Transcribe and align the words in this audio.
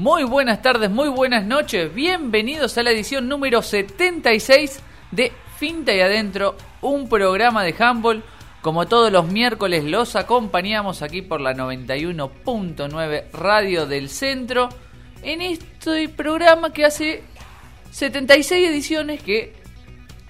Muy 0.00 0.24
buenas 0.24 0.62
tardes, 0.62 0.90
muy 0.90 1.10
buenas 1.10 1.44
noches. 1.44 1.94
Bienvenidos 1.94 2.78
a 2.78 2.82
la 2.82 2.90
edición 2.90 3.28
número 3.28 3.60
76 3.60 4.80
de 5.10 5.30
Finta 5.58 5.92
y 5.92 6.00
Adentro, 6.00 6.56
un 6.80 7.06
programa 7.06 7.62
de 7.64 7.74
handball. 7.78 8.24
Como 8.62 8.88
todos 8.88 9.12
los 9.12 9.26
miércoles 9.26 9.84
los 9.84 10.16
acompañamos 10.16 11.02
aquí 11.02 11.20
por 11.20 11.42
la 11.42 11.52
91.9 11.52 13.30
Radio 13.32 13.84
del 13.84 14.08
Centro 14.08 14.70
en 15.20 15.42
este 15.42 16.08
programa 16.08 16.72
que 16.72 16.86
hace 16.86 17.22
76 17.90 18.70
ediciones 18.70 19.22
que 19.22 19.52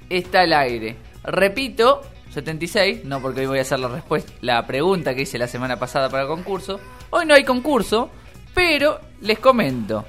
está 0.08 0.40
al 0.40 0.52
aire. 0.52 0.96
Repito, 1.22 2.02
76, 2.32 3.04
no 3.04 3.22
porque 3.22 3.42
hoy 3.42 3.46
voy 3.46 3.58
a 3.60 3.62
hacer 3.62 3.78
la 3.78 3.86
respuesta, 3.86 4.32
la 4.40 4.66
pregunta 4.66 5.14
que 5.14 5.22
hice 5.22 5.38
la 5.38 5.46
semana 5.46 5.78
pasada 5.78 6.08
para 6.08 6.24
el 6.24 6.28
concurso. 6.28 6.80
Hoy 7.10 7.24
no 7.24 7.34
hay 7.34 7.44
concurso, 7.44 8.10
pero 8.52 9.09
les 9.20 9.38
comento. 9.38 10.04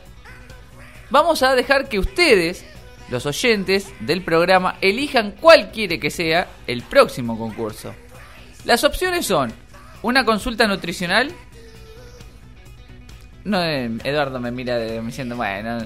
Vamos 1.10 1.44
a 1.44 1.56
dejar 1.56 1.90
que 1.90 2.00
ustedes, 2.00 2.66
los 3.10 3.26
oyentes 3.26 3.92
del 4.00 4.24
programa, 4.24 4.78
elijan 4.82 5.32
cuál 5.40 5.72
quiere 5.72 6.00
que 6.00 6.10
sea 6.10 6.48
el 6.68 6.84
próximo 6.84 7.38
concurso. 7.38 7.94
Las 8.64 8.84
opciones 8.84 9.26
son 9.26 9.52
una 10.04 10.24
consulta 10.24 10.68
nutricional. 10.68 11.32
No, 13.44 13.62
eh, 13.64 13.90
Eduardo 14.04 14.40
me 14.40 14.52
mira 14.52 14.78
diciendo, 14.78 15.36
bueno, 15.36 15.86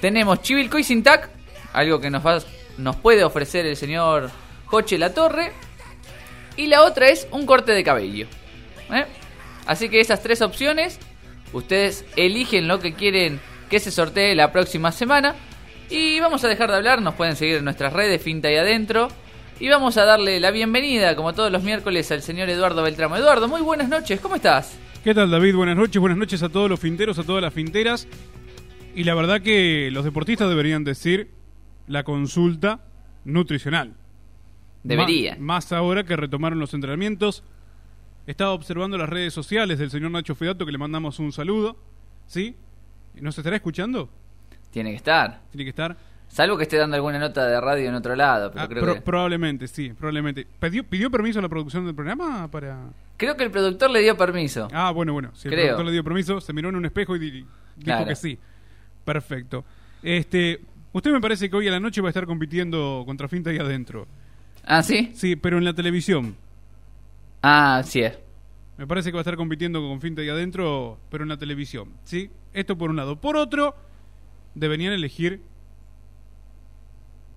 tenemos 0.00 0.42
Chivilcoy 0.42 0.84
sin 0.84 1.02
tac, 1.02 1.28
algo 1.72 2.00
que 2.00 2.08
nos, 2.10 2.24
va, 2.24 2.38
nos 2.78 2.96
puede 2.96 3.24
ofrecer 3.24 3.66
el 3.66 3.76
señor 3.76 4.30
Joche 4.66 4.96
La 4.96 5.12
Torre. 5.12 5.52
Y 6.56 6.68
la 6.68 6.82
otra 6.82 7.08
es 7.08 7.26
un 7.32 7.46
corte 7.46 7.72
de 7.72 7.82
cabello. 7.82 8.28
¿eh? 8.92 9.04
Así 9.66 9.88
que 9.88 10.00
esas 10.00 10.22
tres 10.22 10.40
opciones, 10.40 11.00
ustedes 11.54 12.04
eligen 12.16 12.68
lo 12.68 12.80
que 12.80 12.92
quieren 12.92 13.40
que 13.70 13.80
se 13.80 13.90
sortee 13.90 14.34
la 14.34 14.52
próxima 14.52 14.92
semana. 14.92 15.34
Y 15.88 16.20
vamos 16.20 16.44
a 16.44 16.48
dejar 16.48 16.70
de 16.70 16.76
hablar, 16.76 17.00
nos 17.00 17.14
pueden 17.14 17.36
seguir 17.36 17.56
en 17.56 17.64
nuestras 17.64 17.92
redes, 17.92 18.22
Finta 18.22 18.50
y 18.52 18.56
Adentro. 18.56 19.08
Y 19.60 19.68
vamos 19.68 19.96
a 19.96 20.04
darle 20.04 20.40
la 20.40 20.50
bienvenida, 20.50 21.14
como 21.14 21.32
todos 21.32 21.50
los 21.50 21.62
miércoles, 21.62 22.10
al 22.10 22.22
señor 22.22 22.50
Eduardo 22.50 22.82
Beltramo. 22.82 23.16
Eduardo, 23.16 23.48
muy 23.48 23.62
buenas 23.62 23.88
noches, 23.88 24.20
¿cómo 24.20 24.36
estás? 24.36 24.76
¿Qué 25.04 25.14
tal 25.14 25.30
David? 25.30 25.54
Buenas 25.54 25.76
noches, 25.76 26.00
buenas 26.00 26.18
noches 26.18 26.42
a 26.42 26.48
todos 26.48 26.68
los 26.68 26.80
finteros, 26.80 27.18
a 27.18 27.22
todas 27.22 27.42
las 27.42 27.54
finteras. 27.54 28.08
Y 28.94 29.04
la 29.04 29.14
verdad 29.14 29.42
que 29.42 29.90
los 29.92 30.04
deportistas 30.04 30.48
deberían 30.48 30.82
decir 30.82 31.30
la 31.86 32.04
consulta 32.04 32.80
nutricional. 33.24 33.94
Debería. 34.82 35.36
Más, 35.38 35.72
ahora 35.72 36.04
que 36.04 36.16
retomaron 36.16 36.58
los 36.58 36.74
entrenamientos. 36.74 37.42
Estaba 38.26 38.52
observando 38.52 38.96
las 38.96 39.08
redes 39.08 39.34
sociales 39.34 39.78
del 39.78 39.90
señor 39.90 40.10
Nacho 40.10 40.34
Fedato, 40.34 40.64
que 40.64 40.72
le 40.72 40.78
mandamos 40.78 41.18
un 41.18 41.32
saludo. 41.32 41.76
¿Sí? 42.26 42.56
¿Nos 43.20 43.36
estará 43.36 43.56
escuchando? 43.56 44.08
Tiene 44.70 44.90
que 44.90 44.96
estar. 44.96 45.40
Tiene 45.50 45.64
que 45.64 45.70
estar. 45.70 45.96
Salvo 46.28 46.56
que 46.56 46.62
esté 46.64 46.78
dando 46.78 46.96
alguna 46.96 47.18
nota 47.18 47.46
de 47.46 47.60
radio 47.60 47.88
en 47.88 47.94
otro 47.94 48.16
lado, 48.16 48.50
pero 48.50 48.64
Ah, 48.64 48.68
creo 48.68 48.82
pro- 48.82 48.94
que... 48.94 49.00
Probablemente, 49.02 49.68
sí, 49.68 49.90
probablemente. 49.92 50.46
¿Pidió, 50.58 50.82
¿Pidió 50.84 51.10
permiso 51.10 51.38
a 51.38 51.42
la 51.42 51.48
producción 51.48 51.84
del 51.86 51.94
programa 51.94 52.50
para...? 52.50 52.78
Creo 53.16 53.36
que 53.36 53.44
el 53.44 53.50
productor 53.52 53.90
le 53.90 54.00
dio 54.00 54.16
permiso. 54.16 54.66
Ah, 54.72 54.90
bueno, 54.90 55.12
bueno. 55.12 55.30
Si 55.34 55.46
el 55.46 55.54
Creo. 55.54 55.64
productor 55.66 55.86
le 55.86 55.92
dio 55.92 56.02
permiso, 56.02 56.40
se 56.40 56.52
miró 56.52 56.70
en 56.70 56.76
un 56.76 56.84
espejo 56.86 57.14
y 57.14 57.18
di- 57.20 57.30
dijo 57.30 57.46
Claro. 57.84 58.06
que 58.06 58.16
sí. 58.16 58.38
Perfecto. 59.04 59.64
Este, 60.02 60.60
usted 60.92 61.12
me 61.12 61.20
parece 61.20 61.48
que 61.48 61.54
hoy 61.56 61.68
a 61.68 61.70
la 61.70 61.78
noche 61.78 62.00
va 62.00 62.08
a 62.08 62.10
estar 62.10 62.26
compitiendo 62.26 63.04
contra 63.06 63.28
Finta 63.28 63.52
y 63.52 63.58
Adentro. 63.58 64.06
¿Ah, 64.64 64.82
sí? 64.82 65.12
Sí, 65.14 65.36
pero 65.36 65.58
en 65.58 65.64
la 65.64 65.74
televisión. 65.74 66.34
Ah, 67.46 67.82
sí 67.84 68.00
es. 68.00 68.18
Me 68.78 68.86
parece 68.86 69.10
que 69.10 69.16
va 69.16 69.18
a 69.18 69.20
estar 69.20 69.36
compitiendo 69.36 69.86
con 69.86 70.00
Finta 70.00 70.22
y 70.22 70.30
Adentro, 70.30 70.98
pero 71.10 71.24
en 71.24 71.28
la 71.28 71.36
televisión. 71.36 71.90
¿Sí? 72.04 72.30
Esto 72.54 72.78
por 72.78 72.88
un 72.88 72.96
lado. 72.96 73.20
Por 73.20 73.36
otro, 73.36 73.76
deberían 74.54 74.94
elegir, 74.94 75.42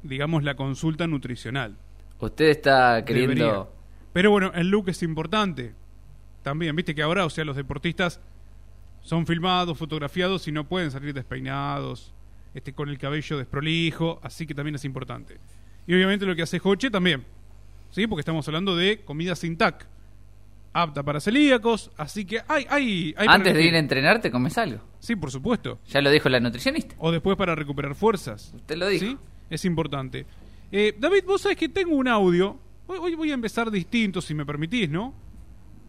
digamos, 0.04 0.46
la 0.46 0.56
consulta 0.56 1.08
nutricional. 1.08 1.76
Usted 2.22 2.46
está 2.46 3.04
queriendo... 3.04 3.36
Debería. 3.36 3.66
Pero 4.14 4.32
bueno, 4.32 4.54
el 4.56 4.70
look 4.70 4.88
es 4.88 5.04
importante. 5.04 5.76
También, 6.42 6.74
viste 6.74 6.96
que 6.96 7.02
ahora, 7.02 7.26
o 7.26 7.30
sea, 7.30 7.44
los 7.44 7.58
deportistas 7.58 8.22
son 9.02 9.28
filmados, 9.28 9.78
fotografiados 9.78 10.48
y 10.48 10.54
no 10.54 10.70
pueden 10.70 10.90
salir 10.90 11.14
despeinados, 11.14 12.14
este, 12.54 12.72
con 12.72 12.88
el 12.88 12.98
cabello 12.98 13.38
desprolijo, 13.38 14.22
así 14.24 14.48
que 14.48 14.56
también 14.56 14.76
es 14.76 14.86
importante. 14.86 15.38
Y 15.86 15.94
obviamente 15.94 16.26
lo 16.26 16.34
que 16.34 16.44
hace 16.44 16.60
Joche 16.60 16.90
también, 16.90 17.26
¿sí? 17.92 18.08
Porque 18.08 18.22
estamos 18.22 18.48
hablando 18.48 18.74
de 18.74 19.04
comida 19.04 19.36
sin 19.36 19.58
tac, 19.58 19.86
apta 20.82 21.04
para 21.04 21.20
celíacos, 21.20 21.92
así 21.98 22.26
que 22.26 22.42
hay, 22.48 22.66
hay, 22.70 23.16
hay 23.18 23.28
Antes 23.28 23.54
de 23.54 23.64
ir 23.64 23.76
a 23.76 23.80
entrenar, 23.80 24.22
te 24.22 24.30
comes 24.30 24.58
algo. 24.58 24.80
Sí, 25.00 25.16
por 25.16 25.32
supuesto. 25.32 25.80
Ya 25.88 26.02
lo 26.02 26.12
dijo 26.12 26.30
la 26.30 26.40
nutricionista. 26.40 26.96
O 27.00 27.12
después 27.12 27.36
para 27.36 27.56
recuperar 27.56 27.96
fuerzas. 27.96 28.54
Usted 28.56 28.78
lo 28.78 28.88
dijo. 28.88 29.06
¿Sí? 29.06 29.18
Es 29.50 29.66
importante. 29.66 30.26
Eh, 30.72 30.96
David, 31.00 31.24
vos 31.26 31.42
sabés 31.42 31.58
que 31.58 31.70
tengo 31.70 31.96
un 31.96 32.08
audio. 32.08 32.60
Hoy, 32.86 33.00
hoy 33.02 33.16
voy 33.16 33.32
a 33.32 33.34
empezar 33.34 33.72
distinto, 33.72 34.22
si 34.22 34.34
me 34.34 34.46
permitís, 34.46 34.90
¿no? 34.90 35.14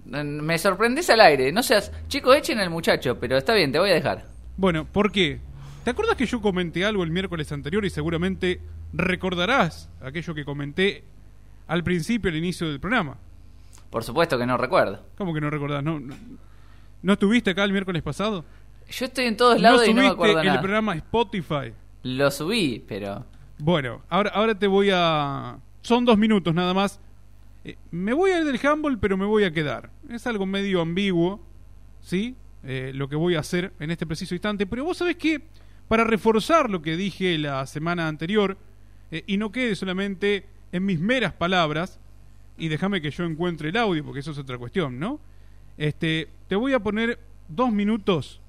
Me 0.06 0.56
sorprendes 0.56 1.10
al 1.10 1.20
aire. 1.20 1.52
No 1.52 1.62
seas... 1.62 1.92
Chicos, 2.08 2.36
echen 2.36 2.58
al 2.58 2.70
muchacho, 2.70 3.18
pero 3.20 3.36
está 3.36 3.54
bien, 3.54 3.70
te 3.70 3.78
voy 3.78 3.90
a 3.90 3.94
dejar. 3.94 4.26
Bueno, 4.56 4.86
¿por 4.86 5.12
qué? 5.12 5.38
¿Te 5.84 5.90
acuerdas 5.90 6.16
que 6.16 6.26
yo 6.26 6.40
comenté 6.40 6.84
algo 6.84 7.04
el 7.04 7.10
miércoles 7.10 7.52
anterior 7.52 7.84
y 7.84 7.90
seguramente 7.90 8.60
recordarás 8.92 9.90
aquello 10.00 10.34
que 10.34 10.44
comenté 10.44 11.04
al 11.66 11.84
principio, 11.84 12.30
al 12.30 12.36
inicio 12.36 12.68
del 12.68 12.80
programa? 12.80 13.18
Por 13.90 14.04
supuesto 14.04 14.38
que 14.38 14.46
no 14.46 14.56
recuerdo. 14.56 15.04
¿Cómo 15.16 15.32
que 15.32 15.40
no 15.40 15.50
recordás? 15.50 15.82
¿No, 15.82 15.98
no, 15.98 16.14
¿no 17.02 17.12
estuviste 17.12 17.50
acá 17.50 17.64
el 17.64 17.72
miércoles 17.72 18.02
pasado? 18.02 18.44
Yo 18.90 19.06
estoy 19.06 19.26
en 19.26 19.36
todos 19.36 19.60
lados 19.60 19.86
y 19.86 19.90
no 19.90 19.96
me 19.96 20.08
subiste 20.08 20.12
acuerdo 20.14 20.40
el 20.40 20.46
nada. 20.46 20.60
programa 20.60 20.94
Spotify. 20.94 21.72
Lo 22.02 22.30
subí, 22.30 22.84
pero... 22.86 23.26
Bueno, 23.58 24.02
ahora, 24.08 24.30
ahora 24.30 24.54
te 24.54 24.66
voy 24.66 24.90
a... 24.92 25.58
Son 25.82 26.04
dos 26.04 26.16
minutos 26.18 26.54
nada 26.54 26.74
más. 26.74 27.00
Eh, 27.64 27.76
me 27.90 28.12
voy 28.12 28.30
a 28.30 28.38
ir 28.38 28.44
del 28.44 28.60
handball, 28.64 28.98
pero 28.98 29.16
me 29.16 29.26
voy 29.26 29.44
a 29.44 29.52
quedar. 29.52 29.90
Es 30.08 30.26
algo 30.26 30.46
medio 30.46 30.80
ambiguo, 30.80 31.40
¿sí? 32.00 32.36
Eh, 32.62 32.92
lo 32.94 33.08
que 33.08 33.16
voy 33.16 33.34
a 33.34 33.40
hacer 33.40 33.72
en 33.80 33.90
este 33.90 34.06
preciso 34.06 34.34
instante. 34.34 34.66
Pero 34.66 34.84
vos 34.84 34.98
sabés 34.98 35.16
que, 35.16 35.42
para 35.88 36.04
reforzar 36.04 36.70
lo 36.70 36.82
que 36.82 36.96
dije 36.96 37.36
la 37.38 37.66
semana 37.66 38.08
anterior, 38.08 38.56
eh, 39.10 39.24
y 39.26 39.38
no 39.38 39.50
quede 39.50 39.74
solamente 39.74 40.46
en 40.72 40.84
mis 40.84 41.00
meras 41.00 41.32
palabras, 41.32 41.98
y 42.58 42.68
déjame 42.68 43.00
que 43.00 43.10
yo 43.10 43.24
encuentre 43.24 43.68
el 43.70 43.76
audio, 43.76 44.04
porque 44.04 44.20
eso 44.20 44.30
es 44.32 44.38
otra 44.38 44.58
cuestión, 44.58 44.98
¿no? 44.98 45.20
Este, 45.76 46.28
te 46.48 46.56
voy 46.56 46.72
a 46.72 46.80
poner 46.80 47.18
dos 47.48 47.70
minutos, 47.72 48.40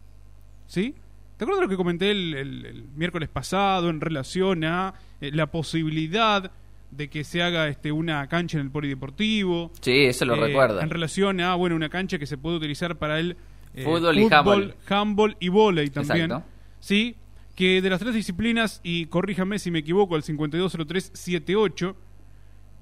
¿sí? 0.67 0.95
¿Te 1.37 1.43
acuerdas 1.45 1.63
lo 1.63 1.69
que 1.69 1.77
comenté 1.77 2.11
el, 2.11 2.33
el- 2.33 2.65
el 2.65 2.83
miércoles 2.95 3.29
pasado 3.29 3.89
en 3.89 4.01
relación 4.01 4.63
a 4.65 4.93
eh, 5.21 5.31
la 5.33 5.47
posibilidad 5.47 6.51
de 6.91 7.07
que 7.09 7.23
se 7.23 7.41
haga 7.43 7.67
este, 7.67 7.91
una 7.91 8.27
cancha 8.27 8.57
en 8.59 8.65
el 8.65 8.71
polideportivo? 8.71 9.71
Sí, 9.79 10.05
eso 10.05 10.25
lo 10.25 10.35
Eh, 10.35 10.47
recuerdo. 10.47 10.81
En 10.81 10.89
relación 10.89 11.39
a, 11.39 11.55
bueno, 11.55 11.75
una 11.75 11.87
cancha 11.89 12.17
que 12.19 12.25
se 12.25 12.37
puede 12.37 12.57
utilizar 12.57 12.97
para 12.97 13.19
el 13.19 13.37
eh, 13.75 13.83
Fútbol 13.83 14.17
y 14.17 14.23
handball. 14.29 14.75
handball 14.89 15.37
y 15.39 15.47
vóley 15.49 15.89
también. 15.91 16.25
Exacto. 16.25 16.45
Sí, 16.81 17.15
que 17.55 17.81
de 17.81 17.89
las 17.89 17.99
tres 17.99 18.15
disciplinas, 18.15 18.81
y 18.83 19.05
corríjame 19.05 19.59
si 19.59 19.69
me 19.69 19.79
equivoco, 19.79 20.15
el 20.15 20.23
520378, 20.23 21.95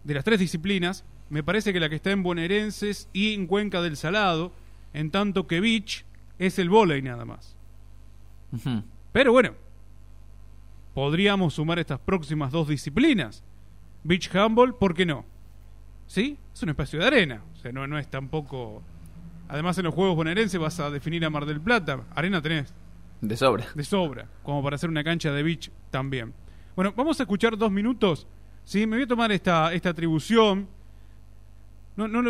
de 0.04 0.14
las 0.14 0.24
tres 0.24 0.40
disciplinas, 0.40 1.04
me 1.30 1.44
parece 1.44 1.74
que 1.74 1.80
la 1.80 1.90
que 1.90 1.96
está 1.96 2.12
en 2.12 2.24
Bonaerenses 2.24 3.10
y 3.14 3.34
en 3.34 3.48
Cuenca 3.48 3.82
del 3.82 3.98
Salado, 3.98 4.52
en 4.94 5.12
tanto 5.12 5.48
que 5.48 5.60
Beach 5.60 6.06
es 6.40 6.60
el 6.60 6.70
vóley 6.70 7.02
nada 7.02 7.26
más. 7.26 7.56
Pero 9.12 9.32
bueno, 9.32 9.54
podríamos 10.94 11.56
sumar 11.56 11.80
estas 11.80 12.00
próximas 12.00 12.52
dos 12.52 12.68
disciplinas. 12.68 13.44
Beach 14.04 14.34
Handball, 14.36 14.76
¿por 14.76 14.94
qué 14.94 15.06
no? 15.06 15.26
¿Sí? 16.08 16.38
Es 16.54 16.64
un 16.64 16.70
espacio 16.70 17.00
de 17.00 17.06
arena. 17.08 17.44
O 17.54 17.56
sea, 17.58 17.72
no, 17.72 17.86
no 17.88 18.00
es 18.00 18.08
tampoco... 18.08 18.82
Además, 19.50 19.78
en 19.78 19.86
los 19.86 19.94
Juegos 19.94 20.16
bonaerenses 20.16 20.60
vas 20.60 20.80
a 20.80 20.90
definir 20.90 21.24
a 21.26 21.30
Mar 21.30 21.46
del 21.46 21.62
Plata. 21.62 22.02
Arena 22.16 22.42
tenés 22.42 22.74
De 23.22 23.36
sobra. 23.38 23.66
de 23.76 23.84
sobra, 23.84 24.28
como 24.44 24.62
para 24.64 24.76
hacer 24.76 24.90
una 24.90 25.04
cancha 25.04 25.32
de 25.32 25.44
beach 25.44 25.72
también. 25.90 26.34
Bueno, 26.76 26.94
vamos 26.96 27.20
a 27.20 27.24
escuchar 27.24 27.58
dos 27.58 27.72
minutos. 27.72 28.28
Sí, 28.64 28.86
me 28.86 28.98
voy 28.98 29.04
a 29.04 29.08
tomar 29.08 29.32
esta, 29.32 29.74
esta 29.74 29.90
atribución. 29.90 30.68
No, 31.98 32.08
no, 32.08 32.22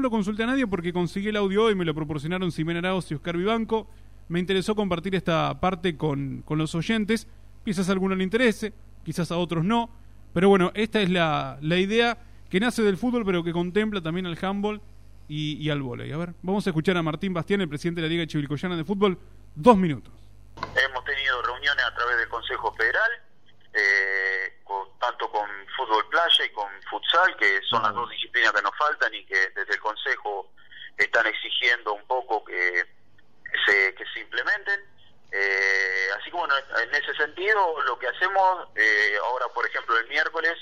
lo- 0.00 0.10
consulté 0.10 0.42
a 0.44 0.46
nadie 0.46 0.66
porque 0.66 0.92
conseguí 0.92 1.28
el 1.28 1.36
audio 1.36 1.64
hoy, 1.64 1.74
me 1.74 1.84
lo 1.84 1.94
proporcionaron 1.94 2.52
Ximena 2.52 2.78
Arauz 2.80 3.10
y 3.10 3.14
Oscar 3.14 3.36
Vivanco. 3.36 3.88
Me 4.28 4.38
interesó 4.38 4.74
compartir 4.74 5.14
esta 5.14 5.58
parte 5.60 5.96
con, 5.96 6.42
con 6.42 6.58
los 6.58 6.74
oyentes. 6.74 7.26
Quizás 7.64 7.88
a 7.88 7.92
alguno 7.92 8.14
le 8.14 8.24
interese, 8.24 8.72
quizás 9.02 9.30
a 9.32 9.38
otros 9.38 9.64
no. 9.64 9.90
Pero 10.32 10.48
bueno, 10.48 10.70
esta 10.74 11.00
es 11.00 11.08
la, 11.10 11.58
la 11.62 11.76
idea 11.78 12.18
que 12.50 12.60
nace 12.60 12.82
del 12.82 12.96
fútbol, 12.96 13.24
pero 13.24 13.42
que 13.42 13.52
contempla 13.52 14.00
también 14.02 14.26
al 14.26 14.38
handball 14.40 14.80
y, 15.28 15.56
y 15.56 15.70
al 15.70 15.80
vóley. 15.82 16.12
A 16.12 16.16
ver, 16.18 16.34
vamos 16.42 16.66
a 16.66 16.70
escuchar 16.70 16.96
a 16.96 17.02
Martín 17.02 17.32
Bastián, 17.32 17.60
el 17.62 17.68
presidente 17.68 18.00
de 18.02 18.06
la 18.08 18.12
Liga 18.12 18.26
Chivilcoyana 18.26 18.76
de 18.76 18.84
Fútbol. 18.84 19.18
Dos 19.54 19.76
minutos. 19.78 20.12
Hemos 20.56 21.04
tenido 21.04 21.42
reuniones 21.42 21.84
a 21.84 21.94
través 21.94 22.18
del 22.18 22.28
Consejo 22.28 22.72
Federal, 22.74 23.10
eh, 23.72 24.53
tanto 25.04 25.30
con 25.30 25.48
fútbol 25.76 26.08
playa 26.08 26.44
y 26.44 26.50
con 26.50 26.70
futsal, 26.84 27.36
que 27.36 27.60
son 27.68 27.82
las 27.82 27.92
dos 27.92 28.08
disciplinas 28.10 28.52
que 28.52 28.62
nos 28.62 28.76
faltan 28.76 29.14
y 29.14 29.24
que 29.26 29.50
desde 29.50 29.74
el 29.74 29.80
Consejo 29.80 30.50
están 30.96 31.26
exigiendo 31.26 31.92
un 31.92 32.06
poco 32.06 32.44
que 32.44 32.84
se, 33.66 33.94
que 33.94 34.04
se 34.12 34.20
implementen. 34.20 34.80
Eh, 35.30 36.08
así 36.16 36.30
que 36.30 36.36
bueno, 36.36 36.54
en 36.56 36.94
ese 36.94 37.14
sentido 37.16 37.82
lo 37.82 37.98
que 37.98 38.08
hacemos, 38.08 38.68
eh, 38.76 39.18
ahora 39.22 39.46
por 39.48 39.66
ejemplo 39.66 39.98
el 39.98 40.08
miércoles 40.08 40.56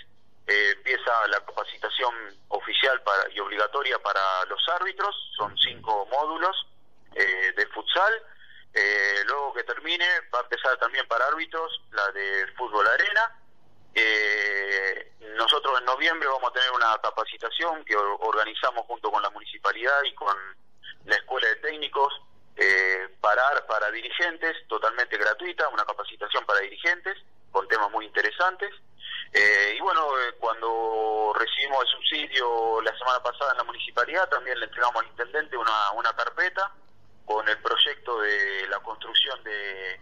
eh, 0.46 0.72
empieza 0.76 1.28
la 1.28 1.38
capacitación 1.44 2.14
oficial 2.48 3.00
para, 3.02 3.30
y 3.30 3.38
obligatoria 3.38 3.98
para 3.98 4.44
los 4.46 4.66
árbitros, 4.70 5.14
son 5.36 5.56
cinco 5.58 6.06
módulos 6.10 6.66
eh, 7.14 7.52
de 7.54 7.66
futsal, 7.66 8.12
eh, 8.74 9.22
luego 9.26 9.52
que 9.52 9.64
termine 9.64 10.06
va 10.34 10.40
a 10.40 10.42
empezar 10.42 10.76
también 10.78 11.06
para 11.06 11.26
árbitros 11.26 11.82
la 11.90 12.10
de 12.12 12.46
fútbol 12.56 12.86
arena, 12.88 13.41
eh, 13.94 15.12
nosotros 15.36 15.78
en 15.78 15.84
noviembre 15.84 16.28
vamos 16.28 16.50
a 16.50 16.52
tener 16.52 16.70
una 16.72 16.98
capacitación 17.02 17.84
que 17.84 17.96
or- 17.96 18.18
organizamos 18.20 18.86
junto 18.86 19.10
con 19.10 19.22
la 19.22 19.30
municipalidad 19.30 20.02
y 20.04 20.14
con 20.14 20.36
la 21.04 21.16
escuela 21.16 21.48
de 21.48 21.56
técnicos 21.56 22.12
eh, 22.56 23.08
para, 23.20 23.66
para 23.66 23.90
dirigentes, 23.90 24.56
totalmente 24.68 25.16
gratuita, 25.16 25.68
una 25.68 25.84
capacitación 25.84 26.44
para 26.46 26.60
dirigentes 26.60 27.18
con 27.50 27.66
temas 27.68 27.90
muy 27.90 28.06
interesantes. 28.06 28.70
Eh, 29.32 29.74
y 29.76 29.80
bueno, 29.80 30.06
eh, 30.20 30.34
cuando 30.38 31.32
recibimos 31.38 31.82
el 31.82 31.88
subsidio 31.88 32.80
la 32.82 32.96
semana 32.98 33.22
pasada 33.22 33.52
en 33.52 33.58
la 33.58 33.64
municipalidad, 33.64 34.28
también 34.28 34.58
le 34.60 34.66
entregamos 34.66 35.02
al 35.02 35.08
intendente 35.08 35.56
una, 35.56 35.90
una 35.92 36.14
carpeta 36.14 36.70
con 37.24 37.48
el 37.48 37.58
proyecto 37.58 38.20
de 38.20 38.66
la 38.68 38.78
construcción 38.80 39.42
de, 39.44 40.00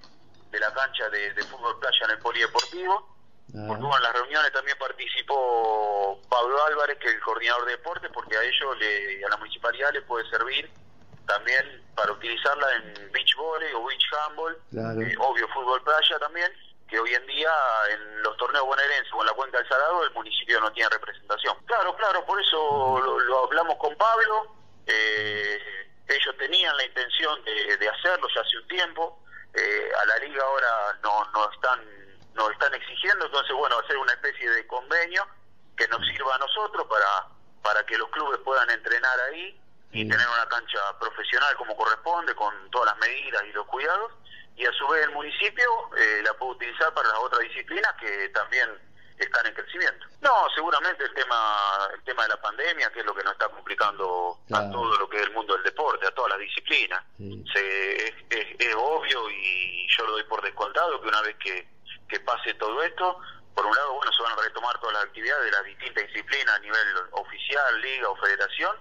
la 0.58 0.72
cancha 0.74 1.08
de 1.08 1.42
fútbol 1.44 1.78
playa 1.78 2.04
en 2.06 2.10
el 2.10 2.18
polideportivo. 2.18 3.19
Porque 3.52 3.82
bueno, 3.82 3.96
en 3.96 4.02
las 4.02 4.12
reuniones 4.12 4.52
también 4.52 4.76
participó 4.78 6.20
Pablo 6.28 6.62
Álvarez, 6.64 6.98
que 6.98 7.08
es 7.08 7.14
el 7.14 7.20
coordinador 7.20 7.64
de 7.66 7.72
deportes, 7.72 8.10
porque 8.12 8.36
a 8.36 8.42
ellos, 8.42 8.78
le, 8.78 9.24
a 9.24 9.28
la 9.28 9.36
municipalidad, 9.38 9.92
le 9.92 10.02
puede 10.02 10.28
servir 10.30 10.70
también 11.26 11.82
para 11.94 12.12
utilizarla 12.12 12.66
en 12.76 13.12
beach 13.12 13.34
volley 13.36 13.72
o 13.74 13.84
beach 13.84 14.04
handball, 14.26 14.56
Claro. 14.70 15.00
eh, 15.00 15.14
obvio 15.18 15.46
fútbol 15.48 15.82
playa 15.84 16.18
también, 16.18 16.52
que 16.88 16.98
hoy 16.98 17.14
en 17.14 17.26
día 17.26 17.52
en 17.92 18.22
los 18.22 18.36
torneos 18.36 18.64
bonaerenses 18.66 19.12
o 19.12 19.20
en 19.20 19.26
la 19.26 19.32
cuenca 19.34 19.58
del 19.58 19.68
Salado 19.68 20.02
el 20.04 20.10
municipio 20.12 20.60
no 20.60 20.72
tiene 20.72 20.90
representación. 20.90 21.56
Claro, 21.66 21.94
claro, 21.96 22.24
por 22.26 22.40
eso 22.40 23.00
lo, 23.04 23.18
lo 23.20 23.44
hablamos 23.44 23.76
con 23.76 23.94
Pablo, 23.96 24.54
eh, 24.86 25.58
ellos 26.08 26.36
tenían 26.38 26.76
la 26.76 26.84
intención 26.84 27.44
de, 27.44 27.76
de 27.76 27.88
hacerlo 27.88 28.26
ya 28.34 28.40
hace 28.40 28.56
un 28.58 28.66
tiempo, 28.68 29.22
eh, 29.54 29.90
a 30.02 30.04
la 30.06 30.18
liga 30.18 30.42
ahora 30.42 30.98
no, 31.02 31.24
no 31.32 31.50
están 31.52 31.80
nos 32.40 32.50
están 32.52 32.74
exigiendo, 32.74 33.26
entonces 33.26 33.54
bueno, 33.54 33.78
hacer 33.78 33.96
una 33.98 34.12
especie 34.12 34.48
de 34.50 34.66
convenio 34.66 35.26
que 35.76 35.86
nos 35.88 36.00
sirva 36.06 36.34
a 36.34 36.38
nosotros 36.38 36.86
para, 36.88 37.28
para 37.62 37.84
que 37.86 37.96
los 37.98 38.08
clubes 38.10 38.38
puedan 38.44 38.68
entrenar 38.70 39.18
ahí 39.30 39.58
y 39.92 40.08
tener 40.08 40.26
una 40.28 40.48
cancha 40.48 40.78
profesional 40.98 41.54
como 41.56 41.76
corresponde, 41.76 42.34
con 42.34 42.70
todas 42.70 42.94
las 42.94 42.98
medidas 43.08 43.42
y 43.44 43.52
los 43.52 43.66
cuidados, 43.66 44.12
y 44.56 44.64
a 44.64 44.72
su 44.72 44.86
vez 44.88 45.04
el 45.04 45.10
municipio 45.12 45.64
eh, 45.96 46.22
la 46.24 46.32
puede 46.34 46.52
utilizar 46.52 46.92
para 46.94 47.08
las 47.08 47.18
otras 47.18 47.40
disciplinas 47.40 47.92
que 48.00 48.28
también 48.30 48.68
están 49.18 49.46
en 49.46 49.54
crecimiento. 49.54 50.06
No, 50.22 50.46
seguramente 50.54 51.04
el 51.04 51.12
tema 51.14 51.88
el 51.92 52.02
tema 52.04 52.22
de 52.22 52.28
la 52.30 52.40
pandemia, 52.40 52.90
que 52.92 53.00
es 53.00 53.06
lo 53.06 53.14
que 53.14 53.22
nos 53.24 53.32
está 53.32 53.48
complicando 53.48 54.38
a 54.52 54.70
todo 54.70 54.96
lo 54.98 55.08
que 55.08 55.16
es 55.18 55.22
el 55.24 55.32
mundo 55.32 55.54
del 55.54 55.62
deporte, 55.64 56.06
a 56.06 56.10
todas 56.14 56.30
las 56.32 56.38
disciplinas. 56.40 57.02
Sí. 57.18 57.44
Se- 57.52 58.06
es, 58.08 58.14
es- 58.30 58.56
es 58.60 58.74
obvio 58.76 59.28
y 59.30 59.86
yo 59.88 60.06
lo 60.06 60.12
doy 60.12 60.24
por 60.24 60.40
descontado 60.42 61.00
que 61.02 61.08
una 61.08 61.20
vez 61.22 61.36
que, 61.36 61.68
que 62.10 62.20
pase 62.20 62.52
todo 62.54 62.82
esto, 62.82 63.18
por 63.54 63.64
un 63.64 63.74
lado, 63.74 63.94
bueno, 63.94 64.12
se 64.12 64.22
van 64.22 64.32
a 64.32 64.42
retomar 64.42 64.78
todas 64.80 64.94
las 64.94 65.04
actividades 65.04 65.44
de 65.44 65.50
las 65.52 65.64
distintas 65.64 66.06
disciplinas 66.08 66.56
a 66.56 66.58
nivel 66.58 66.96
oficial, 67.12 67.80
liga 67.80 68.08
o 68.10 68.16
federación, 68.16 68.76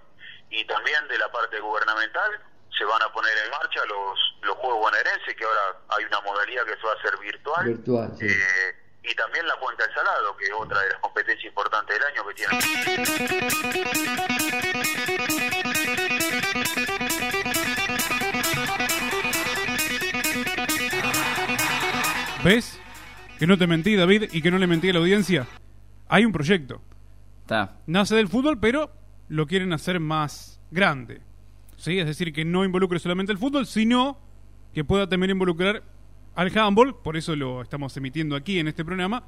y 0.50 0.66
también 0.66 1.08
de 1.08 1.18
la 1.18 1.32
parte 1.32 1.60
gubernamental 1.60 2.42
se 2.76 2.86
van 2.86 3.02
a 3.02 3.12
poner 3.12 3.38
en 3.46 3.52
marcha 3.52 3.86
los, 3.86 4.20
los 4.42 4.58
Juegos 4.58 4.80
Bonaerenses, 4.80 5.36
que 5.36 5.46
ahora 5.46 5.78
hay 5.90 6.06
una 6.06 6.22
modalidad 6.22 6.66
que 6.66 6.76
se 6.76 6.82
va 6.82 6.94
a 6.94 6.96
hacer 6.96 7.18
virtual. 7.20 7.66
Virtual, 7.66 8.12
sí. 8.18 8.28
Eh, 8.28 8.76
y 9.04 9.16
también 9.16 9.48
la 9.48 9.56
Cuenca 9.58 9.86
del 9.86 9.96
Salado, 9.96 10.36
que 10.38 10.46
es 10.46 10.54
otra 10.54 10.82
de 10.82 10.90
las 10.90 11.00
competencias 11.00 11.46
importantes 11.46 11.98
del 11.98 12.08
año 12.08 12.28
que 12.28 12.34
tiene. 12.34 12.60
¿Ves? 22.44 22.80
Que 23.40 23.48
no 23.48 23.58
te 23.58 23.68
mentí, 23.68 23.96
David, 23.96 24.26
y 24.34 24.42
que 24.42 24.52
no 24.52 24.58
le 24.60 24.68
mentí 24.68 24.90
a 24.90 24.94
la 24.94 25.00
audiencia. 25.00 25.48
Hay 26.10 26.26
un 26.26 26.32
proyecto. 26.32 26.82
Está. 27.42 27.78
Nace 27.88 28.16
del 28.16 28.28
fútbol, 28.28 28.60
pero 28.60 28.92
lo 29.30 29.48
quieren 29.48 29.74
hacer 29.74 30.00
más 30.00 30.60
grande. 30.72 31.22
¿Sí? 31.78 31.98
Es 31.98 32.06
decir, 32.06 32.34
que 32.34 32.44
no 32.44 32.66
involucre 32.66 33.00
solamente 33.00 33.32
el 33.32 33.38
fútbol, 33.38 33.66
sino 33.66 34.20
que 34.74 34.84
pueda 34.84 35.08
también 35.08 35.32
involucrar 35.32 35.82
al 36.36 36.58
handball, 36.58 36.96
por 37.02 37.16
eso 37.18 37.36
lo 37.36 37.62
estamos 37.62 37.96
emitiendo 37.98 38.36
aquí 38.36 38.60
en 38.60 38.68
este 38.68 38.84
programa, 38.86 39.24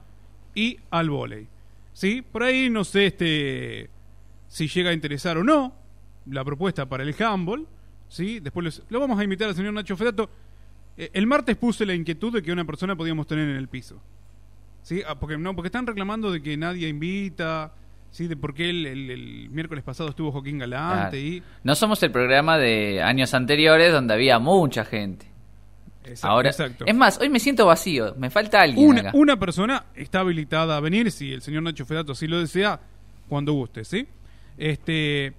y 0.53 0.77
al 0.89 1.09
vóley. 1.09 1.47
¿Sí? 1.93 2.21
Por 2.21 2.43
ahí 2.43 2.69
no 2.69 2.83
sé 2.83 3.07
este 3.07 3.89
si 4.47 4.67
llega 4.67 4.89
a 4.89 4.93
interesar 4.93 5.37
o 5.37 5.43
no 5.43 5.73
la 6.25 6.43
propuesta 6.43 6.87
para 6.87 7.03
el 7.03 7.15
handball, 7.21 7.65
¿sí? 8.09 8.39
Después 8.41 8.63
les- 8.65 8.83
lo 8.89 8.99
vamos 8.99 9.17
a 9.19 9.23
invitar 9.23 9.47
al 9.49 9.55
señor 9.55 9.73
Nacho 9.73 9.95
Fedato. 9.97 10.29
Eh, 10.97 11.09
el 11.13 11.27
martes 11.27 11.55
puse 11.57 11.85
la 11.85 11.93
inquietud 11.93 12.33
de 12.33 12.41
que 12.41 12.51
una 12.51 12.65
persona 12.65 12.95
podíamos 12.95 13.27
tener 13.27 13.49
en 13.49 13.55
el 13.55 13.67
piso. 13.67 14.01
¿Sí? 14.83 15.01
Ah, 15.07 15.15
porque, 15.19 15.37
no, 15.37 15.55
porque 15.55 15.67
están 15.67 15.85
reclamando 15.85 16.31
de 16.31 16.41
que 16.41 16.57
nadie 16.57 16.87
invita, 16.89 17.71
¿sí? 18.09 18.27
De 18.27 18.35
por 18.35 18.53
qué 18.53 18.69
el, 18.71 18.85
el- 18.87 19.09
el 19.11 19.49
miércoles 19.51 19.83
pasado 19.83 20.09
estuvo 20.09 20.31
Joaquín 20.31 20.57
Galante 20.57 21.11
Claro. 21.11 21.17
y... 21.17 21.43
No 21.63 21.75
somos 21.75 22.01
el 22.03 22.11
programa 22.11 22.57
de 22.57 23.01
años 23.01 23.33
anteriores 23.33 23.91
donde 23.93 24.13
había 24.15 24.39
mucha 24.39 24.83
gente. 24.83 25.27
Exacto, 26.03 26.27
Ahora, 26.27 26.49
exacto. 26.49 26.85
es 26.87 26.95
más, 26.95 27.19
hoy 27.21 27.29
me 27.29 27.39
siento 27.39 27.67
vacío, 27.67 28.15
me 28.17 28.31
falta 28.31 28.59
alguien 28.61 28.87
Una, 28.89 29.01
acá. 29.01 29.11
una 29.13 29.37
persona 29.37 29.85
está 29.93 30.21
habilitada 30.21 30.75
a 30.75 30.79
venir, 30.79 31.11
si 31.11 31.31
el 31.31 31.43
señor 31.43 31.61
Nacho 31.61 31.85
Fedato 31.85 32.13
así 32.13 32.25
lo 32.27 32.39
desea, 32.39 32.79
cuando 33.29 33.53
guste, 33.53 33.85
¿sí? 33.85 34.07
Este, 34.57 35.33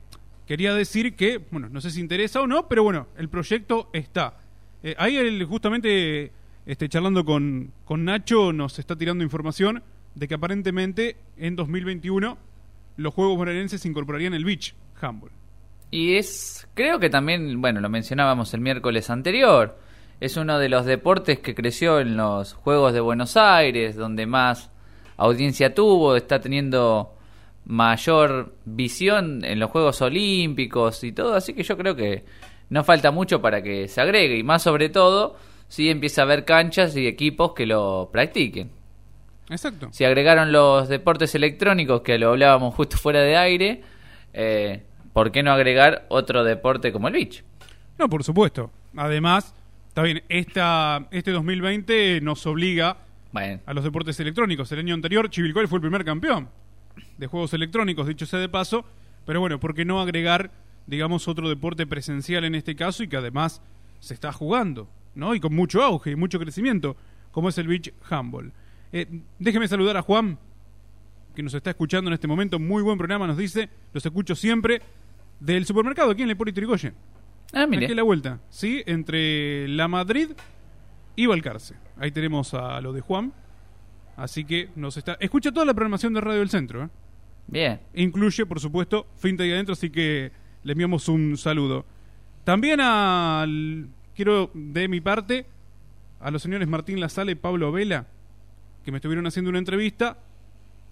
quería 0.47 0.73
decir 0.73 1.17
que, 1.17 1.39
bueno, 1.51 1.69
no 1.69 1.81
sé 1.81 1.91
si 1.91 2.01
interesa 2.01 2.41
o 2.41 2.47
no, 2.47 2.69
pero 2.69 2.85
bueno, 2.85 3.09
el 3.19 3.29
proyecto 3.29 3.91
está. 3.93 4.35
Eh, 4.83 4.95
ahí 4.99 5.17
él, 5.17 5.45
justamente, 5.45 6.33
este, 6.67 6.89
charlando 6.89 7.25
con, 7.25 7.73
con 7.85 8.05
Nacho, 8.05 8.53
nos 8.53 8.79
está 8.79 8.97
tirando 8.97 9.25
información 9.25 9.83
de 10.15 10.29
que 10.29 10.35
aparentemente 10.35 11.17
en 11.37 11.57
2021 11.57 12.37
los 12.97 13.15
Juegos 13.15 13.37
Bonaerenses 13.37 13.81
se 13.81 13.89
incorporarían 13.89 14.35
el 14.35 14.45
Beach 14.45 14.75
Handball. 15.01 15.31
Y 15.91 16.17
es, 16.17 16.67
creo 16.75 16.99
que 16.99 17.11
también, 17.11 17.61
bueno, 17.61 17.81
lo 17.81 17.89
mencionábamos 17.89 18.53
el 18.55 18.61
miércoles 18.61 19.11
anterior, 19.11 19.79
es 20.21 20.37
uno 20.37 20.59
de 20.59 20.69
los 20.69 20.87
deportes 20.87 21.41
que 21.41 21.55
creció 21.55 22.01
en 22.01 22.17
los 22.17 22.55
Juegos 22.55 22.93
de 22.93 23.01
Buenos 23.01 23.37
Aires, 23.37 23.97
donde 23.97 24.25
más 24.25 24.71
audiencia 25.17 25.75
tuvo, 25.75 26.17
está 26.17 26.41
teniendo 26.41 27.15
mayor 27.65 28.55
visión 28.65 29.45
en 29.45 29.59
los 29.59 29.71
Juegos 29.71 30.01
Olímpicos 30.01 31.05
y 31.05 31.13
todo, 31.13 31.35
así 31.35 31.55
que 31.55 31.63
yo 31.63 31.77
creo 31.77 31.95
que 31.95 32.25
no 32.73 32.85
falta 32.85 33.11
mucho 33.11 33.43
para 33.43 33.63
que 33.63 33.87
se 33.87 34.01
agregue, 34.01 34.39
y 34.39 34.43
más 34.43 34.63
sobre 34.63 34.89
todo 34.89 35.37
si 35.69 35.91
empieza 35.91 36.23
a 36.23 36.25
haber 36.25 36.47
canchas 36.47 36.97
y 36.97 37.07
equipos 37.07 37.53
que 37.53 37.67
lo 37.67 38.09
practiquen. 38.11 38.71
Exacto. 39.51 39.89
Si 39.93 40.07
agregaron 40.07 40.53
los 40.53 40.89
deportes 40.89 41.35
electrónicos, 41.35 42.01
que 42.01 42.17
lo 42.17 42.31
hablábamos 42.31 42.75
justo 42.75 42.97
fuera 42.97 43.21
de 43.21 43.37
aire, 43.37 43.83
eh, 44.33 44.85
¿por 45.13 45.33
qué 45.33 45.43
no 45.43 45.53
agregar 45.53 46.07
otro 46.09 46.45
deporte 46.45 46.93
como 46.93 47.09
el 47.09 47.15
beach? 47.15 47.45
No, 47.99 48.09
por 48.09 48.25
supuesto. 48.25 48.71
Además, 48.97 49.55
está 49.89 50.01
bien, 50.03 50.23
esta, 50.31 51.09
este 51.11 51.31
2020 51.31 52.23
nos 52.23 52.47
obliga 52.47 52.97
Bueno, 53.33 53.61
a 53.67 53.75
los 53.75 53.85
deportes 53.85 54.19
electrónicos. 54.19 54.73
El 54.73 54.79
año 54.79 54.95
anterior, 54.95 55.29
Chivilcoy 55.29 55.67
fue 55.67 55.77
el 55.77 55.83
primer 55.83 56.07
campeón 56.07 56.49
de 57.19 57.27
juegos 57.27 57.53
electrónicos, 57.53 58.07
dicho 58.07 58.25
sea 58.25 58.39
de 58.39 58.49
paso. 58.49 58.87
Pero 59.27 59.41
bueno, 59.41 59.61
¿por 59.61 59.75
qué 59.75 59.85
no 59.85 60.01
agregar, 60.01 60.51
digamos, 60.87 61.29
otro 61.29 61.49
deporte 61.49 61.87
presencial 61.87 62.45
en 62.45 62.55
este 62.55 62.75
caso 62.77 63.03
y 63.03 63.09
que 63.09 63.17
además 63.17 63.63
se 64.01 64.15
está 64.15 64.33
jugando, 64.33 64.89
¿no? 65.15 65.35
Y 65.35 65.41
con 65.41 65.55
mucho 65.55 65.83
auge 65.83 66.11
y 66.11 66.17
mucho 66.17 66.39
crecimiento, 66.39 66.97
como 67.31 67.49
es 67.49 67.59
el 67.59 67.69
beach 67.69 67.93
handball. 68.09 68.53
Eh, 68.93 69.07
déjeme 69.39 69.69
saludar 69.69 69.97
a 69.97 70.03
Juan, 70.03 70.39
que 71.35 71.43
nos 71.43 71.55
está 71.55 71.71
escuchando 71.71 72.11
en 72.11 72.15
este 72.15 72.29
momento. 72.29 72.59
Muy 72.59 72.83
buen 72.83 72.99
programa, 72.99 73.27
nos 73.27 73.39
dice. 73.39 73.69
Los 73.93 74.05
escucho 74.05 74.35
siempre 74.35 74.83
del 75.41 75.65
supermercado 75.65 76.11
aquí 76.11 76.23
en 76.23 76.29
el 76.29 76.33
Hipólito 76.35 76.61
Yrigoyen. 76.61 76.95
ah, 77.55 77.67
mire. 77.67 77.87
Aquí 77.87 77.95
la 77.95 78.03
vuelta, 78.03 78.41
¿sí? 78.51 78.83
Entre 78.87 79.67
La 79.69 79.89
Madrid 79.89 80.31
y 81.17 81.27
Balcarce. 81.27 81.75
Ahí 81.97 82.11
tenemos 82.11 82.55
a 82.55 82.81
lo 82.81 82.93
de 82.93 83.01
Juan. 83.01 83.33
Así 84.17 84.45
que 84.45 84.69
nos 84.77 84.97
está. 84.97 85.17
Escucha 85.21 85.53
toda 85.53 85.65
la 85.65 85.73
programación 85.75 86.13
de 86.13 86.21
Radio 86.21 86.41
del 86.41 86.51
Centro, 86.51 86.85
¿eh? 86.85 86.89
Bien. 87.47 87.81
Incluye, 87.95 88.47
por 88.47 88.61
supuesto, 88.61 89.07
Finta 89.17 89.43
ahí 89.43 89.53
adentro, 89.53 89.73
así 89.73 89.91
que 89.91 90.31
le 90.65 90.73
enviamos 90.73 91.09
un 91.09 91.37
saludo. 91.37 91.85
También 92.45 92.81
al. 92.81 93.89
Quiero, 94.15 94.51
de 94.55 94.89
mi 94.89 95.01
parte, 95.01 95.47
a 96.21 96.31
los 96.31 96.43
señores 96.43 96.69
Martín 96.69 97.01
Lazale 97.01 97.33
y 97.33 97.37
Pablo 97.37 97.73
Vela, 97.73 98.07
que 98.85 98.91
me 98.93 98.99
estuvieron 98.99 99.27
haciendo 99.27 99.49
una 99.49 99.59
entrevista. 99.59 100.19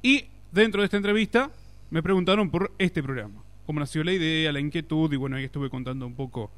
Y 0.03 0.25
dentro 0.53 0.81
de 0.81 0.87
esta 0.87 0.97
entrevista 0.97 1.51
me 1.91 2.03
preguntaron 2.03 2.51
por 2.51 2.73
este 2.79 3.03
programa. 3.03 3.43
Cómo 3.67 3.79
nació 3.81 4.03
la 4.05 4.13
idea, 4.13 4.51
la 4.53 4.61
inquietud, 4.61 5.13
y 5.13 5.17
bueno, 5.17 5.37
ahí 5.37 5.45
estuve 5.45 5.69
contando 5.71 6.07
un 6.07 6.15
poco 6.15 6.51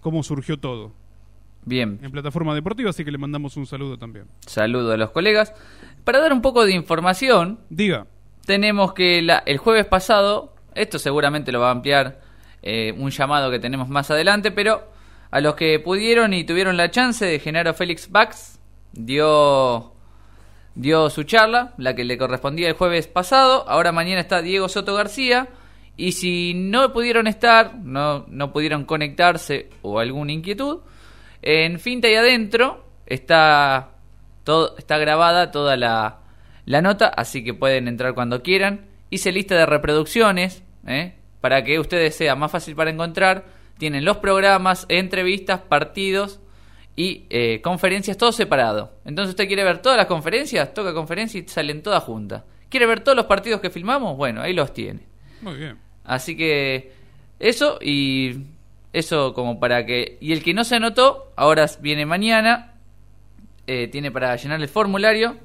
cómo 0.00 0.22
surgió 0.22 0.58
todo. 0.58 0.92
Bien, 1.66 1.98
en 2.02 2.10
plataforma 2.12 2.54
deportiva, 2.54 2.90
así 2.90 3.04
que 3.04 3.10
le 3.10 3.18
mandamos 3.18 3.56
un 3.56 3.66
saludo 3.66 3.98
también. 3.98 4.26
saludo 4.46 4.92
a 4.92 4.96
los 4.96 5.10
colegas. 5.10 5.52
Para 6.04 6.20
dar 6.20 6.32
un 6.32 6.42
poco 6.42 6.64
de 6.66 6.72
información, 6.74 7.58
Diga, 7.70 8.06
tenemos 8.46 8.92
que 8.92 9.22
la- 9.22 9.38
el 9.46 9.56
jueves 9.58 9.86
pasado, 9.86 10.53
esto 10.74 10.98
seguramente 10.98 11.52
lo 11.52 11.60
va 11.60 11.68
a 11.68 11.72
ampliar 11.72 12.20
eh, 12.62 12.92
un 12.96 13.10
llamado 13.10 13.50
que 13.50 13.58
tenemos 13.58 13.88
más 13.88 14.10
adelante, 14.10 14.50
pero 14.50 14.90
a 15.30 15.40
los 15.40 15.54
que 15.54 15.78
pudieron 15.80 16.32
y 16.32 16.44
tuvieron 16.44 16.76
la 16.76 16.90
chance 16.90 17.24
de 17.24 17.38
Genaro 17.38 17.74
Félix 17.74 18.10
Bax 18.10 18.58
dio 18.92 19.94
dio 20.74 21.08
su 21.10 21.22
charla, 21.22 21.74
la 21.78 21.94
que 21.94 22.04
le 22.04 22.18
correspondía 22.18 22.68
el 22.68 22.74
jueves 22.74 23.06
pasado. 23.06 23.64
Ahora 23.68 23.92
mañana 23.92 24.20
está 24.20 24.42
Diego 24.42 24.68
Soto 24.68 24.94
García. 24.94 25.48
Y 25.96 26.12
si 26.12 26.54
no 26.54 26.92
pudieron 26.92 27.28
estar, 27.28 27.76
no, 27.76 28.26
no 28.28 28.52
pudieron 28.52 28.84
conectarse 28.84 29.70
o 29.82 30.00
alguna 30.00 30.32
inquietud, 30.32 30.80
en 31.40 31.78
Finta 31.78 32.08
y 32.08 32.14
Adentro 32.16 32.84
está, 33.06 33.90
todo, 34.42 34.76
está 34.76 34.98
grabada 34.98 35.52
toda 35.52 35.76
la, 35.76 36.18
la 36.64 36.82
nota, 36.82 37.06
así 37.06 37.44
que 37.44 37.54
pueden 37.54 37.86
entrar 37.86 38.14
cuando 38.14 38.42
quieran. 38.42 38.86
Hice 39.10 39.30
lista 39.30 39.54
de 39.54 39.66
reproducciones, 39.66 40.63
¿eh? 40.86 41.14
para 41.40 41.62
que 41.62 41.78
ustedes 41.78 42.16
sea 42.16 42.34
más 42.34 42.50
fácil 42.50 42.74
para 42.74 42.90
encontrar. 42.90 43.44
Tienen 43.76 44.04
los 44.04 44.18
programas, 44.18 44.86
entrevistas, 44.88 45.60
partidos 45.60 46.40
y 46.96 47.26
eh, 47.28 47.60
conferencias, 47.62 48.16
todo 48.16 48.32
separado. 48.32 48.92
Entonces 49.04 49.30
usted 49.30 49.46
quiere 49.46 49.64
ver 49.64 49.82
todas 49.82 49.98
las 49.98 50.06
conferencias, 50.06 50.72
toca 50.72 50.94
conferencia 50.94 51.40
y 51.40 51.48
salen 51.48 51.82
todas 51.82 52.02
juntas. 52.02 52.44
¿Quiere 52.68 52.86
ver 52.86 53.00
todos 53.00 53.16
los 53.16 53.26
partidos 53.26 53.60
que 53.60 53.70
filmamos? 53.70 54.16
Bueno, 54.16 54.40
ahí 54.40 54.52
los 54.52 54.72
tiene. 54.72 55.00
muy 55.42 55.54
bien. 55.54 55.78
Así 56.04 56.36
que 56.36 56.92
eso 57.38 57.78
y 57.80 58.46
eso 58.92 59.34
como 59.34 59.60
para 59.60 59.84
que... 59.84 60.16
Y 60.20 60.32
el 60.32 60.42
que 60.42 60.54
no 60.54 60.64
se 60.64 60.76
anotó, 60.76 61.32
ahora 61.36 61.66
viene 61.80 62.06
mañana, 62.06 62.74
eh, 63.66 63.88
tiene 63.88 64.10
para 64.10 64.34
llenar 64.36 64.60
el 64.60 64.68
formulario 64.68 65.36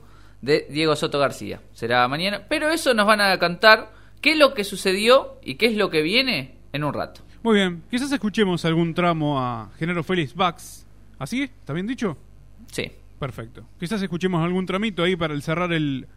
de 0.41 0.67
Diego 0.69 0.95
Soto 0.95 1.19
García. 1.19 1.59
Será 1.73 2.07
mañana. 2.07 2.43
Pero 2.47 2.69
eso 2.69 2.93
nos 2.93 3.05
van 3.05 3.21
a 3.21 3.37
cantar 3.37 3.98
qué 4.21 4.33
es 4.33 4.37
lo 4.37 4.53
que 4.53 4.63
sucedió 4.63 5.39
y 5.43 5.55
qué 5.55 5.67
es 5.67 5.77
lo 5.77 5.89
que 5.89 6.01
viene 6.01 6.55
en 6.73 6.83
un 6.83 6.93
rato. 6.93 7.21
Muy 7.41 7.55
bien, 7.55 7.83
quizás 7.89 8.11
escuchemos 8.11 8.65
algún 8.65 8.93
tramo 8.93 9.39
a 9.39 9.71
Genaro 9.77 10.03
Félix 10.03 10.33
Bax. 10.35 10.85
¿Así? 11.17 11.43
¿Está 11.43 11.73
bien 11.73 11.87
dicho? 11.87 12.17
Sí. 12.71 12.91
Perfecto. 13.19 13.65
Quizás 13.79 14.01
escuchemos 14.01 14.43
algún 14.43 14.65
tramito 14.65 15.03
ahí 15.03 15.15
para 15.15 15.33
el 15.33 15.41
cerrar 15.41 15.73
el, 15.73 16.07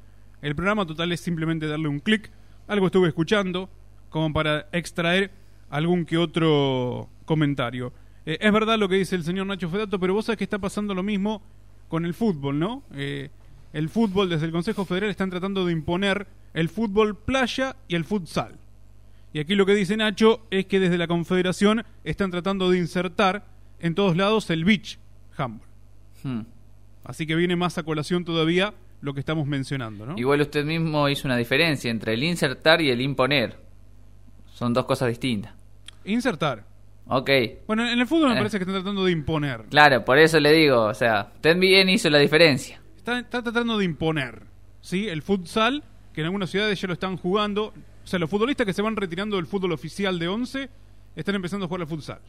el 0.41 0.55
programa. 0.55 0.87
Total 0.87 1.11
es 1.11 1.21
simplemente 1.21 1.67
darle 1.67 1.89
un 1.89 1.99
clic. 1.99 2.31
Algo 2.69 2.87
estuve 2.87 3.09
escuchando 3.09 3.69
como 4.09 4.33
para 4.33 4.69
extraer 4.73 5.33
algún 5.69 6.05
que 6.05 6.19
otro 6.19 7.09
comentario. 7.25 7.93
Eh, 8.25 8.39
es 8.41 8.53
verdad 8.53 8.79
lo 8.79 8.89
que 8.89 8.97
dice 8.97 9.17
el 9.17 9.25
señor 9.25 9.47
Nacho 9.47 9.69
Fedato, 9.69 9.99
pero 9.99 10.15
vos 10.15 10.27
sabés 10.27 10.39
que 10.39 10.45
está 10.45 10.59
pasando 10.59 10.95
lo 10.95 11.03
mismo 11.03 11.43
con 11.89 12.05
el 12.05 12.15
fútbol, 12.15 12.59
¿no? 12.59 12.85
Eh, 12.95 13.31
el 13.73 13.89
fútbol 13.89 14.29
desde 14.29 14.47
el 14.47 14.53
Consejo 14.53 14.85
Federal 14.85 15.11
están 15.11 15.31
tratando 15.31 15.65
de 15.65 15.73
imponer 15.73 16.27
el 16.55 16.69
fútbol 16.69 17.17
playa 17.17 17.77
y 17.89 17.95
el 17.95 18.05
futsal. 18.05 18.57
Y 19.33 19.41
aquí 19.41 19.55
lo 19.55 19.65
que 19.65 19.75
dice 19.75 19.97
Nacho 19.97 20.41
es 20.51 20.67
que 20.67 20.79
desde 20.79 20.99
la 20.99 21.07
Confederación 21.07 21.85
están 22.05 22.31
tratando 22.31 22.71
de 22.71 22.79
insertar 22.79 23.45
en 23.81 23.95
todos 23.95 24.17
lados 24.17 24.51
el 24.51 24.65
beach 24.65 24.99
handball. 25.37 25.67
Hmm. 26.23 26.41
Así 27.05 27.27
que 27.27 27.35
viene 27.35 27.57
más 27.57 27.79
a 27.79 27.83
colación 27.83 28.25
todavía 28.25 28.75
lo 29.01 29.15
que 29.15 29.21
estamos 29.21 29.47
mencionando, 29.47 30.05
¿no? 30.07 30.15
Igual 30.19 30.43
usted 30.43 30.65
mismo 30.65 31.09
hizo 31.09 31.27
una 31.27 31.37
diferencia 31.37 31.91
entre 31.91 32.13
el 32.15 32.23
insertar 32.23 32.81
y 32.83 32.91
el 32.91 33.01
imponer. 33.01 33.57
Son 34.53 34.73
dos 34.75 34.85
cosas 34.85 35.09
distintas. 35.09 35.55
Insertar. 36.05 36.65
Ok. 37.09 37.31
Bueno, 37.67 37.89
en 37.89 37.99
el 37.99 38.07
fútbol 38.07 38.29
me 38.29 38.35
Eh. 38.35 38.39
parece 38.39 38.59
que 38.59 38.63
están 38.65 38.77
tratando 38.77 39.05
de 39.07 39.13
imponer. 39.13 39.63
Claro, 39.71 40.05
por 40.05 40.19
eso 40.19 40.39
le 40.39 40.53
digo, 40.53 40.83
o 40.85 40.95
sea, 40.95 41.33
usted 41.35 41.59
bien 41.59 41.89
hizo 41.89 42.11
la 42.11 42.19
diferencia. 42.19 42.81
Está, 43.03 43.19
está 43.19 43.43
tratando 43.43 43.79
de 43.79 43.85
imponer, 43.85 44.45
¿sí? 44.81 45.09
El 45.09 45.23
futsal, 45.23 45.83
que 46.13 46.21
en 46.21 46.27
algunas 46.27 46.51
ciudades 46.51 46.81
ya 46.81 46.87
lo 46.87 46.95
están 46.95 47.17
jugando. 47.17 47.73
O 48.05 48.07
sea, 48.07 48.21
los 48.21 48.31
futbolistas 48.31 48.65
que 48.65 48.73
se 48.73 48.81
van 48.81 48.95
retirando 48.95 49.35
del 49.35 49.47
fútbol 49.47 49.73
oficial 49.73 50.21
de 50.21 50.29
11 50.29 50.71
están 51.17 51.35
empezando 51.35 51.65
a 51.65 51.69
jugar 51.69 51.81
al 51.81 51.89
futsal. 51.89 52.21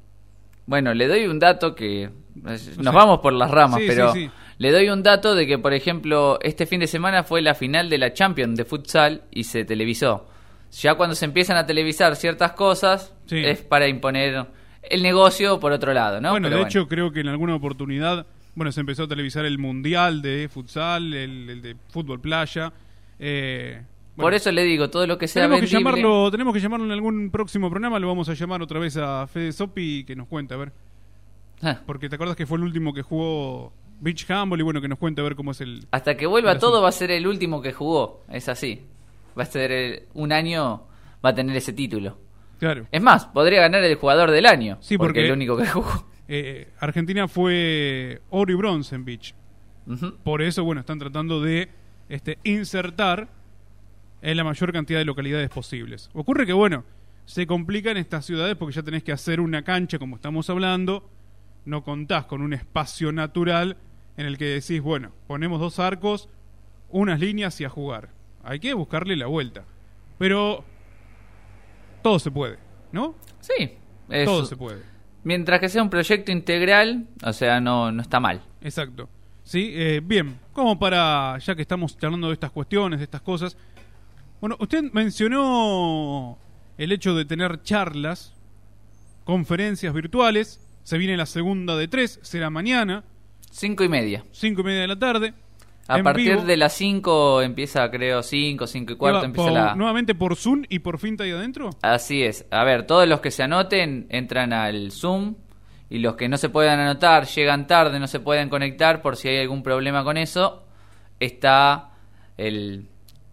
Bueno, 0.65 0.95
le 0.95 1.07
doy 1.07 1.27
un 1.27 1.37
dato 1.37 1.75
que... 1.75 2.09
Nos 2.33 2.59
sé. 2.59 2.71
vamos 2.81 3.19
por 3.19 3.33
las 3.33 3.51
ramas, 3.51 3.81
Sí, 3.81 3.85
pero 3.87 4.13
sí, 4.13 4.25
sí. 4.25 4.31
le 4.57 4.71
doy 4.71 4.89
un 4.89 5.03
dato 5.03 5.35
de 5.35 5.45
que, 5.45 5.59
por 5.59 5.73
ejemplo, 5.73 6.39
este 6.41 6.65
fin 6.65 6.79
de 6.79 6.87
semana 6.87 7.23
fue 7.23 7.43
la 7.43 7.53
final 7.53 7.87
de 7.87 7.99
la 7.99 8.11
Champions 8.13 8.57
de 8.57 8.65
futsal 8.65 9.21
y 9.29 9.43
se 9.43 9.65
televisó. 9.65 10.27
Ya 10.71 10.95
cuando 10.95 11.13
se 11.15 11.25
empiezan 11.25 11.55
a 11.57 11.67
televisar 11.67 12.15
ciertas 12.15 12.53
cosas, 12.53 13.13
es 13.29 13.61
para 13.61 13.87
imponer 13.87 14.47
el 14.81 15.03
negocio 15.03 15.59
por 15.59 15.71
otro 15.71 15.93
lado, 15.93 16.19
¿no? 16.19 16.31
bueno, 16.31 16.47
Pero 16.49 16.61
de 16.61 16.67
hecho, 16.67 16.87
creo 16.87 17.11
que 17.11 17.19
en 17.19 17.27
alguna 17.27 17.53
oportunidad, 17.55 18.25
bueno, 18.55 18.71
se 18.71 18.79
empezó 18.81 19.03
a 19.03 19.07
televisar 19.07 19.45
el 19.45 19.57
Mundial 19.57 20.21
de 20.21 20.49
futsal, 20.51 21.13
el, 21.13 21.49
el 21.49 21.61
de 21.61 21.75
fútbol 21.89 22.19
playa. 22.19 22.71
Eh, 23.19 23.81
por 24.15 24.33
eso 24.33 24.51
le 24.51 24.63
digo, 24.63 24.89
todo 24.89 25.07
lo 25.07 25.17
que 25.17 25.27
sea 25.27 25.43
tenemos 25.43 25.61
que 25.61 25.67
llamarlo, 25.67 26.29
tenemos 26.29 26.53
que 26.53 26.59
llamarlo 26.59 26.85
en 26.85 26.91
algún 26.91 27.29
próximo 27.31 27.69
programa, 27.69 27.97
lo 27.99 28.07
vamos 28.07 28.29
a 28.29 28.33
llamar 28.33 28.61
otra 28.61 28.79
vez 28.79 28.95
a 28.97 29.25
Fede 29.27 29.51
Sopi 29.51 30.03
que 30.03 30.15
nos 30.15 30.27
cuente, 30.27 30.53
a 30.53 30.57
ver. 30.57 30.71
Ah, 31.63 31.79
Porque 31.85 32.09
te 32.09 32.15
acuerdas 32.15 32.35
que 32.37 32.45
fue 32.45 32.57
el 32.57 32.63
último 32.63 32.93
que 32.93 33.01
jugó 33.01 33.71
Beach 34.01 34.29
Handball 34.29 34.59
y 34.59 34.63
bueno, 34.63 34.81
que 34.81 34.87
nos 34.87 34.99
cuente 34.99 35.21
a 35.21 35.23
ver 35.23 35.35
cómo 35.35 35.51
es 35.51 35.61
el... 35.61 35.87
Hasta 35.91 36.15
que 36.17 36.27
vuelva 36.27 36.51
el 36.51 36.59
todo 36.59 36.81
va 36.81 36.89
a 36.89 36.91
ser 36.91 37.09
el 37.09 37.25
último 37.25 37.61
que 37.61 37.71
jugó, 37.73 38.21
es 38.29 38.49
así. 38.49 38.81
Va 39.37 39.43
a 39.43 39.45
ser 39.47 39.71
el- 39.71 40.03
un 40.13 40.31
año, 40.31 40.83
va 41.25 41.29
a 41.29 41.33
tener 41.35 41.55
ese 41.55 41.73
título. 41.73 42.17
Claro. 42.59 42.85
Es 42.91 43.01
más, 43.01 43.25
podría 43.27 43.61
ganar 43.61 43.83
el 43.83 43.95
jugador 43.95 44.29
del 44.29 44.45
año. 44.45 44.77
Sí, 44.81 44.97
porque 44.97 45.07
porque- 45.09 45.19
es 45.21 45.25
el 45.27 45.31
único 45.31 45.57
que 45.57 45.65
jugó. 45.67 46.05
Eh, 46.27 46.69
Argentina 46.79 47.27
fue 47.27 48.21
oro 48.29 48.51
y 48.51 48.55
bronce 48.55 48.95
en 48.95 49.05
Beach. 49.05 49.35
Por 50.23 50.41
eso, 50.41 50.63
bueno, 50.63 50.79
están 50.79 50.99
tratando 50.99 51.41
de 51.41 51.69
este, 52.07 52.37
insertar 52.43 53.27
en 54.21 54.37
la 54.37 54.45
mayor 54.45 54.71
cantidad 54.71 54.99
de 54.99 55.05
localidades 55.05 55.49
posibles. 55.49 56.09
Ocurre 56.13 56.45
que, 56.45 56.53
bueno, 56.53 56.85
se 57.25 57.45
complica 57.45 57.91
en 57.91 57.97
estas 57.97 58.25
ciudades 58.25 58.55
porque 58.55 58.75
ya 58.75 58.83
tenés 58.83 59.03
que 59.03 59.11
hacer 59.11 59.41
una 59.41 59.63
cancha, 59.63 59.99
como 59.99 60.15
estamos 60.15 60.49
hablando, 60.49 61.09
no 61.65 61.83
contás 61.83 62.25
con 62.25 62.41
un 62.41 62.53
espacio 62.53 63.11
natural 63.11 63.77
en 64.15 64.25
el 64.25 64.37
que 64.37 64.45
decís, 64.45 64.81
bueno, 64.81 65.11
ponemos 65.27 65.59
dos 65.59 65.79
arcos, 65.79 66.29
unas 66.89 67.19
líneas 67.19 67.59
y 67.59 67.65
a 67.65 67.69
jugar. 67.69 68.09
Hay 68.43 68.59
que 68.59 68.73
buscarle 68.73 69.15
la 69.15 69.27
vuelta. 69.27 69.65
Pero 70.17 70.63
todo 72.01 72.19
se 72.19 72.31
puede, 72.31 72.57
¿no? 72.91 73.15
Sí, 73.39 73.73
Todo 74.25 74.45
se 74.45 74.55
puede. 74.55 74.92
Mientras 75.23 75.59
que 75.59 75.69
sea 75.69 75.81
un 75.83 75.89
proyecto 75.89 76.31
integral, 76.31 77.07
o 77.23 77.33
sea, 77.33 77.59
no, 77.59 77.91
no 77.91 78.01
está 78.01 78.19
mal. 78.19 78.41
Exacto. 78.61 79.09
Sí, 79.43 79.71
eh, 79.73 80.01
bien, 80.03 80.39
como 80.53 80.79
para, 80.79 81.37
ya 81.39 81.55
que 81.55 81.61
estamos 81.61 81.97
charlando 81.97 82.27
de 82.27 82.33
estas 82.33 82.51
cuestiones, 82.51 82.99
de 82.99 83.03
estas 83.05 83.21
cosas, 83.21 83.57
bueno, 84.39 84.55
usted 84.59 84.83
mencionó 84.93 86.37
el 86.77 86.91
hecho 86.91 87.13
de 87.15 87.25
tener 87.25 87.61
charlas, 87.63 88.33
conferencias 89.23 89.93
virtuales, 89.93 90.59
se 90.83 90.97
viene 90.97 91.17
la 91.17 91.25
segunda 91.25 91.75
de 91.77 91.87
tres, 91.87 92.19
será 92.23 92.49
mañana, 92.49 93.03
Cinco 93.51 93.83
y 93.83 93.89
media. 93.89 94.23
cinco 94.31 94.61
y 94.61 94.63
media 94.63 94.81
de 94.81 94.87
la 94.87 94.97
tarde. 94.97 95.33
A 95.87 95.97
en 95.97 96.03
partir 96.03 96.31
vivo. 96.35 96.45
de 96.45 96.57
las 96.57 96.73
5 96.73 97.41
empieza, 97.41 97.89
creo, 97.91 98.23
5, 98.23 98.67
5 98.67 98.93
y 98.93 98.95
cuarto 98.95 99.25
empieza 99.25 99.49
por- 99.49 99.53
la... 99.57 99.75
Nuevamente 99.75 100.15
por 100.15 100.35
Zoom 100.35 100.63
y 100.69 100.79
por 100.79 100.97
Finta 100.97 101.23
ahí 101.25 101.31
adentro. 101.31 101.71
Así 101.81 102.23
es. 102.23 102.45
A 102.51 102.63
ver, 102.63 102.85
todos 102.87 103.07
los 103.07 103.19
que 103.19 103.31
se 103.31 103.43
anoten 103.43 104.07
entran 104.09 104.53
al 104.53 104.91
Zoom 104.91 105.35
y 105.89 105.99
los 105.99 106.15
que 106.15 106.29
no 106.29 106.37
se 106.37 106.49
puedan 106.49 106.79
anotar, 106.79 107.25
llegan 107.27 107.67
tarde, 107.67 107.99
no 107.99 108.07
se 108.07 108.19
pueden 108.21 108.47
conectar 108.49 109.01
por 109.01 109.17
si 109.17 109.27
hay 109.27 109.39
algún 109.39 109.61
problema 109.61 110.03
con 110.03 110.17
eso, 110.17 110.63
está 111.19 111.91
el 112.37 112.87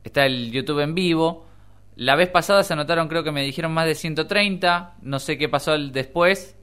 está 0.05 0.27
el 0.27 0.51
YouTube 0.51 0.81
en 0.81 0.95
vivo. 0.95 1.47
La 1.97 2.17
vez 2.17 2.29
pasada 2.29 2.63
se 2.63 2.73
anotaron, 2.73 3.09
creo 3.09 3.23
que 3.23 3.31
me 3.33 3.43
dijeron 3.43 3.73
más 3.73 3.87
de 3.87 3.95
130, 3.95 4.95
no 5.03 5.19
sé 5.19 5.39
qué 5.39 5.49
pasó 5.49 5.77
después. 5.79 6.57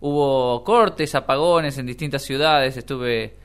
Hubo 0.00 0.62
cortes, 0.62 1.14
apagones 1.14 1.78
en 1.78 1.86
distintas 1.86 2.22
ciudades, 2.22 2.76
estuve 2.76 3.36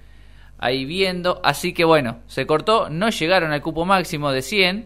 ahí 0.61 0.85
viendo, 0.85 1.41
así 1.43 1.73
que 1.73 1.83
bueno, 1.83 2.19
se 2.27 2.45
cortó, 2.47 2.89
no 2.89 3.09
llegaron 3.09 3.51
al 3.51 3.61
cupo 3.61 3.83
máximo 3.85 4.31
de 4.31 4.41
100, 4.41 4.85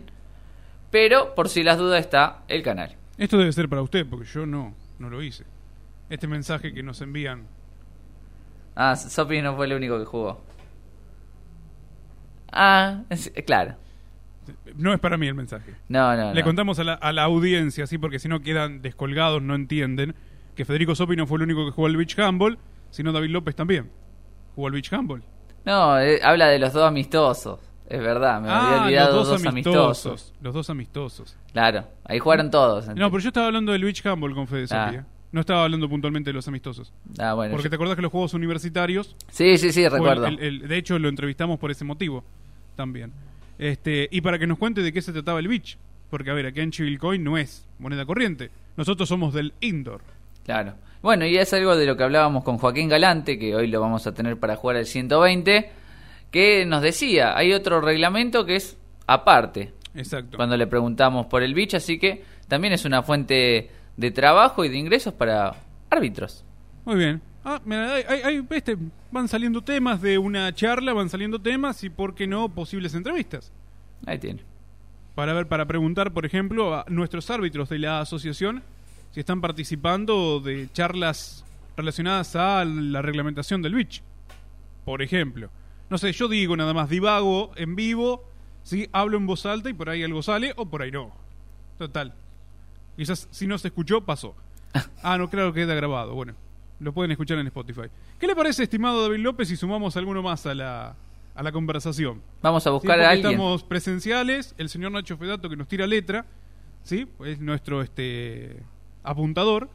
pero 0.90 1.36
por 1.36 1.50
si 1.50 1.62
las 1.64 1.78
dudas 1.78 2.00
está 2.00 2.40
el 2.48 2.64
canal. 2.64 2.96
Esto 3.18 3.38
debe 3.38 3.52
ser 3.54 3.70
para 3.70 3.82
usted, 3.84 4.08
porque 4.10 4.26
yo 4.26 4.46
no, 4.48 4.74
no 4.98 5.10
lo 5.12 5.22
hice. 5.22 5.44
Este 6.10 6.28
mensaje 6.28 6.74
que 6.74 6.82
nos 6.82 7.00
envían. 7.02 7.44
Ah, 8.76 8.96
Sopi 8.96 9.42
no 9.42 9.56
fue 9.56 9.68
el 9.68 9.74
único 9.74 10.00
que 10.00 10.06
jugó. 10.06 10.42
Ah, 12.52 13.04
es- 13.10 13.32
claro. 13.46 13.76
No 14.76 14.94
es 14.94 15.00
para 15.00 15.18
mí 15.18 15.28
el 15.28 15.34
mensaje. 15.34 15.74
No, 15.90 16.16
no, 16.16 16.34
Le 16.34 16.42
no. 16.42 16.46
contamos 16.46 16.78
a 16.80 16.84
la, 16.84 16.94
a 16.94 17.12
la 17.12 17.24
audiencia, 17.24 17.88
sí, 17.88 17.98
porque 17.98 18.20
si 18.20 18.28
no 18.28 18.42
quedan 18.42 18.82
descolgados, 18.82 19.42
no 19.42 19.56
entienden, 19.56 20.16
que 20.56 20.66
Federico 20.66 20.94
Sopi 20.96 21.16
no 21.16 21.26
fue 21.26 21.38
el 21.38 21.44
único 21.44 21.66
que 21.66 21.72
jugó 21.72 21.88
al 21.88 21.98
beach 21.98 22.18
handball, 22.20 22.60
sino 22.92 23.12
David 23.12 23.30
López 23.32 23.56
también. 23.56 23.90
Jugó 24.56 24.68
al 24.68 24.74
beach 24.74 24.94
handball. 24.94 25.24
No, 25.66 26.00
eh, 26.00 26.20
habla 26.24 26.48
de 26.48 26.60
los 26.60 26.74
dos 26.74 26.84
amistosos. 26.88 27.60
Es 27.88 28.00
verdad, 28.02 28.42
me 28.42 28.50
había 28.50 28.84
olvidado 28.84 29.14
Ah, 29.14 29.16
los 29.18 29.28
dos, 29.28 29.42
dos 29.42 29.46
amistosos. 29.52 30.06
amistosos. 30.06 30.34
Los 30.42 30.54
dos 30.54 30.70
amistosos. 30.70 31.38
Claro, 31.54 31.88
ahí 32.04 32.18
jugaron 32.20 32.50
todos. 32.50 32.88
No, 32.88 33.12
pero 33.12 33.20
yo 33.20 33.28
estaba 33.30 33.48
hablando 33.48 33.72
del 33.74 33.84
beach 33.84 34.04
handball 34.06 34.34
con 34.34 34.48
Fede 34.48 34.66
Ah. 34.72 35.04
No 35.32 35.42
estaba 35.42 35.64
hablando 35.66 35.90
puntualmente 35.90 36.30
de 36.30 36.34
los 36.34 36.48
amistosos. 36.48 36.94
Ah, 37.20 37.34
bueno. 37.34 37.52
Porque 37.52 37.66
yo- 37.66 37.70
te 37.70 37.76
acordás 37.76 37.96
que 37.98 38.02
los 38.02 38.12
juegos 38.12 38.34
universitarios. 38.34 39.16
Sí, 39.30 39.58
sí, 39.58 39.72
sí, 39.72 39.88
recuerdo. 39.88 40.26
el- 40.28 40.40
el- 40.40 40.68
de 40.68 40.78
hecho, 40.78 40.98
lo 40.98 41.10
entrevistamos 41.10 41.60
por 41.60 41.72
ese 41.72 41.84
motivo 41.84 42.24
también. 42.76 43.12
Este, 43.60 44.08
y 44.12 44.22
para 44.22 44.40
que 44.40 44.48
nos 44.48 44.58
cuente 44.58 44.82
de 44.82 44.92
qué 44.94 45.02
se 45.02 45.12
trataba 45.14 45.40
el 45.40 45.48
beach. 45.48 45.78
Porque, 46.10 46.30
a 46.32 46.34
ver, 46.34 46.46
aquí 46.46 46.62
en 46.62 46.72
Chivilcoin 46.72 47.24
no 47.24 47.38
es 47.38 47.68
moneda 47.80 48.06
corriente. 48.06 48.50
Nosotros 48.78 49.10
somos 49.10 49.34
del 49.34 49.54
indoor. 49.60 50.02
Claro. 50.46 50.76
Bueno, 51.02 51.26
y 51.26 51.38
es 51.38 51.54
algo 51.54 51.76
de 51.76 51.86
lo 51.86 51.98
que 51.98 52.04
hablábamos 52.04 52.44
con 52.44 52.58
Joaquín 52.58 52.88
Galante, 52.90 53.38
que 53.38 53.56
hoy 53.56 53.68
lo 53.68 53.82
vamos 53.82 54.08
a 54.08 54.14
tener 54.14 54.38
para 54.40 54.56
jugar 54.56 54.78
el 54.78 54.86
120, 54.86 55.70
que 56.32 56.66
nos 56.66 56.82
decía, 56.82 57.38
hay 57.38 57.54
otro 57.54 57.82
reglamento 57.82 58.46
que 58.46 58.56
es 58.56 58.78
aparte, 59.08 59.74
Exacto. 59.94 60.38
cuando 60.38 60.58
le 60.58 60.66
preguntamos 60.68 61.28
por 61.28 61.44
el 61.44 61.54
beach, 61.54 61.76
así 61.76 62.00
que 62.00 62.24
también 62.48 62.74
es 62.74 62.86
una 62.86 63.04
fuente 63.04 63.70
de 63.98 64.12
trabajo 64.12 64.66
y 64.66 64.70
de 64.70 64.78
ingresos 64.78 65.14
para 65.14 65.56
árbitros. 65.90 66.44
Muy 66.86 66.96
bien. 66.96 67.22
Ah, 67.44 67.62
mira, 67.64 67.94
hay, 67.94 68.04
hay- 68.24 68.48
este, 68.50 68.76
van 69.12 69.28
saliendo 69.28 69.62
temas 69.62 70.02
de 70.02 70.18
una 70.18 70.52
charla, 70.54 70.94
van 70.94 71.10
saliendo 71.10 71.40
temas 71.40 71.84
y, 71.84 71.90
¿por 71.92 72.16
qué 72.16 72.26
no, 72.26 72.50
posibles 72.50 72.96
entrevistas? 72.96 73.52
Ahí 74.08 74.18
tiene. 74.18 74.42
Para 75.14 75.34
ver, 75.34 75.48
para 75.48 75.66
preguntar, 75.66 76.12
por 76.12 76.26
ejemplo, 76.26 76.74
a 76.76 76.86
nuestros 76.90 77.30
árbitros 77.30 77.70
de 77.70 77.78
la 77.80 78.00
asociación 78.02 78.64
si 79.16 79.22
están 79.22 79.40
participando 79.40 80.42
de 80.42 80.68
charlas 80.74 81.46
relacionadas 81.78 82.36
a 82.36 82.66
la 82.66 83.02
reglamentación 83.02 83.62
del 83.62 83.74
beach. 83.74 84.04
Por 84.84 85.02
ejemplo. 85.02 85.50
No 85.90 85.98
sé, 85.98 86.12
yo 86.12 86.28
digo 86.28 86.58
nada 86.58 86.74
más, 86.74 86.90
divago 86.90 87.52
en 87.56 87.78
vivo, 87.78 88.26
¿sí? 88.64 88.90
hablo 88.92 89.16
en 89.16 89.26
voz 89.26 89.46
alta 89.46 89.70
y 89.70 89.74
por 89.74 89.90
ahí 89.90 90.04
algo 90.04 90.22
sale 90.22 90.52
o 90.58 90.66
por 90.66 90.82
ahí 90.82 90.92
no. 90.92 91.14
Total. 91.78 92.14
Quizás 92.98 93.30
si 93.32 93.48
no 93.48 93.58
se 93.58 93.70
escuchó, 93.70 94.02
pasó. 94.02 94.36
Ah, 95.02 95.18
no, 95.18 95.30
claro 95.30 95.54
que 95.54 95.62
queda 95.62 95.76
grabado. 95.76 96.14
Bueno, 96.14 96.34
lo 96.82 96.92
pueden 96.92 97.12
escuchar 97.12 97.38
en 97.38 97.48
Spotify. 97.48 97.84
¿Qué 98.20 98.28
le 98.28 98.36
parece, 98.36 98.64
estimado 98.64 99.02
David 99.02 99.20
López, 99.24 99.48
si 99.48 99.56
sumamos 99.56 99.96
alguno 99.96 100.22
más 100.24 100.46
a 100.46 100.54
la, 100.54 100.94
a 101.36 101.42
la 101.42 101.54
conversación? 101.54 102.22
Vamos 102.42 102.68
a 102.68 102.70
Sí, 102.70 102.74
buscar 102.74 102.96
porque 102.98 103.06
a 103.06 103.10
alguien. 103.12 103.32
Estamos 103.32 103.64
presenciales, 103.64 104.54
el 104.58 104.68
señor 104.68 104.92
Nacho 104.92 105.16
Fedato 105.16 105.50
que 105.50 105.56
nos 105.56 105.70
tira 105.70 105.88
letra, 105.88 106.26
¿sí? 106.84 107.08
Es 107.24 107.40
nuestro 107.40 107.82
este 107.82 108.62
apuntador, 109.06 109.70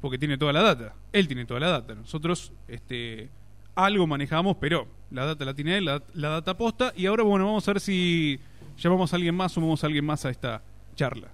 porque 0.00 0.18
tiene 0.18 0.38
toda 0.38 0.52
la 0.52 0.62
data. 0.62 0.94
Él 1.12 1.26
tiene 1.26 1.44
toda 1.44 1.60
la 1.60 1.68
data. 1.68 1.94
Nosotros 1.94 2.52
este 2.68 3.30
algo 3.74 4.06
manejamos, 4.06 4.56
pero 4.60 4.86
la 5.10 5.24
data 5.24 5.44
la 5.44 5.54
tiene 5.54 5.78
él, 5.78 5.86
la, 5.86 6.02
la 6.14 6.28
data 6.28 6.56
posta. 6.56 6.92
Y 6.96 7.06
ahora, 7.06 7.22
bueno, 7.22 7.46
vamos 7.46 7.66
a 7.68 7.72
ver 7.72 7.80
si 7.80 8.38
llamamos 8.78 9.12
a 9.12 9.16
alguien 9.16 9.34
más, 9.34 9.52
sumamos 9.52 9.82
a 9.82 9.86
alguien 9.86 10.04
más 10.04 10.24
a 10.24 10.30
esta 10.30 10.62
charla. 10.94 11.28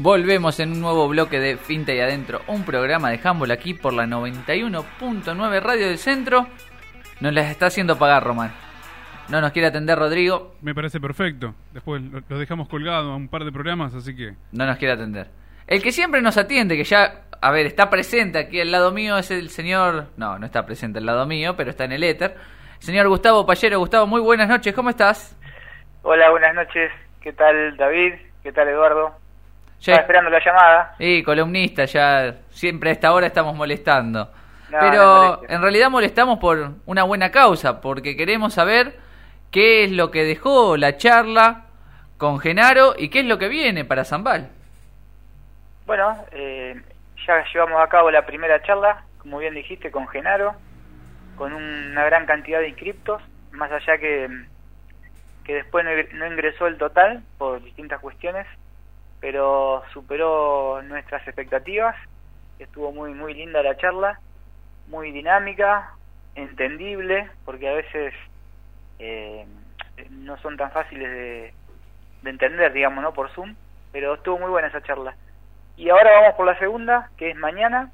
Volvemos 0.00 0.60
en 0.60 0.72
un 0.72 0.80
nuevo 0.80 1.08
bloque 1.08 1.40
de 1.40 1.56
Finta 1.56 1.92
y 1.92 1.98
Adentro, 1.98 2.42
un 2.46 2.62
programa 2.62 3.10
de 3.10 3.20
handball 3.22 3.50
aquí 3.50 3.74
por 3.74 3.92
la 3.92 4.06
91.9 4.06 5.60
Radio 5.60 5.88
del 5.88 5.98
Centro. 5.98 6.46
Nos 7.20 7.32
las 7.32 7.50
está 7.50 7.66
haciendo 7.66 7.98
pagar, 7.98 8.22
Román. 8.22 8.67
No 9.28 9.40
nos 9.42 9.52
quiere 9.52 9.68
atender 9.68 9.98
Rodrigo, 9.98 10.54
Me 10.62 10.74
parece 10.74 11.00
perfecto. 11.00 11.54
Después 11.72 12.00
lo, 12.02 12.22
lo 12.26 12.38
dejamos 12.38 12.68
colgado 12.68 13.12
a 13.12 13.16
un 13.16 13.28
par 13.28 13.44
de 13.44 13.52
programas, 13.52 13.94
así 13.94 14.16
que... 14.16 14.34
no 14.52 14.64
nos 14.66 14.78
quiere 14.78 14.94
atender. 14.94 15.28
El 15.66 15.82
que 15.82 15.92
siempre 15.92 16.22
nos 16.22 16.38
atiende, 16.38 16.76
que 16.78 16.84
ya, 16.84 17.24
a 17.42 17.50
ver, 17.50 17.66
está 17.66 17.90
presente 17.90 18.38
aquí 18.38 18.58
al 18.60 18.70
lado 18.72 18.90
mío, 18.90 19.18
es 19.18 19.30
el 19.30 19.50
señor... 19.50 20.06
No, 20.16 20.38
no 20.38 20.46
está 20.46 20.64
presente 20.64 20.98
al 20.98 21.04
lado 21.06 21.26
mío, 21.26 21.54
pero 21.56 21.68
está 21.70 21.84
en 21.84 21.92
el 21.92 22.04
éter. 22.04 22.36
Señor 22.78 23.08
Gustavo 23.08 23.44
Payero. 23.44 23.78
Gustavo, 23.80 24.06
muy 24.06 24.20
buenas 24.22 24.48
noches, 24.48 24.72
¿cómo 24.74 24.88
estás? 24.88 25.36
Hola, 26.02 26.30
buenas 26.30 26.54
noches. 26.54 26.90
¿Qué 27.20 27.32
tal 27.34 27.76
David? 27.76 28.14
¿Qué 28.42 28.50
tal 28.52 28.68
Eduardo? 28.68 29.10
Ya- 29.80 29.92
Estaba 29.92 30.00
esperando 30.00 30.30
la 30.30 30.42
llamada. 30.42 30.94
Sí, 30.96 31.22
columnista, 31.22 31.84
ya 31.84 32.34
siempre 32.48 32.88
a 32.88 32.92
esta 32.94 33.12
hora 33.12 33.26
estamos 33.26 33.54
molestando. 33.54 34.30
No, 34.70 34.78
Pero 34.80 35.42
en 35.50 35.60
realidad 35.60 35.90
molestamos 35.90 36.38
por 36.38 36.72
una 36.86 37.02
buena 37.02 37.30
causa, 37.30 37.80
porque 37.82 38.16
queremos 38.16 38.54
saber 38.54 38.98
qué 39.50 39.84
es 39.84 39.92
lo 39.92 40.10
que 40.10 40.24
dejó 40.24 40.76
la 40.76 40.96
charla 40.96 41.66
con 42.16 42.38
Genaro 42.38 42.94
y 42.98 43.08
qué 43.10 43.20
es 43.20 43.26
lo 43.26 43.38
que 43.38 43.48
viene 43.48 43.84
para 43.84 44.04
Zambal. 44.04 44.50
Bueno, 45.86 46.16
eh, 46.32 46.80
ya 47.26 47.44
llevamos 47.52 47.80
a 47.80 47.88
cabo 47.88 48.10
la 48.10 48.26
primera 48.26 48.60
charla, 48.62 49.04
como 49.18 49.38
bien 49.38 49.54
dijiste, 49.54 49.90
con 49.90 50.06
Genaro, 50.08 50.54
con 51.36 51.52
una 51.52 52.04
gran 52.04 52.26
cantidad 52.26 52.60
de 52.60 52.68
inscriptos, 52.68 53.22
más 53.52 53.70
allá 53.72 53.98
que, 53.98 54.28
que 55.44 55.54
después 55.54 55.84
no, 55.84 55.92
ingre- 55.92 56.12
no 56.12 56.26
ingresó 56.26 56.66
el 56.66 56.76
total 56.76 57.22
por 57.38 57.62
distintas 57.62 58.00
cuestiones, 58.00 58.46
pero 59.20 59.82
superó 59.92 60.82
nuestras 60.82 61.26
expectativas. 61.26 61.96
Estuvo 62.58 62.92
muy, 62.92 63.14
muy 63.14 63.34
linda 63.34 63.62
la 63.62 63.76
charla, 63.76 64.18
muy 64.88 65.12
dinámica, 65.12 65.90
entendible, 66.34 67.30
porque 67.44 67.68
a 67.68 67.74
veces 67.74 68.14
eh, 68.98 69.46
no 70.10 70.36
son 70.38 70.56
tan 70.56 70.70
fáciles 70.70 71.10
de, 71.10 71.54
de 72.22 72.30
entender, 72.30 72.72
digamos, 72.72 73.02
¿no? 73.02 73.12
Por 73.12 73.30
Zoom, 73.30 73.54
pero 73.92 74.14
estuvo 74.14 74.38
muy 74.38 74.50
buena 74.50 74.68
esa 74.68 74.82
charla. 74.82 75.14
Y 75.76 75.90
ahora 75.90 76.20
vamos 76.20 76.34
por 76.34 76.46
la 76.46 76.58
segunda, 76.58 77.10
que 77.16 77.30
es 77.30 77.36
mañana, 77.36 77.90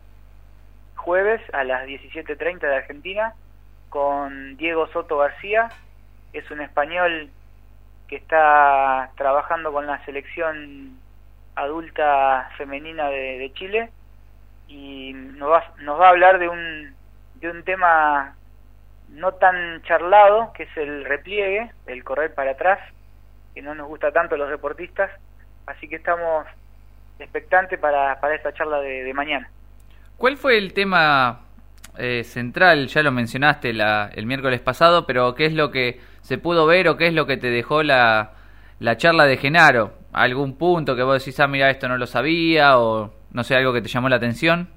jueves 0.97 1.41
a 1.53 1.65
las 1.65 1.87
17.30 1.87 2.61
de 2.61 2.77
Argentina, 2.77 3.35
con 3.91 4.57
Diego 4.57 4.87
Soto 4.89 5.19
García, 5.19 5.69
es 6.33 6.51
un 6.51 6.61
español 6.61 7.31
que 8.09 8.17
está 8.17 9.11
trabajando 9.17 9.73
con 9.73 9.87
la 9.87 10.05
selección 10.05 10.99
adulta 11.55 12.51
femenina 12.57 13.09
de, 13.09 13.39
de 13.39 13.53
Chile 13.53 13.91
y 14.67 15.13
nos 15.13 15.51
va, 15.51 15.73
nos 15.79 16.01
va 16.01 16.07
a 16.07 16.11
hablar 16.11 16.39
de 16.39 16.49
un, 16.49 16.95
de 17.37 17.51
un 17.51 17.63
tema 17.63 18.35
no 19.15 19.33
tan 19.33 19.83
charlado, 19.83 20.53
que 20.55 20.65
es 20.65 20.77
el 20.77 21.05
repliegue, 21.05 21.71
el 21.87 22.05
correr 22.05 22.35
para 22.35 22.53
atrás, 22.53 22.79
que 23.55 23.63
no 23.63 23.75
nos 23.75 23.89
gusta 23.89 24.11
tanto 24.13 24.37
los 24.37 24.51
deportistas, 24.51 25.11
así 25.67 25.89
que 25.89 25.97
estamos 25.97 26.47
expectantes 27.19 27.79
para, 27.79 28.21
para 28.21 28.35
esta 28.35 28.53
charla 28.53 28.81
de, 28.81 29.05
de 29.05 29.15
mañana. 29.15 29.49
¿Cuál 30.17 30.37
fue 30.37 30.59
el 30.59 30.73
tema 30.73 31.41
eh, 31.97 32.25
central? 32.25 32.89
Ya 32.89 33.03
lo 33.03 33.13
mencionaste 33.13 33.73
la- 33.73 34.11
el 34.15 34.27
miércoles 34.27 34.61
pasado, 34.61 35.07
pero 35.07 35.35
¿qué 35.35 35.47
es 35.47 35.53
lo 35.55 35.71
que 35.71 36.01
se 36.21 36.39
pudo 36.39 36.67
ver 36.67 36.89
o 36.89 36.97
qué 36.97 37.09
es 37.09 37.15
lo 37.15 37.27
que 37.27 37.37
te 37.37 37.51
dejó 37.51 37.83
la, 37.83 38.33
la 38.81 38.97
charla 38.97 39.27
de 39.27 39.37
Genaro? 39.37 39.95
¿Algún 40.13 40.57
punto 40.57 40.95
que 40.97 41.03
vos 41.03 41.19
decís, 41.19 41.39
ah, 41.41 41.47
mira, 41.49 41.71
esto 41.71 41.89
no 41.89 41.97
lo 41.99 42.07
sabía 42.07 42.79
o 42.79 43.13
no 43.33 43.43
sé, 43.45 43.57
algo 43.57 43.73
que 43.73 43.83
te 43.83 43.89
llamó 43.89 44.09
la 44.09 44.17
atención? 44.17 44.69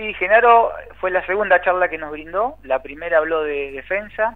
Sí, 0.00 0.14
Genaro 0.14 0.72
fue 0.98 1.10
la 1.10 1.22
segunda 1.26 1.60
charla 1.60 1.90
que 1.90 1.98
nos 1.98 2.10
brindó. 2.10 2.56
La 2.62 2.80
primera 2.82 3.18
habló 3.18 3.42
de 3.42 3.70
defensa. 3.70 4.34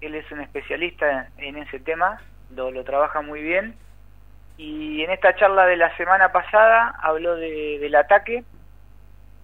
Él 0.00 0.16
es 0.16 0.28
un 0.32 0.40
especialista 0.40 1.28
en 1.38 1.58
ese 1.58 1.78
tema, 1.78 2.20
lo, 2.50 2.72
lo 2.72 2.82
trabaja 2.82 3.20
muy 3.22 3.40
bien. 3.40 3.76
Y 4.56 5.04
en 5.04 5.12
esta 5.12 5.36
charla 5.36 5.64
de 5.66 5.76
la 5.76 5.96
semana 5.96 6.32
pasada 6.32 6.92
habló 7.00 7.36
de, 7.36 7.78
del 7.78 7.94
ataque 7.94 8.42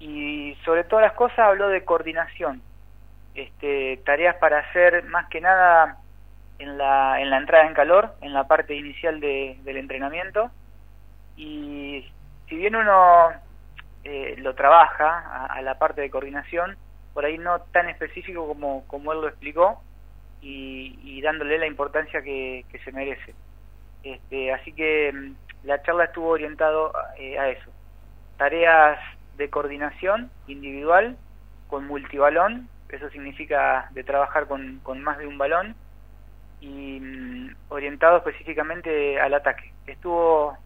y 0.00 0.56
sobre 0.64 0.82
todas 0.82 1.04
las 1.04 1.12
cosas 1.12 1.38
habló 1.38 1.68
de 1.68 1.84
coordinación. 1.84 2.60
Este, 3.36 3.98
tareas 4.04 4.34
para 4.38 4.58
hacer 4.58 5.04
más 5.04 5.28
que 5.28 5.40
nada 5.40 5.96
en 6.58 6.76
la, 6.76 7.20
en 7.20 7.30
la 7.30 7.36
entrada 7.36 7.66
en 7.68 7.74
calor, 7.74 8.16
en 8.20 8.32
la 8.34 8.48
parte 8.48 8.74
inicial 8.74 9.20
de- 9.20 9.56
del 9.62 9.76
entrenamiento. 9.76 10.50
Y 11.36 12.04
si 12.48 12.56
bien 12.56 12.74
uno 12.74 13.30
eh, 14.04 14.34
lo 14.38 14.54
trabaja 14.54 15.18
a, 15.18 15.46
a 15.46 15.62
la 15.62 15.78
parte 15.78 16.00
de 16.00 16.10
coordinación, 16.10 16.76
por 17.14 17.24
ahí 17.24 17.38
no 17.38 17.60
tan 17.72 17.88
específico 17.88 18.46
como, 18.46 18.86
como 18.86 19.12
él 19.12 19.20
lo 19.20 19.28
explicó 19.28 19.82
y, 20.42 21.20
dándole 21.22 21.58
la 21.58 21.66
importancia 21.66 22.22
que, 22.22 22.64
que 22.70 22.78
se 22.80 22.92
merece. 22.92 23.34
Este, 24.02 24.52
así 24.52 24.72
que 24.72 25.12
mm, 25.12 25.66
la 25.66 25.82
charla 25.82 26.04
estuvo 26.04 26.30
orientado 26.30 26.92
eh, 27.18 27.38
a 27.38 27.48
eso. 27.48 27.70
Tareas 28.36 28.98
de 29.36 29.48
coordinación 29.50 30.30
individual 30.48 31.16
con 31.68 31.86
multibalón, 31.86 32.68
eso 32.88 33.08
significa 33.10 33.88
de 33.92 34.04
trabajar 34.04 34.46
con, 34.46 34.80
con 34.82 35.02
más 35.02 35.18
de 35.18 35.26
un 35.26 35.38
balón 35.38 35.74
y 36.60 36.98
mm, 37.00 37.54
orientado 37.68 38.18
específicamente 38.18 39.20
al 39.20 39.34
ataque. 39.34 39.72
Estuvo 39.86 40.58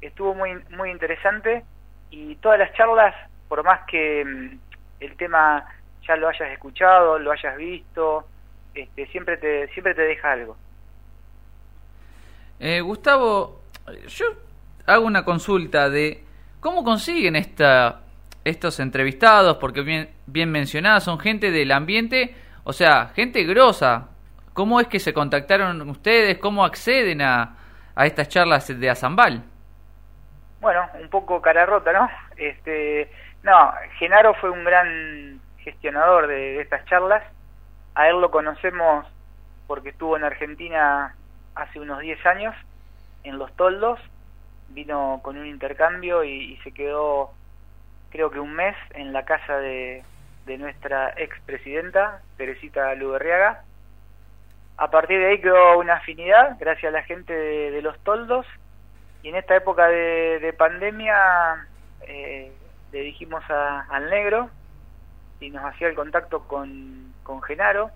estuvo 0.00 0.32
muy 0.32 0.54
muy 0.70 0.90
interesante 0.90 1.64
y 2.10 2.36
todas 2.36 2.58
las 2.58 2.72
charlas, 2.74 3.14
por 3.48 3.64
más 3.64 3.80
que 3.86 4.24
mm, 4.24 4.58
el 5.00 5.16
tema 5.16 5.64
ya 6.06 6.16
lo 6.16 6.28
hayas 6.28 6.50
escuchado, 6.50 7.18
lo 7.18 7.32
hayas 7.32 7.56
visto, 7.56 8.26
este, 8.74 9.06
siempre 9.08 9.36
te 9.36 9.68
siempre 9.68 9.94
te 9.94 10.02
deja 10.02 10.32
algo. 10.32 10.56
Eh, 12.60 12.80
Gustavo, 12.80 13.60
yo 14.08 14.26
hago 14.86 15.06
una 15.06 15.24
consulta 15.24 15.88
de 15.88 16.24
cómo 16.60 16.82
consiguen 16.82 17.36
esta, 17.36 18.00
estos 18.44 18.80
entrevistados, 18.80 19.58
porque 19.58 19.82
bien, 19.82 20.10
bien 20.26 20.50
mencionadas, 20.50 21.04
son 21.04 21.18
gente 21.18 21.50
del 21.50 21.70
ambiente, 21.72 22.34
o 22.64 22.72
sea, 22.72 23.08
gente 23.14 23.44
grosa. 23.44 24.08
¿Cómo 24.54 24.80
es 24.80 24.88
que 24.88 24.98
se 24.98 25.12
contactaron 25.12 25.88
ustedes? 25.88 26.38
¿Cómo 26.38 26.64
acceden 26.64 27.22
a, 27.22 27.58
a 27.98 28.06
estas 28.06 28.28
charlas 28.28 28.68
de 28.68 28.88
Azambal. 28.88 29.42
Bueno, 30.60 30.88
un 31.00 31.08
poco 31.08 31.40
cara 31.40 31.66
rota, 31.66 31.92
¿no? 31.92 32.10
Este, 32.36 33.10
no, 33.42 33.72
Genaro 33.98 34.34
fue 34.34 34.50
un 34.50 34.64
gran 34.64 35.40
gestionador 35.58 36.26
de, 36.26 36.60
estas 36.60 36.84
charlas. 36.86 37.22
A 37.94 38.08
él 38.08 38.20
lo 38.20 38.30
conocemos 38.30 39.06
porque 39.66 39.90
estuvo 39.90 40.16
en 40.16 40.24
Argentina 40.24 41.14
hace 41.54 41.80
unos 41.80 42.00
10 42.00 42.26
años, 42.26 42.54
en 43.24 43.38
Los 43.38 43.54
Toldos. 43.56 44.00
Vino 44.70 45.20
con 45.22 45.38
un 45.38 45.46
intercambio 45.46 46.24
y, 46.24 46.56
se 46.64 46.72
quedó, 46.72 47.30
creo 48.10 48.30
que 48.30 48.40
un 48.40 48.52
mes, 48.52 48.76
en 48.90 49.12
la 49.12 49.24
casa 49.24 49.58
de, 49.58 50.04
de 50.46 50.58
nuestra 50.58 51.14
expresidenta, 51.16 52.20
Teresita 52.36 52.94
Luberriaga. 52.94 53.62
A 54.78 54.90
partir 54.90 55.18
de 55.18 55.26
ahí 55.26 55.40
quedó 55.40 55.78
una 55.78 55.94
afinidad, 55.94 56.56
gracias 56.60 56.90
a 56.90 56.96
la 56.96 57.02
gente 57.02 57.32
de, 57.32 57.82
Los 57.82 57.98
Toldos. 58.00 58.46
Y 59.22 59.28
en 59.28 59.36
esta 59.36 59.56
época 59.56 59.88
de, 59.88 60.54
pandemia 60.56 61.66
eh, 62.02 62.52
le 62.92 63.00
dijimos 63.00 63.42
al 63.48 64.10
negro 64.10 64.50
y 65.40 65.50
nos 65.50 65.64
hacía 65.64 65.88
el 65.88 65.94
contacto 65.94 66.46
con, 66.46 67.12
con 67.22 67.42
Genaro. 67.42 67.90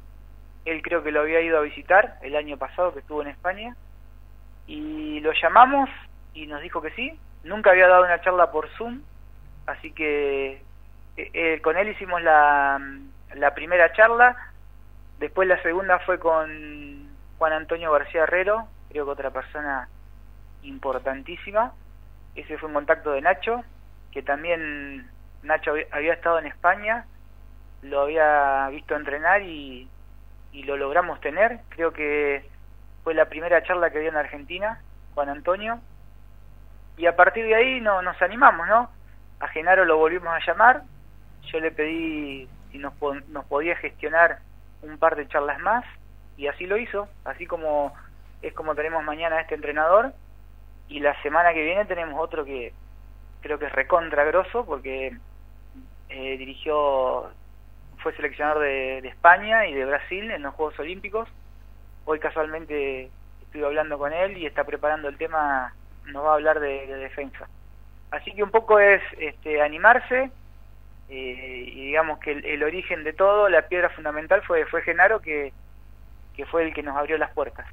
Él 0.65 0.83
creo 0.83 1.03
que 1.03 1.11
lo 1.11 1.21
había 1.21 1.41
ido 1.41 1.59
a 1.59 1.63
visitar 1.63 2.19
el 2.23 2.37
año 2.37 2.57
pasado 2.57 2.93
que 2.93 3.01
estuvo 3.01 3.23
en 3.23 3.29
España. 3.29 3.77
Y 4.67 5.21
lo 5.21 5.33
llamamos 5.33 5.89
y 6.35 6.47
nos 6.47 6.63
dijo 6.63 6.81
que 6.81 6.93
sí. 6.93 7.19
Nunca 7.45 7.71
había 7.71 7.89
dado 7.89 8.05
una 8.05 8.21
charla 8.21 8.53
por 8.53 8.69
Zoom, 8.77 9.03
así 9.67 9.91
que 9.93 10.63
eh, 11.17 11.31
eh, 11.33 11.61
con 11.61 11.77
él 11.77 11.89
hicimos 11.89 12.23
la, 12.23 12.81
la 13.35 13.55
primera 13.55 13.93
charla. 13.93 14.37
Después 15.19 15.49
la 15.49 15.61
segunda 15.63 15.99
fue 16.01 16.19
con 16.19 17.09
Juan 17.39 17.53
Antonio 17.53 17.93
García 17.93 18.23
Herrero, 18.23 18.69
creo 18.91 19.05
que 19.05 19.11
otra 19.11 19.31
persona 19.31 19.89
importantísima. 20.63 21.73
Ese 22.35 22.59
fue 22.59 22.69
un 22.69 22.75
contacto 22.75 23.13
de 23.13 23.21
Nacho, 23.21 23.63
que 24.11 24.23
también 24.23 25.11
Nacho 25.43 25.75
había 25.93 26.15
estado 26.15 26.39
en 26.39 26.47
España 26.47 27.07
lo 27.83 28.03
había 28.03 28.69
visto 28.69 28.97
entrenar 28.97 29.43
y, 29.43 29.89
y 30.53 30.63
lo 30.63 30.77
logramos 30.77 31.21
tener. 31.21 31.61
Creo 31.69 31.93
que 31.93 32.49
fue 33.05 33.15
la 33.15 33.29
primera 33.29 33.63
charla 33.65 33.91
que 33.91 33.99
dio 33.99 34.09
en 34.09 34.17
Argentina, 34.17 34.81
Juan 35.15 35.29
Antonio. 35.29 35.81
Y 36.97 37.07
a 37.07 37.17
partir 37.17 37.45
de 37.45 37.55
ahí 37.55 37.81
no, 37.81 38.01
nos 38.03 38.21
animamos, 38.23 38.69
¿no? 38.69 38.91
A 39.41 39.49
Genaro 39.49 39.85
lo 39.85 39.99
volvimos 39.99 40.29
a 40.29 40.45
llamar. 40.47 40.83
Yo 41.51 41.59
le 41.59 41.73
pedí 41.73 42.49
si 42.71 42.79
nos, 42.79 42.95
nos 43.29 43.45
podía 43.47 43.77
gestionar 43.77 44.39
un 44.83 44.99
par 44.99 45.17
de 45.17 45.27
charlas 45.29 45.59
más 45.61 45.85
y 46.37 46.47
así 46.47 46.67
lo 46.67 46.77
hizo. 46.77 47.09
Así 47.25 47.47
como 47.47 47.93
es 48.43 48.55
como 48.55 48.75
tenemos 48.75 49.05
mañana 49.05 49.41
este 49.41 49.55
entrenador 49.55 50.13
y 50.89 51.01
la 51.01 51.21
semana 51.23 51.53
que 51.53 51.63
viene 51.63 51.85
tenemos 51.85 52.21
otro 52.21 52.45
que 52.45 52.73
creo 53.41 53.59
que 53.59 53.67
es 53.67 53.73
recontra 53.73 54.25
grosso 54.25 54.65
porque 54.65 55.17
eh, 56.09 56.37
dirigió 56.37 57.31
fue 58.03 58.15
seleccionador 58.17 58.63
de, 58.63 58.99
España 58.99 59.67
y 59.67 59.75
de 59.75 59.85
Brasil 59.85 60.31
en 60.31 60.43
los 60.43 60.55
Juegos 60.55 60.79
Olímpicos. 60.79 61.29
Hoy 62.05 62.19
casualmente 62.19 63.11
estuve 63.43 63.65
hablando 63.65 63.97
con 63.97 64.13
él 64.13 64.37
y 64.37 64.47
está 64.47 64.65
preparando 64.65 65.09
el 65.09 65.17
tema, 65.17 65.75
nos 66.07 66.25
va 66.25 66.33
a 66.33 66.35
hablar 66.35 66.61
de, 66.61 66.87
defensa. 66.87 67.49
Así 68.11 68.33
que 68.35 68.43
un 68.43 68.51
poco 68.51 68.79
es 68.79 69.01
este, 69.19 69.63
animarse 69.63 70.31
eh, 71.09 71.65
y 71.67 71.87
digamos 71.87 72.19
que 72.19 72.33
el, 72.33 72.63
origen 72.63 73.05
de 73.05 73.13
todo, 73.13 73.49
la 73.49 73.69
piedra 73.69 73.89
fundamental 73.91 74.43
fue, 74.43 74.67
fue 74.67 74.83
Genaro 74.83 75.21
que, 75.21 75.53
que 76.35 76.45
fue 76.47 76.65
el 76.65 76.75
que 76.75 76.83
nos 76.83 76.97
abrió 76.97 77.17
las 77.19 77.31
puertas. 77.31 77.67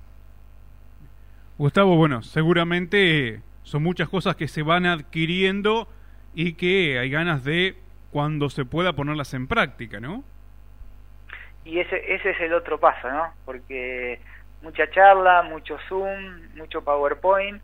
Gustavo, 1.59 1.97
bueno, 1.97 2.23
seguramente 2.23 3.41
son 3.63 3.83
muchas 3.83 4.09
cosas 4.09 4.35
que 4.35 4.47
se 4.47 4.63
van 4.63 4.85
adquiriendo 4.85 5.87
y 6.33 6.53
que 6.53 6.97
hay 6.97 7.09
ganas 7.09 7.43
de 7.43 7.75
cuando 8.11 8.49
se 8.49 8.65
pueda 8.65 8.93
ponerlas 8.93 9.33
en 9.33 9.45
práctica, 9.45 9.99
¿no? 9.99 10.23
Y 11.65 11.79
ese, 11.79 12.15
ese 12.15 12.31
es 12.31 12.39
el 12.39 12.53
otro 12.53 12.79
paso, 12.79 13.11
¿no? 13.11 13.33
Porque 13.43 14.21
mucha 14.61 14.89
charla, 14.89 15.43
mucho 15.43 15.77
Zoom, 15.87 16.55
mucho 16.55 16.81
PowerPoint, 16.81 17.61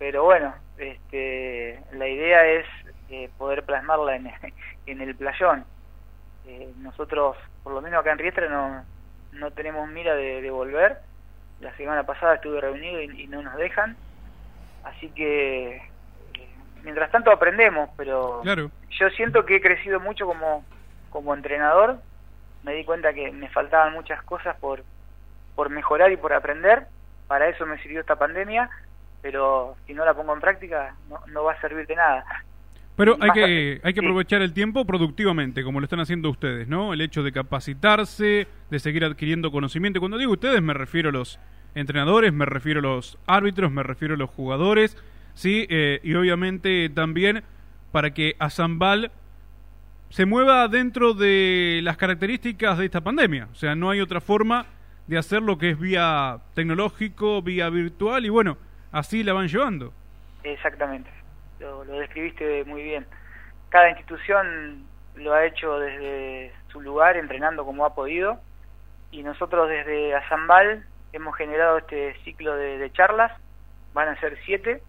pero 0.00 0.24
bueno, 0.24 0.52
este, 0.76 1.80
la 1.92 2.08
idea 2.08 2.44
es 2.44 2.66
eh, 3.08 3.30
poder 3.38 3.62
plasmarla 3.62 4.16
en, 4.16 4.32
el 5.00 5.14
playón. 5.14 5.64
Eh, 6.48 6.72
nosotros, 6.78 7.36
por 7.62 7.72
lo 7.72 7.80
menos 7.80 8.00
acá 8.00 8.10
en 8.10 8.18
Riestra, 8.18 8.48
no, 8.48 8.84
no 9.38 9.52
tenemos 9.52 9.88
mira 9.88 10.16
de, 10.16 10.50
volver. 10.50 10.98
La 11.62 11.74
semana 11.76 12.04
pasada 12.04 12.34
estuve 12.34 12.60
reunido 12.60 13.00
y 13.00 13.26
no 13.28 13.40
nos 13.40 13.56
dejan. 13.56 13.96
Así 14.84 15.08
que 15.10 15.80
mientras 16.82 17.10
tanto 17.10 17.30
aprendemos, 17.30 17.90
pero 17.96 18.42
yo 18.44 19.10
siento 19.10 19.44
que 19.44 19.56
he 19.56 19.60
crecido 19.60 20.00
mucho 20.00 20.26
como, 20.26 20.64
como 21.10 21.34
entrenador, 21.34 21.98
me 22.62 22.74
di 22.74 22.84
cuenta 22.84 23.12
que 23.12 23.32
me 23.32 23.48
faltaban 23.48 23.92
muchas 23.92 24.22
cosas 24.22 24.56
por, 24.56 24.82
por 25.54 25.70
mejorar 25.70 26.12
y 26.12 26.16
por 26.16 26.32
aprender, 26.32 26.86
para 27.26 27.48
eso 27.48 27.66
me 27.66 27.78
sirvió 27.78 28.00
esta 28.00 28.16
pandemia, 28.16 28.68
pero 29.20 29.76
si 29.86 29.94
no 29.94 30.04
la 30.04 30.14
pongo 30.14 30.34
en 30.34 30.40
práctica 30.40 30.94
no, 31.08 31.20
no 31.28 31.44
va 31.44 31.52
a 31.52 31.60
servir 31.60 31.86
de 31.86 31.96
nada. 31.96 32.24
Pero 32.96 33.16
hay 33.20 33.30
que, 33.30 33.80
hay 33.82 33.94
que 33.94 34.00
aprovechar 34.00 34.42
el 34.42 34.52
tiempo 34.52 34.84
productivamente, 34.84 35.64
como 35.64 35.80
lo 35.80 35.84
están 35.84 36.00
haciendo 36.00 36.28
ustedes, 36.28 36.68
¿no? 36.68 36.92
El 36.92 37.00
hecho 37.00 37.22
de 37.22 37.32
capacitarse, 37.32 38.46
de 38.70 38.78
seguir 38.78 39.04
adquiriendo 39.04 39.50
conocimiento. 39.50 39.98
Cuando 39.98 40.18
digo 40.18 40.32
ustedes 40.32 40.60
me 40.60 40.74
refiero 40.74 41.08
a 41.08 41.12
los 41.12 41.38
entrenadores, 41.74 42.32
me 42.32 42.44
refiero 42.44 42.80
a 42.80 42.82
los 42.82 43.18
árbitros, 43.26 43.72
me 43.72 43.82
refiero 43.82 44.14
a 44.14 44.18
los 44.18 44.28
jugadores, 44.28 44.96
¿sí? 45.34 45.66
Eh, 45.70 46.00
y 46.02 46.14
obviamente 46.14 46.90
también 46.90 47.42
para 47.92 48.12
que 48.12 48.36
Azambal 48.38 49.10
se 50.10 50.26
mueva 50.26 50.68
dentro 50.68 51.14
de 51.14 51.80
las 51.82 51.96
características 51.96 52.76
de 52.76 52.84
esta 52.84 53.00
pandemia. 53.00 53.48
O 53.50 53.54
sea, 53.54 53.74
no 53.74 53.88
hay 53.88 54.00
otra 54.00 54.20
forma 54.20 54.66
de 55.06 55.16
hacer 55.16 55.42
lo 55.42 55.56
que 55.56 55.70
es 55.70 55.78
vía 55.78 56.38
tecnológico, 56.54 57.40
vía 57.40 57.70
virtual, 57.70 58.26
y 58.26 58.28
bueno, 58.28 58.58
así 58.92 59.22
la 59.22 59.32
van 59.32 59.48
llevando. 59.48 59.92
Exactamente, 60.44 61.10
lo, 61.62 61.84
describiste 61.84 62.64
muy 62.64 62.82
bien. 62.82 63.06
Cada 63.70 63.90
institución 63.90 64.84
lo 65.14 65.32
ha 65.32 65.46
hecho 65.46 65.78
desde 65.78 66.52
su 66.68 66.80
lugar, 66.80 67.16
entrenando 67.16 67.64
como 67.64 67.86
ha 67.86 67.94
podido, 67.94 68.38
y 69.10 69.22
nosotros 69.22 69.68
desde 69.68 70.14
Azambal 70.14 70.84
hemos 71.12 71.36
generado 71.36 71.78
este 71.78 72.14
ciclo 72.24 72.54
de 72.56 72.90
charlas, 72.92 73.32
van 73.94 74.08
a 74.08 74.20
ser 74.20 74.38
siete, 74.44 74.82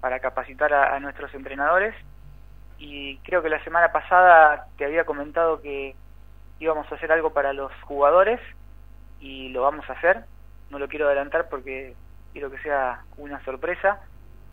para 0.00 0.20
capacitar 0.20 0.74
a, 0.74 0.98
nuestros 0.98 1.32
entrenadores 1.34 1.94
y 2.78 3.18
creo 3.18 3.40
que 3.40 3.48
la 3.48 3.62
semana 3.62 3.92
pasada 3.92 4.66
te 4.76 4.84
había 4.84 5.04
comentado 5.04 5.62
que 5.62 5.94
íbamos 6.58 6.90
a 6.90 6.96
hacer 6.96 7.12
algo 7.12 7.32
para 7.32 7.52
los 7.52 7.70
jugadores 7.82 8.40
y 9.20 9.50
lo 9.50 9.62
vamos 9.62 9.88
a 9.88 9.92
hacer. 9.92 10.24
No 10.70 10.80
lo 10.80 10.88
quiero 10.88 11.06
adelantar 11.06 11.48
porque 11.48 11.94
quiero 12.32 12.50
que 12.50 12.58
sea 12.58 13.04
una 13.16 13.42
sorpresa, 13.44 14.00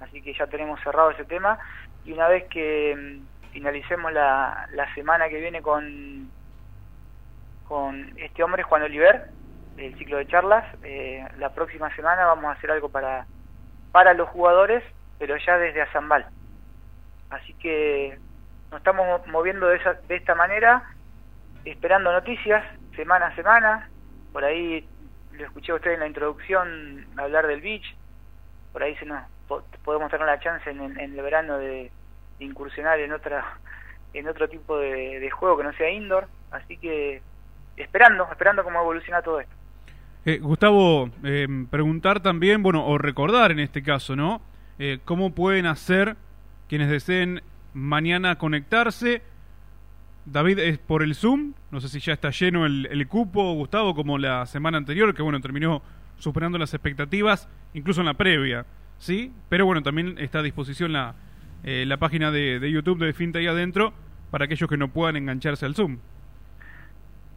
así 0.04 0.22
que 0.22 0.34
ya 0.34 0.48
tenemos 0.48 0.80
cerrado 0.82 1.12
ese 1.12 1.26
tema 1.26 1.58
y 2.06 2.12
una 2.12 2.28
vez 2.28 2.46
que 2.50 2.96
mm, 2.96 3.52
finalicemos 3.54 4.12
la, 4.14 4.68
la 4.74 4.94
semana 4.94 5.30
que 5.30 5.40
viene 5.40 5.62
con, 5.62 6.30
con 7.68 8.14
este 8.18 8.44
hombre, 8.44 8.64
Juan 8.64 8.84
Oliver, 8.84 9.30
el 9.78 9.98
ciclo 9.98 10.18
de 10.18 10.28
charlas, 10.28 10.66
eh, 10.84 11.26
la 11.38 11.50
próxima 11.54 11.94
semana 11.96 12.26
vamos 12.26 12.46
a 12.46 12.52
hacer 12.52 12.72
algo 12.72 12.90
para 12.90 13.26
para 13.94 14.16
los 14.16 14.28
jugadores, 14.30 14.84
pero 15.20 15.38
ya 15.38 15.58
desde 15.58 15.84
Azambal. 15.84 16.26
Así 17.30 17.54
que 17.54 18.18
nos 18.72 18.80
estamos 18.80 19.26
moviendo 19.28 19.68
de, 19.68 19.78
esa, 19.78 19.94
de 19.94 20.16
esta 20.16 20.36
manera, 20.36 20.84
esperando 21.64 22.12
noticias 22.12 22.66
semana 22.96 23.28
a 23.28 23.36
semana. 23.36 23.90
Por 24.34 24.44
ahí 24.44 24.86
lo 25.32 25.46
escuché 25.46 25.72
a 25.72 25.76
usted 25.76 25.92
en 25.92 26.00
la 26.00 26.08
introducción 26.08 27.06
hablar 27.18 27.46
del 27.46 27.62
beach. 27.62 27.86
Por 28.74 28.82
ahí 28.82 28.96
se 28.96 29.06
nos 29.06 29.24
podemos 29.84 30.10
tener 30.12 30.26
la 30.26 30.40
chance 30.40 30.70
en, 30.70 31.00
el 31.00 31.22
verano 31.22 31.58
de, 31.58 31.92
incursionar 32.40 33.00
en 33.00 33.14
otra 33.14 33.58
en 34.14 34.28
otro 34.28 34.48
tipo 34.48 34.78
de, 34.78 35.30
juego 35.32 35.58
que 35.58 35.64
no 35.64 35.74
sea 35.74 35.90
indoor. 35.90 36.28
Así 36.52 36.78
que 36.78 37.22
esperando, 37.78 38.28
esperando 38.30 38.64
cómo 38.64 38.80
evoluciona 38.80 39.22
todo 39.22 39.40
esto. 39.40 39.54
Eh, 40.26 40.38
Gustavo, 40.40 41.10
eh, 41.24 41.48
preguntar 41.70 42.22
también, 42.22 42.64
bueno, 42.64 42.86
o 42.86 42.98
recordar 42.98 43.52
en 43.52 43.60
este 43.60 43.82
caso, 43.82 44.16
¿no? 44.16 44.42
Eh, 44.80 45.00
¿Cómo 45.04 45.34
pueden 45.34 45.66
hacer 45.66 46.16
quienes 46.70 46.90
deseen 46.90 47.42
mañana 47.74 48.38
conectarse? 48.38 49.22
David, 50.26 50.60
es 50.60 50.78
por 50.78 51.04
el 51.04 51.16
Zoom, 51.16 51.54
no 51.72 51.82
sé 51.82 51.90
si 51.90 52.00
ya 52.00 52.14
está 52.14 52.30
lleno 52.30 52.66
el 52.66 53.08
cupo, 53.10 53.54
Gustavo, 53.54 53.94
como 53.94 54.18
la 54.18 54.46
semana 54.46 54.78
anterior, 54.78 55.14
que 55.14 55.22
bueno, 55.22 55.42
terminó 55.42 55.82
superando 56.18 56.58
las 56.58 56.74
expectativas, 56.74 57.50
incluso 57.74 58.00
en 58.00 58.08
la 58.08 58.14
previa, 58.14 58.66
¿sí? 59.04 59.34
Pero 59.50 59.66
bueno, 59.66 59.84
también 59.84 60.18
está 60.18 60.40
a 60.40 60.44
disposición 60.44 60.94
la, 60.94 61.16
la 61.64 61.98
página 61.98 62.32
de, 62.32 62.60
de 62.60 62.72
YouTube 62.72 63.04
de 63.04 63.14
Finta 63.14 63.40
ahí 63.40 63.48
adentro 63.48 63.94
para 64.32 64.46
aquellos 64.46 64.70
que 64.70 64.78
no 64.78 64.88
puedan 64.88 65.16
engancharse 65.16 65.66
al 65.66 65.76
Zoom. 65.76 66.00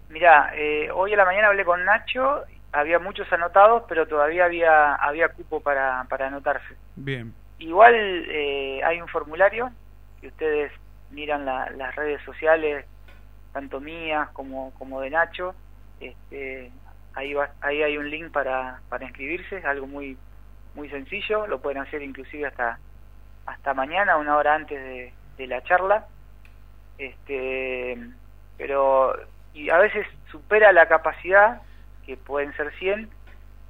Mira, 0.08 0.52
hoy 0.94 1.12
a 1.12 1.16
la 1.16 1.24
mañana 1.24 1.48
hablé 1.48 1.64
con 1.64 1.84
Nacho 1.84 2.44
había 2.76 2.98
muchos 2.98 3.32
anotados, 3.32 3.84
pero 3.88 4.06
todavía 4.06 4.44
había, 4.44 4.94
había 4.96 5.28
cupo 5.30 5.60
para, 5.60 6.04
para 6.08 6.26
anotarse. 6.26 6.76
Bien. 6.94 7.32
Igual 7.58 7.94
eh, 7.94 8.80
hay 8.84 9.00
un 9.00 9.08
formulario 9.08 9.70
que 10.20 10.28
ustedes 10.28 10.72
miran 11.10 11.46
las 11.46 11.94
redes 11.94 12.20
sociales, 12.22 12.84
tanto 13.52 13.80
mías 13.80 14.28
como, 14.30 14.74
como 14.74 15.00
de 15.00 15.10
Nacho. 15.10 15.54
Este, 16.00 16.70
ahí, 17.14 17.32
va, 17.32 17.50
ahí 17.62 17.82
hay 17.82 17.96
un 17.96 18.10
link 18.10 18.30
para, 18.30 18.80
para 18.90 19.04
inscribirse, 19.06 19.62
algo 19.64 19.86
muy, 19.86 20.18
muy 20.76 20.88
sencillo, 20.90 21.46
lo 21.46 21.60
pueden 21.60 21.82
hacer 21.82 22.02
inclusive 22.02 22.46
hasta, 22.46 22.78
hasta 23.46 23.74
mañana, 23.74 24.16
una 24.16 24.36
hora 24.36 24.54
antes 24.54 24.78
de, 24.78 25.12
de 25.36 25.46
la 25.48 25.62
charla. 25.64 26.06
Este, 26.98 27.98
pero 28.56 29.14
y 29.56 29.70
a 29.70 29.78
veces 29.78 30.06
supera 30.30 30.70
la 30.72 30.86
capacidad, 30.86 31.62
que 32.04 32.16
pueden 32.16 32.54
ser 32.56 32.72
100, 32.78 33.08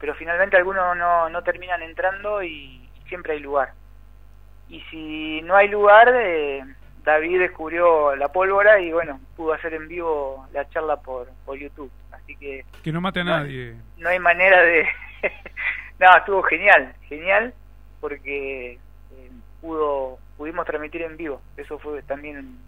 pero 0.01 0.15
finalmente 0.15 0.57
algunos 0.57 0.97
no, 0.97 1.31
no 1.31 1.43
terminan 1.43 1.81
entrando 1.83 2.43
y, 2.43 2.83
siempre 3.09 3.35
hay 3.35 3.39
lugar. 3.39 3.73
Y 4.69 4.81
si 4.91 5.41
no 5.43 5.55
hay 5.55 5.69
lugar, 5.69 6.13
eh, 6.13 6.65
David 7.05 7.39
descubrió 7.39 8.17
la 8.17 8.27
pólvora 8.33 8.81
y 8.81 8.91
bueno, 8.91 9.21
pudo 9.37 9.53
hacer 9.53 9.75
en 9.75 9.87
vivo 9.87 10.45
la 10.53 10.69
charla 10.71 10.97
por, 10.97 11.29
por 11.45 11.57
YouTube. 11.57 11.93
Así 12.11 12.35
que... 12.35 12.65
Que 12.83 12.91
no 12.91 13.01
mate 13.01 13.21
a 13.21 13.25
nadie. 13.25 13.77
No 13.97 14.09
hay 14.09 14.19
manera 14.19 14.61
de... 14.61 14.89
no, 15.99 16.17
estuvo 16.17 16.43
genial, 16.43 16.95
genial, 17.09 17.55
porque 18.01 18.73
eh, 18.75 19.31
pudo 19.61 20.19
pudimos 20.37 20.67
transmitir 20.67 21.03
en 21.03 21.17
vivo. 21.17 21.41
Eso 21.57 21.79
fue 21.79 22.03
también 22.03 22.59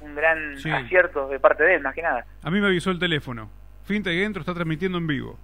un 0.00 0.14
gran 0.14 0.56
acierto 0.56 1.28
de 1.28 1.38
parte 1.38 1.62
de 1.62 1.76
él, 1.76 1.82
más 1.82 1.94
que 1.94 2.02
nada. 2.02 2.26
A 2.42 2.50
mí 2.50 2.60
me 2.60 2.66
avisó 2.66 2.90
el 2.90 2.98
teléfono. 2.98 3.48
Finta 3.84 4.10
y 4.10 4.18
dentro 4.18 4.40
está 4.40 4.54
transmitiendo 4.54 4.98
en 4.98 5.06
vivo. 5.06 5.38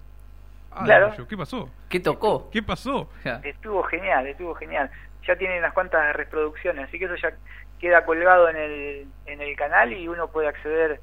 Ah, 0.71 0.85
claro. 0.85 1.27
¿Qué 1.29 1.37
pasó? 1.37 1.71
¿Qué 1.89 2.01
tocó? 2.01 2.51
¿Qué 2.51 2.63
pasó? 2.63 3.09
Estuvo 3.43 3.83
genial, 3.85 4.27
estuvo 4.27 4.55
genial. 4.55 4.91
Ya 5.27 5.37
tiene 5.37 5.59
unas 5.59 5.73
cuantas 5.73 6.15
reproducciones, 6.15 6.89
así 6.89 6.99
que 6.99 7.05
eso 7.05 7.17
ya 7.17 7.33
queda 7.79 8.05
colgado 8.05 8.49
en 8.49 8.57
el, 8.57 9.07
en 9.27 9.41
el 9.41 9.57
canal 9.57 9.93
y 9.93 10.09
uno 10.09 10.29
puede 10.29 10.49
acceder 10.49 11.01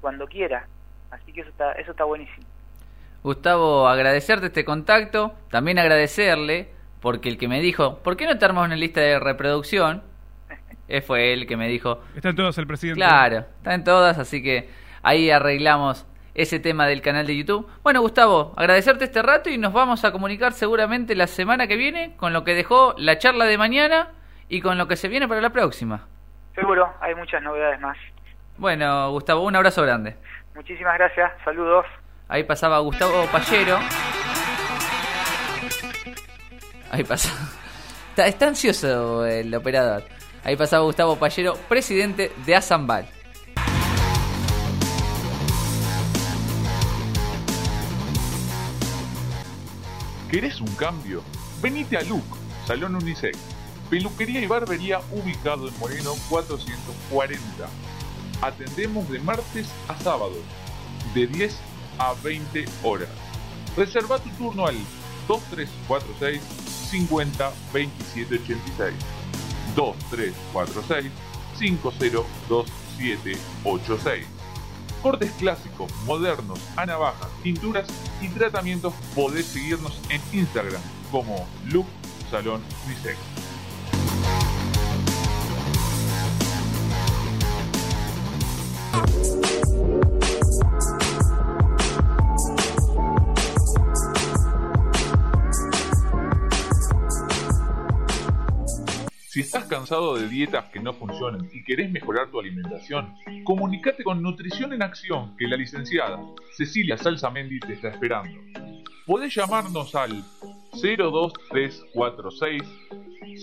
cuando 0.00 0.26
quiera. 0.26 0.66
Así 1.10 1.32
que 1.32 1.40
eso 1.40 1.50
está, 1.50 1.72
eso 1.72 1.92
está 1.92 2.04
buenísimo. 2.04 2.46
Gustavo, 3.22 3.88
agradecerte 3.88 4.46
este 4.46 4.64
contacto, 4.64 5.34
también 5.50 5.78
agradecerle, 5.78 6.70
porque 7.00 7.28
el 7.28 7.38
que 7.38 7.48
me 7.48 7.60
dijo, 7.60 7.98
¿por 7.98 8.16
qué 8.16 8.26
no 8.26 8.38
te 8.38 8.44
armas 8.44 8.66
una 8.66 8.76
lista 8.76 9.00
de 9.00 9.18
reproducción? 9.18 10.02
Fue 11.06 11.32
él 11.32 11.46
que 11.46 11.56
me 11.56 11.68
dijo. 11.68 12.00
Están 12.14 12.34
todas 12.34 12.56
el 12.58 12.66
presidente. 12.66 13.00
Claro, 13.00 13.44
están 13.58 13.84
todas, 13.84 14.18
así 14.18 14.42
que 14.42 14.70
ahí 15.02 15.30
arreglamos 15.30 16.06
ese 16.34 16.60
tema 16.60 16.86
del 16.86 17.02
canal 17.02 17.26
de 17.26 17.36
YouTube. 17.36 17.68
Bueno, 17.82 18.00
Gustavo, 18.00 18.54
agradecerte 18.56 19.04
este 19.04 19.22
rato 19.22 19.50
y 19.50 19.58
nos 19.58 19.72
vamos 19.72 20.04
a 20.04 20.12
comunicar 20.12 20.52
seguramente 20.52 21.14
la 21.14 21.26
semana 21.26 21.66
que 21.66 21.76
viene 21.76 22.16
con 22.16 22.32
lo 22.32 22.44
que 22.44 22.54
dejó 22.54 22.94
la 22.96 23.18
charla 23.18 23.44
de 23.44 23.58
mañana 23.58 24.12
y 24.48 24.60
con 24.62 24.78
lo 24.78 24.88
que 24.88 24.96
se 24.96 25.08
viene 25.08 25.28
para 25.28 25.40
la 25.40 25.50
próxima. 25.50 26.06
Seguro, 26.54 26.92
hay 27.00 27.14
muchas 27.14 27.42
novedades 27.42 27.80
más. 27.80 27.96
Bueno, 28.56 29.10
Gustavo, 29.10 29.42
un 29.42 29.56
abrazo 29.56 29.82
grande. 29.82 30.16
Muchísimas 30.54 30.98
gracias, 30.98 31.32
saludos. 31.44 31.86
Ahí 32.30 32.44
pasaba 32.44 32.78
Gustavo 32.78 33.26
Pallero. 33.26 33.76
Ahí 36.92 37.02
pasa. 37.02 37.28
Está, 38.16 38.46
ansioso 38.46 39.26
el 39.26 39.52
operador. 39.52 40.04
Ahí 40.44 40.54
pasaba 40.54 40.84
Gustavo 40.84 41.16
Pallero, 41.16 41.54
presidente 41.68 42.30
de 42.46 42.54
Azambal. 42.54 43.08
¿Querés 50.30 50.60
un 50.60 50.72
cambio? 50.76 51.24
Venite 51.60 51.96
a 51.96 52.02
Luc, 52.02 52.24
Salón 52.64 52.94
Unisex, 52.94 53.36
peluquería 53.90 54.40
y 54.40 54.46
barbería 54.46 55.00
ubicado 55.10 55.66
en 55.66 55.76
Moreno 55.80 56.12
440. 56.28 57.40
Atendemos 58.40 59.10
de 59.10 59.18
martes 59.18 59.68
a 59.88 59.96
sábado, 59.96 60.36
de 61.12 61.26
10 61.26 61.69
a 62.00 62.14
20 62.14 62.64
horas. 62.82 63.08
Reserva 63.76 64.18
tu 64.18 64.30
turno 64.30 64.66
al 64.66 64.74
2346 65.28 66.42
50 66.90 67.52
27 67.72 68.34
86. 68.36 68.94
2346 69.76 71.12
502786. 71.58 74.26
Cortes 75.02 75.30
clásicos, 75.38 75.90
modernos, 76.04 76.60
a 76.76 76.84
navajas, 76.84 77.30
pinturas 77.42 77.88
y 78.20 78.28
tratamientos 78.28 78.92
podés 79.14 79.46
seguirnos 79.46 79.98
en 80.10 80.20
Instagram 80.32 80.82
como 81.10 81.48
Look 81.66 81.86
Salón 82.30 82.60
Unisex. 82.86 83.16
Si 99.30 99.38
estás 99.38 99.66
cansado 99.66 100.16
de 100.16 100.28
dietas 100.28 100.64
que 100.72 100.80
no 100.80 100.92
funcionan 100.92 101.48
y 101.52 101.62
querés 101.62 101.88
mejorar 101.88 102.32
tu 102.32 102.40
alimentación, 102.40 103.14
comunícate 103.44 104.02
con 104.02 104.20
Nutrición 104.20 104.72
en 104.72 104.82
Acción, 104.82 105.36
que 105.36 105.46
la 105.46 105.56
licenciada 105.56 106.18
Cecilia 106.56 106.98
Salsamendi 106.98 107.60
te 107.60 107.74
está 107.74 107.90
esperando. 107.90 108.36
Podés 109.06 109.32
llamarnos 109.32 109.94
al 109.94 110.24
02346 110.72 112.60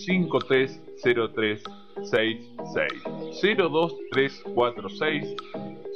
530366 0.05 3.01
02346 3.41 5.35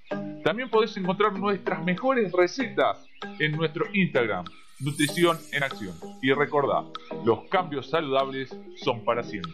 también 0.43 0.69
podés 0.69 0.95
encontrar 0.97 1.33
nuestras 1.33 1.83
mejores 1.83 2.31
recetas 2.31 3.05
en 3.39 3.51
nuestro 3.53 3.85
Instagram, 3.93 4.45
Nutrición 4.79 5.37
en 5.51 5.63
Acción. 5.63 5.95
Y 6.21 6.31
recordá, 6.33 6.83
los 7.23 7.43
cambios 7.49 7.89
saludables 7.89 8.55
son 8.75 9.03
para 9.03 9.23
siempre. 9.23 9.53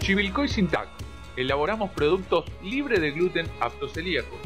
Chivilcoy 0.00 0.48
Sintac. 0.48 0.88
Elaboramos 1.36 1.90
productos 1.90 2.44
libres 2.62 3.00
de 3.00 3.10
gluten 3.10 3.46
aptos 3.60 3.92
celíacos 3.92 4.38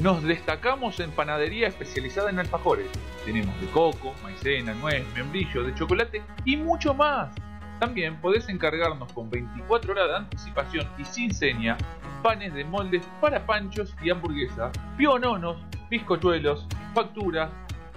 nos 0.00 0.22
destacamos 0.22 0.98
en 1.00 1.10
panadería 1.10 1.68
especializada 1.68 2.30
en 2.30 2.38
alfajores. 2.38 2.86
Tenemos 3.24 3.58
de 3.60 3.66
coco, 3.68 4.14
maicena, 4.22 4.72
nuez, 4.74 5.04
membrillo, 5.14 5.62
de 5.62 5.74
chocolate 5.74 6.22
y 6.44 6.56
mucho 6.56 6.94
más. 6.94 7.34
También 7.78 8.20
podés 8.20 8.48
encargarnos 8.48 9.12
con 9.12 9.28
24 9.28 9.92
horas 9.92 10.08
de 10.08 10.16
anticipación 10.16 10.88
y 10.98 11.04
sin 11.04 11.34
seña 11.34 11.76
panes 12.22 12.54
de 12.54 12.64
moldes 12.64 13.04
para 13.20 13.44
panchos 13.44 13.94
y 14.02 14.10
hamburguesas, 14.10 14.70
piononos, 14.96 15.56
bizcochuelos, 15.90 16.66
facturas, 16.94 17.50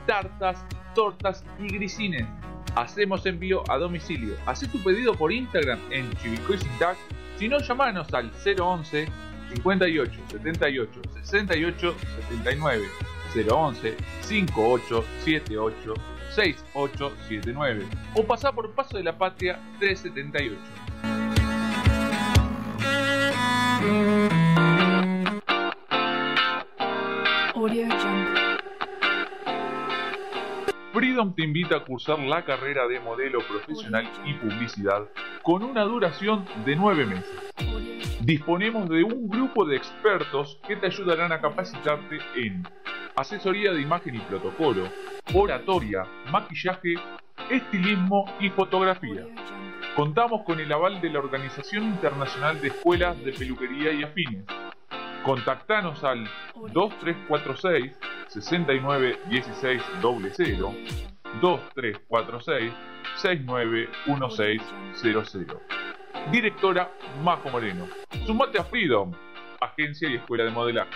tartas, 0.08 0.66
tortas 0.96 1.46
y 1.60 1.68
grisines. 1.68 2.28
Hacemos 2.76 3.26
envío 3.26 3.64
a 3.70 3.78
domicilio. 3.78 4.36
Haz 4.46 4.62
tu 4.70 4.84
pedido 4.84 5.14
por 5.14 5.32
Instagram 5.32 5.80
en 5.92 6.12
Chivicoy 6.18 6.58
Si 7.38 7.48
no, 7.48 7.60
llamanos 7.60 8.14
al 8.14 8.32
011 8.44 9.08
58 9.54 10.12
78 10.30 11.02
68 11.24 11.96
79 12.30 12.86
011 13.36 13.98
58 14.22 15.06
78 15.24 15.94
6879 16.36 17.86
o 18.16 18.24
pasá 18.24 18.52
por 18.52 18.72
Paso 18.72 18.98
de 18.98 19.04
la 19.04 19.18
Patria 19.18 19.60
378. 19.80 20.56
Freedom 30.94 31.34
te 31.36 31.44
invita 31.44 31.78
a 31.78 31.84
cursar 31.84 32.20
la 32.20 32.46
carrera 32.46 32.88
de 32.88 33.00
modelo 33.00 33.40
profesional 33.48 34.10
y 34.26 34.34
publicidad 34.36 35.10
con 35.44 35.64
una 35.64 35.84
duración 35.84 36.46
de 36.66 36.76
9 36.76 37.06
meses 37.06 37.75
disponemos 38.26 38.90
de 38.90 39.04
un 39.04 39.30
grupo 39.30 39.66
de 39.66 39.78
expertos 39.78 40.60
que 40.68 40.76
te 40.76 40.88
ayudarán 40.88 41.32
a 41.32 41.40
capacitarte 41.40 42.18
en 42.36 42.68
asesoría 43.16 43.72
de 43.72 43.82
imagen 43.82 44.16
y 44.16 44.20
protocolo, 44.20 44.90
oratoria, 45.36 46.08
maquillaje, 46.32 46.96
estilismo 47.52 48.26
y 48.40 48.50
fotografía. 48.50 49.28
Contamos 49.96 50.42
con 50.44 50.60
el 50.60 50.74
aval 50.74 51.00
de 51.02 51.12
la 51.12 51.20
Organización 51.20 51.84
Internacional 51.84 52.60
de 52.62 52.70
Escuelas 52.70 53.24
de 53.24 53.32
Peluquería 53.32 53.94
y 53.94 54.02
Afines, 54.02 54.44
Contactanos 55.24 56.04
al 56.04 56.28
2346 56.74 57.96
6916 58.28 59.84
00 60.02 60.74
2346 61.42 62.74
691600. 63.18 65.58
Directora 66.32 66.92
Majo 67.24 67.50
Moreno. 67.50 67.88
Sumate 68.26 68.60
a 68.60 68.64
Freedom, 68.64 69.12
agencia 69.62 70.10
y 70.10 70.16
escuela 70.16 70.44
de 70.44 70.50
modelaje. 70.52 70.92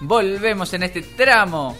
Volvemos 0.00 0.72
en 0.74 0.82
este 0.82 1.02
tramo 1.02 1.76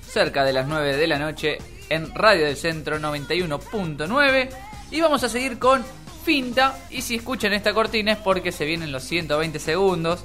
cerca 0.00 0.44
de 0.44 0.52
las 0.52 0.66
9 0.66 0.96
de 0.96 1.06
la 1.06 1.18
noche 1.18 1.58
en 1.88 2.14
Radio 2.14 2.46
del 2.46 2.56
Centro 2.56 2.98
91.9 2.98 4.48
y 4.90 5.00
vamos 5.00 5.22
a 5.24 5.28
seguir 5.28 5.58
con 5.58 5.84
Finta 6.24 6.76
y 6.90 7.02
si 7.02 7.16
escuchan 7.16 7.52
esta 7.52 7.72
cortina 7.72 8.12
es 8.12 8.18
porque 8.18 8.50
se 8.50 8.64
vienen 8.64 8.90
los 8.90 9.04
120 9.04 9.58
segundos. 9.60 10.24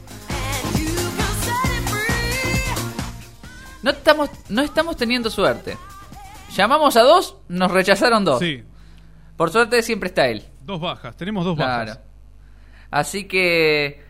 No 3.84 3.92
estamos, 3.92 4.30
no 4.50 4.62
estamos 4.62 4.98
teniendo 4.98 5.30
suerte. 5.30 5.78
Llamamos 6.56 6.98
a 6.98 7.02
dos, 7.02 7.38
nos 7.50 7.72
rechazaron 7.72 8.26
dos. 8.26 8.40
Sí, 8.40 8.64
Por 9.38 9.50
suerte 9.52 9.82
siempre 9.82 10.08
está 10.10 10.28
él. 10.28 10.44
dos 10.64 10.80
bajas. 10.80 11.16
Tenemos 11.18 11.44
dos 11.46 11.56
Claro. 11.56 11.92
bajas. 11.92 12.00
Así 12.92 13.24
que, 13.26 14.04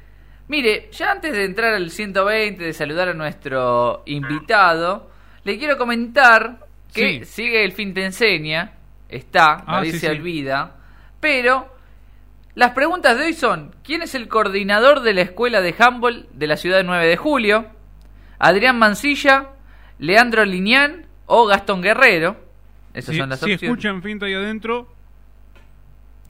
mire, 0.47 0.89
ya 0.91 1.11
antes 1.11 1.31
de 1.33 1.45
entrar 1.45 1.73
al 1.73 1.89
120, 1.91 2.63
de 2.63 2.73
saludar 2.73 3.09
a 3.09 3.13
nuestro 3.13 4.03
invitado, 4.07 5.09
le 5.43 5.57
quiero 5.57 5.77
comentar 5.77 6.65
que 6.93 7.23
Sí. 7.23 7.25
sigue 7.25 7.63
el 7.63 7.71
fin 7.71 7.93
te 7.93 8.03
enseña, 8.05 8.73
está, 9.07 9.63
Ah, 9.65 9.75
David 9.77 9.91
sí, 9.93 9.99
se 9.99 10.07
sí. 10.07 10.17
olvida, 10.17 10.75
pero 11.19 11.73
las 12.55 12.71
preguntas 12.71 13.17
de 13.17 13.25
hoy 13.25 13.33
son, 13.33 13.73
¿quién 13.83 14.01
es 14.01 14.13
el 14.15 14.27
coordinador 14.27 15.01
de 15.01 15.13
la 15.13 15.21
escuela 15.21 15.61
de 15.61 15.73
handball 15.77 16.27
de 16.33 16.47
la 16.47 16.57
ciudad 16.57 16.77
de 16.77 16.83
9 16.83 17.05
de 17.07 17.17
julio? 17.17 17.67
Adrián 18.39 18.77
Mancilla, 18.77 19.51
Leandro 19.99 20.43
Liñán 20.43 21.05
o 21.33 21.45
Gastón 21.47 21.81
Guerrero. 21.81 22.35
Esas 22.93 23.13
Si, 23.15 23.19
son 23.21 23.29
las 23.29 23.39
si 23.39 23.45
opciones. 23.53 23.63
escuchan 23.63 24.03
finta 24.03 24.25
ahí 24.25 24.33
adentro, 24.33 24.87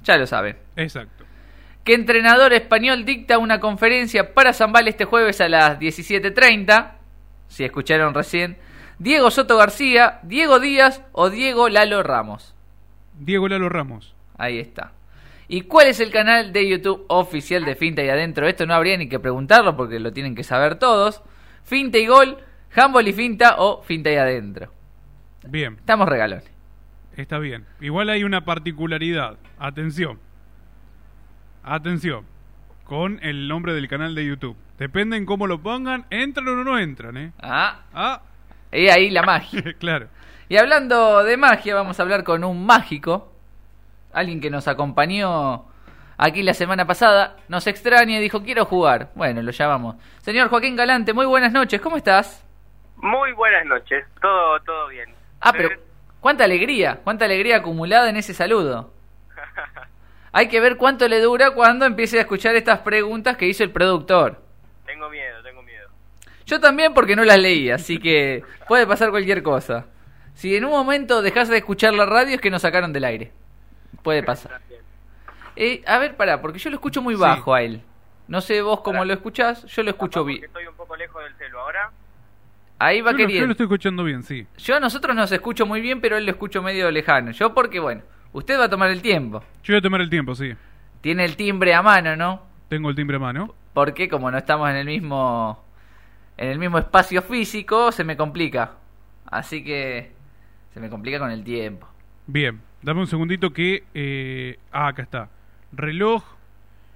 Ya 0.03 0.17
lo 0.17 0.27
saben. 0.27 0.57
exacto. 0.75 1.25
¿Qué 1.83 1.95
entrenador 1.95 2.53
español 2.53 3.03
dicta 3.05 3.39
una 3.39 3.59
conferencia 3.59 4.35
para 4.35 4.53
Zambal 4.53 4.87
este 4.87 5.05
jueves 5.05 5.41
a 5.41 5.49
las 5.49 5.79
17.30? 5.79 6.91
Si 7.47 7.63
escucharon 7.63 8.13
recién. 8.13 8.57
Diego 8.99 9.31
Soto 9.31 9.57
García, 9.57 10.19
Diego 10.21 10.59
Díaz 10.59 11.01
o 11.11 11.31
Diego 11.31 11.67
Lalo 11.69 12.03
Ramos. 12.03 12.53
Diego 13.19 13.47
Lalo 13.47 13.67
Ramos. 13.69 14.13
Ahí 14.37 14.59
está. 14.59 14.91
¿Y 15.47 15.61
cuál 15.61 15.87
es 15.87 15.99
el 15.99 16.11
canal 16.11 16.53
de 16.53 16.69
YouTube 16.69 17.03
oficial 17.07 17.65
de 17.65 17.75
Finta 17.75 18.03
y 18.03 18.09
Adentro? 18.09 18.47
Esto 18.47 18.67
no 18.67 18.75
habría 18.75 18.95
ni 18.97 19.09
que 19.09 19.19
preguntarlo 19.19 19.75
porque 19.75 19.99
lo 19.99 20.13
tienen 20.13 20.35
que 20.35 20.43
saber 20.43 20.75
todos. 20.75 21.23
Finta 21.63 21.97
y 21.97 22.05
Gol, 22.05 22.37
Handball 22.75 23.07
y 23.07 23.13
Finta 23.13 23.55
o 23.57 23.81
Finta 23.81 24.11
y 24.11 24.15
Adentro. 24.17 24.71
Bien, 25.43 25.75
Estamos 25.79 26.07
regalones. 26.07 26.49
está 27.17 27.39
bien. 27.39 27.65
Igual 27.79 28.09
hay 28.09 28.23
una 28.23 28.45
particularidad. 28.45 29.37
Atención. 29.59 30.19
Atención. 31.63 32.25
Con 32.83 33.19
el 33.23 33.47
nombre 33.47 33.73
del 33.73 33.87
canal 33.87 34.15
de 34.15 34.25
YouTube. 34.25 34.57
Depende 34.77 35.15
en 35.17 35.25
cómo 35.25 35.47
lo 35.47 35.61
pongan, 35.61 36.05
entran 36.09 36.47
o 36.47 36.63
no 36.63 36.77
entran, 36.79 37.17
¿eh? 37.17 37.31
Ah, 37.41 37.81
Ah, 37.93 38.21
y 38.71 38.87
ahí 38.89 39.09
la 39.09 39.23
magia. 39.23 39.61
claro. 39.79 40.07
Y 40.49 40.57
hablando 40.57 41.23
de 41.23 41.37
magia, 41.37 41.75
vamos 41.75 41.99
a 41.99 42.03
hablar 42.03 42.23
con 42.23 42.43
un 42.43 42.65
mágico, 42.65 43.31
alguien 44.11 44.41
que 44.41 44.49
nos 44.49 44.67
acompañó 44.67 45.65
aquí 46.17 46.43
la 46.43 46.53
semana 46.53 46.85
pasada, 46.85 47.37
nos 47.47 47.65
extraña 47.67 48.17
y 48.17 48.21
dijo, 48.21 48.43
quiero 48.43 48.65
jugar. 48.65 49.11
Bueno, 49.15 49.41
lo 49.41 49.51
llamamos. 49.51 49.95
Señor 50.21 50.49
Joaquín 50.49 50.75
Galante, 50.75 51.13
muy 51.13 51.25
buenas 51.25 51.53
noches, 51.53 51.79
¿cómo 51.79 51.95
estás? 51.97 52.45
Muy 52.97 53.31
buenas 53.33 53.65
noches, 53.65 54.05
todo 54.21 54.59
todo 54.61 54.87
bien. 54.89 55.09
Ah, 55.41 55.51
pero 55.53 55.69
cuánta 56.19 56.43
alegría, 56.43 56.99
cuánta 57.03 57.25
alegría 57.25 57.57
acumulada 57.57 58.09
en 58.09 58.17
ese 58.17 58.33
saludo. 58.33 58.93
Hay 60.33 60.47
que 60.47 60.59
ver 60.61 60.77
cuánto 60.77 61.07
le 61.07 61.19
dura 61.19 61.51
cuando 61.51 61.85
empiece 61.85 62.17
a 62.17 62.21
escuchar 62.21 62.55
estas 62.55 62.79
preguntas 62.79 63.35
que 63.37 63.47
hizo 63.47 63.63
el 63.63 63.71
productor. 63.71 64.41
tengo 64.85 65.09
miedo, 65.09 65.41
tengo 65.43 65.61
miedo. 65.63 65.89
Yo 66.45 66.59
también 66.59 66.93
porque 66.93 67.15
no 67.15 67.23
las 67.25 67.37
leí, 67.39 67.69
así 67.69 67.97
que 67.99 68.43
puede 68.67 68.87
pasar 68.87 69.09
cualquier 69.11 69.43
cosa. 69.43 69.85
Si 70.33 70.55
en 70.55 70.63
un 70.65 70.71
momento 70.71 71.21
dejas 71.21 71.49
de 71.49 71.57
escuchar 71.57 71.93
la 71.93 72.05
radio 72.05 72.35
es 72.35 72.41
que 72.41 72.49
nos 72.49 72.61
sacaron 72.61 72.93
del 72.93 73.03
aire. 73.03 73.31
Puede 74.03 74.23
pasar. 74.23 74.61
Eh, 75.57 75.83
a 75.85 75.97
ver, 75.97 76.15
pará, 76.15 76.41
porque 76.41 76.59
yo 76.59 76.69
lo 76.69 76.77
escucho 76.77 77.01
muy 77.01 77.15
Sí. 77.15 77.21
bajo 77.21 77.53
a 77.53 77.61
él. 77.61 77.81
No 78.27 78.39
sé 78.39 78.61
vos 78.61 78.79
cómo 78.79 78.99
Pará. 78.99 79.05
lo 79.05 79.13
escuchás, 79.13 79.65
yo 79.65 79.83
lo 79.83 79.89
escucho 79.89 80.23
bien. 80.23 80.45
Estoy 80.45 80.65
un 80.65 80.75
poco 80.75 80.95
lejos 80.95 81.21
del 81.23 81.35
celo 81.35 81.59
ahora. 81.59 81.91
Ahí 82.83 83.01
va 83.01 83.11
Yo 83.11 83.17
lo, 83.17 83.17
yo 83.19 83.23
lo 83.23 83.27
queriendo. 83.27 83.51
estoy 83.51 83.65
escuchando 83.65 84.03
bien, 84.03 84.23
sí. 84.23 84.47
Yo 84.57 84.75
a 84.75 84.79
nosotros 84.79 85.15
nos 85.15 85.31
escucho 85.31 85.67
muy 85.67 85.81
bien, 85.81 86.01
pero 86.01 86.17
él 86.17 86.25
lo 86.25 86.31
escucho 86.31 86.63
medio 86.63 86.89
lejano. 86.89 87.29
Yo 87.29 87.53
porque, 87.53 87.79
bueno, 87.79 88.01
usted 88.33 88.59
va 88.59 88.63
a 88.63 88.69
tomar 88.69 88.89
el 88.89 89.03
tiempo. 89.03 89.43
Yo 89.63 89.73
voy 89.73 89.77
a 89.77 89.81
tomar 89.81 90.01
el 90.01 90.09
tiempo, 90.09 90.33
sí. 90.33 90.53
Tiene 91.01 91.25
el 91.25 91.35
timbre 91.35 91.75
a 91.75 91.83
mano, 91.83 92.15
¿no? 92.15 92.41
Tengo 92.69 92.89
el 92.89 92.95
timbre 92.95 93.17
a 93.17 93.19
mano. 93.19 93.53
Porque 93.73 94.09
como 94.09 94.31
no 94.31 94.37
estamos 94.39 94.67
en 94.71 94.77
el 94.77 94.87
mismo 94.87 95.63
en 96.37 96.49
el 96.49 96.57
mismo 96.57 96.79
espacio 96.79 97.21
físico, 97.21 97.91
se 97.91 98.03
me 98.03 98.17
complica. 98.17 98.71
Así 99.27 99.63
que 99.63 100.11
se 100.73 100.79
me 100.79 100.89
complica 100.89 101.19
con 101.19 101.29
el 101.29 101.43
tiempo. 101.43 101.87
Bien, 102.25 102.61
dame 102.81 103.01
un 103.01 103.07
segundito 103.07 103.53
que... 103.53 103.83
eh, 103.93 104.57
ah, 104.71 104.87
acá 104.87 105.03
está. 105.03 105.29
Reloj. 105.71 106.23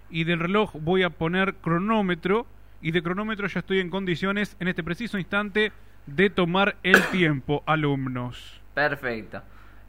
Y 0.10 0.24
del 0.24 0.40
reloj 0.40 0.72
voy 0.80 1.04
a 1.04 1.12
poner 1.12 1.54
cronómetro. 1.56 2.48
Y 2.82 2.92
de 2.92 3.02
cronómetro 3.02 3.48
ya 3.48 3.60
estoy 3.60 3.80
en 3.80 3.90
condiciones 3.90 4.56
en 4.60 4.68
este 4.68 4.84
preciso 4.84 5.18
instante 5.18 5.72
de 6.06 6.30
tomar 6.30 6.76
el 6.84 7.02
tiempo, 7.12 7.64
alumnos. 7.66 8.62
Perfecto. 8.74 9.42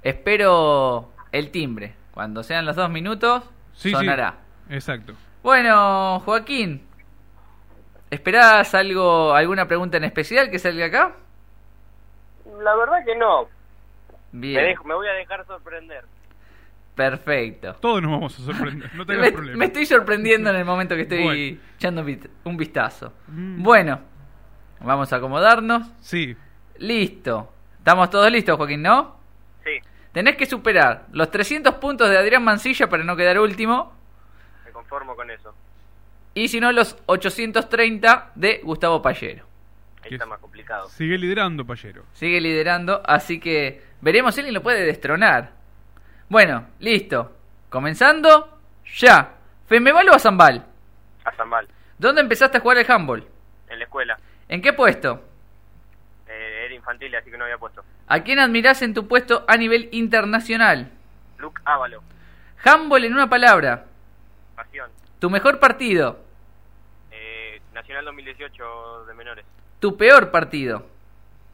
Espero 0.02 1.10
el 1.32 1.50
timbre. 1.50 1.94
Cuando 2.12 2.42
sean 2.42 2.64
los 2.64 2.76
dos 2.76 2.88
minutos, 2.90 3.42
Sí, 3.72 3.90
sonará. 3.90 4.36
sí. 4.68 4.74
Exacto. 4.74 5.14
Bueno, 5.42 6.20
Joaquín, 6.20 6.82
¿esperás 8.10 8.74
algo, 8.74 9.34
alguna 9.34 9.66
pregunta 9.68 9.96
en 9.98 10.04
especial 10.04 10.50
que 10.50 10.58
salga 10.58 10.86
acá? 10.86 11.12
La 12.62 12.74
verdad 12.76 13.04
que 13.04 13.16
no. 13.16 13.44
Me, 14.32 14.40
Bien, 14.40 14.64
dejo- 14.64 14.84
me 14.84 14.94
voy 14.94 15.06
a 15.08 15.12
dejar 15.12 15.44
sorprender. 15.46 16.04
Perfecto. 16.96 17.74
Todos 17.74 18.02
nos 18.02 18.10
vamos 18.10 18.38
a 18.40 18.42
sorprender, 18.42 18.92
no 18.94 19.06
tengas 19.06 19.22
Me, 19.26 19.32
problema. 19.32 19.58
me 19.58 19.64
estoy 19.66 19.86
sorprendiendo 19.86 20.50
en 20.50 20.56
el 20.56 20.64
momento 20.64 20.96
que 20.96 21.02
estoy 21.02 21.22
Bueno. 21.22 21.60
echando 21.76 22.04
un 22.44 22.56
vistazo. 22.56 23.12
Mm. 23.28 23.62
Bueno, 23.62 24.00
vamos 24.80 25.12
a 25.12 25.16
acomodarnos. 25.16 25.86
Sí, 26.00 26.36
Listo. 26.78 27.52
Estamos 27.78 28.10
todos 28.10 28.30
listos, 28.32 28.56
Joaquín, 28.56 28.82
¿no? 28.82 29.16
Sí, 29.64 29.70
Tenés 30.12 30.36
que 30.36 30.44
superar 30.46 31.06
los 31.12 31.30
300 31.30 31.74
puntos 31.76 32.10
de 32.10 32.18
Adrián 32.18 32.42
Mancilla 32.42 32.88
para 32.88 33.04
no 33.04 33.14
quedar 33.16 33.38
último. 33.38 33.94
me 34.64 34.72
conformo 34.72 35.14
con 35.14 35.30
eso. 35.30 35.54
Y 36.34 36.48
si 36.48 36.60
no, 36.60 36.72
los 36.72 36.98
830 37.06 38.32
de 38.34 38.60
Gustavo 38.62 39.00
Pallero. 39.00 39.46
Ahí 40.02 40.12
está 40.12 40.24
es- 40.24 40.28
más 40.30 40.38
complicado. 40.40 40.88
sigue 40.90 41.16
liderando, 41.18 41.64
Payero. 41.66 42.04
Sigue 42.12 42.40
liderando, 42.40 43.02
así 43.06 43.40
que 43.40 43.82
veremos 44.02 44.34
si 44.34 44.40
alguien 44.40 44.54
lo 44.54 44.62
puede 44.62 44.84
destronar. 44.84 45.52
Bueno, 46.28 46.66
listo. 46.80 47.32
Comenzando 47.68 48.58
ya. 48.98 49.34
¿Femeval 49.68 50.08
o 50.08 50.14
a 50.14 50.18
Zambal? 50.18 50.64
A 51.24 51.32
Zambal, 51.32 51.66
¿Dónde 51.98 52.20
empezaste 52.20 52.58
a 52.58 52.60
jugar 52.60 52.78
el 52.78 52.90
handball? 52.90 53.26
en 53.68 53.78
la 53.78 53.84
escuela. 53.84 54.16
¿En 54.48 54.62
qué 54.62 54.72
puesto? 54.72 55.20
Eh, 56.28 56.62
era 56.66 56.74
infantil, 56.74 57.14
así 57.16 57.30
que 57.30 57.36
no 57.36 57.44
había 57.44 57.58
puesto. 57.58 57.82
¿A 58.06 58.20
quién 58.20 58.38
admirás 58.38 58.80
en 58.82 58.94
tu 58.94 59.08
puesto 59.08 59.44
a 59.48 59.56
nivel 59.56 59.88
internacional? 59.90 60.90
Luke 61.38 61.60
Ávalo, 61.64 62.02
Handball 62.64 63.04
en 63.04 63.12
una 63.14 63.28
palabra. 63.28 63.86
Pasión. 64.54 64.88
Tu 65.18 65.28
mejor 65.30 65.58
partido. 65.58 66.20
Eh, 67.10 67.60
Nacional 67.74 68.04
2018 68.04 69.04
de 69.06 69.14
menores. 69.14 69.44
Tu 69.80 69.96
peor 69.96 70.30
partido. 70.30 70.86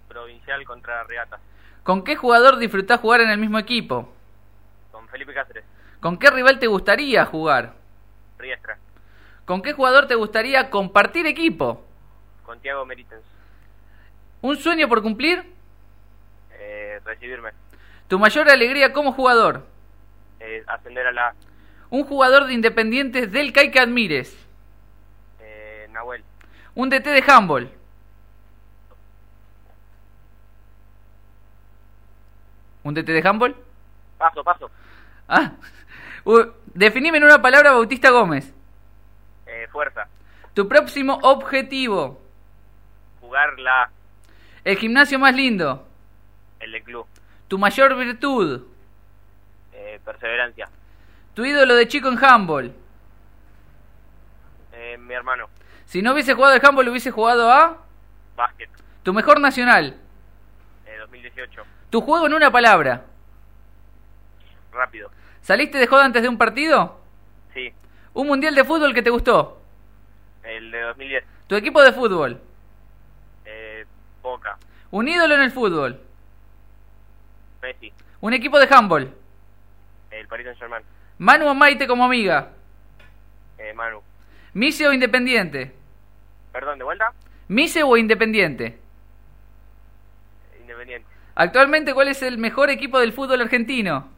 Provincial 0.08 0.62
contra 0.66 1.02
Regatas. 1.04 1.40
¿Con 1.82 2.04
qué 2.04 2.14
jugador 2.14 2.58
disfrutás 2.58 3.00
jugar 3.00 3.22
en 3.22 3.30
el 3.30 3.38
mismo 3.38 3.58
equipo? 3.58 4.12
Felipe 5.12 5.32
Cáceres. 5.34 5.64
¿Con 6.00 6.18
qué 6.18 6.30
rival 6.30 6.58
te 6.58 6.66
gustaría 6.66 7.24
jugar? 7.26 7.74
Riestra. 8.38 8.78
¿Con 9.44 9.62
qué 9.62 9.72
jugador 9.74 10.08
te 10.08 10.14
gustaría 10.16 10.70
compartir 10.70 11.26
equipo? 11.26 11.84
Con 12.44 12.58
Tiago 12.60 12.84
Meritens. 12.84 13.22
¿Un 14.40 14.56
sueño 14.56 14.88
por 14.88 15.02
cumplir? 15.02 15.44
Eh, 16.54 17.00
recibirme. 17.04 17.50
¿Tu 18.08 18.18
mayor 18.18 18.48
alegría 18.50 18.92
como 18.92 19.12
jugador? 19.12 19.64
Eh, 20.40 20.64
ascender 20.66 21.06
a 21.06 21.12
la 21.12 21.34
Un 21.90 22.04
jugador 22.04 22.46
de 22.46 22.54
Independientes 22.54 23.30
del 23.30 23.52
CAI 23.52 23.70
que 23.70 23.78
admires. 23.78 24.36
eh, 25.40 25.86
Nahuel. 25.92 26.24
Un 26.74 26.88
DT 26.88 27.04
de 27.10 27.22
handball. 27.26 27.70
¿Un 32.84 32.94
DT 32.94 33.12
de 33.12 33.28
handball? 33.28 33.54
Paso, 34.18 34.42
paso. 34.42 34.70
Ah. 35.34 35.52
Uh, 36.24 36.44
definime 36.74 37.16
en 37.16 37.24
una 37.24 37.40
palabra 37.40 37.72
Bautista 37.72 38.10
Gómez. 38.10 38.52
Eh, 39.46 39.66
fuerza. 39.72 40.06
Tu 40.52 40.68
próximo 40.68 41.18
objetivo. 41.22 42.20
Jugar 43.20 43.58
la 43.58 43.90
El 44.62 44.76
gimnasio 44.76 45.18
más 45.18 45.34
lindo. 45.34 45.88
el 46.60 46.70
de 46.70 46.82
club. 46.82 47.06
Tu 47.48 47.58
mayor 47.58 47.96
virtud. 47.96 48.62
Eh, 49.72 49.98
perseverancia. 50.04 50.68
Tu 51.32 51.46
ídolo 51.46 51.74
de 51.76 51.88
chico 51.88 52.08
en 52.08 52.22
handball. 52.22 52.74
Eh, 54.74 54.98
mi 54.98 55.14
hermano. 55.14 55.48
Si 55.86 56.02
no 56.02 56.12
hubiese 56.12 56.34
jugado 56.34 56.54
al 56.54 56.64
handball, 56.64 56.88
hubiese 56.90 57.10
jugado 57.10 57.50
a. 57.50 57.78
Básquet. 58.36 58.68
Tu 59.02 59.14
mejor 59.14 59.40
nacional. 59.40 59.96
Eh, 60.86 60.96
2018. 60.98 61.62
Tu 61.88 62.00
juego 62.02 62.26
en 62.26 62.34
una 62.34 62.50
palabra. 62.50 63.04
Rápido. 64.72 65.10
¿Saliste 65.42 65.78
de 65.78 65.86
joda 65.86 66.04
antes 66.04 66.22
de 66.22 66.28
un 66.28 66.38
partido? 66.38 67.00
Sí. 67.52 67.72
Un 68.14 68.28
mundial 68.28 68.54
de 68.54 68.64
fútbol 68.64 68.94
que 68.94 69.02
te 69.02 69.10
gustó. 69.10 69.60
El 70.44 70.70
de 70.70 70.80
2010. 70.80 71.24
Tu 71.48 71.56
equipo 71.56 71.82
de 71.82 71.92
fútbol. 71.92 72.40
Eh, 73.44 73.84
Boca. 74.22 74.56
Un 74.92 75.08
ídolo 75.08 75.34
en 75.34 75.42
el 75.42 75.50
fútbol. 75.50 76.00
Messi. 77.60 77.92
Un 78.20 78.32
equipo 78.32 78.58
de 78.58 78.68
handball. 78.72 79.12
El 80.10 80.28
Paris 80.28 80.44
Saint 80.46 80.58
Germain. 80.60 80.84
Manu 81.18 81.48
o 81.48 81.54
Maite 81.54 81.86
como 81.86 82.04
amiga. 82.04 82.50
Eh, 83.58 83.72
Manu. 83.74 84.00
Mise 84.54 84.86
o 84.86 84.92
Independiente. 84.92 85.72
Perdón, 86.52 86.78
¿de 86.78 86.84
vuelta? 86.84 87.12
Mise 87.48 87.82
o 87.82 87.96
Independiente. 87.96 88.78
Independiente. 90.60 91.08
Actualmente, 91.34 91.94
¿cuál 91.94 92.08
es 92.08 92.22
el 92.22 92.38
mejor 92.38 92.70
equipo 92.70 92.98
del 93.00 93.12
fútbol 93.12 93.40
argentino? 93.40 94.08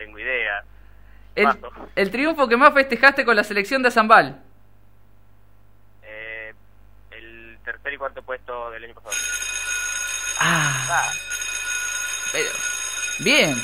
Tengo 0.00 0.18
idea. 0.18 0.64
El, 1.34 1.44
Paso. 1.44 1.70
el 1.94 2.10
triunfo 2.10 2.48
que 2.48 2.56
más 2.56 2.72
festejaste 2.72 3.22
con 3.22 3.36
la 3.36 3.44
selección 3.44 3.82
de 3.82 3.88
Azambal. 3.88 4.40
Eh, 6.02 6.54
el 7.10 7.58
tercer 7.62 7.92
y 7.92 7.96
cuarto 7.98 8.22
puesto 8.22 8.70
del 8.70 8.84
año 8.84 8.94
pasado. 8.94 9.14
Ah, 10.40 10.86
Ah, 10.90 11.12
pero. 12.32 12.48
Bien. 13.20 13.54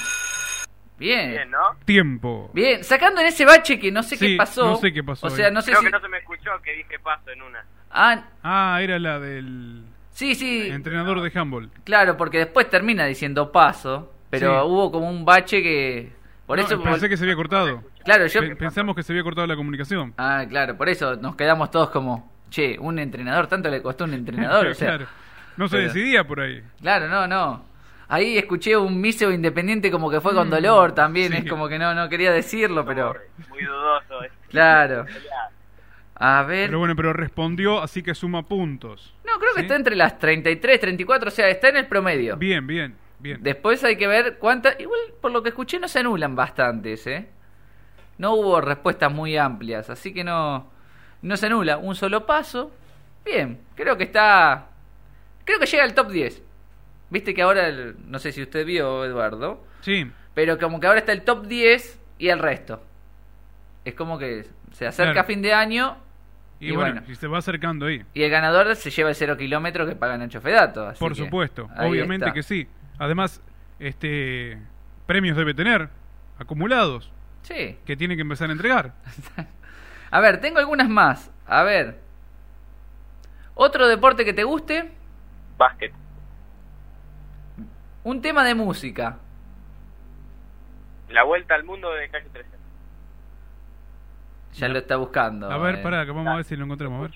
Bien. 0.98 1.30
bien, 1.30 1.50
¿no? 1.50 1.58
Tiempo. 1.86 2.50
Bien, 2.52 2.84
sacando 2.84 3.20
en 3.22 3.28
ese 3.28 3.44
bache 3.46 3.78
que 3.78 3.90
no 3.90 4.02
sé 4.02 4.16
Sí, 4.16 4.32
qué 4.32 4.36
pasó. 4.36 4.64
no 4.66 4.76
sé 4.76 4.92
qué 4.92 5.02
pasó 5.02 5.26
O 5.26 5.30
sea, 5.30 5.50
no 5.50 5.60
sé 5.62 5.70
Creo 5.70 5.80
si. 5.80 5.86
que 5.86 5.90
no 5.92 6.00
se 6.00 6.08
me 6.08 6.18
escuchó 6.18 6.50
que 6.62 6.72
dije 6.72 6.98
paso 6.98 7.30
en 7.30 7.40
una. 7.42 7.64
Ah, 7.90 8.24
Ah, 8.42 8.78
era 8.82 8.98
la 8.98 9.18
del 9.18 9.84
sí, 10.12 10.34
sí. 10.34 10.68
entrenador 10.68 11.20
de 11.22 11.38
handball. 11.38 11.70
Claro, 11.84 12.16
porque 12.18 12.38
después 12.38 12.68
termina 12.68 13.06
diciendo 13.06 13.50
paso. 13.52 14.12
Pero 14.30 14.62
Sí. 14.62 14.68
hubo 14.68 14.92
como 14.92 15.08
un 15.08 15.24
bache 15.24 15.62
que. 15.62 16.12
Por 16.46 16.58
No, 16.58 16.64
eso. 16.64 16.80
pensé 16.82 17.08
que 17.08 17.16
se 17.16 17.24
había 17.24 17.34
cortado. 17.36 17.82
Claro, 18.04 18.26
yo. 18.26 18.40
Pensamos 18.56 18.94
que 18.94 19.02
se 19.02 19.12
había 19.12 19.22
cortado 19.24 19.46
la 19.46 19.56
comunicación. 19.56 20.14
Ah, 20.16 20.44
claro, 20.48 20.76
por 20.76 20.88
eso 20.88 21.16
nos 21.16 21.34
quedamos 21.36 21.70
todos 21.70 21.90
como. 21.90 22.32
Che, 22.48 22.78
un 22.78 22.98
entrenador, 23.00 23.48
tanto 23.48 23.68
le 23.68 23.82
costó 23.82 24.04
un 24.04 24.14
entrenador. 24.14 24.68
o 24.68 24.74
sea, 24.74 24.88
claro. 24.96 25.06
No 25.56 25.66
se 25.68 25.76
pero- 25.78 25.88
decidía 25.88 26.24
por 26.24 26.40
ahí. 26.40 26.62
Claro, 26.80 27.08
no, 27.08 27.26
no. 27.26 27.64
Ahí 28.08 28.38
escuché 28.38 28.76
un 28.76 29.00
miseo 29.00 29.32
independiente 29.32 29.90
como 29.90 30.08
que 30.08 30.20
fue 30.20 30.32
con 30.32 30.48
dolor 30.48 30.92
también. 30.92 31.32
sí. 31.32 31.38
Es 31.38 31.50
como 31.50 31.68
que 31.68 31.76
no, 31.78 31.92
no 31.94 32.08
quería 32.08 32.30
decirlo, 32.30 32.84
pero. 32.86 33.16
Muy 33.48 33.64
dudoso. 33.64 34.22
eh. 34.24 34.30
Claro. 34.48 35.06
A 36.14 36.42
ver. 36.44 36.68
Pero 36.68 36.78
bueno, 36.78 36.94
pero 36.96 37.12
respondió, 37.12 37.82
así 37.82 38.02
que 38.02 38.14
suma 38.14 38.42
puntos. 38.46 39.14
No, 39.26 39.38
creo 39.38 39.54
que 39.54 39.62
está 39.62 39.76
entre 39.76 39.96
las 39.96 40.18
33, 40.18 40.80
34, 40.80 41.28
o 41.28 41.30
sea, 41.30 41.48
está 41.48 41.68
en 41.68 41.78
el 41.78 41.86
promedio. 41.86 42.36
Bien, 42.36 42.66
bien, 42.66 42.94
bien. 43.18 43.42
Después 43.42 43.82
hay 43.84 43.96
que 43.96 44.06
ver 44.06 44.38
cuántas. 44.38 44.78
Igual, 44.80 44.98
por 45.20 45.30
lo 45.32 45.42
que 45.42 45.50
escuché, 45.50 45.78
no 45.78 45.88
se 45.88 46.00
anulan 46.00 46.34
bastantes, 46.36 47.06
¿eh? 47.06 47.28
No 48.18 48.34
hubo 48.34 48.60
respuestas 48.60 49.12
muy 49.12 49.36
amplias, 49.36 49.90
así 49.90 50.12
que 50.14 50.24
no. 50.24 50.70
No 51.22 51.36
se 51.36 51.46
anula. 51.46 51.76
Un 51.78 51.94
solo 51.94 52.24
paso. 52.26 52.70
Bien, 53.24 53.60
creo 53.74 53.96
que 53.96 54.04
está. 54.04 54.68
Creo 55.44 55.58
que 55.58 55.66
llega 55.66 55.84
al 55.84 55.94
top 55.94 56.10
10. 56.10 56.42
Viste 57.10 57.34
que 57.34 57.42
ahora. 57.42 57.66
el- 57.68 57.96
no 58.10 58.18
sé 58.18 58.32
si 58.32 58.42
usted 58.42 58.64
vio, 58.66 59.04
Eduardo. 59.04 59.64
Sí, 59.80 60.10
Pero 60.34 60.58
como 60.58 60.80
que 60.80 60.86
ahora 60.86 60.98
está 61.00 61.12
el 61.12 61.22
top 61.22 61.46
10 61.46 61.98
y 62.18 62.28
el 62.28 62.38
resto. 62.38 62.82
Es 63.84 63.94
como 63.94 64.18
que 64.18 64.44
se 64.72 64.86
acerca 64.86 65.12
Claro. 65.12 65.26
fin 65.28 65.40
de 65.42 65.52
año 65.54 65.96
y, 66.60 66.68
Y 66.68 66.70
bueno, 66.72 66.92
bueno. 67.00 67.06
y 67.12 67.14
se 67.14 67.26
va 67.26 67.38
acercando 67.38 67.86
ahí. 67.86 68.02
y 68.14 68.22
el 68.22 68.30
ganador 68.30 68.74
se 68.76 68.90
lleva 68.90 69.10
el 69.10 69.14
cero 69.14 69.36
kilómetro 69.36 69.86
que 69.86 69.94
paga 69.94 70.18
Nacho 70.18 70.40
Fedato. 70.40 70.88
así 70.88 70.98
Por 70.98 71.12
que 71.12 71.18
supuesto, 71.24 71.68
obviamente 71.78 72.26
está. 72.26 72.34
que 72.34 72.42
sí. 72.42 72.66
Además, 72.98 73.42
este 73.78 74.58
premios 75.06 75.36
debe 75.36 75.54
tener 75.54 75.88
acumulados 76.38 77.12
Sí. 77.42 77.78
que 77.84 77.96
tiene 77.96 78.16
que 78.16 78.22
empezar 78.22 78.48
a 78.48 78.52
entregar. 78.52 78.94
A 80.10 80.20
ver, 80.20 80.40
tengo 80.40 80.58
algunas 80.58 80.88
más. 80.88 81.30
A 81.46 81.62
ver. 81.62 82.00
Otro 83.54 83.86
deporte 83.88 84.24
que 84.24 84.32
te 84.32 84.44
guste. 84.44 84.92
Básquet. 85.56 85.92
Un 88.04 88.20
tema 88.22 88.44
de 88.44 88.54
música. 88.54 89.18
La 91.08 91.22
vuelta 91.24 91.54
al 91.54 91.64
mundo 91.64 91.90
de 91.92 92.08
calle 92.08 92.28
13. 92.32 92.48
Ya 94.54 94.68
lo 94.68 94.78
está 94.78 94.96
buscando. 94.96 95.50
A 95.50 95.58
ver, 95.58 95.76
eh. 95.76 95.82
pará, 95.82 96.04
que 96.04 96.12
vamos 96.12 96.28
a 96.32 96.36
ver 96.36 96.44
si 96.44 96.56
lo 96.56 96.64
encontramos. 96.64 96.98
A 96.98 97.02
ver. 97.02 97.10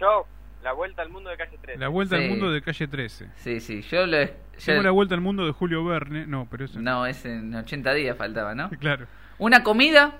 La 0.62 0.72
vuelta 0.72 1.02
al 1.02 1.08
mundo 1.08 1.30
de 1.30 1.36
calle 1.38 1.56
13. 1.60 1.78
La 1.80 1.88
vuelta 1.88 2.16
Sí. 2.18 2.22
al 2.24 2.28
mundo 2.30 2.50
de 2.52 2.60
calle 2.62 2.86
13. 2.88 3.28
Sí, 3.36 3.60
sí. 3.60 3.82
Yo 3.82 4.06
ya- 4.06 4.30
Tengo 4.64 4.82
la 4.82 4.90
vuelta 4.90 5.14
al 5.14 5.20
mundo 5.22 5.46
de 5.46 5.52
Julio 5.52 5.84
Verne. 5.84 6.26
No, 6.26 6.46
pero 6.50 6.66
eso 6.66 6.78
No, 6.80 7.06
es 7.06 7.24
en 7.24 7.54
80 7.54 7.94
días 7.94 8.16
faltaba, 8.16 8.54
¿no? 8.54 8.68
Claro. 8.80 9.06
Una 9.38 9.62
comida. 9.62 10.18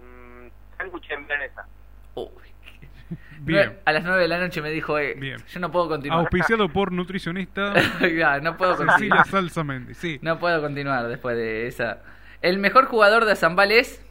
Mm, 0.00 0.48
sándwich 0.76 1.10
en. 1.10 1.26
Uy, 2.14 2.26
Bien. 3.40 3.78
A 3.84 3.92
las 3.92 4.02
9 4.02 4.22
de 4.22 4.28
la 4.28 4.38
noche 4.38 4.60
me 4.60 4.70
dijo, 4.70 4.98
eh, 4.98 5.14
Bien. 5.14 5.38
yo 5.48 5.60
no 5.60 5.70
puedo 5.70 5.88
continuar. 5.88 6.18
Auspiciado 6.20 6.68
por 6.72 6.90
nutricionista 6.92 7.74
Ya, 8.00 8.40
no 8.40 8.56
puedo 8.56 8.76
continuar. 8.76 9.26
Salsa 9.28 9.62
Mendy. 9.62 9.94
Sí. 9.94 10.18
No 10.22 10.38
puedo 10.40 10.60
continuar 10.60 11.06
después 11.06 11.36
de 11.36 11.68
esa. 11.68 12.02
El 12.42 12.58
mejor 12.58 12.86
jugador 12.86 13.24
de 13.24 13.36
Zambal 13.36 13.70
es. 13.70 14.04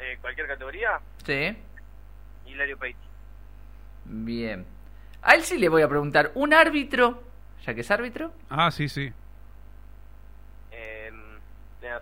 Eh, 0.00 0.18
¿Cualquier 0.20 0.48
categoría? 0.48 0.98
Sí. 1.24 1.56
Hilario 2.52 2.78
Peiti. 2.78 2.98
Bien. 4.04 4.64
A 5.22 5.34
él 5.34 5.42
sí 5.42 5.58
le 5.58 5.68
voy 5.68 5.82
a 5.82 5.88
preguntar. 5.88 6.32
¿Un 6.34 6.52
árbitro? 6.54 7.22
Ya 7.64 7.74
que 7.74 7.80
es 7.82 7.90
árbitro. 7.90 8.32
Ah, 8.50 8.70
sí, 8.70 8.88
sí. 8.88 9.12
Eh, 10.72 11.10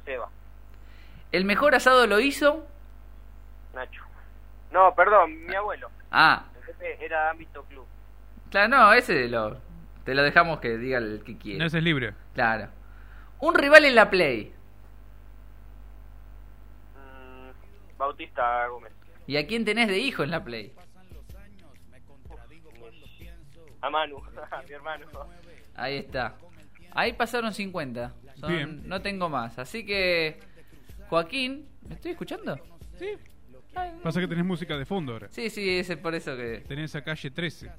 Seba. 0.05 0.28
¿El 1.32 1.44
mejor 1.44 1.74
asado 1.74 2.07
lo 2.07 2.18
hizo? 2.20 2.66
Nacho. 3.74 4.03
No, 4.72 4.94
perdón, 4.94 5.44
mi 5.46 5.55
abuelo. 5.55 5.90
Ah, 6.11 6.44
El 6.57 6.64
jefe 6.64 7.05
era 7.05 7.30
ámbito 7.30 7.62
club. 7.64 7.84
claro, 8.51 8.68
no, 8.68 8.92
ese 8.92 9.28
lo. 9.28 9.59
Te 10.05 10.14
lo 10.14 10.22
dejamos 10.22 10.61
que 10.61 10.76
diga 10.78 10.98
el 10.98 11.22
que 11.24 11.36
quiere. 11.36 11.64
Ese 11.66 11.78
es 11.78 11.84
libre. 11.84 12.14
Claro. 12.34 12.68
Un 13.40 13.55
rival 13.55 13.84
en 13.84 13.94
la 13.94 14.09
Play. 14.11 14.53
Mm, 16.96 17.98
Bautista 17.98 18.66
Gómez. 18.68 18.92
¿Y 19.26 19.36
a 19.36 19.46
quién 19.46 19.64
tenés 19.64 19.88
de 19.88 19.98
hijo 19.98 20.22
en 20.22 20.30
la 20.30 20.42
Play? 20.44 20.72
A 23.80 23.90
Manu, 23.90 24.16
a 24.50 24.62
mi 24.62 24.72
hermano. 24.72 25.06
Ahí 25.74 25.96
está. 25.96 26.36
Ahí 26.92 27.12
pasaron 27.14 27.54
50. 27.54 28.12
Son- 28.36 28.50
Bien. 28.52 28.82
No 28.88 29.00
tengo 29.00 29.28
más. 29.28 29.58
Así 29.58 29.84
que. 29.86 30.38
Joaquín. 31.08 31.66
¿Me 31.88 31.94
estoy 31.94 32.12
escuchando? 32.12 32.58
Sí. 32.98 33.06
Ay, 33.74 33.92
Pasa 34.02 34.20
que 34.20 34.26
tenés 34.28 34.44
música 34.44 34.76
de 34.76 34.84
fondo 34.84 35.12
ahora. 35.12 35.28
Sí, 35.30 35.48
sí, 35.48 35.78
es 35.78 35.96
por 35.96 36.14
eso 36.14 36.36
que. 36.36 36.62
Tenés 36.66 36.94
a 36.94 37.02
calle 37.02 37.30
13. 37.30 37.70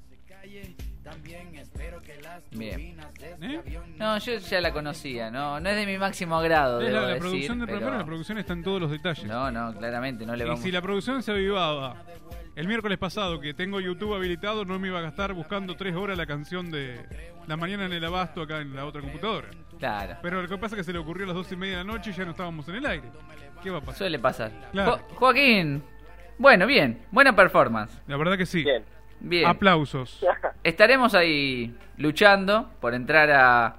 Bien. 2.52 2.96
¿Eh? 3.40 3.60
No, 3.98 4.18
yo 4.18 4.38
ya 4.38 4.60
la 4.60 4.72
conocía, 4.72 5.30
no, 5.30 5.58
no 5.60 5.68
es 5.68 5.76
de 5.76 5.86
mi 5.86 5.98
máximo 5.98 6.40
grado. 6.40 6.80
Es 6.80 6.86
debo 6.88 6.96
la, 6.96 7.02
la 7.02 7.08
decir, 7.14 7.20
producción 7.22 7.58
del 7.60 7.68
pero- 7.68 7.90
la 7.98 8.04
producción 8.04 8.38
está 8.38 8.52
en 8.52 8.62
todos 8.62 8.80
los 8.80 8.90
detalles. 8.90 9.24
No, 9.24 9.50
no, 9.50 9.74
claramente, 9.76 10.26
no 10.26 10.36
le 10.36 10.44
y 10.44 10.48
vamos. 10.48 10.62
si 10.62 10.70
la 10.72 10.82
producción 10.82 11.22
se 11.22 11.30
avivaba 11.32 12.02
el 12.54 12.68
miércoles 12.68 12.98
pasado, 12.98 13.40
que 13.40 13.54
tengo 13.54 13.80
YouTube 13.80 14.14
habilitado, 14.14 14.64
no 14.64 14.78
me 14.78 14.88
iba 14.88 14.98
a 14.98 15.02
gastar 15.02 15.32
buscando 15.32 15.74
tres 15.76 15.94
horas 15.96 16.18
la 16.18 16.26
canción 16.26 16.70
de 16.70 17.00
La 17.46 17.56
Mañana 17.56 17.86
en 17.86 17.92
el 17.92 18.04
Abasto 18.04 18.42
acá 18.42 18.60
en 18.60 18.76
la 18.76 18.84
otra 18.84 19.00
computadora. 19.00 19.48
Claro, 19.78 20.16
Pero 20.22 20.42
lo 20.42 20.48
que 20.48 20.58
pasa 20.58 20.74
es 20.76 20.80
que 20.80 20.84
se 20.84 20.92
le 20.92 20.98
ocurrió 20.98 21.24
a 21.24 21.28
las 21.28 21.36
dos 21.36 21.50
y 21.50 21.56
media 21.56 21.78
de 21.78 21.84
la 21.84 21.92
noche 21.92 22.10
y 22.10 22.12
ya 22.12 22.24
no 22.24 22.30
estábamos 22.32 22.68
en 22.68 22.74
el 22.76 22.86
aire. 22.86 23.08
¿Qué 23.62 23.70
va 23.70 23.78
a 23.78 23.80
pasar? 23.80 23.96
suele 23.96 24.18
pasar. 24.18 24.52
Claro. 24.72 24.98
Jo- 25.08 25.14
Joaquín, 25.16 25.82
bueno, 26.38 26.66
bien, 26.66 27.00
buena 27.10 27.34
performance. 27.34 27.92
La 28.06 28.16
verdad 28.16 28.36
que 28.36 28.46
sí. 28.46 28.62
Bien. 28.64 28.84
Bien. 29.24 29.46
Aplausos. 29.46 30.20
Estaremos 30.64 31.14
ahí 31.14 31.74
luchando 31.96 32.70
por 32.80 32.94
entrar 32.94 33.30
a. 33.30 33.76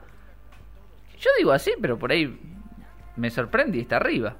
Yo 1.20 1.30
digo 1.38 1.52
así, 1.52 1.72
pero 1.82 1.98
por 2.00 2.12
ahí 2.12 2.39
me 3.16 3.30
sorprende 3.30 3.78
y 3.78 3.82
está 3.82 3.98
arriba. 3.98 4.36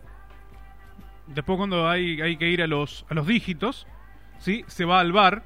Después 1.28 1.58
cuando 1.58 1.88
hay, 1.88 2.22
hay 2.22 2.36
que 2.38 2.50
ir 2.50 2.62
a 2.62 2.68
los, 2.68 3.06
a 3.10 3.14
los 3.14 3.26
dígitos, 3.28 3.88
¿sí? 4.40 4.66
Se 4.68 4.84
va 4.86 5.00
al 5.00 5.12
bar, 5.14 5.44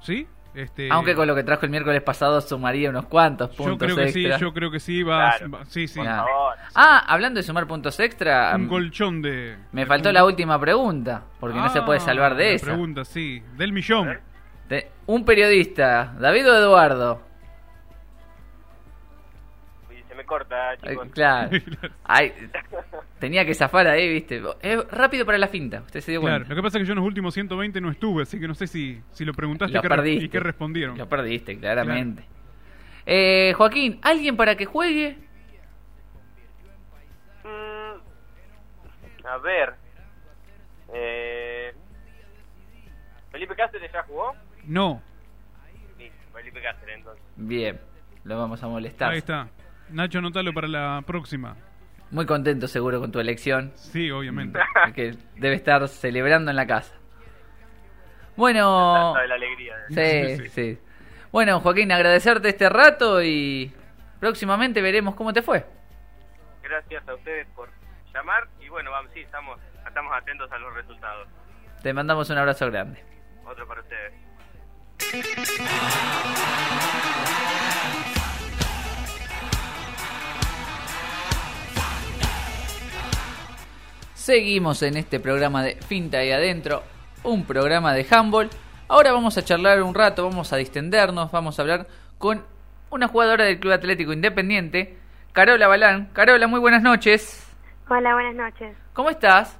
¿sí? 0.00 0.26
Este, 0.54 0.88
Aunque 0.90 1.14
con 1.14 1.26
lo 1.28 1.34
que 1.36 1.44
trajo 1.44 1.64
el 1.64 1.70
miércoles 1.70 2.02
pasado 2.02 2.40
sumaría 2.40 2.90
unos 2.90 3.06
cuantos 3.06 3.50
yo 3.50 3.56
puntos 3.56 3.78
creo 3.86 3.96
que 3.96 4.02
extra. 4.04 4.36
sí, 4.36 4.40
yo 4.42 4.52
creo 4.52 4.70
que 4.70 4.80
sí 4.80 5.02
va, 5.04 5.36
Claro. 5.36 5.50
va- 5.52 5.64
sí, 5.66 5.86
sí. 5.86 6.00
Ah. 6.04 6.24
Ah, 6.74 7.04
hablando 7.06 7.38
de 7.38 7.44
sumar 7.44 7.66
puntos 7.68 7.98
extra, 8.00 8.52
Un 8.56 8.66
colchón 8.68 9.22
de 9.22 9.56
me 9.72 9.82
de 9.82 9.86
faltó 9.86 10.02
puntos. 10.04 10.12
la 10.14 10.24
última 10.24 10.60
pregunta, 10.60 11.22
porque 11.38 11.58
no 11.58 11.68
se 11.70 11.82
puede 11.82 11.98
Ah, 12.00 12.04
salvar 12.04 12.34
de 12.36 12.44
la 12.44 12.50
esa. 12.50 12.66
Pregunta, 12.66 13.04
sí, 13.04 13.42
del 13.56 13.72
millón. 13.72 14.18
Un 15.06 15.24
periodista, 15.24 16.14
David 16.18 16.48
o 16.48 16.56
Eduardo. 16.56 17.20
Y 19.90 20.02
se 20.08 20.14
me 20.14 20.24
corta, 20.24 20.76
chicos. 20.78 21.08
claro. 21.12 21.50
Ay, 22.04 22.32
tenía 23.18 23.44
que 23.44 23.54
zafar 23.54 23.88
ahí, 23.88 24.08
viste. 24.08 24.40
Es 24.62 24.88
rápido 24.90 25.26
para 25.26 25.38
la 25.38 25.48
finta, 25.48 25.80
usted 25.80 26.00
se 26.00 26.12
dio 26.12 26.20
Claro, 26.20 26.36
cuenta. 26.44 26.48
lo 26.50 26.56
que 26.56 26.62
pasa 26.62 26.78
es 26.78 26.82
que 26.82 26.86
yo 26.86 26.92
en 26.92 26.98
los 26.98 27.06
últimos 27.06 27.34
120 27.34 27.80
no 27.80 27.90
estuve, 27.90 28.22
así 28.22 28.38
que 28.38 28.46
no 28.46 28.54
sé 28.54 28.66
si, 28.68 29.02
si 29.10 29.24
lo 29.24 29.32
preguntaste 29.34 29.72
Lo 29.74 29.80
y 29.80 29.88
qué 29.88 30.24
y 30.24 30.28
qué 30.28 30.38
respondieron. 30.40 30.96
Lo 30.96 31.08
perdiste, 31.08 31.58
claramente. 31.58 32.24
Eh, 33.06 33.52
Joaquín, 33.56 33.98
¿alguien 34.02 34.36
para 34.36 34.54
que 34.56 34.66
juegue? 34.66 35.18
Mm, 37.42 39.26
a 39.26 39.38
ver. 39.38 39.74
Eh, 40.92 41.74
¿Felipe 43.32 43.54
Cáceres 43.56 43.90
ya 43.92 44.02
jugó? 44.04 44.34
No, 44.70 45.02
Sí, 45.98 46.10
Felipe 46.32 46.62
Cáceres 46.62 46.98
entonces. 46.98 47.22
Bien, 47.36 47.80
lo 48.24 48.38
vamos 48.38 48.62
a 48.62 48.68
molestar. 48.68 49.10
ahí 49.10 49.18
está. 49.18 49.48
Nacho, 49.88 50.18
anotalo 50.20 50.52
para 50.54 50.68
la 50.68 51.02
próxima. 51.04 51.56
Muy 52.12 52.24
contento 52.26 52.68
seguro 52.68 53.00
con 53.00 53.10
tu 53.10 53.18
elección, 53.20 53.72
Sí, 53.74 54.10
obviamente. 54.10 54.58
que 54.94 55.16
debe 55.36 55.56
estar 55.56 55.86
celebrando 55.88 56.50
en 56.50 56.56
la 56.56 56.66
casa. 56.66 56.94
Bueno, 58.36 59.12
Sabe 59.14 59.28
la 59.28 59.34
alegría. 59.34 59.74
sí, 59.88 59.94
Sí, 60.36 60.36
sí. 60.36 60.48
sí. 60.48 60.78
Bueno, 61.32 61.60
Joaquín, 61.60 61.90
agradecerte 61.92 62.48
este 62.48 62.68
rato 62.68 63.22
y 63.22 63.72
próximamente 64.20 64.80
veremos 64.82 65.14
cómo 65.16 65.32
te 65.32 65.42
fue. 65.42 65.64
Gracias 66.62 67.06
a 67.08 67.14
ustedes 67.14 67.46
por 67.56 67.68
llamar 68.14 68.48
y 68.60 68.68
bueno, 68.68 68.90
vamos, 68.92 69.10
sí, 69.14 69.20
estamos, 69.20 69.58
estamos 69.86 70.12
atentos 70.16 70.50
a 70.52 70.58
los 70.58 70.72
resultados. 70.74 71.28
Te 71.82 71.92
mandamos 71.92 72.30
un 72.30 72.38
abrazo 72.38 72.66
grande. 72.70 73.02
Otro 73.44 73.66
para 73.66 73.80
ustedes. 73.80 74.12
Seguimos 84.14 84.82
en 84.82 84.96
este 84.96 85.18
programa 85.18 85.64
de 85.64 85.74
Finta 85.76 86.24
y 86.24 86.30
Adentro, 86.30 86.84
un 87.24 87.44
programa 87.44 87.94
de 87.94 88.06
handball. 88.08 88.48
Ahora 88.86 89.12
vamos 89.12 89.36
a 89.38 89.42
charlar 89.42 89.82
un 89.82 89.94
rato, 89.94 90.22
vamos 90.28 90.52
a 90.52 90.56
distendernos, 90.56 91.32
vamos 91.32 91.58
a 91.58 91.62
hablar 91.62 91.86
con 92.18 92.44
una 92.90 93.08
jugadora 93.08 93.44
del 93.44 93.58
Club 93.58 93.72
Atlético 93.72 94.12
Independiente, 94.12 94.96
Carola 95.32 95.66
Balán. 95.66 96.10
Carola, 96.12 96.46
muy 96.46 96.60
buenas 96.60 96.82
noches. 96.82 97.44
Hola, 97.88 98.14
buenas 98.14 98.34
noches. 98.34 98.76
¿Cómo 98.92 99.10
estás? 99.10 99.58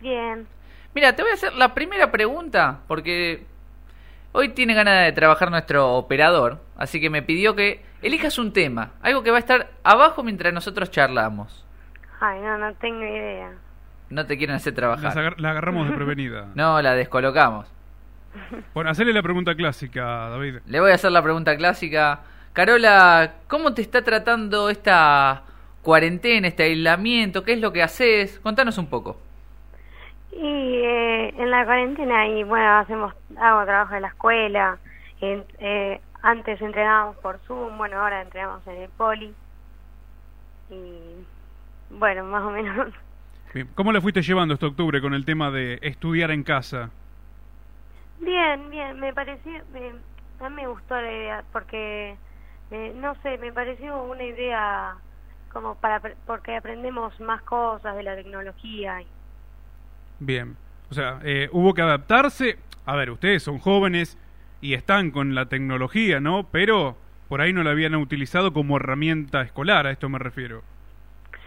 Bien. 0.00 0.46
Mira, 0.94 1.14
te 1.14 1.22
voy 1.22 1.30
a 1.30 1.34
hacer 1.34 1.52
la 1.52 1.74
primera 1.74 2.10
pregunta 2.10 2.80
porque 2.88 3.46
hoy 4.34 4.50
tiene 4.50 4.74
ganas 4.74 5.04
de 5.06 5.12
trabajar 5.12 5.50
nuestro 5.50 5.94
operador, 5.94 6.60
así 6.76 7.00
que 7.00 7.08
me 7.08 7.22
pidió 7.22 7.54
que 7.56 7.82
elijas 8.02 8.38
un 8.38 8.52
tema, 8.52 8.90
algo 9.00 9.22
que 9.22 9.30
va 9.30 9.36
a 9.36 9.40
estar 9.40 9.70
abajo 9.84 10.22
mientras 10.22 10.52
nosotros 10.52 10.90
charlamos. 10.90 11.64
Ay, 12.20 12.40
no, 12.40 12.58
no 12.58 12.74
tengo 12.74 13.00
idea. 13.02 13.52
No 14.10 14.26
te 14.26 14.36
quieren 14.36 14.56
hacer 14.56 14.74
trabajar. 14.74 15.16
agar- 15.18 15.40
la 15.40 15.50
agarramos 15.50 15.88
de 15.88 15.94
prevenida. 15.94 16.48
No, 16.54 16.82
la 16.82 16.94
descolocamos. 16.94 17.66
Bueno, 18.74 18.90
hacerle 18.90 19.12
la 19.12 19.22
pregunta 19.22 19.54
clásica, 19.54 20.28
David. 20.28 20.56
Le 20.66 20.80
voy 20.80 20.90
a 20.90 20.94
hacer 20.94 21.12
la 21.12 21.22
pregunta 21.22 21.56
clásica. 21.56 22.20
Carola, 22.52 23.34
¿cómo 23.48 23.72
te 23.74 23.82
está 23.82 24.02
tratando 24.02 24.68
esta 24.68 25.42
cuarentena, 25.82 26.48
este 26.48 26.64
aislamiento? 26.64 27.42
¿Qué 27.44 27.52
es 27.54 27.60
lo 27.60 27.72
que 27.72 27.82
haces? 27.82 28.38
Contanos 28.40 28.76
un 28.78 28.86
poco. 28.88 29.20
Y 30.36 30.78
eh, 30.84 31.28
en 31.38 31.50
la 31.50 31.64
cuarentena, 31.64 32.26
y 32.28 32.42
bueno, 32.44 32.78
hacemos, 32.78 33.14
hago 33.38 33.64
trabajo 33.64 33.94
en 33.94 34.02
la 34.02 34.08
escuela. 34.08 34.80
en- 35.20 35.46
eh, 35.58 36.02
antes 36.22 36.60
entrenábamos 36.60 37.16
por 37.18 37.40
Zoom, 37.46 37.78
bueno, 37.78 38.00
ahora 38.02 38.22
entrenamos 38.22 38.66
en 38.66 38.76
el 38.82 38.90
Poli. 38.92 39.36
Y 40.68 41.28
bueno, 41.90 42.24
más 42.24 42.44
o 42.44 42.50
menos. 42.50 42.94
¿Cómo 43.74 43.92
le 43.92 44.00
fuiste 44.00 44.22
llevando 44.22 44.54
este 44.54 44.66
octubre 44.66 45.00
con 45.00 45.14
el 45.14 45.24
tema 45.24 45.50
de 45.50 45.78
estudiar 45.82 46.30
en 46.30 46.42
casa? 46.44 46.92
Bien, 48.16 48.70
bien, 48.70 48.98
me 49.00 49.12
pareció, 49.14 49.52
me, 49.68 49.90
a 50.40 50.48
mí 50.48 50.56
me 50.56 50.66
gustó 50.68 50.94
la 51.00 51.12
idea 51.12 51.46
porque, 51.52 52.18
eh, 52.70 52.92
no 52.94 53.14
sé, 53.22 53.38
me 53.38 53.52
pareció 53.52 54.02
una 54.04 54.24
idea 54.24 55.02
como 55.48 55.78
para, 55.80 56.00
porque 56.26 56.56
aprendemos 56.56 57.18
más 57.20 57.42
cosas 57.44 57.96
de 57.96 58.02
la 58.02 58.16
tecnología. 58.16 59.02
Y, 59.02 59.13
Bien. 60.20 60.56
O 60.90 60.94
sea, 60.94 61.20
eh, 61.24 61.48
hubo 61.52 61.74
que 61.74 61.82
adaptarse. 61.82 62.58
A 62.86 62.96
ver, 62.96 63.10
ustedes 63.10 63.42
son 63.42 63.58
jóvenes 63.58 64.18
y 64.60 64.74
están 64.74 65.10
con 65.10 65.34
la 65.34 65.46
tecnología, 65.46 66.20
¿no? 66.20 66.48
Pero 66.50 66.96
por 67.28 67.40
ahí 67.40 67.52
no 67.52 67.62
la 67.62 67.70
habían 67.70 67.94
utilizado 67.94 68.52
como 68.52 68.76
herramienta 68.76 69.42
escolar, 69.42 69.86
a 69.86 69.90
esto 69.90 70.08
me 70.08 70.18
refiero. 70.18 70.62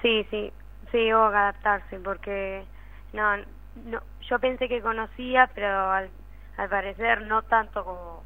sí, 0.02 0.26
sí, 0.32 0.52
sí, 0.92 1.14
hubo 1.14 1.30
que 1.32 1.38
adaptarse 1.38 2.00
porque, 2.00 2.64
no, 3.14 3.38
no, 3.86 4.02
yo 4.30 4.40
pensé 4.40 4.68
que 4.68 4.82
conocía, 4.82 5.50
pero 5.54 5.92
al, 5.92 6.10
al 6.58 6.70
parecer 6.70 7.22
no 7.28 7.42
tanto 7.44 7.84
como 7.84 8.24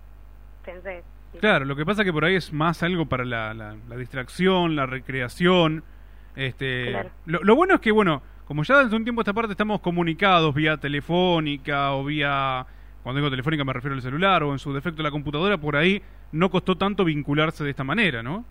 pensé. 0.65 1.03
Sí. 1.33 1.39
Claro, 1.39 1.65
lo 1.65 1.75
que 1.75 1.85
pasa 1.85 2.03
que 2.03 2.11
por 2.13 2.25
ahí 2.25 2.35
es 2.35 2.51
más 2.51 2.83
algo 2.83 3.05
para 3.05 3.23
la, 3.25 3.53
la- 3.53 3.75
la 3.87 3.95
distracción, 3.97 4.75
la 4.75 4.85
recreación. 4.85 5.83
Este, 6.35 6.91
Claro. 6.91 7.09
lo, 7.25 7.39
lo 7.43 7.55
bueno 7.55 7.75
es 7.75 7.81
que, 7.81 7.91
bueno, 7.91 8.21
como 8.51 8.63
ya 8.63 8.83
desde 8.83 8.97
un 8.97 9.05
tiempo 9.05 9.21
a 9.21 9.23
esta 9.23 9.31
parte 9.31 9.53
estamos 9.53 9.79
comunicados 9.79 10.53
vía 10.53 10.75
telefónica 10.75 11.93
o 11.93 12.03
vía, 12.03 12.65
cuando 13.01 13.21
digo 13.21 13.29
telefónica 13.29 13.63
me 13.63 13.71
refiero 13.71 13.95
al 13.95 14.01
celular 14.01 14.43
o 14.43 14.51
en 14.51 14.59
su 14.59 14.73
defecto 14.73 15.01
la 15.01 15.09
computadora, 15.09 15.57
por 15.57 15.77
ahí 15.77 16.03
no 16.33 16.49
costó 16.49 16.75
tanto 16.75 17.05
vincularse 17.05 17.63
de 17.63 17.69
esta 17.69 17.85
manera, 17.85 18.21
¿no? 18.21 18.43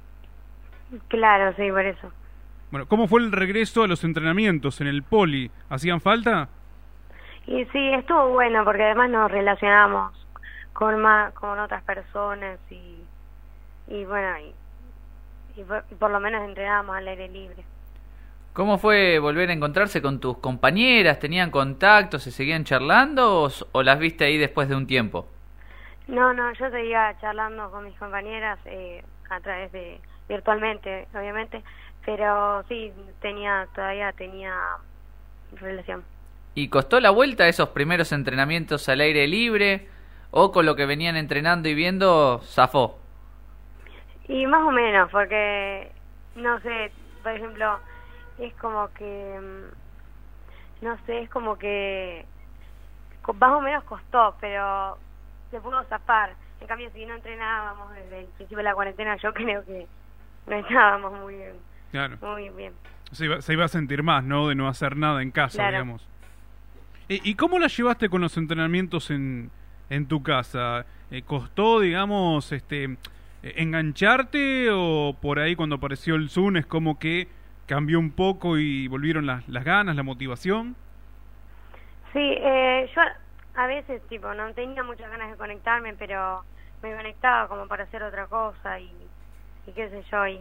Claro, 1.09 1.55
sí, 1.55 1.71
por 1.71 1.85
eso. 1.85 2.11
Bueno, 2.71 2.87
¿cómo 2.87 3.09
fue 3.09 3.21
el 3.21 3.31
regreso 3.31 3.83
a 3.83 3.89
los 3.89 4.03
entrenamientos 4.03 4.81
en 4.81 4.87
el 4.87 5.03
poli? 5.03 5.51
¿Hacían 5.69 6.01
falta? 6.01 6.49
Y 7.47 7.67
sí, 7.67 7.93
estuvo 7.93 8.31
bueno 8.31 8.65
porque 8.65 8.85
además 8.85 9.11
nos 9.11 9.31
relacionamos 9.31 10.15
con 10.73 10.99
más, 11.03 11.35
con 11.35 11.59
otras 11.59 11.83
personas 11.83 12.59
y, 12.71 13.03
y 13.87 14.07
bueno, 14.07 14.39
y, 14.39 15.61
y 15.61 15.65
por, 15.65 15.85
por 15.99 16.11
lo 16.11 16.21
menos 16.21 16.43
entrenábamos 16.49 16.97
al 16.97 17.07
aire 17.07 17.29
libre. 17.29 17.63
¿Cómo 18.53 18.79
fue 18.79 19.19
volver 19.19 19.51
a 19.51 19.53
encontrarse 19.53 20.03
con 20.03 20.21
tus 20.21 20.39
compañeras? 20.39 21.19
¿Tenían 21.21 21.51
contacto? 21.51 22.19
¿Se 22.19 22.31
seguían 22.31 22.65
charlando 22.65 23.45
o, 23.45 23.51
o 23.73 23.83
las 23.83 23.99
viste 23.99 24.25
ahí 24.25 24.39
después 24.39 24.69
de 24.69 24.77
un 24.77 24.87
tiempo? 24.87 25.29
No, 26.09 26.33
no, 26.35 26.53
yo 26.55 26.71
seguía 26.71 27.17
charlando 27.21 27.71
con 27.71 27.85
mis 27.85 27.97
compañeras 27.99 28.59
eh, 28.65 29.05
a 29.31 29.41
través 29.41 29.71
de 29.73 30.01
virtualmente, 30.29 31.07
obviamente, 31.15 31.63
pero 32.05 32.65
sí 32.69 32.93
tenía 33.21 33.69
todavía 33.75 34.13
tenía 34.13 34.53
relación. 35.53 36.05
¿Y 36.55 36.69
costó 36.69 37.01
la 37.01 37.11
vuelta 37.11 37.45
a 37.45 37.49
esos 37.49 37.71
primeros 37.71 38.13
entrenamientos 38.13 38.89
al 38.89 39.01
aire 39.01 39.27
libre? 39.29 39.89
¿O 40.31 40.53
con 40.53 40.67
lo 40.67 40.77
que 40.77 40.87
venían 40.87 41.17
entrenando 41.17 41.69
y 41.69 41.75
viendo, 41.75 42.41
zafó? 42.45 42.99
Y 44.29 44.47
más 44.47 44.63
o 44.63 44.71
menos, 44.71 45.11
porque, 45.11 45.91
no 46.37 46.61
sé, 46.61 46.93
por 47.23 47.33
ejemplo, 47.33 47.81
es 48.41 48.55
como 48.55 48.89
que, 48.95 49.39
mm, 49.41 50.85
no 50.85 50.99
sé, 51.07 51.23
es 51.23 51.31
como 51.31 51.57
que 51.59 52.25
más 53.39 53.53
o 53.53 53.61
menos 53.61 53.85
costó, 53.85 54.35
pero 54.41 54.99
se 55.51 55.61
pudo 55.61 55.83
zafar. 55.85 56.35
En 56.61 56.67
cambio, 56.67 56.91
si 56.93 57.07
no 57.07 57.15
entrenábamos 57.15 57.93
desde 57.95 58.21
el 58.21 58.27
principio 58.27 58.59
de 58.59 58.63
la 58.65 58.75
cuarentena, 58.75 59.17
yo 59.17 59.33
creo 59.35 59.65
que 59.65 59.87
no 60.47 60.57
estábamos 60.57 61.13
muy 61.21 61.37
bien. 61.37 61.53
Claro. 61.93 62.17
Muy 62.23 62.49
bien. 62.51 62.73
Se 63.13 63.25
iba, 63.27 63.41
se 63.43 63.53
iba 63.53 63.65
a 63.65 63.69
sentir 63.69 64.03
más, 64.03 64.25
¿no? 64.25 64.49
De 64.49 64.55
no 64.55 64.69
hacer 64.69 64.97
nada 64.97 65.23
en 65.23 65.31
casa, 65.31 65.59
Claro. 65.59 65.71
digamos. 65.73 66.07
¿Y, 67.09 67.29
y 67.31 67.35
cómo 67.35 67.59
la 67.59 67.67
llevaste 67.67 68.09
con 68.09 68.21
los 68.21 68.37
entrenamientos 68.37 69.11
en, 69.11 69.51
en 69.91 70.07
tu 70.07 70.23
casa? 70.23 70.87
Eh, 71.11 71.23
¿Costó, 71.23 71.81
digamos, 71.81 72.53
este, 72.53 72.97
engancharte 73.43 74.69
o 74.73 75.17
por 75.21 75.39
ahí 75.39 75.57
cuando 75.57 75.77
apareció 75.77 76.15
el 76.15 76.31
Zoom 76.31 76.57
es 76.57 76.67
como 76.67 76.99
que 76.99 77.29
cambió 77.71 78.01
un 78.01 78.11
poco 78.11 78.59
y 78.59 78.89
volvieron 78.89 79.27
las, 79.27 79.49
las 79.49 79.63
ganas, 79.65 79.95
la 79.95 80.03
motivación? 80.03 80.75
Sí, 82.13 82.19
eh, 82.19 82.91
yo 82.93 83.03
a 83.55 83.67
veces, 83.69 84.03
tipo, 84.09 84.35
no 84.35 84.53
tenía 84.55 84.83
muchas 84.83 85.09
ganas 85.09 85.31
de 85.31 85.37
conectarme, 85.37 85.95
pero 85.95 86.45
me 86.83 86.97
conectaba 86.97 87.47
como 87.47 87.69
para 87.69 87.85
hacer 87.85 88.03
otra 88.03 88.27
cosa 88.27 88.81
y, 88.81 88.91
y 89.69 89.73
qué 89.73 89.89
sé 89.89 90.03
yo, 90.11 90.27
y 90.27 90.41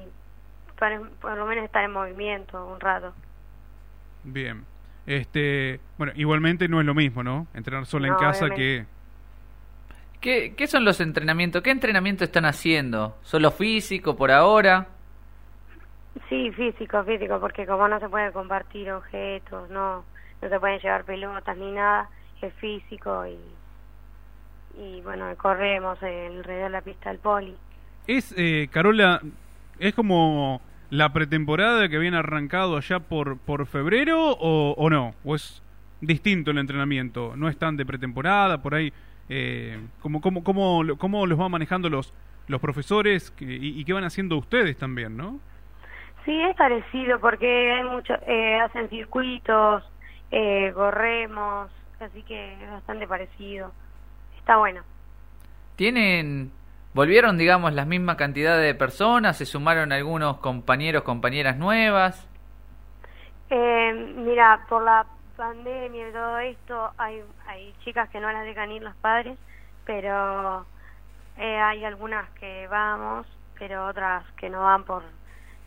para, 0.79 0.99
por 1.21 1.37
lo 1.37 1.45
menos 1.45 1.65
estar 1.65 1.83
en 1.83 1.91
movimiento 1.91 2.65
un 2.65 2.79
rato. 2.79 3.13
Bien. 4.23 4.65
Este, 5.05 5.79
bueno, 5.99 6.13
igualmente 6.15 6.67
no 6.67 6.79
es 6.79 6.85
lo 6.87 6.95
mismo, 6.95 7.21
¿no? 7.23 7.45
Entrenar 7.53 7.85
sola 7.85 8.07
en 8.07 8.15
casa 8.15 8.45
obviamente. 8.45 8.55
que... 8.55 8.99
¿Qué, 10.21 10.55
¿Qué 10.55 10.67
son 10.67 10.83
los 10.83 10.99
entrenamientos? 10.99 11.61
¿Qué 11.61 11.69
entrenamiento 11.71 12.23
están 12.23 12.45
haciendo? 12.45 13.17
¿Solo 13.21 13.51
físico 13.51 14.15
por 14.17 14.31
ahora? 14.31 14.87
Sí, 16.27 16.51
físico, 16.51 17.03
físico, 17.03 17.39
porque 17.39 17.65
como 17.65 17.87
no 17.87 17.99
se 17.99 18.09
puede 18.09 18.31
compartir 18.31 18.91
objetos, 18.91 19.69
no, 19.69 20.03
no 20.41 20.49
se 20.49 20.59
pueden 20.59 20.79
llevar 20.79 21.03
pelotas 21.05 21.57
ni 21.57 21.71
nada, 21.71 22.09
es 22.41 22.53
físico 22.55 23.25
y, 23.27 23.37
y 24.81 25.01
bueno, 25.01 25.25
corremos 25.37 26.01
alrededor 26.01 26.45
de 26.63 26.69
la 26.69 26.81
pista 26.81 27.09
del 27.09 27.19
poli. 27.19 27.55
Es, 28.07 28.33
eh, 28.37 28.67
Carola, 28.71 29.21
es 29.77 29.93
como 29.93 30.61
la 30.89 31.13
pretemporada 31.13 31.87
que 31.89 31.99
viene 31.99 32.17
arrancado 32.17 32.75
allá 32.77 32.99
por, 32.99 33.37
por 33.37 33.65
febrero 33.67 34.31
o, 34.31 34.73
o 34.77 34.89
no, 34.89 35.13
o 35.23 35.35
es 35.35 35.61
distinto 36.01 36.51
el 36.51 36.57
entrenamiento, 36.57 37.35
no 37.35 37.49
es 37.49 37.57
tan 37.57 37.77
de 37.77 37.85
pretemporada, 37.85 38.61
por 38.61 38.73
ahí, 38.73 38.91
eh, 39.29 39.79
¿cómo, 40.01 40.21
cómo, 40.21 40.43
cómo, 40.43 40.81
cómo 40.97 41.25
los 41.27 41.37
van 41.37 41.51
manejando 41.51 41.89
los, 41.89 42.13
los 42.47 42.59
profesores 42.59 43.29
que- 43.31 43.45
y, 43.45 43.79
y 43.79 43.85
qué 43.85 43.93
van 43.93 44.05
haciendo 44.05 44.37
ustedes 44.37 44.75
también, 44.77 45.15
¿no? 45.15 45.39
Sí, 46.29 46.39
es 46.39 46.55
parecido 46.55 47.19
porque 47.19 47.71
hay 47.71 47.83
mucho, 47.85 48.13
eh, 48.27 48.59
hacen 48.59 48.87
circuitos, 48.87 49.83
eh, 50.29 50.71
corremos, 50.75 51.71
así 51.99 52.21
que 52.21 52.53
es 52.53 52.69
bastante 52.69 53.07
parecido. 53.07 53.71
Está 54.37 54.57
bueno. 54.57 54.83
¿Tienen, 55.75 56.51
volvieron, 56.93 57.35
digamos, 57.39 57.73
la 57.73 57.83
misma 57.83 58.15
cantidad 58.15 58.59
de 58.59 58.75
personas? 58.75 59.37
¿Se 59.37 59.47
sumaron 59.47 59.91
algunos 59.91 60.37
compañeros, 60.37 61.01
compañeras 61.01 61.57
nuevas? 61.57 62.29
Eh, 63.49 64.13
mira, 64.17 64.67
por 64.69 64.83
la 64.83 65.07
pandemia 65.35 66.09
y 66.09 66.11
todo 66.11 66.37
esto, 66.37 66.91
hay, 66.99 67.23
hay 67.47 67.73
chicas 67.83 68.07
que 68.11 68.19
no 68.19 68.31
las 68.31 68.45
dejan 68.45 68.71
ir 68.71 68.83
los 68.83 68.95
padres, 68.97 69.35
pero 69.83 70.63
eh, 71.39 71.57
hay 71.57 71.83
algunas 71.85 72.29
que 72.39 72.67
vamos, 72.67 73.25
pero 73.57 73.87
otras 73.87 74.23
que 74.33 74.47
no 74.51 74.61
van 74.61 74.83
por 74.83 75.01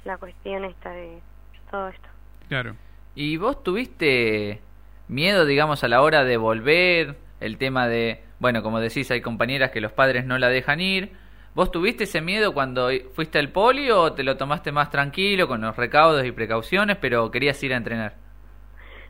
la 0.05 0.17
cuestión 0.19 0.65
esta 0.65 0.91
de 0.91 1.21
todo 1.71 1.89
esto. 1.89 2.09
Claro. 2.49 2.77
¿Y 3.15 3.37
vos 3.37 3.63
tuviste 3.63 4.61
miedo, 5.09 5.45
digamos, 5.45 5.85
a 5.85 5.89
la 5.89 6.03
hora 6.03 6.25
de 6.25 6.37
volver? 6.37 7.17
El 7.41 7.59
tema 7.59 7.89
de, 7.89 8.23
bueno, 8.39 8.63
como 8.63 8.81
decís, 8.81 9.11
hay 9.11 9.21
compañeras 9.21 9.71
que 9.71 9.81
los 9.81 9.93
padres 9.93 10.25
no 10.25 10.39
la 10.39 10.49
dejan 10.49 10.81
ir. 10.81 11.13
¿Vos 11.55 11.71
tuviste 11.71 12.05
ese 12.05 12.21
miedo 12.23 12.55
cuando 12.55 12.89
fuiste 13.15 13.39
al 13.39 13.51
poli 13.51 13.91
o 13.91 14.13
te 14.15 14.23
lo 14.23 14.37
tomaste 14.37 14.73
más 14.73 14.91
tranquilo 14.91 15.49
con 15.49 15.61
los 15.61 15.77
recaudos 15.77 16.25
y 16.25 16.33
precauciones, 16.33 16.97
pero 16.97 17.31
querías 17.31 17.63
ir 17.63 17.75
a 17.75 17.77
entrenar? 17.77 18.15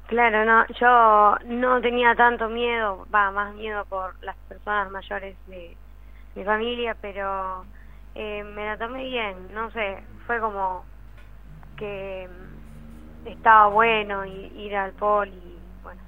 Claro, 0.08 0.44
no, 0.44 0.66
yo 0.80 1.36
no 1.46 1.80
tenía 1.80 2.14
tanto 2.14 2.48
miedo, 2.48 3.06
va, 3.14 3.30
más 3.30 3.54
miedo 3.54 3.84
por 3.86 4.20
las 4.24 4.36
personas 4.48 4.90
mayores 4.90 5.36
de 5.46 5.76
mi 6.34 6.44
familia, 6.44 6.96
pero 7.00 7.64
eh, 8.14 8.42
me 8.44 8.66
la 8.66 8.76
tomé 8.76 9.04
bien, 9.04 9.54
no 9.54 9.70
sé, 9.70 10.02
fue 10.26 10.40
como 10.40 10.84
que 11.76 12.28
estaba 13.24 13.68
bueno 13.68 14.24
ir 14.26 14.76
al 14.76 14.94
poli, 14.94 15.62
bueno, 15.82 16.02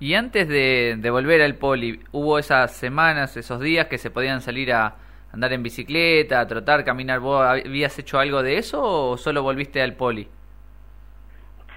Y 0.00 0.14
antes 0.14 0.48
de, 0.48 0.96
de 0.98 1.10
volver 1.10 1.42
al 1.42 1.56
poli, 1.56 2.00
¿hubo 2.12 2.38
esas 2.38 2.74
semanas, 2.74 3.36
esos 3.36 3.60
días 3.60 3.86
que 3.86 3.98
se 3.98 4.10
podían 4.10 4.40
salir 4.40 4.72
a 4.72 4.96
andar 5.32 5.52
en 5.52 5.62
bicicleta, 5.62 6.40
a 6.40 6.46
trotar, 6.46 6.84
caminar? 6.84 7.20
¿Vos 7.20 7.44
habías 7.46 7.98
hecho 7.98 8.18
algo 8.18 8.42
de 8.42 8.58
eso 8.58 8.82
o 8.82 9.16
solo 9.18 9.42
volviste 9.42 9.82
al 9.82 9.94
poli? 9.94 10.28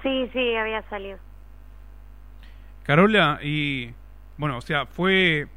sí, 0.02 0.28
sí, 0.32 0.56
había 0.56 0.82
salido. 0.88 1.18
Carola, 2.82 3.38
y 3.42 3.94
bueno, 4.36 4.58
o 4.58 4.60
sea, 4.60 4.86
fue 4.86 5.48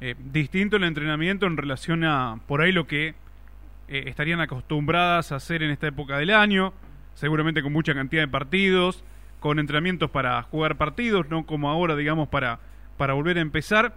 eh, 0.00 0.14
distinto 0.18 0.76
el 0.76 0.84
entrenamiento 0.84 1.46
en 1.46 1.56
relación 1.56 2.04
a 2.04 2.40
por 2.46 2.60
ahí 2.62 2.72
lo 2.72 2.86
que 2.86 3.14
eh, 3.92 4.04
estarían 4.06 4.40
acostumbradas 4.40 5.32
a 5.32 5.36
hacer 5.36 5.62
en 5.62 5.70
esta 5.70 5.86
época 5.86 6.16
del 6.16 6.30
año, 6.30 6.72
seguramente 7.12 7.62
con 7.62 7.74
mucha 7.74 7.92
cantidad 7.92 8.22
de 8.22 8.28
partidos, 8.28 9.04
con 9.38 9.58
entrenamientos 9.58 10.10
para 10.10 10.40
jugar 10.44 10.76
partidos, 10.76 11.28
no 11.28 11.44
como 11.44 11.68
ahora, 11.68 11.94
digamos, 11.94 12.28
para, 12.28 12.58
para 12.96 13.12
volver 13.12 13.36
a 13.36 13.42
empezar. 13.42 13.94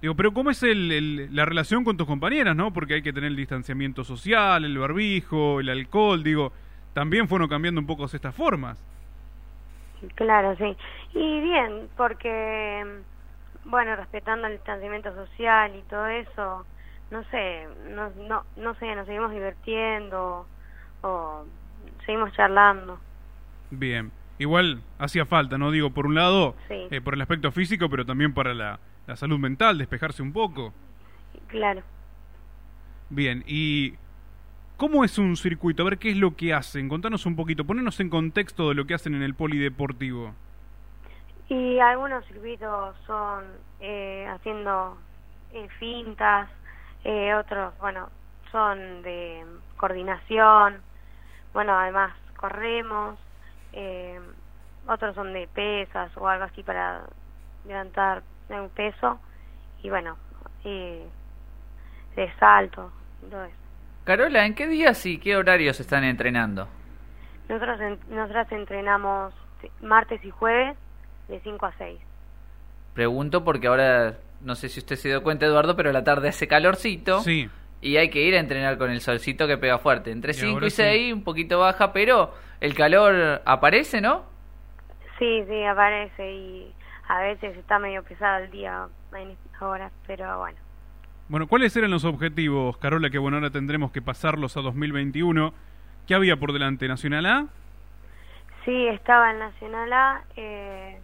Digo, 0.00 0.14
pero 0.14 0.32
¿cómo 0.32 0.50
es 0.50 0.62
el, 0.62 1.34
la 1.36 1.44
relación 1.44 1.84
con 1.84 1.98
tus 1.98 2.06
compañeras, 2.06 2.56
no? 2.56 2.72
Porque 2.72 2.94
hay 2.94 3.02
que 3.02 3.12
tener 3.12 3.28
el 3.28 3.36
distanciamiento 3.36 4.04
social, 4.04 4.64
el 4.64 4.78
barbijo, 4.78 5.60
el 5.60 5.68
alcohol, 5.68 6.22
digo, 6.22 6.52
también 6.94 7.28
fueron 7.28 7.48
cambiando 7.48 7.78
un 7.78 7.86
poco 7.86 8.06
estas 8.06 8.34
formas. 8.34 8.82
Claro, 10.14 10.56
sí. 10.56 10.74
Y 11.12 11.40
bien, 11.42 11.88
porque, 11.94 12.84
bueno, 13.66 13.96
respetando 13.96 14.46
el 14.46 14.54
distanciamiento 14.54 15.14
social 15.14 15.76
y 15.76 15.82
todo 15.90 16.06
eso, 16.06 16.64
no 17.10 17.22
sé, 17.24 17.66
no, 17.90 18.10
no, 18.28 18.44
no 18.56 18.74
sé, 18.74 18.94
nos 18.94 19.06
seguimos 19.06 19.30
divirtiendo 19.30 20.46
o 21.02 21.44
seguimos 22.04 22.32
charlando. 22.32 22.98
Bien, 23.70 24.10
igual 24.38 24.80
hacía 24.98 25.24
falta, 25.26 25.58
¿no? 25.58 25.70
Digo, 25.70 25.90
por 25.90 26.06
un 26.06 26.14
lado, 26.14 26.54
Sí. 26.68 26.88
eh, 26.90 27.00
por 27.00 27.14
el 27.14 27.20
aspecto 27.20 27.50
físico, 27.52 27.88
pero 27.88 28.04
también 28.04 28.32
para 28.34 28.54
la, 28.54 28.78
la 29.06 29.16
salud 29.16 29.38
mental, 29.38 29.78
despejarse 29.78 30.22
un 30.22 30.32
poco. 30.32 30.72
Claro. 31.48 31.82
Bien, 33.08 33.44
y 33.46 33.94
¿cómo 34.76 35.04
es 35.04 35.16
un 35.18 35.36
circuito? 35.36 35.82
A 35.82 35.86
ver 35.86 35.98
qué 35.98 36.10
es 36.10 36.16
lo 36.16 36.34
que 36.34 36.52
hacen. 36.52 36.88
Contanos 36.88 37.24
un 37.26 37.36
poquito, 37.36 37.64
ponernos 37.64 38.00
en 38.00 38.10
contexto 38.10 38.68
de 38.68 38.74
lo 38.74 38.84
que 38.86 38.94
hacen 38.94 39.14
en 39.14 39.22
el 39.22 39.34
polideportivo. 39.34 40.34
Y 41.48 41.78
algunos 41.78 42.24
circuitos 42.26 42.96
son 43.06 43.44
eh, 43.80 44.26
haciendo 44.28 44.98
eh, 45.52 45.68
fintas, 45.78 46.50
eh, 47.04 47.34
otros, 47.34 47.76
bueno, 47.78 48.08
son 48.50 49.02
de 49.02 49.44
coordinación, 49.76 50.80
bueno, 51.52 51.78
además 51.78 52.14
corremos, 52.36 53.18
eh, 53.72 54.20
otros 54.86 55.14
son 55.14 55.32
de 55.32 55.46
pesas 55.48 56.16
o 56.16 56.28
algo 56.28 56.44
así 56.44 56.62
para 56.62 57.02
levantar 57.66 58.22
un 58.48 58.68
peso, 58.70 59.18
y 59.82 59.90
bueno, 59.90 60.16
eh, 60.64 61.06
de 62.14 62.32
salto, 62.38 62.92
todo 63.28 63.44
eso. 63.44 63.56
Carola, 64.04 64.46
¿en 64.46 64.54
qué 64.54 64.66
días 64.68 65.04
y 65.06 65.18
qué 65.18 65.36
horarios 65.36 65.80
están 65.80 66.04
entrenando? 66.04 66.68
Nosotros 67.48 67.80
en- 67.80 67.98
nosotras 68.08 68.50
entrenamos 68.52 69.34
martes 69.80 70.24
y 70.24 70.30
jueves 70.30 70.76
de 71.28 71.40
5 71.40 71.66
a 71.66 71.72
6. 71.78 72.00
Pregunto 72.94 73.44
porque 73.44 73.66
ahora, 73.66 74.14
no 74.40 74.54
sé 74.54 74.68
si 74.68 74.80
usted 74.80 74.96
se 74.96 75.08
dio 75.08 75.22
cuenta, 75.22 75.46
Eduardo, 75.46 75.76
pero 75.76 75.92
la 75.92 76.04
tarde 76.04 76.28
hace 76.28 76.46
calorcito. 76.48 77.20
Sí, 77.20 77.48
Y 77.80 77.96
hay 77.98 78.10
que 78.10 78.22
ir 78.22 78.34
a 78.34 78.40
entrenar 78.40 78.78
con 78.78 78.90
el 78.90 79.00
solcito 79.00 79.46
que 79.46 79.58
pega 79.58 79.78
fuerte. 79.78 80.10
Entre 80.10 80.32
Y 80.32 80.34
5 80.34 80.52
ahora 80.54 80.66
y 80.66 80.70
sí. 80.70 80.76
6, 80.76 81.12
un 81.12 81.24
poquito 81.24 81.58
baja, 81.60 81.92
pero 81.92 82.34
el 82.60 82.74
calor 82.74 83.42
aparece, 83.44 84.00
¿no? 84.00 84.24
Sí, 85.18 85.44
sí, 85.48 85.64
aparece 85.64 86.32
y 86.32 86.74
a 87.08 87.20
veces 87.20 87.56
está 87.56 87.78
medio 87.78 88.02
pesado 88.02 88.44
el 88.44 88.50
día 88.50 88.86
en 89.14 89.30
estas 89.30 89.62
horas, 89.62 89.92
pero 90.06 90.38
bueno. 90.38 90.58
Bueno, 91.28 91.46
¿cuáles 91.48 91.76
eran 91.76 91.90
los 91.90 92.04
objetivos, 92.04 92.76
Carola? 92.78 93.10
Que 93.10 93.18
bueno, 93.18 93.36
ahora 93.38 93.50
tendremos 93.50 93.90
que 93.92 94.00
pasarlos 94.02 94.56
a 94.56 94.60
2021. 94.60 95.52
¿Qué 96.06 96.14
había 96.14 96.36
por 96.36 96.52
delante? 96.52 96.86
¿Nacional 96.86 97.26
A? 97.26 97.46
Sí, 98.64 98.88
estaba 98.88 99.30
en 99.32 99.38
Nacional 99.38 99.92
A, 99.92 100.24
eh, 100.36 100.98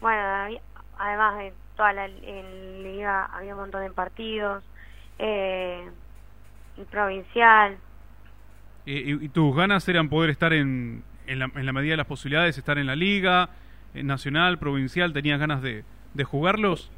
bueno, 0.00 0.20
había- 0.20 0.60
además 0.98 1.38
de 1.38 1.52
toda 1.80 1.92
la 1.94 2.06
en 2.06 2.82
liga 2.82 3.24
había 3.26 3.54
un 3.54 3.60
montón 3.62 3.82
de 3.82 3.90
partidos, 3.92 4.64
eh, 5.18 5.90
el 6.76 6.86
provincial, 6.86 7.78
Eh, 8.86 9.02
y, 9.20 9.24
y 9.26 9.28
tus 9.28 9.54
ganas 9.54 9.88
eran 9.88 10.08
poder 10.08 10.30
estar 10.30 10.52
en, 10.52 11.04
en, 11.26 11.38
la, 11.38 11.50
en 11.54 11.66
la 11.66 11.72
medida 11.72 11.92
de 11.92 11.96
las 11.98 12.06
posibilidades, 12.06 12.58
estar 12.58 12.78
en 12.78 12.86
la 12.86 12.96
liga, 12.96 13.50
en 13.94 14.06
nacional, 14.06 14.58
provincial, 14.58 15.12
¿tenías 15.12 15.38
ganas 15.40 15.62
de, 15.62 15.84
de 16.14 16.24
jugarlos? 16.24 16.92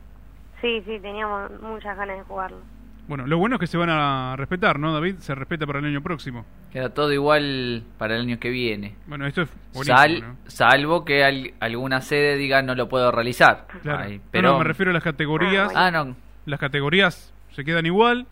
sí, 0.60 0.82
sí, 0.86 1.00
teníamos 1.00 1.50
muchas 1.60 1.96
ganas 1.96 2.18
de 2.18 2.24
jugarlo. 2.24 2.66
Bueno, 3.08 3.26
lo 3.26 3.36
bueno 3.36 3.56
es 3.56 3.60
que 3.60 3.66
se 3.66 3.76
van 3.76 3.90
a 3.90 4.36
respetar, 4.36 4.78
¿no, 4.78 4.92
David? 4.94 5.16
Se 5.18 5.34
respeta 5.34 5.66
para 5.66 5.80
el 5.80 5.84
año 5.86 6.00
próximo. 6.02 6.46
Queda 6.72 6.90
todo 6.90 7.12
igual 7.12 7.82
para 7.98 8.14
el 8.14 8.22
año 8.22 8.38
que 8.38 8.48
viene. 8.50 8.94
Bueno, 9.06 9.26
esto 9.26 9.42
es 9.42 9.48
buenísimo, 9.74 9.96
Sal- 9.98 10.20
¿no? 10.22 10.36
Salvo 10.46 11.04
que 11.04 11.24
al- 11.24 11.52
alguna 11.60 12.00
sede 12.00 12.36
diga 12.36 12.62
no 12.62 12.74
lo 12.74 12.88
puedo 12.88 13.10
realizar. 13.10 13.66
Claro. 13.82 14.04
Ay, 14.04 14.18
No, 14.18 14.24
pero... 14.30 14.52
no, 14.52 14.58
me 14.58 14.64
refiero 14.64 14.90
a 14.90 14.94
las 14.94 15.02
categorías. 15.02 15.72
Ah, 15.74 15.90
no. 15.90 16.14
Las 16.46 16.60
categorías 16.60 17.34
se 17.50 17.64
quedan 17.64 17.86
igual, 17.86 18.26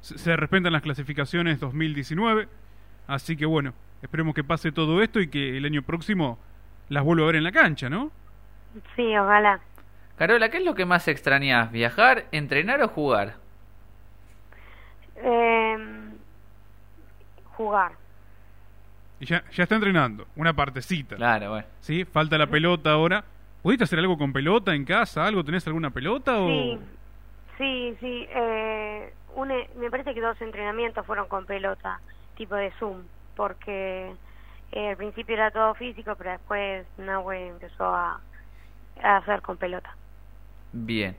se, 0.00 0.18
se 0.18 0.36
respetan 0.36 0.72
las 0.72 0.82
clasificaciones 0.82 1.58
2019, 1.60 2.48
así 3.06 3.36
que 3.36 3.46
bueno, 3.46 3.72
esperemos 4.02 4.34
que 4.34 4.44
pase 4.44 4.72
todo 4.72 5.02
esto 5.02 5.20
y 5.20 5.28
que 5.28 5.56
el 5.56 5.64
año 5.64 5.82
próximo 5.82 6.38
las 6.88 7.04
vuelva 7.04 7.24
a 7.24 7.26
ver 7.28 7.36
en 7.36 7.44
la 7.44 7.52
cancha, 7.52 7.88
¿no? 7.88 8.10
Sí, 8.96 9.16
ojalá. 9.16 9.60
Carola, 10.18 10.48
¿qué 10.50 10.58
es 10.58 10.64
lo 10.64 10.74
que 10.74 10.84
más 10.84 11.08
extrañas? 11.08 11.70
¿Viajar, 11.72 12.26
entrenar 12.32 12.82
o 12.82 12.88
jugar? 12.88 13.36
Eh, 15.16 15.78
jugar. 17.56 17.92
Y 19.18 19.26
ya, 19.26 19.44
ya 19.50 19.62
está 19.62 19.74
entrenando, 19.76 20.26
una 20.36 20.52
partecita. 20.54 21.16
Claro, 21.16 21.50
bueno. 21.50 21.66
¿Sí? 21.80 22.04
Falta 22.04 22.36
la 22.38 22.46
pelota 22.46 22.90
ahora. 22.92 23.24
¿Pudiste 23.62 23.84
hacer 23.84 23.98
algo 23.98 24.18
con 24.18 24.32
pelota 24.32 24.74
en 24.74 24.84
casa? 24.84 25.26
¿Algo? 25.26 25.42
¿Tenés 25.42 25.66
alguna 25.66 25.90
pelota? 25.90 26.38
O... 26.38 26.46
Sí, 26.48 26.78
Sí, 27.58 27.96
sí. 28.00 28.26
Eh, 28.30 29.12
un, 29.34 29.48
me 29.76 29.90
parece 29.90 30.14
que 30.14 30.20
dos 30.20 30.40
entrenamientos 30.40 31.06
fueron 31.06 31.26
con 31.28 31.46
pelota, 31.46 32.00
tipo 32.36 32.54
de 32.54 32.70
Zoom, 32.72 33.04
porque 33.34 34.14
eh, 34.72 34.88
al 34.90 34.96
principio 34.96 35.34
era 35.34 35.50
todo 35.50 35.74
físico, 35.74 36.14
pero 36.16 36.32
después 36.32 36.86
Nahue 36.98 37.48
empezó 37.48 37.84
a, 37.86 38.20
a 39.02 39.16
hacer 39.16 39.40
con 39.42 39.56
pelota. 39.56 39.96
Bien. 40.72 41.16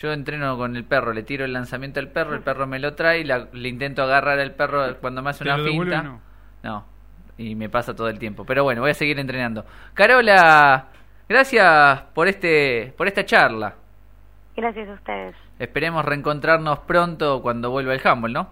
Yo 0.00 0.12
entreno 0.12 0.56
con 0.56 0.76
el 0.76 0.84
perro, 0.84 1.12
le 1.12 1.22
tiro 1.22 1.44
el 1.44 1.52
lanzamiento 1.52 2.00
al 2.00 2.08
perro, 2.08 2.34
el 2.34 2.40
perro 2.40 2.66
me 2.66 2.78
lo 2.78 2.94
trae 2.94 3.20
y 3.20 3.24
la- 3.24 3.48
le 3.52 3.68
intento 3.68 4.02
agarrar 4.02 4.38
al 4.38 4.52
perro 4.52 4.96
cuando 5.00 5.20
me 5.22 5.30
hace 5.30 5.44
¿Te 5.44 5.52
una 5.52 5.62
finta. 5.62 6.02
no? 6.02 6.20
No, 6.62 6.84
y 7.36 7.54
me 7.54 7.68
pasa 7.68 7.94
todo 7.94 8.08
el 8.08 8.18
tiempo. 8.18 8.44
Pero 8.46 8.64
bueno, 8.64 8.80
voy 8.80 8.92
a 8.92 8.94
seguir 8.94 9.18
entrenando. 9.18 9.64
Carola, 9.92 10.86
gracias 11.28 12.00
por 12.14 12.28
este 12.28 12.94
por 12.96 13.08
esta 13.08 13.24
charla. 13.26 13.74
Gracias 14.56 14.88
a 14.88 14.92
ustedes. 14.94 15.36
Esperemos 15.58 16.04
reencontrarnos 16.04 16.78
pronto 16.80 17.42
cuando 17.42 17.70
vuelva 17.70 17.92
el 17.94 18.00
handball, 18.02 18.32
¿no? 18.32 18.48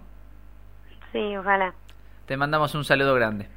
Sí, 1.13 1.35
ojalá. 1.37 1.73
Te 2.27 2.37
mandamos 2.37 2.75
un 2.75 2.85
saludo 2.85 3.15
grande. 3.15 3.49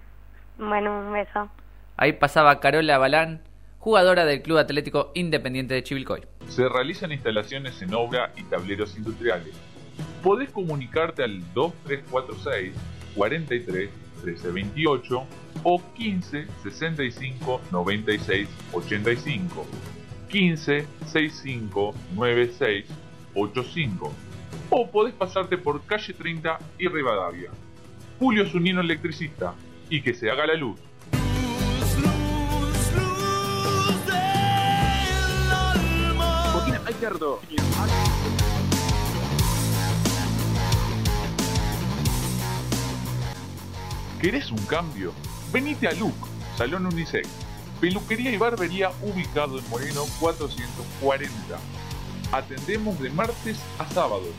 Bueno, 0.57 0.97
un 0.97 1.11
beso. 1.13 1.49
Ahí 1.97 2.13
pasaba 2.13 2.59
Carola 2.61 2.97
Balán, 2.97 3.41
jugadora 3.81 4.25
del 4.25 4.43
Club 4.43 4.59
Atlético 4.59 5.11
Independiente 5.15 5.73
de 5.73 5.83
Chivilcoy. 5.83 6.21
Se 6.47 6.69
realizan 6.69 7.11
instalaciones 7.11 7.81
en 7.81 7.95
obra 7.95 8.31
y 8.37 8.43
tableros 8.43 8.95
industriales. 8.95 9.55
Podés 10.21 10.51
comunicarte 10.51 11.23
al 11.23 11.41
2346 11.55 12.73
43 13.15 13.89
1328 14.23 15.23
o 15.63 15.81
15 15.95 16.47
65 16.61 17.61
96 17.71 18.47
85. 18.71 19.65
15 20.29 20.87
65 21.07 21.95
96 22.13 22.85
85. 23.33 24.13
O 24.69 24.91
podés 24.91 25.15
pasarte 25.15 25.57
por 25.57 25.83
calle 25.85 26.13
30 26.13 26.59
y 26.77 26.87
Rivadavia. 26.87 27.49
Julio 28.19 28.45
Zunino 28.45 28.81
Electricista. 28.81 29.55
Y 29.89 30.03
que 30.03 30.13
se 30.13 30.29
haga 30.29 30.45
la 30.45 30.53
luz. 30.53 30.79
¿Querés 44.21 44.51
un 44.51 44.59
cambio? 44.67 45.11
Venite 45.51 45.87
a 45.87 45.93
Look, 45.93 46.13
Salón 46.55 46.85
Unisex. 46.85 47.27
Peluquería 47.79 48.31
y 48.31 48.37
barbería 48.37 48.91
ubicado 49.01 49.57
en 49.57 49.67
Moreno 49.71 50.03
440. 50.19 51.31
Atendemos 52.31 52.99
de 52.99 53.09
martes 53.09 53.57
a 53.79 53.89
sábados, 53.89 54.35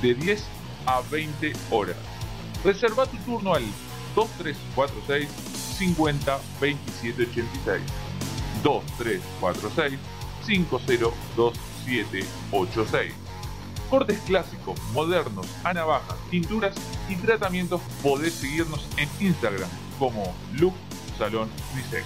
de 0.00 0.14
10 0.14 0.44
a 0.86 1.00
20 1.10 1.52
horas. 1.72 1.96
Reserva 2.64 3.06
tu 3.06 3.16
turno 3.18 3.54
al 3.54 3.64
2346 4.14 5.28
50 5.78 6.38
27 6.60 7.22
86. 7.24 7.82
2346 8.62 9.98
502786. 11.88 13.12
Cortes 13.90 14.18
clásicos, 14.26 14.78
modernos, 14.92 15.46
a 15.64 15.72
navajas, 15.72 16.16
tinturas 16.30 16.76
y 17.08 17.16
tratamientos 17.16 17.80
podés 18.02 18.34
seguirnos 18.34 18.86
en 18.98 19.08
Instagram 19.26 19.70
como 19.98 20.34
Look 20.52 20.74
Salón 21.16 21.48
Unisex. 21.72 22.04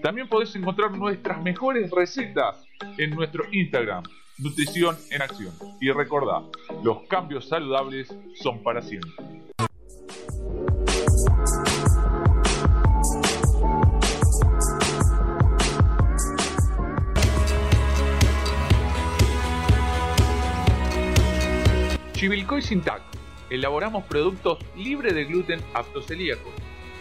también 0.02 0.28
podés 0.28 0.56
encontrar 0.56 0.92
nuestras 0.92 1.42
mejores 1.42 1.92
recetas 1.92 2.64
en 2.98 3.12
nuestro 3.12 3.44
Instagram, 3.52 4.04
Nutrición 4.38 4.96
en 5.12 5.22
Acción. 5.22 5.54
Y 5.82 5.92
recordá, 5.92 6.44
los 6.84 7.04
cambios 7.08 7.48
saludables 7.48 8.16
son 8.36 8.62
para 8.64 8.82
siempre. 8.82 9.12
Chivilcoy 22.14 22.64
Sintac. 22.64 23.02
Elaboramos 23.50 24.04
productos 24.06 24.58
libres 24.76 25.14
de 25.14 25.26
gluten 25.26 25.62
aptos 25.74 26.08
celíacos. 26.08 26.52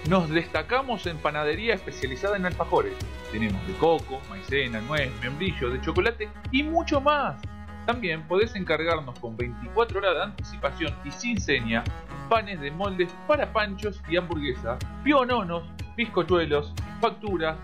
Nos 0.08 0.30
destacamos 0.30 1.04
en 1.06 1.18
panadería 1.18 1.74
especializada 1.74 2.36
en 2.36 2.46
alfajores. 2.46 2.94
Tenemos 3.32 3.66
de 3.66 3.72
coco, 3.74 4.20
maicena, 4.30 4.80
nuez, 4.82 5.10
membrillo, 5.20 5.68
de 5.68 5.80
chocolate 5.80 6.28
y 6.52 6.62
mucho 6.62 7.00
más. 7.00 7.42
También 7.86 8.22
podés 8.28 8.54
encargarnos 8.54 9.18
con 9.18 9.36
24 9.36 9.98
horas 9.98 10.14
de 10.14 10.22
anticipación 10.22 10.94
y 11.04 11.10
sin 11.10 11.40
seña 11.40 11.82
panes 12.28 12.60
de 12.60 12.70
moldes 12.70 13.12
para 13.26 13.52
panchos 13.52 14.00
y 14.08 14.16
hamburguesas, 14.16 14.78
piononos, 15.02 15.64
bizcochuelos, 15.96 16.72
facturas, 17.00 17.56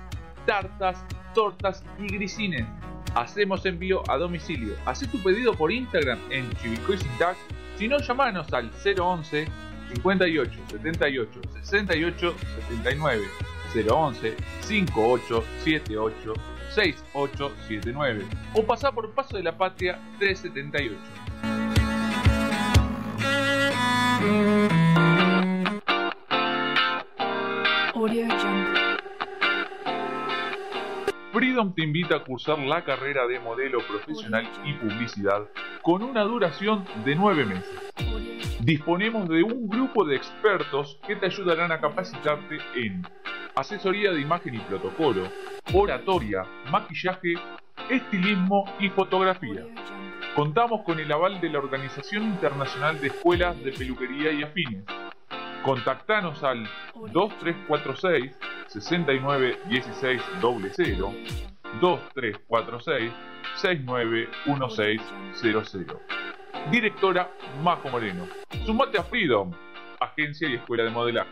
tartas, 0.45 1.05
tortas 1.35 1.85
y 2.01 2.09
grisines. 2.09 2.67
Hacemos 3.15 3.65
envío 3.67 4.03
a 4.11 4.17
domicilio. 4.17 4.75
Haz 4.85 5.09
tu 5.09 5.23
pedido 5.23 5.55
por 5.55 5.71
Instagram 5.71 6.19
en 6.31 6.51
Chivicoy 6.55 6.99
Sintac. 6.99 7.37
Si 7.77 7.87
no, 7.87 7.99
llamanos 7.99 8.53
al 8.53 8.69
011 8.85 9.47
58 9.95 10.53
78 10.69 11.41
68 11.63 12.35
79 12.69 13.25
011 13.75 14.37
58 14.61 15.45
78 15.65 16.35
6879 16.75 18.27
o 18.55 18.65
pasá 18.65 18.91
por 18.91 19.11
Paso 19.11 19.37
de 19.37 19.43
la 19.43 19.57
Patria 19.57 19.99
378. 20.19 20.97
Audio 27.95 28.27
Jungle. 28.41 28.83
Freedom 31.33 31.75
te 31.75 31.83
invita 31.83 32.17
a 32.17 32.25
cursar 32.25 32.59
la 32.59 32.85
carrera 32.85 33.27
de 33.27 33.39
modelo 33.41 33.79
profesional 33.87 34.49
y 34.65 34.75
publicidad 34.75 35.49
con 35.83 36.03
una 36.03 36.23
duración 36.23 36.85
de 37.05 37.15
9 37.15 37.45
meses. 37.45 38.12
Disponemos 38.63 39.29
de 39.29 39.43
un 39.43 39.69
grupo 39.69 40.05
de 40.05 40.15
expertos 40.15 41.01
que 41.05 41.17
te 41.17 41.27
ayudarán 41.27 41.73
a 41.73 41.81
capacitarte 41.81 42.59
en 42.77 43.05
asesoría 43.57 44.13
de 44.13 44.21
imagen 44.21 44.55
y 44.55 44.61
protocolo, 44.61 45.25
oratoria, 45.75 46.45
maquillaje, 46.71 47.35
estilismo 47.91 48.65
y 48.79 48.89
fotografía. 48.91 49.67
Contamos 50.37 50.83
con 50.83 51.01
el 51.01 51.11
aval 51.11 51.41
de 51.41 51.51
la 51.51 51.59
Organización 51.59 52.23
Internacional 52.23 53.01
de 53.01 53.09
Escuelas 53.09 53.61
de 53.65 53.73
Peluquería 53.73 54.31
y 54.31 54.45
Afines. 54.45 54.85
Contactanos 55.65 56.45
al 56.45 56.65
2346 57.13 58.39
691600 58.69 61.15
2346 61.81 63.13
691600 63.57 65.99
Directora 66.71 67.31
Majo 67.63 67.89
Moreno. 67.89 68.27
Sumate 68.65 68.99
a 68.99 69.03
Freedom, 69.03 69.51
agencia 70.01 70.49
y 70.49 70.55
escuela 70.55 70.85
de 70.85 70.91
modelaje. 70.91 71.31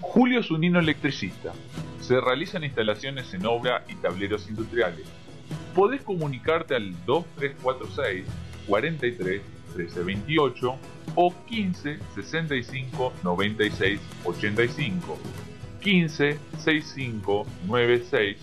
Julio 0.00 0.42
Zunino 0.42 0.80
Electricista. 0.80 1.52
Se 2.00 2.20
realizan 2.20 2.64
instalaciones 2.64 3.32
en 3.32 3.46
obra 3.46 3.84
y 3.88 3.94
tableros 3.94 4.48
industriales. 4.48 5.06
Podés 5.74 6.02
comunicarte 6.02 6.74
al 6.74 6.92
2346 7.06 8.26
43 8.66 9.42
1328 9.76 10.78
o 11.14 11.34
15 11.46 11.98
65 12.14 13.12
96 13.22 14.00
85 14.24 15.18
15 15.80 16.38
65 16.58 17.46
96 17.66 18.36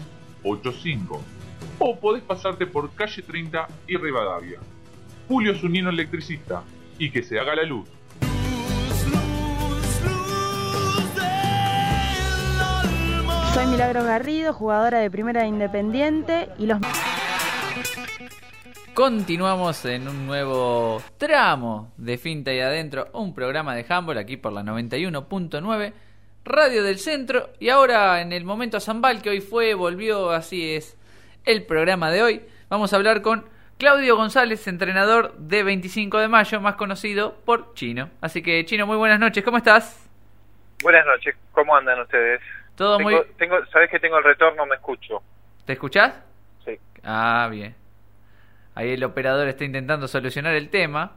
85 0.43 1.36
o 1.79 1.99
podés 1.99 2.23
pasarte 2.23 2.65
por 2.65 2.91
calle 2.93 3.21
30 3.21 3.67
y 3.87 3.97
Rivadavia. 3.97 4.59
Julio 5.27 5.55
Zunino 5.55 5.89
electricista 5.89 6.63
y 6.97 7.11
que 7.11 7.23
se 7.23 7.39
haga 7.39 7.55
la 7.55 7.63
luz. 7.63 7.87
Soy 13.53 13.67
Milagros 13.67 14.05
Garrido, 14.05 14.53
jugadora 14.53 14.99
de 14.99 15.09
Primera 15.09 15.41
de 15.41 15.47
Independiente 15.47 16.49
y 16.57 16.67
los 16.67 16.79
Continuamos 18.93 19.85
en 19.85 20.07
un 20.07 20.25
nuevo 20.25 21.01
tramo 21.17 21.91
de 21.97 22.17
Finta 22.17 22.51
y 22.51 22.59
Adentro, 22.59 23.09
un 23.13 23.33
programa 23.35 23.75
de 23.75 23.85
handball 23.87 24.17
aquí 24.17 24.37
por 24.37 24.53
la 24.53 24.63
91.9, 24.63 25.93
Radio 26.43 26.83
del 26.83 26.97
Centro. 26.97 27.51
Y 27.59 27.69
ahora 27.69 28.21
en 28.21 28.33
el 28.33 28.43
momento 28.43 28.79
Zambal, 28.79 29.21
que 29.21 29.29
hoy 29.29 29.41
fue, 29.41 29.75
volvió, 29.75 30.31
así 30.31 30.71
es 30.71 30.96
el 31.47 31.63
programa 31.65 32.11
de 32.11 32.21
hoy. 32.23 32.41
Vamos 32.69 32.93
a 32.93 32.97
hablar 32.97 33.21
con 33.21 33.45
Claudio 33.77 34.15
González, 34.17 34.67
entrenador 34.67 35.35
de 35.37 35.63
25 35.63 36.19
de 36.19 36.27
mayo, 36.27 36.59
más 36.61 36.75
conocido 36.75 37.35
por 37.45 37.73
Chino. 37.73 38.09
Así 38.21 38.41
que, 38.41 38.63
Chino, 38.65 38.85
muy 38.85 38.97
buenas 38.97 39.19
noches, 39.19 39.43
¿cómo 39.43 39.57
estás? 39.57 40.09
Buenas 40.83 41.05
noches, 41.05 41.35
¿cómo 41.51 41.75
andan 41.75 41.99
ustedes? 42.01 42.41
Todo 42.75 42.97
tengo, 42.97 43.09
muy. 43.09 43.21
Tengo, 43.37 43.65
Sabés 43.67 43.89
que 43.89 43.99
tengo 43.99 44.17
el 44.17 44.23
retorno, 44.23 44.65
me 44.65 44.75
escucho. 44.75 45.21
¿Te 45.65 45.73
escuchás? 45.73 46.13
Sí. 46.65 46.77
Ah, 47.03 47.47
bien. 47.51 47.75
Ahí 48.75 48.91
el 48.91 49.03
operador 49.03 49.47
está 49.47 49.63
intentando 49.63 50.07
solucionar 50.07 50.53
el 50.53 50.69
tema. 50.69 51.13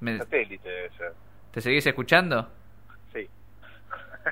Me- 0.00 0.18
Satélite 0.18 0.68
debe 0.68 0.90
ser. 0.96 1.12
¿Te 1.52 1.60
seguís 1.60 1.86
escuchando? 1.86 2.48
Sí. 3.12 3.28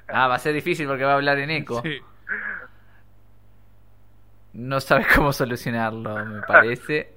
Ah, 0.09 0.26
va 0.26 0.34
a 0.34 0.38
ser 0.38 0.53
difícil 0.55 0.86
porque 0.88 1.05
va 1.05 1.12
a 1.12 1.16
hablar 1.16 1.38
en 1.38 1.51
eco. 1.51 1.82
Sí. 1.82 1.99
No 4.57 4.81
sabes 4.81 5.07
cómo 5.15 5.33
solucionarlo, 5.33 6.25
me 6.25 6.41
parece. 6.43 7.13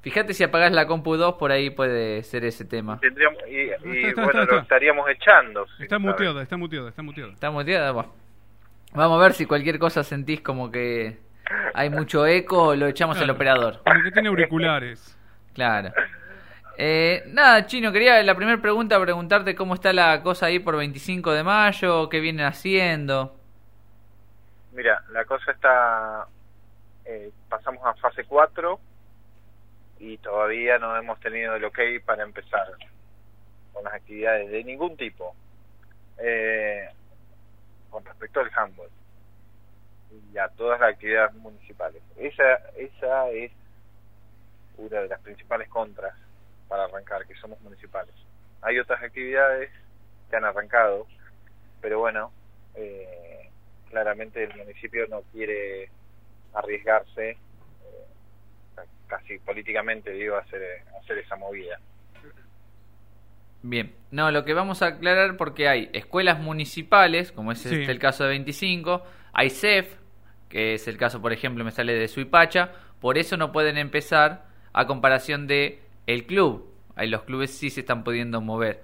Fíjate 0.00 0.34
si 0.34 0.42
apagás 0.42 0.72
la 0.72 0.86
compu 0.88 1.16
2, 1.16 1.34
por 1.34 1.52
ahí 1.52 1.70
puede 1.70 2.24
ser 2.24 2.44
ese 2.44 2.64
tema. 2.64 2.98
Tendríamos, 2.98 3.38
y, 3.48 3.54
y, 3.54 3.68
está, 3.70 4.08
está, 4.08 4.24
bueno, 4.24 4.42
está. 4.42 4.54
lo 4.54 4.60
estaríamos 4.62 5.08
echando. 5.08 5.66
si 5.76 5.84
Está 5.84 6.00
muteada, 6.00 6.42
está 6.42 6.56
muteada, 6.56 6.88
está 6.88 7.02
muteada. 7.02 7.32
¿Está 7.32 7.50
muteada? 7.52 7.92
Bueno. 7.92 8.12
Vamos 8.94 9.20
a 9.20 9.22
ver 9.22 9.32
si 9.32 9.46
cualquier 9.46 9.78
cosa 9.78 10.02
sentís 10.02 10.40
como 10.40 10.70
que 10.72 11.18
hay 11.74 11.88
mucho 11.88 12.26
eco, 12.26 12.74
lo 12.74 12.88
echamos 12.88 13.16
al 13.18 13.30
operador. 13.30 13.80
Como 13.84 14.02
que 14.02 14.10
tiene 14.10 14.28
auriculares. 14.28 15.18
Claro. 15.52 15.92
Eh, 16.78 17.24
nada, 17.26 17.66
Chino, 17.66 17.92
quería 17.92 18.22
la 18.22 18.34
primera 18.34 18.58
pregunta 18.62 18.98
preguntarte 18.98 19.54
cómo 19.54 19.74
está 19.74 19.92
la 19.92 20.22
cosa 20.22 20.46
ahí 20.46 20.60
por 20.60 20.78
25 20.78 21.30
de 21.30 21.44
mayo, 21.44 22.08
qué 22.08 22.20
vienen 22.20 22.46
haciendo. 22.46 23.36
Mira, 24.72 25.02
la 25.10 25.24
cosa 25.24 25.52
está... 25.52 26.26
eh, 27.04 27.30
pasamos 27.48 27.84
a 27.84 27.94
fase 27.94 28.24
4 28.24 28.80
y 29.98 30.18
todavía 30.18 30.78
no 30.78 30.96
hemos 30.96 31.20
tenido 31.20 31.54
el 31.54 31.64
ok 31.64 31.78
para 32.04 32.22
empezar 32.22 32.66
con 33.72 33.84
las 33.84 33.94
actividades 33.94 34.50
de 34.50 34.64
ningún 34.64 34.96
tipo 34.96 35.34
eh, 36.18 36.88
con 37.90 38.04
respecto 38.04 38.40
al 38.40 38.50
handball 38.54 38.90
y 40.32 40.38
a 40.38 40.48
todas 40.48 40.80
las 40.80 40.90
actividades 40.94 41.34
municipales. 41.34 42.02
Esa, 42.16 42.54
esa 42.76 43.30
es 43.30 43.52
una 44.78 45.00
de 45.00 45.08
las 45.08 45.20
principales 45.20 45.68
contras 45.68 46.14
para 46.68 46.84
arrancar, 46.84 47.26
que 47.26 47.34
somos 47.36 47.60
municipales. 47.60 48.14
Hay 48.62 48.78
otras 48.78 49.02
actividades 49.02 49.70
que 50.30 50.36
han 50.36 50.44
arrancado, 50.44 51.06
pero 51.80 51.98
bueno, 51.98 52.32
eh, 52.74 53.41
claramente 53.92 54.42
el 54.42 54.56
municipio 54.56 55.06
no 55.08 55.20
quiere 55.32 55.88
arriesgarse 56.54 57.30
eh, 57.30 57.36
casi 59.06 59.38
políticamente 59.38 60.10
digo 60.12 60.36
hacer 60.36 60.62
hacer 61.00 61.18
esa 61.18 61.36
movida 61.36 61.78
Bien, 63.64 63.94
no, 64.10 64.32
lo 64.32 64.44
que 64.44 64.54
vamos 64.54 64.82
a 64.82 64.86
aclarar 64.86 65.36
porque 65.36 65.68
hay 65.68 65.88
escuelas 65.92 66.40
municipales, 66.40 67.30
como 67.30 67.52
es 67.52 67.60
Sí. 67.60 67.68
este 67.68 67.92
el 67.92 68.00
caso 68.00 68.24
de 68.24 68.30
25, 68.30 69.04
hay 69.32 69.50
CEF, 69.50 69.94
que 70.48 70.74
es 70.74 70.88
el 70.88 70.96
caso, 70.96 71.22
por 71.22 71.32
ejemplo, 71.32 71.62
me 71.62 71.70
sale 71.70 71.94
de 71.94 72.08
Suipacha, 72.08 72.72
por 73.00 73.18
eso 73.18 73.36
no 73.36 73.52
pueden 73.52 73.78
empezar 73.78 74.46
a 74.72 74.86
comparación 74.88 75.46
de 75.46 75.80
el 76.08 76.26
club. 76.26 76.74
Ahí 76.96 77.08
los 77.08 77.22
clubes 77.22 77.52
sí 77.56 77.70
se 77.70 77.80
están 77.80 78.02
pudiendo 78.02 78.40
mover. 78.40 78.82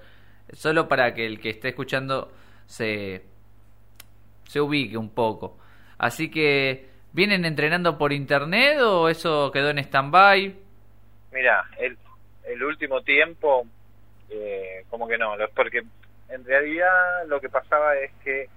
Solo 0.53 0.87
para 0.87 1.13
que 1.13 1.27
el 1.27 1.41
que 1.41 1.51
esté 1.51 1.71
escuchando 1.71 2.31
se, 2.67 3.25
se 4.49 4.61
ubique 4.61 4.97
un 4.97 5.11
poco. 5.15 5.59
Así 5.99 6.31
que, 6.31 6.89
¿vienen 7.13 7.45
entrenando 7.45 7.97
por 7.97 8.13
internet 8.13 8.81
o 8.81 9.09
eso 9.09 9.53
quedó 9.53 9.71
en 9.71 9.79
stand-by? 9.79 10.69
mira 11.33 11.65
el, 11.79 11.97
último 12.63 13.03
tiempo 13.03 13.67
eh, 14.29 14.85
como 14.91 15.07
que 15.07 15.17
no 15.17 15.35
porque 15.55 15.83
en 16.29 16.45
realidad 16.45 17.27
lo 17.29 17.41
que 17.41 17.49
pasaba 17.49 17.97
es 17.97 18.11
que 18.25 18.49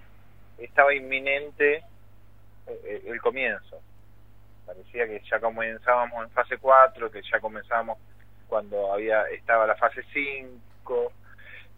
estaba 0.58 0.94
inminente 0.94 1.84
eh, 2.68 3.04
el 3.06 3.22
comienzo 3.22 3.80
parecía 4.66 5.06
que 5.06 5.22
ya 5.30 5.40
comenzábamos 5.40 6.24
en 6.24 6.32
fase 6.32 6.58
4 6.58 7.12
que 7.12 7.22
ya 7.22 7.40
comenzábamos 7.40 8.00
cuando 8.48 8.92
había 8.92 9.24
estaba 9.26 9.68
la 9.68 9.76
fase 9.76 10.04
5 10.14 11.14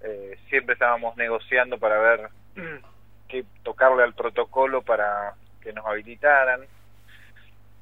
eh, 0.01 0.37
siempre 0.49 0.73
estábamos 0.73 1.17
negociando 1.17 1.77
para 1.77 1.99
ver 1.99 2.29
qué 3.27 3.45
tocarle 3.63 4.03
al 4.03 4.13
protocolo 4.13 4.81
para 4.81 5.33
que 5.61 5.73
nos 5.73 5.85
habilitaran. 5.85 6.61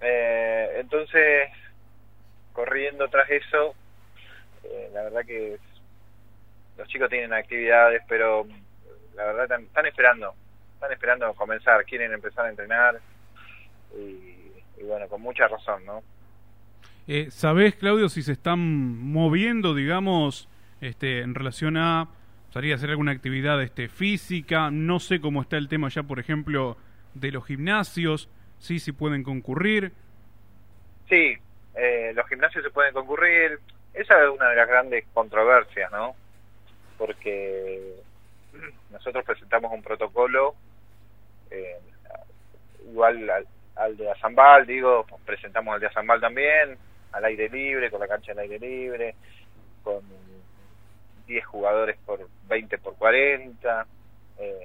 Eh, 0.01 0.77
entonces 0.79 1.49
corriendo 2.53 3.07
tras 3.07 3.29
eso 3.29 3.75
eh, 4.63 4.89
la 4.93 5.03
verdad 5.03 5.25
que 5.25 5.57
los 6.77 6.87
chicos 6.87 7.07
tienen 7.07 7.33
actividades 7.33 8.01
pero 8.09 8.47
la 9.15 9.25
verdad 9.25 9.61
están, 9.61 9.85
esperando 9.85 10.33
están 10.73 10.91
esperando 10.91 11.31
comenzar 11.35 11.85
quieren 11.85 12.11
empezar 12.13 12.47
a 12.47 12.49
entrenar 12.49 12.99
y, 13.95 14.51
y 14.77 14.83
bueno 14.83 15.07
con 15.07 15.21
mucha 15.21 15.47
razón 15.47 15.85
no 15.85 16.01
Eh, 17.07 17.27
¿Sabés, 17.29 17.75
Claudio, 17.75 18.09
si 18.09 18.21
se 18.21 18.31
están 18.31 18.59
moviendo, 18.59 19.73
digamos, 19.73 20.47
este, 20.81 21.21
en 21.21 21.35
relación 21.35 21.75
a 21.75 22.07
salir 22.51 22.73
hacer 22.73 22.89
alguna 22.91 23.11
actividad 23.11 23.61
este, 23.61 23.87
física? 23.87 24.69
No 24.71 24.99
sé 24.99 25.19
cómo 25.19 25.41
está 25.41 25.57
el 25.57 25.67
tema 25.67 25.89
ya, 25.89 26.03
por 26.03 26.19
ejemplo, 26.19 26.77
de 27.13 27.31
los 27.31 27.45
gimnasios, 27.45 28.29
sí, 28.59 28.79
si 28.79 28.91
pueden 28.91 29.23
concurrir. 29.23 29.93
Sí, 31.09 31.37
eh, 31.75 32.11
los 32.13 32.27
gimnasios 32.27 32.63
se 32.63 32.69
pueden 32.69 32.93
concurrir. 32.93 33.59
Esa 33.93 34.23
es 34.23 34.29
una 34.29 34.49
de 34.49 34.55
las 34.55 34.67
grandes 34.67 35.05
controversias, 35.13 35.91
¿no? 35.91 36.15
Porque 36.97 37.95
nosotros 38.91 39.25
presentamos 39.25 39.71
un 39.73 39.81
protocolo 39.81 40.55
eh, 41.49 41.79
igual 42.89 43.29
al, 43.29 43.47
al 43.75 43.97
de 43.97 44.09
Azambal, 44.11 44.65
digo, 44.65 45.05
presentamos 45.25 45.73
al 45.73 45.79
de 45.79 45.87
Azambal 45.87 46.19
también, 46.19 46.77
al 47.11 47.25
aire 47.25 47.49
libre, 47.49 47.89
con 47.89 47.99
la 47.99 48.07
cancha 48.07 48.31
al 48.31 48.39
aire 48.39 48.59
libre, 48.59 49.15
con 49.83 50.01
10 51.31 51.45
jugadores 51.45 51.97
por 52.05 52.27
20 52.49 52.77
por 52.79 52.95
40, 52.97 53.87
eh, 54.37 54.59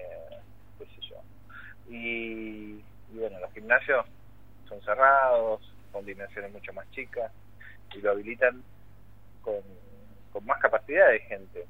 qué 0.79 0.85
sé 0.87 1.01
yo. 1.09 1.17
Y, 1.89 2.83
bueno, 3.11 3.39
los 3.39 3.53
gimnasios 3.53 4.05
son 4.69 4.83
cerrados, 4.83 5.61
con 5.93 6.05
dimensiones 6.05 6.53
mucho 6.53 6.73
más 6.73 6.91
chicas 6.91 7.31
y 7.95 8.01
lo 8.01 8.11
habilitan 8.11 8.63
con, 9.43 9.61
con 10.33 10.45
más 10.45 10.61
capacidad 10.61 11.09
de 11.09 11.21
gente. 11.21 11.67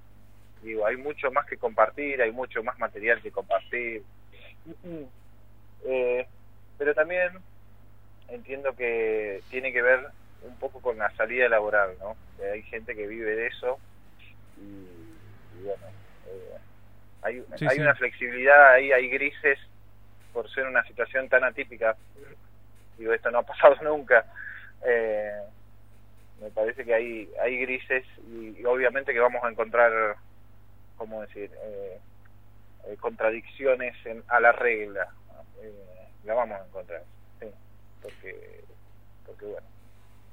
Digo, 0.63 0.87
hay 0.87 0.97
mucho 0.97 1.31
más 1.31 1.45
que 1.47 1.59
compartir, 1.59 2.23
hay 2.23 2.33
mucho 2.33 2.63
más 2.63 2.79
material 2.79 3.21
que 3.21 3.31
compartir. 3.31 4.03
Eh, 5.89 6.27
pero 6.79 6.95
también 6.95 7.31
entiendo 8.27 8.75
que 8.75 9.41
tiene 9.51 9.73
que 9.73 9.83
ver 9.83 10.01
un 10.43 10.57
poco 10.57 10.81
con 10.81 10.99
la 10.99 11.15
salida 11.15 11.49
laboral, 11.49 11.95
¿no? 12.01 12.17
Hay 12.53 12.63
gente 12.63 12.97
que 12.97 13.07
vive 13.07 13.37
de 13.37 13.47
eso 13.47 13.79
y, 14.57 14.61
y 15.59 15.63
bueno, 15.65 15.87
eh, 16.27 16.59
hay, 17.23 17.43
Sí, 17.57 17.67
hay 17.67 17.77
sí. 17.77 17.81
una 17.81 17.95
flexibilidad 17.95 18.73
ahí, 18.73 18.93
hay 18.93 19.09
grises 19.09 19.59
por 20.33 20.51
ser 20.51 20.67
una 20.67 20.85
situación 20.85 21.29
tan 21.29 21.45
atípica. 21.45 21.97
Digo, 22.99 23.13
esto 23.13 23.31
no 23.31 23.39
ha 23.39 23.43
pasado 23.43 23.77
nunca. 23.83 24.25
Eh, 24.85 25.43
me 26.41 26.51
parece 26.51 26.85
que 26.85 26.95
hay, 26.95 27.31
hay 27.41 27.59
grises 27.61 28.05
y, 28.29 28.61
y 28.61 28.65
obviamente 28.65 29.13
que 29.13 29.21
vamos 29.21 29.43
a 29.43 29.49
encontrar, 29.49 30.17
¿cómo 30.97 31.23
decir?, 31.23 31.51
eh, 31.65 31.99
eh, 32.87 32.97
contradicciones 32.99 33.95
en, 34.05 34.23
a 34.29 34.39
la 34.41 34.53
regla. 34.53 35.09
Eh, 35.63 35.73
la 36.25 36.35
vamos 36.35 36.61
a 36.61 36.65
encontrar, 36.67 37.03
sí, 37.41 37.47
porque, 38.03 38.65
porque 39.25 39.47
bueno. 39.47 39.67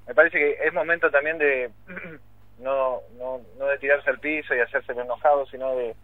Me 0.05 0.13
parece 0.13 0.37
que 0.37 0.57
es 0.61 0.73
momento 0.73 1.09
también 1.09 1.37
de 1.37 1.71
no, 2.59 2.99
no, 3.17 3.41
no 3.57 3.65
de 3.65 3.77
tirarse 3.79 4.09
al 4.09 4.19
piso 4.19 4.55
y 4.55 4.59
hacerse 4.59 4.91
enojado, 4.93 5.45
sino 5.47 5.75
de, 5.75 5.95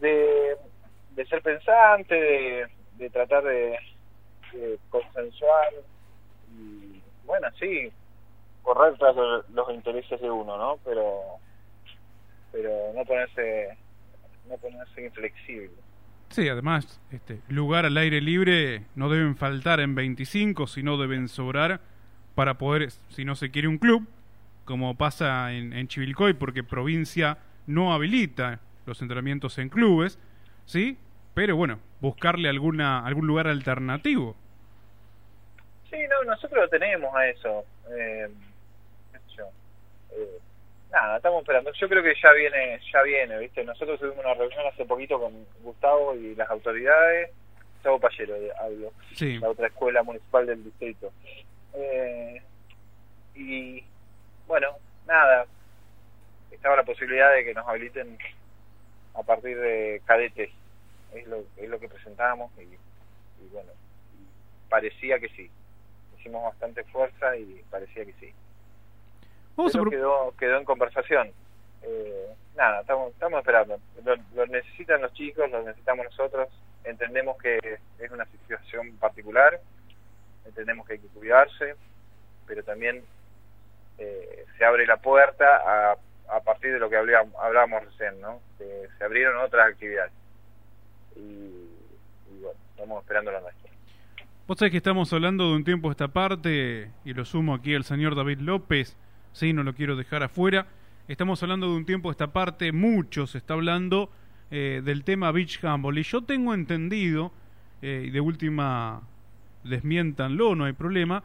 de, 0.00 1.26
ser 1.26 1.42
pensante, 1.42 2.14
de, 2.14 2.66
de 2.96 3.10
tratar 3.10 3.42
de, 3.44 3.78
de 4.52 4.78
consen- 4.90 5.16
audiovisual 5.16 5.74
y 6.54 7.02
bueno, 7.24 7.48
sí, 7.58 7.90
correr 8.62 8.96
tras 8.98 9.16
los, 9.16 9.48
los 9.50 9.70
intereses 9.70 10.20
de 10.20 10.30
uno, 10.30 10.56
¿no? 10.56 10.78
Pero 10.84 11.20
pero 12.50 12.70
no 12.94 13.04
ponerse 13.04 13.76
no 14.48 14.56
ponerse 14.58 15.04
inflexible. 15.04 15.70
Sí, 16.30 16.48
además, 16.48 17.00
este, 17.10 17.40
lugar 17.48 17.84
al 17.86 17.96
aire 17.96 18.20
libre 18.20 18.82
no 18.94 19.08
deben 19.10 19.36
faltar 19.36 19.80
en 19.80 19.94
25, 19.94 20.66
sino 20.66 20.96
deben 20.96 21.28
sobrar 21.28 21.80
para 22.34 22.56
poder, 22.58 22.90
si 22.90 23.24
no 23.24 23.34
se 23.36 23.50
quiere 23.50 23.68
un 23.68 23.78
club, 23.78 24.06
como 24.64 24.96
pasa 24.96 25.52
en, 25.52 25.72
en 25.72 25.88
Chivilcoy, 25.88 26.34
porque 26.34 26.62
provincia 26.62 27.38
no 27.66 27.92
habilita 27.92 28.60
los 28.86 29.00
entrenamientos 29.02 29.58
en 29.58 29.68
clubes, 29.68 30.18
¿sí? 30.66 30.98
Pero 31.34 31.56
bueno, 31.56 31.78
buscarle 32.00 32.48
alguna 32.48 33.06
algún 33.06 33.26
lugar 33.26 33.46
alternativo. 33.46 34.36
Sí, 35.90 35.96
no, 36.08 36.24
nosotros 36.24 36.64
lo 36.64 36.68
tenemos 36.68 37.14
a 37.14 37.28
eso. 37.28 37.64
Eh, 37.90 38.28
yo. 39.36 39.44
Eh, 40.12 40.38
nada, 40.90 41.16
estamos 41.16 41.40
esperando. 41.42 41.72
Yo 41.72 41.88
creo 41.88 42.02
que 42.02 42.14
ya 42.20 42.32
viene, 42.32 42.80
ya 42.92 43.02
viene, 43.02 43.38
¿viste? 43.38 43.64
Nosotros 43.64 44.00
tuvimos 44.00 44.24
una 44.24 44.34
reunión 44.34 44.66
hace 44.72 44.84
poquito 44.84 45.20
con 45.20 45.32
Gustavo 45.62 46.14
y 46.14 46.34
las 46.34 46.50
autoridades. 46.50 47.30
Gustavo 47.74 48.00
Pallero, 48.00 48.34
hablo. 48.60 48.92
Sí. 49.14 49.38
La 49.38 49.50
otra 49.50 49.66
escuela 49.66 50.02
municipal 50.02 50.46
del 50.46 50.64
distrito. 50.64 51.12
Eh, 51.74 52.42
y 53.34 53.84
bueno, 54.52 54.76
nada. 55.06 55.46
Estaba 56.50 56.76
la 56.76 56.82
posibilidad 56.82 57.32
de 57.32 57.42
que 57.42 57.54
nos 57.54 57.66
habiliten 57.66 58.18
a 59.14 59.22
partir 59.22 59.58
de 59.58 60.02
cadetes. 60.04 60.50
Es 61.14 61.26
lo, 61.26 61.42
es 61.56 61.70
lo 61.70 61.80
que 61.80 61.88
presentamos 61.88 62.52
y, 62.58 62.64
y 62.64 63.48
bueno, 63.50 63.72
parecía 64.68 65.18
que 65.18 65.30
sí. 65.30 65.50
Hicimos 66.18 66.44
bastante 66.44 66.84
fuerza 66.84 67.34
y 67.34 67.64
parecía 67.70 68.04
que 68.04 68.12
sí. 68.20 68.30
Vamos 69.56 69.72
Pero 69.72 69.88
quedó, 69.88 70.34
quedó 70.38 70.58
en 70.58 70.64
conversación. 70.66 71.32
Eh, 71.80 72.34
nada, 72.54 72.82
estamos, 72.82 73.10
estamos 73.14 73.38
esperando. 73.38 73.80
Lo, 74.04 74.16
lo 74.34 74.46
necesitan 74.48 75.00
los 75.00 75.14
chicos, 75.14 75.50
lo 75.50 75.62
necesitamos 75.62 76.04
nosotros. 76.04 76.50
Entendemos 76.84 77.38
que 77.38 77.58
es 77.98 78.10
una 78.10 78.26
situación 78.26 78.98
particular, 78.98 79.58
entendemos 80.44 80.86
que 80.86 80.92
hay 80.92 80.98
que 80.98 81.08
cuidarse, 81.08 81.74
pero 82.46 82.62
también 82.62 83.02
eh, 83.98 84.44
se 84.58 84.64
abre 84.64 84.86
la 84.86 84.96
puerta 84.98 85.44
a, 85.44 85.96
a 86.36 86.40
partir 86.40 86.72
de 86.72 86.78
lo 86.78 86.88
que 86.88 86.96
hablamos, 86.96 87.34
hablábamos 87.40 87.84
recién, 87.84 88.20
¿no? 88.20 88.40
Que 88.58 88.88
se 88.98 89.04
abrieron 89.04 89.36
otras 89.38 89.68
actividades. 89.68 90.12
Y, 91.16 91.20
y 91.20 92.40
bueno, 92.40 92.58
estamos 92.70 93.02
esperando 93.02 93.32
la 93.32 93.40
nuestra. 93.40 93.70
Vos 94.46 94.58
sabés 94.58 94.72
que 94.72 94.78
estamos 94.78 95.12
hablando 95.12 95.48
de 95.50 95.56
un 95.56 95.64
tiempo 95.64 95.90
esta 95.90 96.08
parte, 96.08 96.90
y 97.04 97.14
lo 97.14 97.24
sumo 97.24 97.54
aquí 97.54 97.74
al 97.74 97.84
señor 97.84 98.16
David 98.16 98.40
López, 98.40 98.96
sí, 99.32 99.52
no 99.52 99.62
lo 99.62 99.74
quiero 99.74 99.94
dejar 99.94 100.22
afuera. 100.22 100.66
Estamos 101.08 101.42
hablando 101.42 101.68
de 101.68 101.76
un 101.76 101.86
tiempo 101.86 102.10
esta 102.10 102.32
parte, 102.32 102.72
mucho 102.72 103.26
se 103.26 103.38
está 103.38 103.54
hablando 103.54 104.10
eh, 104.50 104.82
del 104.84 105.04
tema 105.04 105.30
Beach 105.32 105.62
Handball. 105.64 105.98
Y 105.98 106.02
yo 106.02 106.22
tengo 106.22 106.54
entendido, 106.54 107.32
eh, 107.82 108.04
y 108.06 108.10
de 108.10 108.20
última 108.20 109.02
desmiéntanlo, 109.64 110.54
no 110.54 110.64
hay 110.64 110.72
problema, 110.72 111.22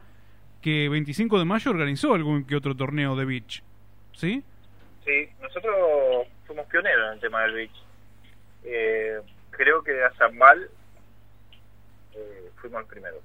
que 0.60 0.88
25 0.88 1.38
de 1.38 1.44
mayo 1.44 1.70
organizó 1.70 2.14
algún 2.14 2.44
que 2.44 2.56
otro 2.56 2.74
torneo 2.74 3.16
de 3.16 3.24
beach. 3.24 3.62
¿Sí? 4.12 4.42
Sí, 5.04 5.28
nosotros 5.40 6.26
fuimos 6.46 6.66
pioneros 6.66 7.08
en 7.08 7.14
el 7.14 7.20
tema 7.20 7.42
del 7.42 7.52
beach. 7.52 7.82
Eh, 8.64 9.20
creo 9.50 9.82
que 9.82 10.02
a 10.02 10.10
Zambal 10.14 10.68
eh, 12.14 12.50
fuimos 12.56 12.80
los 12.80 12.90
primeros. 12.90 13.20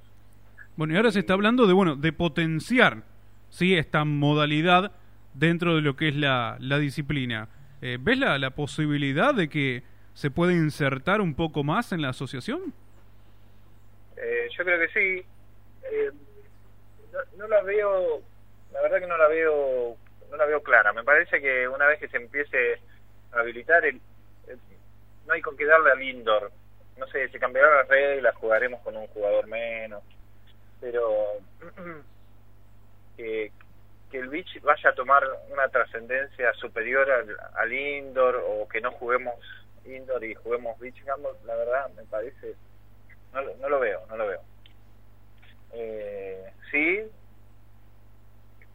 Bueno, 0.76 0.94
y 0.94 0.98
ahora 0.98 1.12
se 1.12 1.20
está 1.20 1.34
hablando 1.34 1.68
de, 1.68 1.74
bueno, 1.74 1.96
de 1.96 2.14
potenciar, 2.14 3.04
¿sí? 3.50 3.76
Esta 3.76 4.06
modalidad 4.06 4.92
dentro 5.34 5.76
de 5.76 5.82
lo 5.82 5.96
que 5.96 6.10
es 6.10 6.16
la, 6.16 6.58
la 6.60 6.80
disciplina. 6.80 7.50
Eh, 7.82 7.98
¿Ves 8.00 8.18
la, 8.18 8.38
la 8.40 8.52
posibilidad 8.52 9.34
de 9.34 9.50
que 9.50 9.84
se 10.14 10.32
pueda 10.32 10.54
insertar 10.54 11.22
un 11.22 11.36
poco 11.36 11.64
más 11.64 11.92
en 11.92 12.02
la 12.02 12.10
asociación? 12.10 12.74
Eh, 14.18 14.48
yo 14.58 14.64
creo 14.64 14.80
que 14.80 14.88
sí. 14.94 15.26
Eh, 15.92 16.12
no, 17.14 17.20
no 17.38 17.48
la 17.48 17.62
veo, 17.62 18.22
la 18.72 18.82
verdad 18.82 19.00
que 19.00 19.08
no 19.08 19.18
la 19.18 19.28
veo, 19.28 19.96
no 20.30 20.38
la 20.38 20.46
veo 20.46 20.62
clara. 20.62 20.92
Me 20.94 21.04
parece 21.04 21.40
que 21.40 21.68
una 21.68 21.86
vez 21.88 22.00
que 22.00 22.10
se 22.10 22.18
empiece 22.18 22.80
a 23.32 23.40
habilitar, 23.40 23.86
el, 23.86 24.02
no 25.26 25.34
hay 25.34 25.42
con 25.42 25.56
qué 25.56 25.66
darle 25.66 25.92
al 25.92 26.02
indoor. 26.02 26.52
No 26.98 27.08
sé, 27.08 27.30
se 27.30 27.40
cambiarán 27.40 27.78
las 27.78 27.88
reglas, 27.88 28.36
jugaremos 28.36 28.82
con 28.82 28.96
un 28.98 29.08
jugador 29.08 29.48
menos, 29.48 30.04
pero 30.82 31.40
que, 33.18 33.52
que 34.12 34.20
el 34.20 34.30
beach 34.30 34.62
vaya 34.62 34.90
a 34.90 34.96
tomar 34.96 35.24
una 35.50 35.68
trascendencia 35.70 36.54
superior 36.54 37.10
al, 37.10 37.38
al 37.56 37.74
indoor 37.74 38.44
o 38.46 38.68
que 38.68 38.82
no 38.82 38.92
juguemos 38.92 39.36
indoor 39.86 40.24
y 40.24 40.34
juguemos 40.36 40.80
beach 40.80 41.04
la 41.06 41.56
verdad 41.56 41.90
me 41.90 42.04
parece 42.06 42.56
no, 43.34 43.42
no 43.60 43.70
lo 43.70 43.80
veo, 43.80 44.06
no 44.08 44.16
lo 44.16 44.28
veo. 44.28 44.42
Eh, 45.74 46.44
sí, 46.72 47.00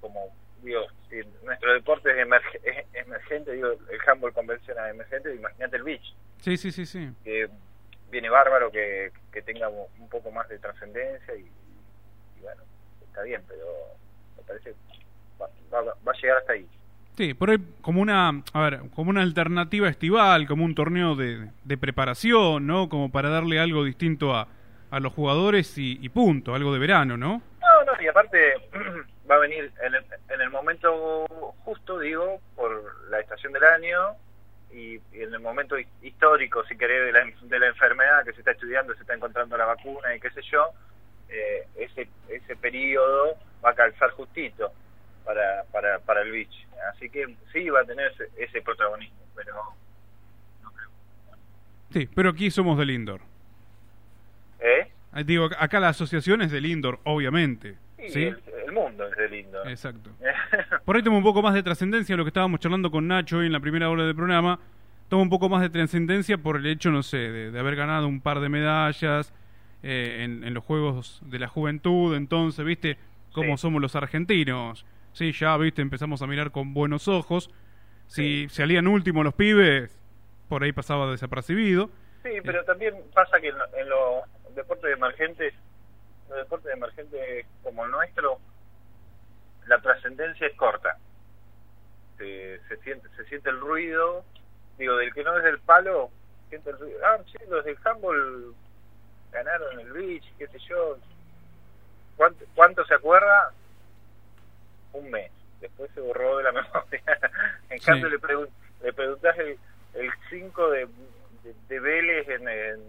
como 0.00 0.28
digo, 0.62 0.80
si 1.08 1.16
nuestro 1.44 1.72
deporte 1.72 2.10
es, 2.10 2.26
es 2.64 2.86
emergente, 3.06 3.52
digo, 3.52 3.68
el 3.72 3.98
handball 4.06 4.32
convencional 4.32 4.86
es 4.88 4.94
emergente, 4.94 5.34
imagínate 5.34 5.76
el 5.76 5.82
beach, 5.84 6.14
Sí, 6.40 6.56
sí, 6.56 6.70
sí, 6.72 6.86
sí. 6.86 7.08
que 7.24 7.48
viene 8.10 8.28
bárbaro 8.30 8.70
que, 8.70 9.10
que 9.32 9.42
tenga 9.42 9.68
un 9.68 9.86
un 9.98 10.08
poco 10.08 10.30
más 10.30 10.48
de 10.48 10.58
trascendencia 10.58 11.34
y, 11.36 11.40
y 12.38 12.40
bueno, 12.40 12.62
está 13.06 13.22
bien, 13.22 13.42
pero 13.46 13.64
me 14.36 14.42
parece 14.44 14.74
va, 15.40 15.48
va, 15.72 15.82
va 16.06 16.12
a 16.12 16.20
llegar 16.20 16.38
hasta 16.38 16.52
ahí. 16.54 16.66
Sí, 17.16 17.34
por 17.34 17.50
ahí 17.50 17.58
como 17.80 18.00
una, 18.00 18.42
a 18.52 18.60
ver, 18.62 18.80
como 18.94 19.10
una 19.10 19.22
alternativa 19.22 19.88
estival, 19.88 20.46
como 20.46 20.64
un 20.64 20.74
torneo 20.74 21.16
de, 21.16 21.50
de 21.64 21.76
preparación, 21.78 22.66
¿no? 22.66 22.88
Como 22.88 23.10
para 23.10 23.28
darle 23.28 23.58
algo 23.58 23.84
distinto 23.84 24.34
a, 24.36 24.48
a 24.90 25.00
los 25.00 25.12
jugadores 25.12 25.76
y, 25.78 25.98
y 26.00 26.08
punto, 26.08 26.54
algo 26.54 26.72
de 26.72 26.78
verano, 26.78 27.16
¿no? 27.16 27.42
No, 27.60 27.84
no, 27.84 28.02
y 28.02 28.06
aparte 28.06 28.54
va 29.30 29.34
a 29.36 29.38
venir 29.38 29.70
en 29.82 29.94
el, 29.94 30.04
en 30.30 30.40
el 30.40 30.50
momento 30.50 31.26
justo, 31.64 31.98
digo, 31.98 32.40
por 32.56 33.10
la 33.10 33.20
estación 33.20 33.52
del 33.52 33.64
año 33.64 33.98
y, 34.72 34.94
y 35.12 35.22
en 35.22 35.34
el 35.34 35.40
momento 35.40 35.78
hi- 35.78 35.86
histórico, 36.02 36.64
si 36.64 36.76
querés, 36.76 37.06
de 37.06 37.12
la, 37.12 37.24
de 37.42 37.58
la 37.58 37.66
enfermedad 37.68 38.24
que 38.24 38.32
se 38.32 38.38
está 38.40 38.52
estudiando, 38.52 38.94
se 38.94 39.00
está 39.02 39.14
encontrando 39.14 39.56
la 39.56 39.66
vacuna 39.66 40.14
y 40.14 40.20
qué 40.20 40.30
sé 40.30 40.40
yo, 40.50 40.68
eh, 41.28 41.66
ese, 41.76 42.08
ese 42.28 42.56
periodo 42.56 43.36
va 43.64 43.70
a 43.70 43.74
calzar 43.74 44.10
justito 44.12 44.72
para, 45.24 45.64
para, 45.72 45.98
para 45.98 46.22
el 46.22 46.32
beach. 46.32 46.66
Así 46.94 47.10
que 47.10 47.36
sí 47.52 47.68
va 47.68 47.80
a 47.80 47.84
tener 47.84 48.12
ese, 48.12 48.28
ese 48.38 48.62
protagonismo, 48.62 49.18
pero 49.34 49.54
Sí, 51.92 52.06
pero 52.14 52.30
aquí 52.30 52.50
somos 52.50 52.78
del 52.78 52.90
indoor. 52.90 53.20
¿Eh? 54.60 54.88
Digo, 55.24 55.48
acá 55.58 55.80
la 55.80 55.88
asociación 55.88 56.42
es 56.42 56.50
del 56.50 56.66
indoor, 56.66 57.00
obviamente. 57.04 57.76
Sí, 57.98 58.08
¿Sí? 58.10 58.22
El, 58.24 58.38
el 58.66 58.72
mundo 58.72 59.06
es 59.08 59.16
de 59.16 59.28
lindo. 59.28 59.64
Exacto. 59.66 60.10
Por 60.84 60.96
ahí 60.96 61.02
toma 61.02 61.16
un 61.18 61.22
poco 61.24 61.42
más 61.42 61.54
de 61.54 61.62
trascendencia 61.62 62.16
lo 62.16 62.24
que 62.24 62.28
estábamos 62.28 62.60
charlando 62.60 62.90
con 62.90 63.08
Nacho 63.08 63.38
hoy 63.38 63.46
en 63.46 63.52
la 63.52 63.60
primera 63.60 63.90
hora 63.90 64.04
del 64.04 64.14
programa. 64.14 64.60
Toma 65.08 65.22
un 65.22 65.30
poco 65.30 65.48
más 65.48 65.62
de 65.62 65.70
trascendencia 65.70 66.38
por 66.38 66.56
el 66.56 66.66
hecho, 66.66 66.90
no 66.90 67.02
sé, 67.02 67.16
de, 67.16 67.50
de 67.50 67.58
haber 67.58 67.74
ganado 67.76 68.06
un 68.06 68.20
par 68.20 68.40
de 68.40 68.48
medallas 68.50 69.32
eh, 69.82 70.18
en, 70.24 70.44
en 70.44 70.54
los 70.54 70.62
Juegos 70.64 71.20
de 71.24 71.38
la 71.38 71.48
Juventud. 71.48 72.14
Entonces, 72.14 72.64
¿viste 72.64 72.98
cómo 73.32 73.56
Sí. 73.56 73.62
somos 73.62 73.80
los 73.82 73.96
argentinos? 73.96 74.84
Sí, 75.12 75.32
ya, 75.32 75.56
¿viste? 75.56 75.82
Empezamos 75.82 76.20
a 76.22 76.26
mirar 76.26 76.50
con 76.52 76.74
buenos 76.74 77.08
ojos. 77.08 77.50
Si 78.06 78.48
salían 78.50 78.86
últimos 78.86 79.24
los 79.24 79.34
pibes, 79.34 79.98
por 80.48 80.62
ahí 80.62 80.72
pasaba 80.72 81.10
desapercibido. 81.10 81.90
Sí, 82.22 82.30
pero 82.44 82.62
también 82.64 82.94
pasa 83.14 83.40
que 83.40 83.48
en, 83.48 83.58
lo- 83.58 83.76
en 83.78 83.88
los 83.88 84.37
deportes 84.58 84.92
emergentes, 84.92 85.54
los 86.28 86.38
deportes 86.38 86.72
emergentes 86.72 87.46
como 87.62 87.84
el 87.84 87.90
nuestro, 87.90 88.38
la 89.66 89.80
trascendencia 89.80 90.46
es 90.46 90.56
corta. 90.56 90.98
Se, 92.18 92.60
se 92.68 92.76
siente 92.78 93.08
se 93.16 93.24
siente 93.26 93.50
el 93.50 93.60
ruido, 93.60 94.24
digo, 94.78 94.96
del 94.96 95.12
que 95.14 95.22
no 95.24 95.36
es 95.38 95.44
del 95.44 95.60
palo, 95.60 96.10
siente 96.48 96.70
el 96.70 96.78
ruido. 96.78 96.98
Ah, 97.06 97.18
sí, 97.30 97.38
los 97.48 97.64
del 97.64 97.78
handball 97.84 98.54
ganaron 99.32 99.78
el 99.80 99.92
beach, 99.92 100.24
qué 100.38 100.46
sé 100.48 100.58
yo. 100.68 100.98
¿Cuánto, 102.16 102.44
cuánto 102.54 102.84
se 102.86 102.94
acuerda? 102.94 103.52
Un 104.92 105.10
mes. 105.10 105.30
Después 105.60 105.90
se 105.94 106.00
borró 106.00 106.38
de 106.38 106.44
la 106.44 106.52
memoria. 106.62 107.02
en 107.70 107.78
Sí. 107.78 107.86
cambio, 107.86 108.08
le, 108.08 108.18
pregun 108.18 108.48
le 108.82 108.92
preguntás 108.92 109.36
el 109.38 110.10
5 110.30 110.70
de, 110.70 110.86
de, 111.44 111.54
de 111.68 111.80
Vélez 111.80 112.28
en, 112.28 112.48
en, 112.48 112.80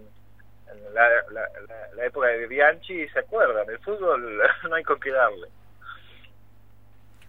en 0.72 0.94
la, 0.94 1.04
la, 1.32 1.42
la- 1.68 1.96
la 1.96 2.06
época 2.06 2.28
de 2.28 2.48
Bianchi 2.48 3.08
se 3.10 3.20
acuerdan. 3.20 3.70
El 3.70 3.80
fútbol 3.80 4.40
no 4.70 4.76
hay 4.76 4.84
con 4.84 5.00
qué 5.00 5.12
darle. 5.12 5.48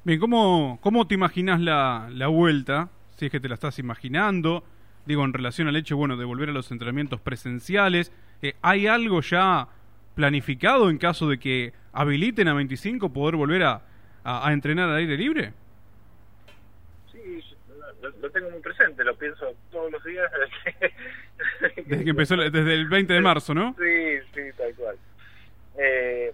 Bien, 0.04 0.18
¿cómo, 0.18 0.78
cómo 0.80 1.06
te 1.06 1.14
imaginas 1.14 1.60
la, 1.60 2.08
la 2.10 2.28
vuelta? 2.28 2.88
Si 3.16 3.26
es 3.26 3.32
que 3.32 3.40
te 3.40 3.48
la 3.48 3.54
estás 3.54 3.78
imaginando. 3.78 4.64
Digo, 5.06 5.24
en 5.24 5.32
relación 5.32 5.68
al 5.68 5.76
hecho, 5.76 5.96
bueno, 5.96 6.16
de 6.16 6.24
volver 6.24 6.48
a 6.48 6.52
los 6.52 6.70
entrenamientos 6.70 7.20
presenciales. 7.20 8.12
Eh, 8.42 8.54
¿Hay 8.62 8.86
algo 8.86 9.20
ya 9.20 9.68
planificado 10.14 10.88
en 10.90 10.98
caso 10.98 11.28
de 11.28 11.38
que 11.38 11.72
habiliten 11.92 12.48
a 12.48 12.54
25 12.54 13.12
poder 13.12 13.36
volver 13.36 13.62
a, 13.64 13.82
a, 14.24 14.48
a 14.48 14.52
entrenar 14.52 14.88
al 14.88 14.96
aire 14.96 15.16
libre? 15.16 15.52
Sí, 17.12 17.42
lo, 18.02 18.10
lo 18.10 18.30
tengo 18.30 18.50
muy 18.50 18.60
presente, 18.60 19.04
lo 19.04 19.14
pienso 19.16 19.46
todos 19.70 19.90
los 19.92 20.02
días. 20.04 20.30
Desde 21.86 22.04
que 22.04 22.10
empezó, 22.10 22.36
desde 22.36 22.74
el 22.74 22.88
20 22.88 23.12
de 23.12 23.20
marzo, 23.20 23.54
¿no? 23.54 23.74
Sí, 23.78 24.18
sí, 24.34 24.52
tal 24.56 24.74
cual. 24.74 24.96
Eh, 25.78 26.32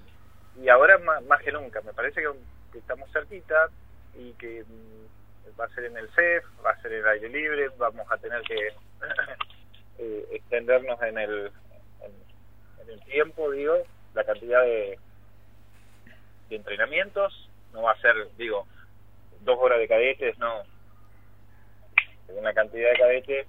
y 0.62 0.68
ahora 0.68 0.98
más, 0.98 1.22
más 1.24 1.42
que 1.42 1.52
nunca, 1.52 1.80
me 1.82 1.92
parece 1.92 2.20
que, 2.22 2.78
estamos 2.78 3.10
cerquita 3.10 3.70
y 4.14 4.32
que 4.32 4.64
mm, 4.64 5.58
va 5.60 5.64
a 5.64 5.74
ser 5.74 5.84
en 5.84 5.96
el 5.96 6.08
CEF, 6.10 6.44
va 6.64 6.70
a 6.70 6.82
ser 6.82 6.92
en 6.92 6.98
el 6.98 7.08
aire 7.08 7.28
libre, 7.28 7.68
vamos 7.78 8.06
a 8.10 8.18
tener 8.18 8.42
que 8.42 8.54
eh, 9.98 10.26
extendernos 10.32 11.00
en 11.02 11.18
el, 11.18 11.52
en, 12.02 12.12
en 12.82 12.90
el 12.90 13.00
tiempo, 13.04 13.50
digo, 13.50 13.76
la 14.14 14.24
cantidad 14.24 14.62
de, 14.62 14.98
de 16.48 16.56
entrenamientos, 16.56 17.48
no 17.72 17.82
va 17.82 17.92
a 17.92 18.00
ser, 18.00 18.14
digo, 18.36 18.66
dos 19.40 19.58
horas 19.60 19.78
de 19.78 19.88
cadetes, 19.88 20.38
no. 20.38 20.62
La 22.42 22.52
cantidad 22.52 22.90
de 22.90 22.98
cadetes, 22.98 23.46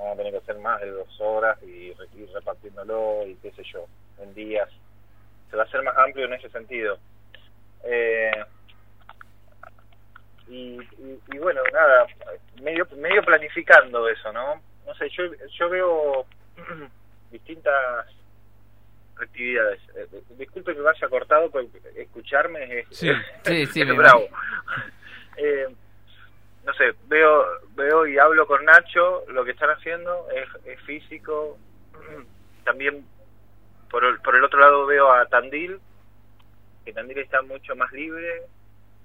vamos 0.00 0.14
a 0.14 0.16
tener 0.16 0.32
que 0.32 0.38
hacer 0.38 0.58
más 0.58 0.80
de 0.80 0.90
dos 0.90 1.20
horas 1.20 1.62
y 1.62 1.92
re- 1.92 2.06
ir 2.16 2.28
repartiéndolo 2.32 3.26
y 3.26 3.34
qué 3.36 3.52
sé 3.52 3.62
yo, 3.72 3.86
en 4.20 4.34
días. 4.34 4.68
Se 5.50 5.56
va 5.56 5.62
a 5.62 5.66
hacer 5.66 5.82
más 5.82 5.96
amplio 5.98 6.26
en 6.26 6.34
ese 6.34 6.48
sentido. 6.50 6.98
Eh, 7.84 8.30
y, 10.48 10.80
y, 10.80 11.20
y 11.32 11.38
bueno, 11.38 11.60
nada, 11.72 12.06
medio, 12.62 12.86
medio 12.96 13.22
planificando 13.22 14.08
eso, 14.08 14.32
¿no? 14.32 14.60
No 14.86 14.94
sé, 14.94 15.08
yo, 15.10 15.24
yo 15.58 15.68
veo 15.68 16.26
distintas 17.30 18.06
actividades. 19.16 19.80
Eh, 19.96 20.06
eh, 20.12 20.22
disculpe 20.38 20.74
que 20.74 20.80
vaya 20.80 21.08
cortado, 21.08 21.50
porque 21.50 21.78
escucharme 21.96 22.80
es, 22.80 22.86
Sí, 22.90 23.10
sí, 23.44 23.66
sí, 23.66 23.84
bravo. 23.84 24.26
Eh, 25.36 25.68
no 26.78 26.94
veo 27.08 27.46
veo 27.74 28.06
y 28.06 28.18
hablo 28.18 28.46
con 28.46 28.64
Nacho, 28.64 29.24
lo 29.28 29.44
que 29.44 29.52
están 29.52 29.70
haciendo 29.70 30.26
es, 30.64 30.80
físico. 30.82 31.58
También 32.64 33.04
por 33.90 34.04
el, 34.04 34.20
por 34.20 34.36
el 34.36 34.44
otro 34.44 34.60
lado 34.60 34.86
veo 34.86 35.12
a 35.12 35.26
Tandil, 35.26 35.80
que 36.84 36.92
Tandil 36.92 37.18
está 37.18 37.42
mucho 37.42 37.74
más 37.74 37.90
libre. 37.92 38.42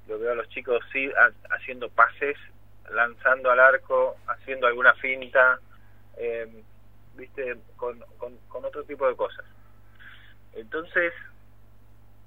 Lo 0.08 0.20
veo 0.20 0.34
a 0.34 0.36
los 0.36 0.50
chicos 0.50 0.84
sí 0.92 1.10
ha- 1.18 1.56
haciendo 1.56 1.90
pases, 1.90 2.38
lanzando 2.92 3.50
al 3.50 3.60
arco, 3.60 4.18
haciendo 4.28 4.68
alguna 4.68 4.94
finta, 4.96 5.60
eh, 6.18 6.64
viste, 7.16 7.58
con, 7.76 8.00
con, 8.18 8.38
con 8.48 8.66
otro 8.66 8.84
tipo 8.84 9.08
de 9.08 9.16
cosas. 9.16 9.46
Entonces, 10.54 11.14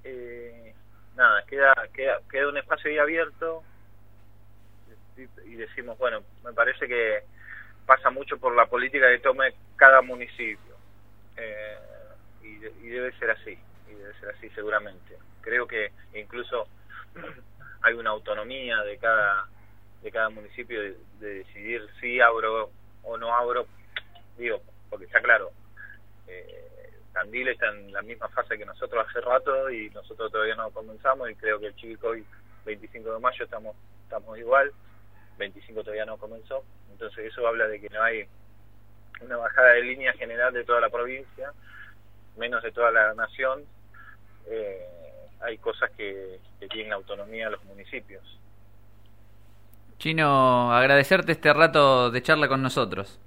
eh, 0.05 0.75
nada, 1.15 1.45
queda, 1.45 1.75
queda, 1.93 2.21
queda 2.31 2.49
un 2.49 2.59
espacio 2.59 2.91
ahí 2.91 2.99
abierto 2.99 3.63
y, 5.45 5.55
decimos, 5.55 5.99
bueno, 5.99 6.23
me 6.45 6.53
parece 6.53 6.87
que 6.87 7.23
pasa 7.87 8.11
mucho 8.11 8.39
por 8.39 8.55
la 8.55 8.67
política 8.67 9.09
que 9.09 9.19
tome 9.19 9.55
cada 9.77 10.03
municipio. 10.03 10.77
Eh, 11.37 11.79
y, 12.43 12.87
y 12.87 12.89
debe 12.89 13.13
ser 13.19 13.31
así, 13.31 13.59
y 13.89 13.95
debe 13.95 14.15
ser 14.21 14.31
así 14.31 14.49
seguramente. 14.51 15.17
Creo 15.41 15.67
que 15.67 15.93
incluso 16.15 16.69
hay 17.83 17.95
una 17.95 18.11
autonomía 18.11 18.83
de 18.83 18.99
cada 18.99 19.47
de 20.03 20.13
cada 20.13 20.29
municipio 20.31 20.81
de, 20.81 20.97
de 21.19 21.35
decidir 21.35 21.85
si 22.01 22.21
abro 22.21 22.71
o 23.03 23.17
no 23.17 23.35
abro, 23.35 23.67
digo, 24.37 24.63
porque 24.89 25.07
está 25.07 25.21
claro, 25.21 25.51
eh, 26.29 26.69
Tandil 27.13 27.49
está 27.49 27.69
en 27.71 27.93
la 27.93 28.03
misma 28.03 28.29
fase 28.29 28.59
que 28.59 28.65
nosotros 28.65 29.07
hace 29.09 29.21
rato 29.21 29.71
y 29.71 29.91
nosotros 29.91 30.31
todavía 30.31 30.55
no 30.55 30.71
comenzamos 30.71 31.31
y 31.31 31.35
creo 31.35 31.59
que 31.59 31.67
el 31.67 31.77
Chico 31.77 32.09
hoy 32.09 32.25
25 32.65 33.15
de 33.15 33.19
mayo 33.19 33.45
estamos 33.45 33.77
estamos 34.05 34.39
igual 34.39 34.73
25 35.39 35.83
todavía 35.83 36.05
no 36.05 36.19
comenzó. 36.19 36.65
Entonces 36.91 37.33
eso 37.33 37.47
habla 37.47 37.67
de 37.67 37.81
que 37.81 37.89
no 37.89 38.03
hay 38.03 38.27
una 39.21 39.37
bajada 39.37 39.71
de 39.71 39.83
línea 39.83 40.13
general 40.13 40.53
de 40.53 40.65
toda 40.65 40.81
la 40.81 40.91
provincia 40.91 41.53
menos 42.39 42.63
de 42.63 42.73
toda 42.73 42.91
la 42.91 43.13
nación. 43.15 43.65
Eh, 44.47 44.79
hay 45.41 45.59
cosas 45.59 45.91
que, 45.97 46.41
que 46.59 46.69
tienen 46.69 46.93
autonomía 46.93 47.51
los 47.51 47.63
municipios. 47.65 48.23
Chino, 49.99 50.73
agradecerte 50.73 51.33
este 51.33 51.53
rato 51.53 52.11
de 52.11 52.23
charla 52.23 52.49
con 52.49 52.63
nosotros. 52.63 53.21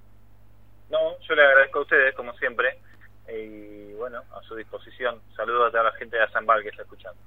no 0.89 1.19
yo 1.19 1.35
le 1.35 1.43
agradezco 1.43 1.79
a 1.79 1.81
ustedes 1.81 2.15
como 2.15 2.33
siempre 2.37 2.79
y 3.27 3.93
bueno 3.93 4.23
a 4.33 4.41
su 4.43 4.55
disposición. 4.55 5.21
Saludos 5.35 5.67
a 5.67 5.71
toda 5.71 5.83
la 5.83 5.91
gente 5.93 6.17
de 6.17 6.23
Azambal 6.23 6.63
que 6.63 6.69
está 6.69 6.83
escuchando. 6.83 7.19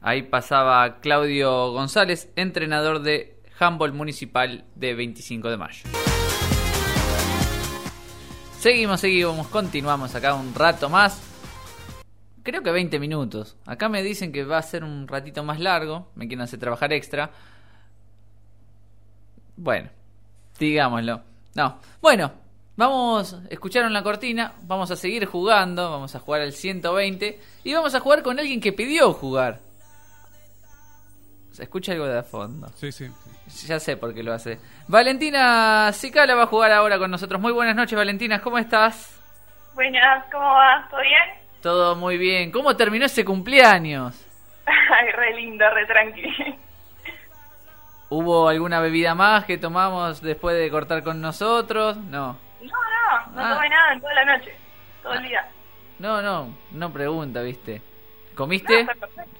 Ahí 0.00 0.22
pasaba 0.22 1.00
Claudio 1.00 1.70
González, 1.70 2.32
entrenador 2.34 3.00
de 3.00 3.36
handball 3.62 3.92
municipal 3.92 4.64
de 4.74 4.94
25 4.94 5.50
de 5.50 5.56
mayo. 5.56 5.84
Seguimos, 8.58 9.00
seguimos, 9.00 9.46
continuamos 9.48 10.14
acá 10.14 10.34
un 10.34 10.54
rato 10.54 10.88
más. 10.88 11.20
Creo 12.42 12.62
que 12.62 12.72
20 12.72 12.98
minutos. 12.98 13.56
Acá 13.66 13.88
me 13.88 14.02
dicen 14.02 14.32
que 14.32 14.44
va 14.44 14.58
a 14.58 14.62
ser 14.62 14.82
un 14.82 15.06
ratito 15.06 15.44
más 15.44 15.60
largo. 15.60 16.10
Me 16.16 16.26
quieren 16.26 16.42
hacer 16.42 16.58
trabajar 16.58 16.92
extra. 16.92 17.30
Bueno, 19.56 19.90
digámoslo. 20.58 21.22
No. 21.54 21.78
Bueno, 22.00 22.32
vamos, 22.76 23.36
escucharon 23.48 23.92
la 23.92 24.02
cortina. 24.02 24.54
Vamos 24.62 24.90
a 24.90 24.96
seguir 24.96 25.26
jugando. 25.26 25.90
Vamos 25.90 26.14
a 26.16 26.20
jugar 26.20 26.40
al 26.40 26.52
120. 26.52 27.40
Y 27.62 27.74
vamos 27.74 27.94
a 27.94 28.00
jugar 28.00 28.22
con 28.22 28.38
alguien 28.40 28.60
que 28.60 28.72
pidió 28.72 29.12
jugar. 29.12 29.60
Se 31.52 31.64
escucha 31.64 31.92
algo 31.92 32.06
de 32.06 32.22
fondo. 32.22 32.68
Sí, 32.76 32.90
sí. 32.90 33.06
Ya 33.66 33.78
sé 33.78 33.96
por 33.96 34.14
qué 34.14 34.22
lo 34.22 34.32
hace. 34.32 34.58
Valentina 34.88 35.90
Cicala 35.92 36.34
va 36.34 36.44
a 36.44 36.46
jugar 36.46 36.72
ahora 36.72 36.98
con 36.98 37.10
nosotros. 37.10 37.40
Muy 37.40 37.52
buenas 37.52 37.76
noches, 37.76 37.96
Valentina. 37.96 38.40
¿Cómo 38.40 38.58
estás? 38.58 39.20
Buenas, 39.74 40.24
¿cómo 40.32 40.44
va? 40.44 40.86
¿Todo 40.90 41.00
bien? 41.00 41.22
Todo 41.62 41.94
muy 41.96 42.16
bien. 42.18 42.50
¿Cómo 42.50 42.76
terminó 42.76 43.06
ese 43.06 43.24
cumpleaños? 43.24 44.26
Ay, 44.66 45.10
re 45.12 45.34
lindo, 45.34 45.64
re 45.70 45.86
tranqui. 45.86 46.58
¿Hubo 48.08 48.48
alguna 48.48 48.80
bebida 48.80 49.14
más 49.14 49.44
que 49.44 49.56
tomamos 49.58 50.20
después 50.20 50.56
de 50.56 50.70
cortar 50.70 51.02
con 51.02 51.20
nosotros? 51.20 51.96
No. 51.96 52.36
No, 52.60 52.68
no, 53.30 53.32
no 53.36 53.42
Ah. 53.46 53.54
tomé 53.54 53.68
nada 53.70 53.92
en 53.94 54.00
toda 54.00 54.14
la 54.14 54.24
noche, 54.36 54.54
todo 55.02 55.14
el 55.14 55.22
día. 55.22 55.48
No, 55.98 56.20
no, 56.20 56.54
no 56.72 56.92
pregunta, 56.92 57.40
¿viste? 57.42 57.80
¿Comiste? 58.34 58.84
No. 58.84 58.90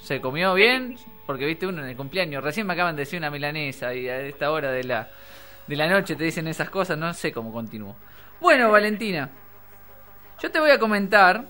¿Se 0.00 0.20
comió 0.20 0.54
bien? 0.54 0.96
Porque 1.26 1.46
viste 1.46 1.66
uno 1.66 1.82
en 1.82 1.88
el 1.88 1.96
cumpleaños. 1.96 2.42
Recién 2.42 2.66
me 2.66 2.72
acaban 2.72 2.96
de 2.96 3.02
decir 3.02 3.18
una 3.18 3.30
milanesa 3.30 3.94
y 3.94 4.08
a 4.08 4.20
esta 4.20 4.50
hora 4.50 4.72
de 4.72 4.84
la, 4.84 5.08
de 5.66 5.76
la 5.76 5.88
noche 5.88 6.16
te 6.16 6.24
dicen 6.24 6.48
esas 6.48 6.70
cosas. 6.70 6.98
No 6.98 7.12
sé 7.14 7.32
cómo 7.32 7.52
continúo. 7.52 7.96
Bueno, 8.40 8.70
Valentina, 8.70 9.30
yo 10.40 10.50
te 10.50 10.58
voy 10.58 10.70
a 10.70 10.78
comentar, 10.80 11.44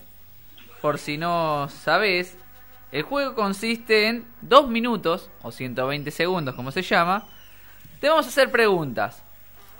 por 0.82 0.98
si 0.98 1.16
no 1.16 1.68
sabes, 1.70 2.36
el 2.92 3.04
juego 3.04 3.34
consiste 3.34 4.08
en 4.08 4.26
dos 4.42 4.68
minutos, 4.68 5.30
o 5.40 5.50
120 5.50 6.10
segundos, 6.10 6.54
como 6.54 6.70
se 6.70 6.82
llama. 6.82 7.26
Te 8.00 8.10
vamos 8.10 8.26
a 8.26 8.28
hacer 8.28 8.50
preguntas. 8.50 9.24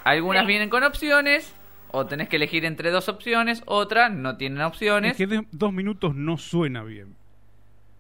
Algunas 0.03 0.47
vienen 0.47 0.71
con 0.71 0.83
opciones, 0.83 1.55
o 1.91 2.07
tenés 2.07 2.31
que 2.31 2.37
elegir 2.37 2.65
entre 2.65 2.91
dos 2.91 3.11
opciones, 3.11 3.63
otra 3.67 4.09
no 4.09 4.39
tienen 4.39 4.63
opciones. 4.63 5.21
Es 5.21 5.29
que 5.29 5.45
dos 5.51 5.73
minutos 5.75 6.15
no 6.15 6.39
suena 6.39 6.83
bien. 6.83 7.15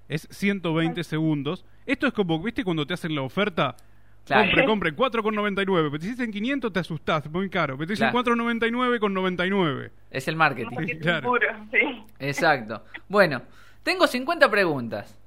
Es 0.08 0.26
120 0.30 1.04
segundos. 1.04 1.66
Esto 1.86 2.06
es 2.06 2.12
como, 2.12 2.40
¿viste 2.42 2.64
cuando 2.64 2.86
te 2.86 2.94
hacen 2.94 3.14
la 3.14 3.22
oferta? 3.22 3.76
Claro. 4.24 4.44
Compre, 4.66 4.92
compre, 4.92 4.96
4,99. 4.96 5.64
Pero 5.90 5.98
te 5.98 6.06
dicen 6.06 6.30
500, 6.30 6.72
te 6.72 6.78
asustás, 6.80 7.28
muy 7.28 7.50
caro. 7.50 7.76
Pero 7.76 7.88
te 7.88 7.92
dicen 7.94 8.10
Claro. 8.10 8.24
4,99 8.36 9.00
con 9.00 9.12
99. 9.14 9.90
Es 10.10 10.28
el 10.28 10.36
marketing. 10.36 10.74
Marketing 10.76 11.00
claro. 11.00 11.28
puro, 11.28 11.48
sí. 11.72 12.02
Exacto. 12.20 12.84
Bueno, 13.08 13.42
tengo 13.82 14.06
50 14.06 14.48
preguntas. 14.50 15.18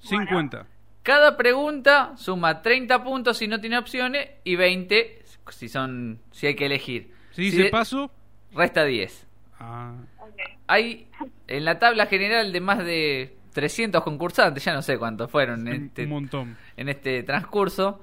50. 0.00 0.66
Cada 1.02 1.36
pregunta 1.38 2.12
suma 2.16 2.60
30 2.60 3.02
puntos 3.02 3.38
si 3.38 3.48
no 3.48 3.60
tiene 3.60 3.78
opciones 3.78 4.28
y 4.44 4.56
20 4.56 5.22
si 5.50 5.68
son 5.70 6.18
si 6.30 6.48
hay 6.48 6.54
que 6.54 6.66
elegir. 6.66 7.10
Si 7.30 7.36
Si 7.36 7.42
dice 7.50 7.62
de- 7.64 7.70
paso, 7.70 8.10
Resta 8.52 8.84
10. 8.84 9.26
ah, 9.58 9.94
Ok. 10.18 10.34
Hay 10.66 11.06
en 11.46 11.64
la 11.64 11.78
tabla 11.78 12.04
general 12.06 12.52
de 12.52 12.60
más 12.60 12.78
de 12.84 13.34
300 13.58 14.04
concursantes, 14.04 14.64
ya 14.64 14.72
no 14.72 14.82
sé 14.82 14.96
cuántos 14.96 15.28
fueron 15.28 15.66
en 15.66 15.74
un, 15.74 15.86
este, 15.86 16.04
un 16.04 16.10
montón. 16.10 16.56
en 16.76 16.88
este 16.88 17.24
transcurso. 17.24 18.00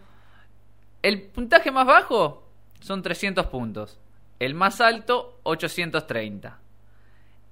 El 1.01 1.21
puntaje 1.21 1.71
más 1.71 1.87
bajo 1.87 2.45
son 2.81 3.01
300 3.01 3.45
puntos. 3.45 3.97
El 4.37 4.53
más 4.53 4.81
alto, 4.81 5.39
830. 5.43 6.59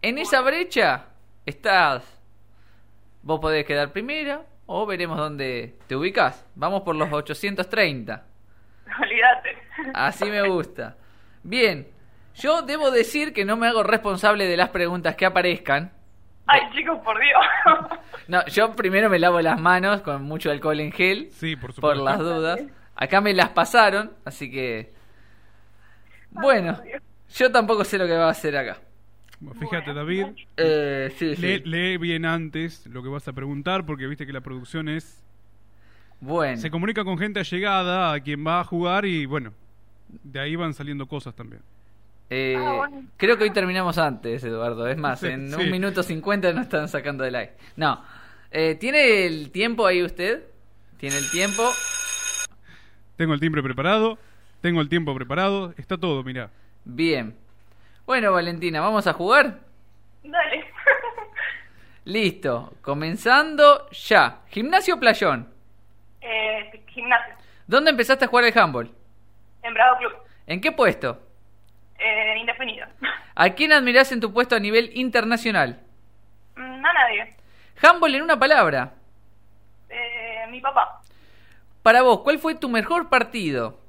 En 0.02 0.18
esa 0.18 0.42
brecha 0.42 1.06
estás. 1.46 2.04
Vos 3.22 3.40
podés 3.40 3.66
quedar 3.66 3.94
primera 3.94 4.42
o 4.66 4.86
veremos 4.86 5.18
dónde 5.18 5.78
te 5.88 5.96
ubicás. 5.96 6.46
Vamos 6.56 6.82
por 6.82 6.98
los 6.98 7.10
830. 7.10 8.26
Olvídate. 9.02 9.58
Así 9.94 10.26
me 10.26 10.46
gusta. 10.46 10.98
Bien, 11.42 11.88
yo 12.36 12.64
debo 12.64 12.92
decir 12.92 13.32
que 13.32 13.46
no 13.46 13.56
me 13.56 13.70
hago 13.70 13.82
responsable 13.82 14.46
de 14.46 14.58
las 14.58 14.72
preguntas 14.72 15.16
que 15.16 15.26
aparezcan. 15.26 15.94
Ay, 16.46 16.62
chicos, 16.74 17.00
por 17.04 17.20
Dios. 17.20 18.00
No, 18.26 18.46
yo 18.46 18.74
primero 18.74 19.10
me 19.10 19.20
lavo 19.20 19.42
las 19.42 19.60
manos 19.60 20.02
con 20.02 20.24
mucho 20.24 20.50
alcohol 20.50 20.80
en 20.80 20.94
gel. 20.94 21.28
Sí, 21.32 21.58
por 21.58 21.76
Por 21.76 21.98
las 21.98 22.20
dudas. 22.20 22.62
Acá 22.96 23.20
me 23.20 23.34
las 23.34 23.50
pasaron, 23.50 24.14
así 24.24 24.50
que. 24.50 24.94
Bueno, 26.32 26.80
yo 27.36 27.52
tampoco 27.52 27.84
sé 27.84 27.98
lo 27.98 28.08
que 28.08 28.14
va 28.14 28.28
a 28.28 28.32
hacer 28.32 28.56
acá. 28.56 28.78
Fíjate, 29.60 29.94
David. 29.94 30.28
Eh, 30.56 31.14
sí, 31.18 31.36
sí. 31.36 31.42
Lee, 31.42 31.64
lee 31.66 31.98
bien 31.98 32.24
antes 32.26 32.88
lo 32.88 33.04
que 33.04 33.10
vas 33.10 33.28
a 33.28 33.34
preguntar, 33.34 33.86
porque 33.86 34.08
viste 34.08 34.26
que 34.26 34.32
la 34.32 34.42
producción 34.42 34.88
es. 34.88 35.22
Bueno. 36.22 36.56
Se 36.56 36.72
comunica 36.72 37.04
con 37.04 37.18
gente 37.18 37.42
allegada 37.42 38.14
a 38.14 38.20
quien 38.22 38.48
va 38.48 38.62
a 38.62 38.64
jugar 38.64 39.06
y 39.06 39.26
bueno, 39.26 39.52
de 40.24 40.40
ahí 40.40 40.56
van 40.56 40.74
saliendo 40.74 41.08
cosas 41.08 41.36
también. 41.36 41.62
Eh, 42.36 42.58
Creo 43.18 43.38
que 43.38 43.44
hoy 43.44 43.52
terminamos 43.52 43.98
antes, 44.00 44.44
Eduardo. 44.44 44.88
Es 44.88 44.98
más, 44.98 45.20
Sí, 45.20 45.28
en 45.28 45.50
sí. 45.52 45.56
un 45.56 45.70
minuto 45.70 46.02
cincuenta 46.02 46.52
nos 46.52 46.64
están 46.64 46.88
sacando 46.88 47.24
del 47.24 47.36
aire. 47.36 47.54
No. 47.76 48.04
Eh, 48.50 48.76
¿Tiene 48.80 49.26
el 49.28 49.52
tiempo 49.52 49.86
ahí 49.86 50.02
usted? 50.02 50.44
¿Tiene 50.98 51.18
el 51.18 51.30
tiempo? 51.30 51.64
Tengo 53.18 53.34
el 53.36 53.40
timbre 53.40 53.62
preparado, 53.62 54.18
tengo 54.62 54.82
el 54.82 54.90
tiempo 54.90 55.14
preparado, 55.14 55.74
está 55.78 55.98
todo, 55.98 56.24
mirá. 56.24 56.50
Bien. 56.86 57.36
Bueno, 58.08 58.32
Valentina, 58.32 58.82
¿vamos 58.82 59.06
a 59.06 59.14
jugar? 59.14 59.60
Dale. 60.24 60.66
Listo. 62.06 62.74
Comenzando 62.82 63.88
ya. 63.92 64.40
Gimnasio 64.50 64.96
o 64.96 65.00
Playón. 65.00 65.48
eh, 66.22 66.84
gimnasio. 66.88 67.36
¿Dónde 67.68 67.92
empezaste 67.92 68.26
a 68.26 68.28
jugar 68.28 68.46
al 68.46 68.58
handball? 68.58 68.92
En 69.62 69.74
Bravo 69.74 69.98
Club. 70.00 70.14
¿En 70.48 70.60
qué 70.60 70.72
puesto? 70.72 71.20
Eh, 72.04 72.38
indefinido. 72.38 72.86
¿A 73.36 73.50
quién 73.52 73.72
admirás 73.72 74.12
en 74.12 74.20
tu 74.20 74.34
puesto 74.34 74.56
a 74.56 74.60
nivel 74.60 74.92
internacional? 74.94 75.80
Mm, 76.56 76.86
a 76.86 76.94
nadie. 76.94 77.36
Handball 77.82 78.16
en 78.16 78.24
una 78.24 78.38
palabra. 78.38 78.94
Eh, 79.90 80.46
mi 80.50 80.60
papá. 80.60 81.02
Para 81.82 82.02
vos, 82.02 82.20
¿cuál 82.20 82.40
fue 82.40 82.56
tu 82.56 82.68
mejor 82.68 83.10
partido? 83.10 83.80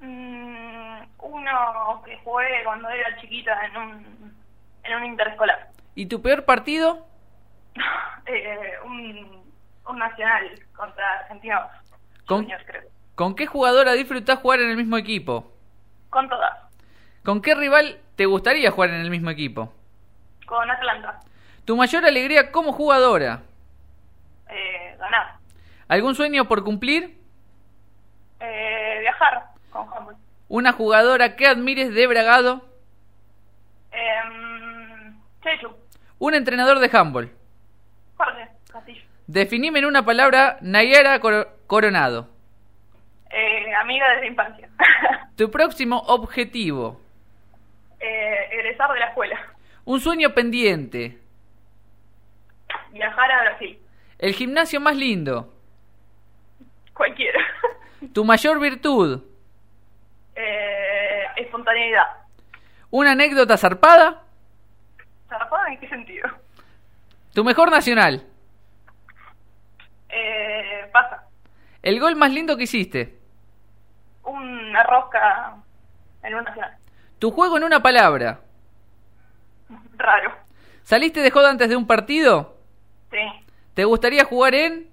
Mm, 0.00 1.02
uno 1.20 2.02
que 2.04 2.16
jugué 2.24 2.64
cuando 2.64 2.88
era 2.88 3.16
chiquita 3.20 3.66
en 3.66 3.76
un, 3.76 4.34
en 4.82 4.96
un 4.96 5.04
interescolar. 5.04 5.68
¿Y 5.94 6.06
tu 6.06 6.20
peor 6.20 6.44
partido? 6.44 7.06
Eh, 8.24 8.74
un, 8.84 9.42
un 9.88 9.98
nacional 9.98 10.48
contra 10.76 11.18
Argentinos 11.18 11.62
¿Con, 12.24 12.42
Juniors, 12.42 12.64
creo. 12.64 12.82
¿Con 13.16 13.34
qué 13.34 13.46
jugadora 13.46 13.94
disfrutás 13.94 14.38
jugar 14.38 14.60
en 14.60 14.70
el 14.70 14.76
mismo 14.76 14.96
equipo? 14.96 15.52
Con 16.08 16.28
todas. 16.28 16.71
¿Con 17.24 17.40
qué 17.42 17.54
rival 17.54 17.98
te 18.16 18.26
gustaría 18.26 18.70
jugar 18.70 18.90
en 18.90 19.00
el 19.00 19.10
mismo 19.10 19.30
equipo? 19.30 19.72
Con 20.46 20.70
Atlanta. 20.70 21.20
¿Tu 21.64 21.76
mayor 21.76 22.04
alegría 22.04 22.50
como 22.50 22.72
jugadora? 22.72 23.42
Eh, 24.48 24.96
ganar. 24.98 25.36
¿Algún 25.88 26.14
sueño 26.14 26.46
por 26.46 26.64
cumplir? 26.64 27.16
Eh, 28.40 28.98
viajar 29.00 29.44
con 29.70 29.86
handball. 29.92 30.16
¿Una 30.48 30.72
jugadora 30.72 31.36
que 31.36 31.46
admires 31.46 31.94
de 31.94 32.06
Bragado? 32.06 32.66
Eh, 33.92 35.12
Chechu. 35.42 35.68
¿Un 36.18 36.34
entrenador 36.34 36.78
de 36.80 36.90
handball? 36.96 37.30
Jorge 38.16 38.48
Castillo. 38.70 39.02
Definime 39.26 39.78
en 39.78 39.86
una 39.86 40.04
palabra 40.04 40.58
Nayara 40.60 41.20
Cor- 41.20 41.56
Coronado. 41.66 42.28
Eh, 43.30 43.72
amiga 43.76 44.06
desde 44.10 44.20
la 44.22 44.26
infancia. 44.26 44.68
Tu 45.36 45.50
próximo 45.50 45.98
objetivo. 46.08 47.00
Eh, 48.02 48.48
egresar 48.52 48.92
de 48.92 49.00
la 49.00 49.06
escuela. 49.06 49.38
Un 49.84 50.00
sueño 50.00 50.34
pendiente. 50.34 51.18
Viajar 52.90 53.30
a 53.32 53.42
Brasil. 53.42 53.78
El 54.18 54.34
gimnasio 54.34 54.80
más 54.80 54.96
lindo. 54.96 55.52
Cualquiera. 56.94 57.40
Tu 58.12 58.24
mayor 58.24 58.60
virtud. 58.60 59.22
eh, 60.34 61.24
espontaneidad. 61.36 62.06
Una 62.90 63.12
anécdota 63.12 63.56
zarpada. 63.56 64.22
¿Zarpada 65.28 65.68
en 65.72 65.80
qué 65.80 65.88
sentido? 65.88 66.28
Tu 67.34 67.42
mejor 67.44 67.70
nacional. 67.70 68.26
Eh, 70.08 70.88
pasa. 70.92 71.24
El 71.82 71.98
gol 72.00 72.16
más 72.16 72.30
lindo 72.30 72.56
que 72.56 72.64
hiciste. 72.64 73.18
Una 74.24 74.82
rosca 74.84 75.56
en 76.22 76.34
un 76.34 76.44
nacional. 76.44 76.76
Tu 77.22 77.30
juego 77.30 77.56
en 77.56 77.62
una 77.62 77.80
palabra. 77.80 78.40
Raro. 79.96 80.32
¿Saliste 80.82 81.20
de 81.20 81.30
joda 81.30 81.50
antes 81.50 81.68
de 81.68 81.76
un 81.76 81.86
partido? 81.86 82.56
Sí. 83.12 83.46
¿Te 83.74 83.84
gustaría 83.84 84.24
jugar 84.24 84.56
en? 84.56 84.90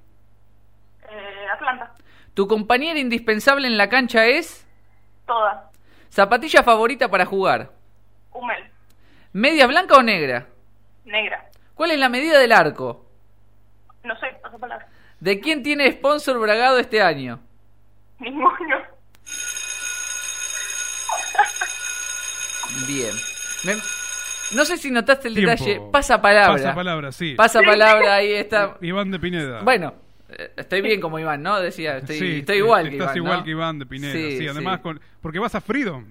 Eh, 1.09 1.47
Atlanta. 1.51 1.91
¿Tu 2.35 2.47
compañera 2.47 2.99
indispensable 2.99 3.65
en 3.65 3.79
la 3.79 3.89
cancha 3.89 4.27
es? 4.27 4.63
Toda. 5.25 5.71
¿Zapatilla 6.11 6.61
favorita 6.61 7.09
para 7.09 7.25
jugar? 7.25 7.71
Humel. 8.31 8.63
¿Media 9.33 9.65
blanca 9.65 9.95
o 9.95 10.03
negra? 10.03 10.45
Negra. 11.05 11.49
¿Cuál 11.73 11.89
es 11.89 11.97
la 11.97 12.09
medida 12.09 12.37
del 12.37 12.51
arco? 12.51 13.07
No 14.03 14.15
sé, 14.19 14.27
paso 14.43 14.59
palabra. 14.59 14.87
¿De 15.19 15.39
quién 15.39 15.63
tiene 15.63 15.91
sponsor 15.93 16.39
Bragado 16.39 16.77
este 16.77 17.01
año? 17.01 17.39
Ninguno. 18.19 18.88
Bien. 22.87 23.11
Me- 23.65 23.75
No 24.55 24.65
sé 24.65 24.77
si 24.77 24.89
notaste 24.91 25.27
el 25.27 25.35
Tiempo. 25.35 25.51
detalle. 25.51 25.81
Pasa 25.91 26.21
palabra. 26.21 26.53
Pasa 26.53 26.75
palabra, 26.75 27.11
sí. 27.11 27.35
Pasa 27.35 27.61
palabra, 27.61 28.15
ahí 28.15 28.33
está. 28.33 28.77
Iván 28.81 29.11
de 29.11 29.19
Pineda. 29.19 29.61
Bueno, 29.61 29.93
eh, 30.29 30.51
estoy 30.57 30.81
bien 30.81 30.99
como 31.01 31.19
Iván, 31.19 31.43
¿no? 31.43 31.59
Decía, 31.59 31.97
estoy, 31.97 32.17
Sí, 32.19 32.39
estoy 32.39 32.57
igual 32.57 32.89
que 32.89 32.97
estás 32.97 33.15
Iván. 33.15 33.17
igual 33.17 33.37
¿no? 33.39 33.43
que 33.45 33.51
Iván 33.51 33.79
de 33.79 33.85
Pineda. 33.85 34.13
Sí, 34.13 34.37
Sí, 34.39 34.47
además, 34.47 34.77
sí. 34.77 34.83
con, 34.83 35.01
porque 35.21 35.39
vas 35.39 35.53
a 35.55 35.61
Freedom. 35.61 36.05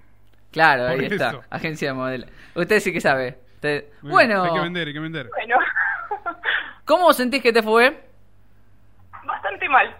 Claro, 0.51 0.83
Por 0.91 0.99
ahí 0.99 1.05
está. 1.05 1.41
Agencia 1.49 1.89
de 1.89 1.93
modelo. 1.93 2.25
Usted 2.55 2.79
sí 2.79 2.91
que 2.93 3.01
sabe. 3.01 3.37
Usted- 3.55 3.85
Bueno, 4.01 4.39
Bueno, 4.39 4.43
Hay 4.45 4.53
que 4.53 4.59
vender, 4.63 4.87
hay 4.87 4.93
que 4.93 4.99
vender. 4.99 5.29
Bueno. 5.29 5.55
¿cómo 6.85 7.13
sentís 7.13 7.41
que 7.43 7.53
te 7.53 7.61
fue? 7.61 8.03
Bastante 9.25 9.69
mal. 9.69 9.95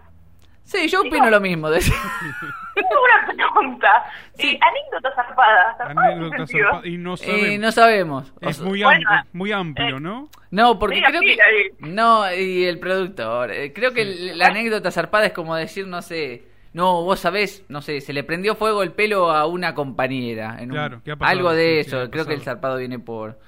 Sí, 0.63 0.87
yo 0.87 1.01
opino 1.01 1.29
lo 1.29 1.39
mismo. 1.39 1.69
de- 1.69 1.81
una 2.75 3.33
pregunta. 3.33 4.03
Eh, 4.37 4.57
anécdota 4.61 5.13
zarpada. 5.15 5.75
¿Zarpada 5.77 6.07
Anécdota 6.13 6.81
y 6.87 6.97
no 6.97 7.17
sabemos. 7.17 7.47
Eh, 7.47 7.57
no 7.57 7.71
sabemos. 7.71 8.33
Es 8.41 8.61
muy, 8.61 8.83
Bueno, 8.83 9.09
am- 9.09 9.25
muy 9.33 9.51
amplio, 9.51 9.99
¿no? 9.99 10.29
No, 10.51 10.79
porque 10.79 11.01
creo 11.01 11.21
que... 11.21 11.27
diga. 11.27 11.43
No, 11.79 12.33
y 12.33 12.65
el 12.65 12.79
productor. 12.79 13.51
eh, 13.51 13.73
Creo 13.73 13.93
que 13.93 14.01
el- 14.03 14.37
la 14.37 14.47
anécdota 14.47 14.91
zarpada 14.91 15.25
es 15.27 15.33
como 15.33 15.55
decir, 15.55 15.87
no 15.87 16.01
sé... 16.01 16.43
No, 16.71 17.01
vos 17.03 17.19
sabés, 17.19 17.65
no 17.67 17.81
sé, 17.81 17.99
se 17.99 18.13
le 18.13 18.23
prendió 18.23 18.53
fuego 18.55 18.83
el 18.83 18.91
pelo 18.91 19.31
a 19.31 19.47
una 19.47 19.73
compañera. 19.73 20.57
En 20.59 20.69
un- 20.69 20.75
Claro, 20.77 21.01
¿qué 21.03 21.11
ha 21.11 21.15
pasado? 21.15 21.37
algo 21.37 21.51
de 21.53 21.83
Sí, 21.83 21.89
sí, 21.89 21.95
eso. 21.95 22.11
Creo 22.11 22.25
que 22.27 22.35
el 22.35 22.41
zarpado 22.43 22.77
viene 22.77 22.99
por, 22.99 23.39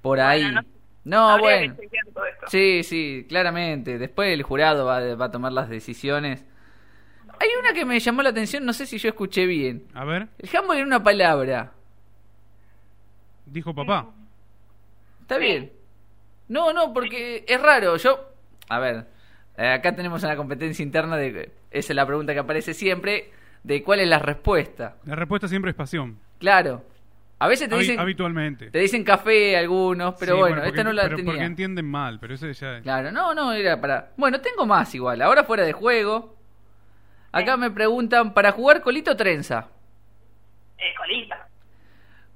por 0.00 0.20
ahí. 0.20 0.42
no- 0.50 0.62
No, 1.04 1.38
bueno. 1.38 1.76
que 1.76 1.82
chequear 1.82 2.04
todo 2.14 2.24
esto. 2.24 2.46
Sí, 2.48 2.82
sí, 2.82 3.26
claramente. 3.28 3.98
Después 3.98 4.32
el 4.32 4.42
jurado 4.42 4.86
va, 4.86 5.14
va 5.16 5.24
a 5.26 5.30
tomar 5.30 5.52
las 5.52 5.68
decisiones. 5.68 6.46
Una 7.62 7.72
que 7.72 7.84
me 7.84 8.00
llamó 8.00 8.22
la 8.22 8.30
atención, 8.30 8.64
no 8.64 8.72
sé 8.72 8.86
si 8.86 8.98
yo 8.98 9.08
escuché 9.08 9.46
bien. 9.46 9.84
A 9.94 10.04
ver, 10.04 10.28
El 10.38 10.48
handball 10.56 10.78
en 10.78 10.86
una 10.86 11.02
palabra. 11.02 11.72
dijo 13.46 13.74
papá. 13.74 14.08
Está 15.20 15.38
bien. 15.38 15.72
No, 16.48 16.72
no, 16.72 16.92
porque 16.92 17.44
es 17.46 17.62
raro. 17.62 17.96
Yo, 17.96 18.28
a 18.68 18.78
ver, 18.78 19.06
eh, 19.56 19.68
acá 19.68 19.94
tenemos 19.94 20.22
una 20.24 20.36
competencia 20.36 20.82
interna 20.82 21.16
de, 21.16 21.52
esa 21.70 21.92
es 21.92 21.96
la 21.96 22.06
pregunta 22.06 22.32
que 22.32 22.40
aparece 22.40 22.74
siempre, 22.74 23.30
de 23.62 23.82
cuál 23.82 24.00
es 24.00 24.08
la 24.08 24.18
respuesta. 24.18 24.96
La 25.04 25.14
respuesta 25.14 25.46
siempre 25.48 25.70
es 25.70 25.76
pasión. 25.76 26.18
Claro. 26.38 26.84
A 27.38 27.48
veces 27.48 27.68
te 27.68 27.74
Habi- 27.74 27.80
dicen, 27.80 27.98
habitualmente. 28.00 28.70
te 28.70 28.78
dicen 28.78 29.02
café 29.04 29.56
algunos, 29.56 30.14
pero 30.18 30.34
Sí, 30.34 30.40
bueno, 30.40 30.56
porque- 30.56 30.68
esta 30.70 30.84
no 30.84 30.92
la 30.92 31.02
pero 31.04 31.16
Porque 31.16 31.30
tenía. 31.30 31.44
entienden 31.46 31.86
mal, 31.90 32.18
pero 32.20 32.34
ese 32.34 32.52
ya 32.52 32.76
es. 32.78 32.82
Claro, 32.82 33.10
no, 33.10 33.34
no, 33.34 33.52
era 33.52 33.80
para... 33.80 34.12
Bueno, 34.16 34.40
tengo 34.40 34.64
más 34.66 34.94
igual. 34.94 35.22
Ahora 35.22 35.44
fuera 35.44 35.64
de 35.64 35.72
juego. 35.72 36.36
Acá 37.32 37.56
me 37.56 37.70
preguntan, 37.70 38.34
¿para 38.34 38.52
jugar 38.52 38.82
colito 38.82 39.12
o 39.12 39.16
trenza? 39.16 39.68
Eh, 40.76 40.94
colita. 40.96 41.48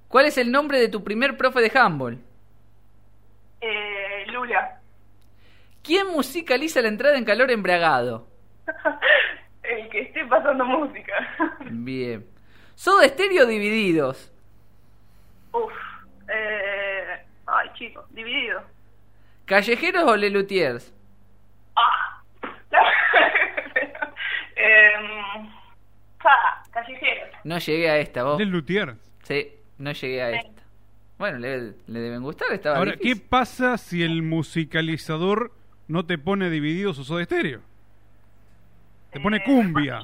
¿Cuál 0.09 0.27
es 0.27 0.39
el 0.39 0.51
nombre 0.51 0.81
de 0.81 0.89
tu 0.89 1.05
primer 1.05 1.37
profe 1.37 1.61
de 1.61 1.79
handball? 1.79 2.19
Eh, 3.61 4.25
Lula. 4.29 4.81
¿Quién 5.83 6.09
musicaliza 6.09 6.81
la 6.81 6.89
entrada 6.89 7.19
en 7.19 7.25
calor 7.27 7.51
embriagado? 7.51 8.27
El 9.63 9.89
que 9.91 10.01
esté 10.03 10.25
pasando 10.27 10.65
música. 10.65 11.13
Bien. 11.71 12.25
¿Soda 12.75 13.05
estéreo 13.05 13.47
divididos? 13.47 14.33
Uf. 15.53 15.73
Eh, 16.29 17.25
ay, 17.47 17.71
chicos, 17.75 18.05
dividido. 18.15 18.63
¿Callejeros 19.45 20.05
o 20.05 20.17
lelutiers? 20.17 20.93
Ah. 21.75 22.23
Em, 24.57 25.51
No 27.45 27.59
llegué 27.59 27.91
a 27.91 27.99
esta, 27.99 28.23
vos. 28.25 28.39
Les 28.39 28.49
Luthier. 28.49 28.97
Sí, 29.23 29.53
no 29.79 29.93
llegué 29.93 30.23
a 30.23 30.31
Sí. 30.31 30.37
esta. 30.49 30.63
Bueno, 31.19 31.39
le, 31.39 31.59
le 31.87 32.01
deben 32.01 32.23
gustar, 32.23 32.53
estaba 32.53 32.77
Ahora, 32.77 32.95
¿qué 33.01 33.17
pasa 33.17 33.79
si 33.79 34.03
el 34.03 34.23
musicalizador 34.23 35.53
no 35.89 36.05
te 36.05 36.19
pone 36.19 36.51
divididos 36.51 36.99
o 36.99 37.05
Soda 37.05 37.23
Estéreo. 37.23 37.61
Te 39.13 39.21
pone 39.21 39.43
cumbia. 39.45 40.01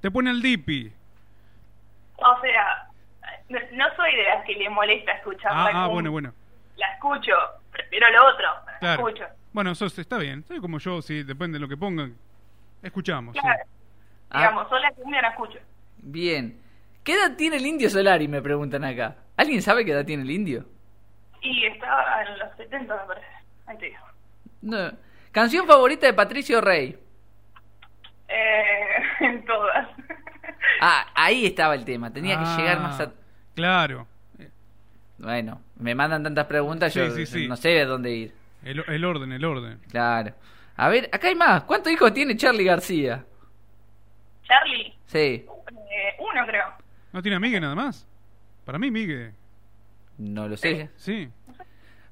Te 0.00 0.10
pone 0.10 0.30
el 0.30 0.40
dipi. 0.40 0.92
O 2.16 2.40
sea, 2.40 2.88
no, 3.48 3.58
no 3.72 3.84
soy 3.96 4.14
de 4.16 4.22
las 4.24 4.44
que 4.46 4.54
le 4.54 4.70
molesta 4.70 5.12
escuchar 5.12 5.50
Ah, 5.54 5.70
la 5.72 5.84
ah, 5.84 5.86
bueno, 5.88 6.10
bueno. 6.10 6.32
La 6.76 6.86
escucho, 6.94 7.32
prefiero 7.70 8.08
lo 8.10 8.26
otro, 8.28 8.46
pero 8.64 8.72
la 8.72 8.78
Claro. 8.78 9.08
escucho. 9.08 9.24
Bueno, 9.52 9.70
eso 9.72 9.86
está 9.86 10.18
bien. 10.18 10.44
Soy 10.46 10.60
como 10.60 10.78
yo, 10.78 11.02
sí, 11.02 11.22
depende 11.24 11.56
de 11.56 11.60
lo 11.60 11.68
que 11.68 11.76
pongan. 11.76 12.14
Escuchamos. 12.82 13.34
sí. 13.34 13.40
Ah. 14.30 14.38
Digamos, 14.40 14.68
sola 14.68 14.90
cumbia 14.92 15.22
la 15.22 15.28
escucho. 15.28 15.58
Bien. 15.98 16.60
¿Qué 17.02 17.14
edad 17.14 17.36
tiene 17.36 17.56
el 17.56 17.66
indio 17.66 17.88
Solari? 17.90 18.28
Me 18.28 18.40
preguntan 18.42 18.84
acá. 18.84 19.16
¿Alguien 19.36 19.62
sabe 19.62 19.84
qué 19.84 19.92
edad 19.92 20.04
tiene 20.04 20.22
el 20.22 20.30
indio? 20.30 20.64
Y 21.42 21.66
estaba 21.66 22.22
en 22.22 22.38
los 22.38 22.56
70, 22.56 22.94
me 22.96 23.02
parece. 23.06 23.26
Ahí 23.66 23.76
te 23.78 23.86
digo. 23.86 23.98
No. 24.62 24.92
Canción 25.32 25.66
favorita 25.66 26.06
de 26.06 26.14
Patricio 26.14 26.60
Rey. 26.60 26.98
Eh, 28.28 28.84
en 29.20 29.44
todas. 29.44 29.88
Ah, 30.80 31.06
ahí 31.14 31.46
estaba 31.46 31.74
el 31.74 31.84
tema. 31.84 32.12
Tenía 32.12 32.38
Ah, 32.40 32.56
que 32.56 32.62
llegar 32.62 32.80
más 32.80 33.00
a... 33.00 33.12
Claro. 33.54 34.06
Bueno, 35.18 35.60
me 35.76 35.94
mandan 35.94 36.22
tantas 36.22 36.46
preguntas, 36.46 36.92
Sí, 36.92 36.98
yo 36.98 37.10
sí, 37.10 37.24
sí. 37.26 37.46
no 37.48 37.56
sé 37.56 37.80
a 37.80 37.86
dónde 37.86 38.10
ir. 38.10 38.34
El, 38.64 38.82
el 38.88 39.04
orden, 39.04 39.30
el 39.32 39.44
orden. 39.44 39.78
Claro. 39.90 40.34
A 40.76 40.88
ver, 40.88 41.08
acá 41.12 41.28
hay 41.28 41.34
más. 41.36 41.62
¿Cuántos 41.64 41.92
hijos 41.92 42.12
tiene 42.12 42.36
Charlie 42.36 42.64
García? 42.64 43.24
Charlie, 44.58 44.94
Sí. 45.06 45.18
eh, 45.18 46.16
uno 46.18 46.46
creo. 46.46 46.64
¿No 47.12 47.22
tiene 47.22 47.36
a 47.36 47.40
Migue 47.40 47.60
nada 47.60 47.74
más? 47.74 48.06
Para 48.64 48.78
mí, 48.78 48.90
Migue. 48.90 49.32
No 50.18 50.46
lo 50.48 50.56
sé. 50.56 50.90
Sí. 50.96 51.28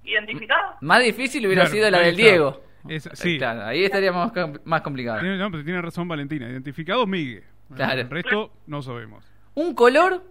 ¿Identificado? 0.05 0.77
Más 0.81 1.03
difícil 1.03 1.47
hubiera 1.47 1.63
Claro, 1.63 1.75
sido 1.75 1.91
la 1.91 1.99
ahí 1.99 2.05
del 2.07 2.15
está. 2.15 2.23
Diego. 2.31 2.63
Es- 2.89 3.09
sí. 3.15 3.39
Claro, 3.39 3.65
ahí 3.65 3.85
estaría 3.85 4.11
más, 4.13 4.33
com- 4.33 4.59
más 4.65 4.81
complicado. 4.83 5.21
Tiene, 5.21 5.37
no, 5.39 5.51
pero 5.51 5.63
tiene 5.65 5.81
razón 5.81 6.09
Valentina. 6.09 6.49
Identificado, 6.49 7.07
Migue. 7.07 7.45
Claro. 7.77 8.01
El 8.01 8.11
resto 8.11 8.53
no 8.67 8.83
sabemos. 8.83 9.25
¿Un 9.55 9.75
color? 9.75 10.25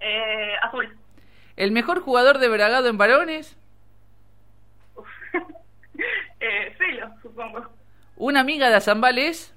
Eh, 0.00 0.54
azul. 0.62 0.96
¿El 1.56 1.72
mejor 1.72 2.00
jugador 2.00 2.38
de 2.38 2.48
Bragado 2.48 2.88
en 2.88 2.96
varones? 2.98 3.56
Eh, 6.38 6.74
celo, 6.76 7.10
supongo. 7.22 7.66
¿Una 8.16 8.40
amiga 8.40 8.68
de 8.68 8.76
Azambal 8.76 9.16
es? 9.18 9.54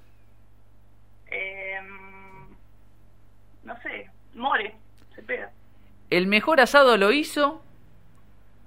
Eh, 1.30 1.78
no 3.64 3.76
sé, 3.82 4.10
more, 4.34 4.74
se 5.14 5.22
pega. 5.22 5.50
¿El 6.10 6.26
mejor 6.26 6.60
asado 6.60 6.96
lo 6.96 7.12
hizo? 7.12 7.62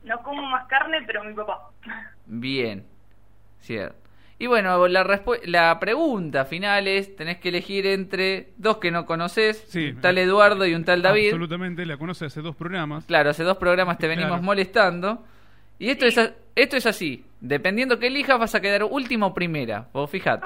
No 0.04 0.22
como 0.24 0.42
más 0.44 0.66
carne, 0.68 1.00
pero 1.06 1.24
mi 1.24 1.34
papá. 1.34 1.70
Bien. 2.26 2.86
Cierto. 3.60 3.98
Y 4.40 4.48
bueno, 4.48 4.88
la, 4.88 5.22
la 5.46 5.80
pregunta 5.80 6.44
final 6.46 6.88
es, 6.88 7.16
tenés 7.16 7.38
que 7.38 7.50
elegir 7.50 7.86
entre 7.88 8.50
dos 8.58 8.78
que 8.78 8.92
no 8.92 9.06
conoces, 9.06 9.64
Sí. 9.70 9.92
un 9.92 10.02
tal 10.02 10.18
Eduardo 10.18 10.66
y 10.66 10.74
un 10.74 10.84
tal 10.84 11.02
David. 11.02 11.28
Absolutamente, 11.30 11.86
la 11.86 11.98
conoce 11.98 12.26
hace 12.26 12.42
dos 12.42 12.56
programas. 12.56 13.06
Claro, 13.06 13.30
hace 13.30 13.44
dos 13.44 13.58
programas 13.58 13.98
te 13.98 14.08
venimos 14.08 14.32
Claro. 14.32 14.44
molestando. 14.44 15.24
Y 15.80 15.90
esto 15.90 16.06
es, 16.06 16.18
a- 16.18 16.34
esto 16.56 16.76
es 16.78 16.86
así. 16.86 17.26
Dependiendo 17.40 18.00
que 18.00 18.08
elijas, 18.08 18.38
vas 18.40 18.54
a 18.56 18.62
quedar 18.62 18.84
último 18.84 19.28
o 19.28 19.34
primera. 19.34 19.88
Vos 19.94 20.10
fijate. 20.10 20.46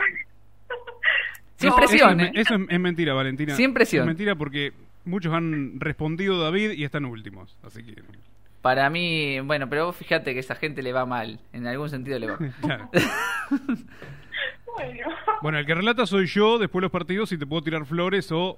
Sin 1.57 1.69
No, 1.69 1.75
presión, 1.75 2.19
Eso, 2.21 2.29
¿eh? 2.29 2.31
es, 2.35 2.41
eso 2.47 2.55
es- 2.55 2.67
es 2.69 2.79
mentira, 2.79 3.13
Valentina. 3.13 3.55
Sin 3.55 3.73
presión. 3.73 4.03
Es 4.03 4.07
mentira 4.07 4.35
porque 4.35 4.73
muchos 5.05 5.33
han 5.33 5.79
respondido 5.79 6.41
David 6.41 6.71
y 6.71 6.83
están 6.83 7.05
últimos. 7.05 7.57
Así 7.63 7.83
que. 7.83 8.01
Para 8.61 8.89
mí, 8.89 9.39
bueno, 9.41 9.69
pero 9.69 9.85
vos 9.87 9.95
fíjate 9.95 10.33
que 10.33 10.39
esa 10.39 10.55
gente 10.55 10.81
le 10.81 10.91
va 10.93 11.05
mal. 11.05 11.39
En 11.53 11.65
algún 11.67 11.89
sentido 11.89 12.19
le 12.19 12.27
va 12.27 12.37
mal. 12.39 12.53
Claro. 12.61 12.89
Bueno. 14.75 15.07
Bueno, 15.41 15.57
el 15.57 15.65
que 15.65 15.73
relata 15.73 16.05
soy 16.05 16.27
yo 16.27 16.59
después 16.59 16.81
de 16.81 16.85
los 16.85 16.91
partidos 16.91 17.29
si 17.29 17.37
te 17.39 17.47
puedo 17.47 17.63
tirar 17.63 17.85
flores 17.85 18.31
o 18.31 18.57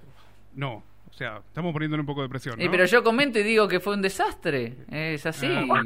no. 0.54 0.84
O 1.10 1.14
sea, 1.14 1.38
estamos 1.48 1.72
poniéndole 1.72 2.02
un 2.02 2.06
poco 2.08 2.22
de 2.22 2.28
presión. 2.30 2.58
¿no? 2.58 2.64
Eh, 2.64 2.68
pero 2.70 2.86
yo 2.86 3.04
comento 3.04 3.40
y 3.40 3.44
digo 3.44 3.68
que 3.70 3.80
fue 3.80 3.94
un 3.94 4.02
desastre. 4.02 4.76
Es 4.92 5.26
así. 5.26 5.48
Ah. 5.50 5.82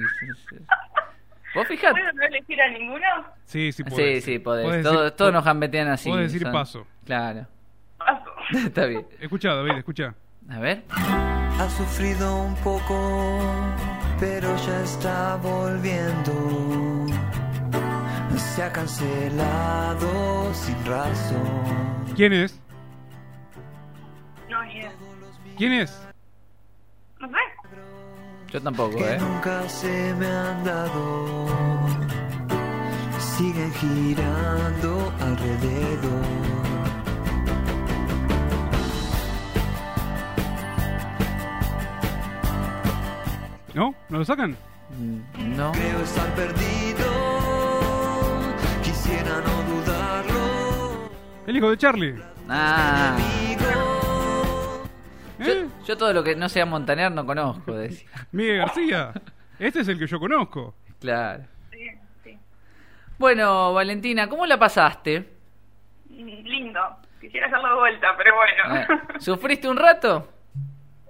Vos 1.53 1.67
fijate. 1.67 1.93
¿Puedo 2.01 2.13
no 2.13 2.23
elegir 2.23 2.59
a 2.61 2.69
ninguno? 2.71 3.05
Sí, 3.45 3.71
sí, 3.71 3.83
Sí, 3.83 3.89
podés. 3.89 4.23
sí, 4.23 4.39
podés. 4.39 4.65
Podés 4.65 4.83
Todos, 4.83 5.01
decir- 5.03 5.17
todos 5.17 5.33
nos 5.33 5.45
gambetean 5.45 5.87
así. 5.89 6.09
podés 6.09 6.31
decir 6.33 6.41
son- 6.43 6.51
paso. 6.51 6.87
Claro. 7.05 7.47
Está 8.65 8.85
bien. 8.85 9.05
Escucha, 9.19 9.53
David, 9.53 9.77
escucha. 9.77 10.15
A 10.49 10.59
ver. 10.59 10.83
Ha 10.89 11.69
sufrido 11.69 12.43
un 12.43 12.55
poco, 12.55 13.39
pero 14.19 14.55
ya 14.57 14.81
está 14.81 15.37
volviendo. 15.37 17.05
Se 18.35 18.63
ha 18.63 18.71
cancelado 18.73 20.53
sin 20.53 20.85
razón. 20.85 22.05
¿Quién 22.15 22.33
es? 22.33 22.59
No, 24.49 24.63
idea. 24.65 24.91
¿Quién 25.57 25.73
es? 25.73 26.05
No 27.19 27.27
sé. 27.29 27.35
Yo 28.51 28.61
tampoco, 28.61 28.97
Que 28.97 29.13
¿eh? 29.13 29.17
nunca 29.19 29.67
se 29.69 30.13
me 30.15 30.27
han 30.27 30.63
dado. 30.63 31.47
Siguen 33.19 33.71
girando 33.73 35.13
alrededor. 35.21 36.42
¿No? 43.73 43.95
¿No 44.09 44.19
lo 44.19 44.25
sacan? 44.25 44.55
Mm, 44.97 45.55
No. 45.57 45.71
Creo 45.71 45.99
estar 46.01 46.27
perdido. 46.35 47.05
Quisiera 48.83 49.41
no 49.41 49.63
dudarlo. 49.75 51.09
El 51.47 51.57
hijo 51.57 51.69
de 51.71 51.77
Charlie. 51.77 52.15
Ah. 52.49 53.17
Yo, 55.39 55.51
¿Eh? 55.51 55.67
yo 55.85 55.97
todo 55.97 56.13
lo 56.13 56.23
que 56.23 56.35
no 56.35 56.47
sea 56.47 56.65
Montaner 56.65 57.11
no 57.11 57.25
conozco, 57.25 57.73
decía. 57.73 58.07
Miguel 58.31 58.59
García. 58.59 59.11
Este 59.59 59.81
es 59.81 59.87
el 59.87 59.97
que 59.99 60.07
yo 60.07 60.19
conozco. 60.19 60.75
Claro. 60.99 61.43
Sí, 61.71 61.89
sí. 62.23 62.37
Bueno, 63.17 63.73
Valentina, 63.73 64.29
¿cómo 64.29 64.45
la 64.45 64.57
pasaste? 64.57 65.27
Mm, 66.09 66.43
Lindo. 66.43 66.79
Quisiera 67.19 67.47
hacerlo 67.47 67.69
de 67.69 67.75
vuelta, 67.75 68.07
pero 68.17 68.35
bueno. 68.35 68.75
Eh, 68.77 68.87
¿Sufriste 69.19 69.67
un 69.67 69.77
rato? 69.77 70.29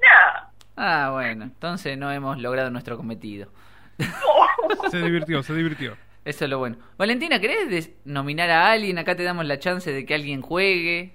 Nada. 0.01 0.42
Ah, 0.75 1.09
bueno, 1.13 1.43
entonces 1.43 1.97
no 1.97 2.11
hemos 2.11 2.39
logrado 2.39 2.69
nuestro 2.71 2.97
cometido. 2.97 3.49
Se 4.89 5.01
divirtió, 5.01 5.43
se 5.43 5.53
divirtió. 5.53 5.95
Eso 6.25 6.45
es 6.45 6.49
lo 6.49 6.57
bueno. 6.59 6.77
Valentina, 6.97 7.39
¿querés 7.39 7.69
des- 7.69 7.91
nominar 8.05 8.49
a 8.49 8.71
alguien? 8.71 8.97
Acá 8.97 9.15
te 9.15 9.23
damos 9.23 9.45
la 9.45 9.59
chance 9.59 9.91
de 9.91 10.05
que 10.05 10.13
alguien 10.15 10.41
juegue. 10.41 11.13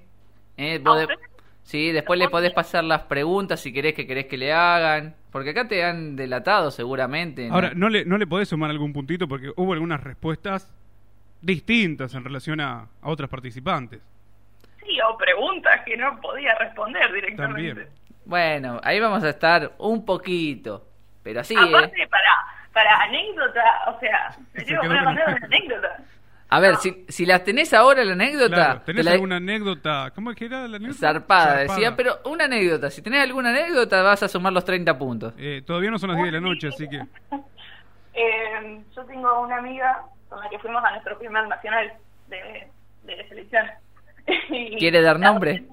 Eh, 0.56 0.78
vos 0.82 1.00
de- 1.00 1.08
Sí, 1.62 1.92
después 1.92 2.18
le 2.18 2.28
podés 2.30 2.52
pasar 2.52 2.84
las 2.84 3.02
preguntas 3.02 3.60
si 3.60 3.72
querés 3.72 3.94
que 3.94 4.06
querés 4.06 4.26
que 4.26 4.38
le 4.38 4.52
hagan. 4.52 5.14
Porque 5.30 5.50
acá 5.50 5.66
te 5.68 5.84
han 5.84 6.16
delatado 6.16 6.70
seguramente. 6.70 7.48
¿no? 7.48 7.54
Ahora, 7.54 7.72
¿no 7.74 7.88
le, 7.88 8.04
¿no 8.04 8.16
le 8.16 8.26
podés 8.26 8.48
sumar 8.48 8.70
algún 8.70 8.92
puntito? 8.92 9.28
Porque 9.28 9.52
hubo 9.56 9.72
algunas 9.74 10.02
respuestas 10.02 10.70
distintas 11.42 12.14
en 12.14 12.24
relación 12.24 12.60
a, 12.60 12.88
a 13.02 13.08
otras 13.08 13.28
participantes. 13.30 14.00
Sí, 14.84 14.98
o 15.00 15.16
preguntas 15.18 15.80
que 15.84 15.96
no 15.96 16.18
podía 16.20 16.54
responder 16.54 17.12
directamente. 17.12 17.68
También. 17.74 17.88
Bueno, 18.28 18.78
ahí 18.84 19.00
vamos 19.00 19.24
a 19.24 19.30
estar 19.30 19.72
un 19.78 20.04
poquito. 20.04 20.86
Pero 21.22 21.40
así, 21.40 21.54
¿eh? 21.54 21.58
Aparte, 21.58 22.06
para, 22.08 22.30
para 22.74 23.02
anécdota, 23.04 23.62
o 23.86 23.98
sea, 23.98 24.36
me 24.52 24.60
Se 24.60 24.66
quedó 24.66 24.82
poner 24.82 25.02
con- 25.02 25.12
una 25.14 25.24
anécdota. 25.42 25.96
A 26.50 26.60
ver, 26.60 26.76
si, 26.76 27.06
si 27.08 27.24
las 27.24 27.42
tenés 27.42 27.72
ahora 27.72 28.04
la 28.04 28.12
anécdota, 28.12 28.54
Claro, 28.54 28.78
te 28.80 28.84
¿tenés 28.92 29.04
la- 29.06 29.12
alguna 29.12 29.36
anécdota? 29.36 30.12
¿Cómo 30.14 30.30
es 30.30 30.36
que 30.36 30.44
era 30.44 30.68
la 30.68 30.76
anécdota? 30.76 30.98
zarpada, 31.00 31.56
decía, 31.60 31.96
pero 31.96 32.18
una 32.26 32.44
anécdota. 32.44 32.90
Si 32.90 33.00
tenés 33.00 33.22
alguna 33.22 33.48
anécdota, 33.48 34.02
vas 34.02 34.22
a 34.22 34.28
sumar 34.28 34.52
los 34.52 34.64
30 34.64 34.96
puntos. 34.98 35.32
Eh, 35.38 35.62
todavía 35.66 35.90
no 35.90 35.98
son 35.98 36.10
las 36.10 36.18
10 36.18 36.26
de 36.32 36.40
la 36.40 36.46
noche, 36.46 36.68
así 36.68 36.86
que... 36.86 37.00
Eh, 38.20 38.80
yo 38.96 39.04
tengo 39.04 39.42
una 39.42 39.58
amiga 39.58 40.02
con 40.28 40.40
la 40.40 40.48
que 40.50 40.58
fuimos 40.58 40.82
a 40.84 40.90
nuestro 40.90 41.16
primer 41.18 41.46
nacional 41.46 41.92
de, 42.26 42.66
de 43.04 43.28
selección. 43.28 43.64
Y- 44.50 44.76
¿Quiere 44.76 45.00
dar 45.02 45.18
nombre? 45.20 45.64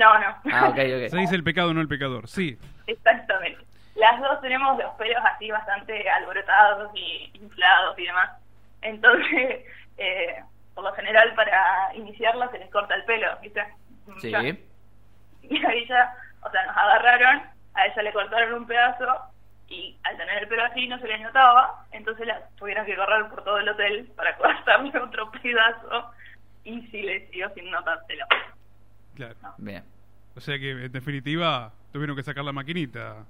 No, 0.00 0.18
no. 0.18 0.34
Ah, 0.50 0.68
ok, 0.70 0.78
ok. 0.78 1.10
Se 1.10 1.16
dice 1.18 1.34
el 1.34 1.44
pecado, 1.44 1.74
no 1.74 1.82
el 1.82 1.88
pecador. 1.88 2.26
Sí. 2.26 2.58
Exactamente. 2.86 3.60
Las 3.96 4.18
dos 4.18 4.40
tenemos 4.40 4.78
los 4.78 4.94
pelos 4.94 5.22
así 5.26 5.50
bastante 5.50 6.08
alborotados 6.08 6.90
y 6.94 7.30
inflados 7.34 7.98
y 7.98 8.06
demás. 8.06 8.30
Entonces, 8.80 9.66
eh, 9.98 10.42
por 10.74 10.84
lo 10.84 10.92
general 10.94 11.34
para 11.34 11.94
iniciarla 11.94 12.50
se 12.50 12.60
les 12.60 12.70
corta 12.70 12.94
el 12.94 13.04
pelo, 13.04 13.28
¿viste? 13.42 13.62
Sí. 14.20 14.30
Ya. 14.30 14.40
Y 14.42 15.66
a 15.66 15.72
ella, 15.72 16.14
o 16.40 16.50
sea, 16.50 16.64
nos 16.64 16.76
agarraron, 16.78 17.42
a 17.74 17.86
ella 17.86 18.02
le 18.02 18.12
cortaron 18.14 18.54
un 18.54 18.66
pedazo 18.66 19.06
y 19.68 19.98
al 20.04 20.16
tener 20.16 20.38
el 20.38 20.48
pelo 20.48 20.64
así 20.64 20.88
no 20.88 20.98
se 20.98 21.08
le 21.08 21.18
notaba, 21.18 21.84
entonces 21.92 22.26
la 22.26 22.40
tuvieron 22.56 22.86
que 22.86 22.96
correr 22.96 23.28
por 23.28 23.44
todo 23.44 23.58
el 23.58 23.68
hotel 23.68 24.10
para 24.16 24.34
cortarle 24.38 24.98
otro 24.98 25.30
pedazo 25.30 26.10
y 26.64 26.80
sí 26.86 27.02
le 27.02 27.26
siguió 27.26 27.52
sin 27.52 27.70
notárselo. 27.70 28.24
Claro. 29.28 29.54
Bien. 29.58 29.82
O 30.36 30.40
sea 30.40 30.58
que, 30.58 30.70
en 30.70 30.92
definitiva, 30.92 31.72
tuvieron 31.92 32.16
que 32.16 32.22
sacar 32.22 32.44
la 32.44 32.52
maquinita 32.52 33.24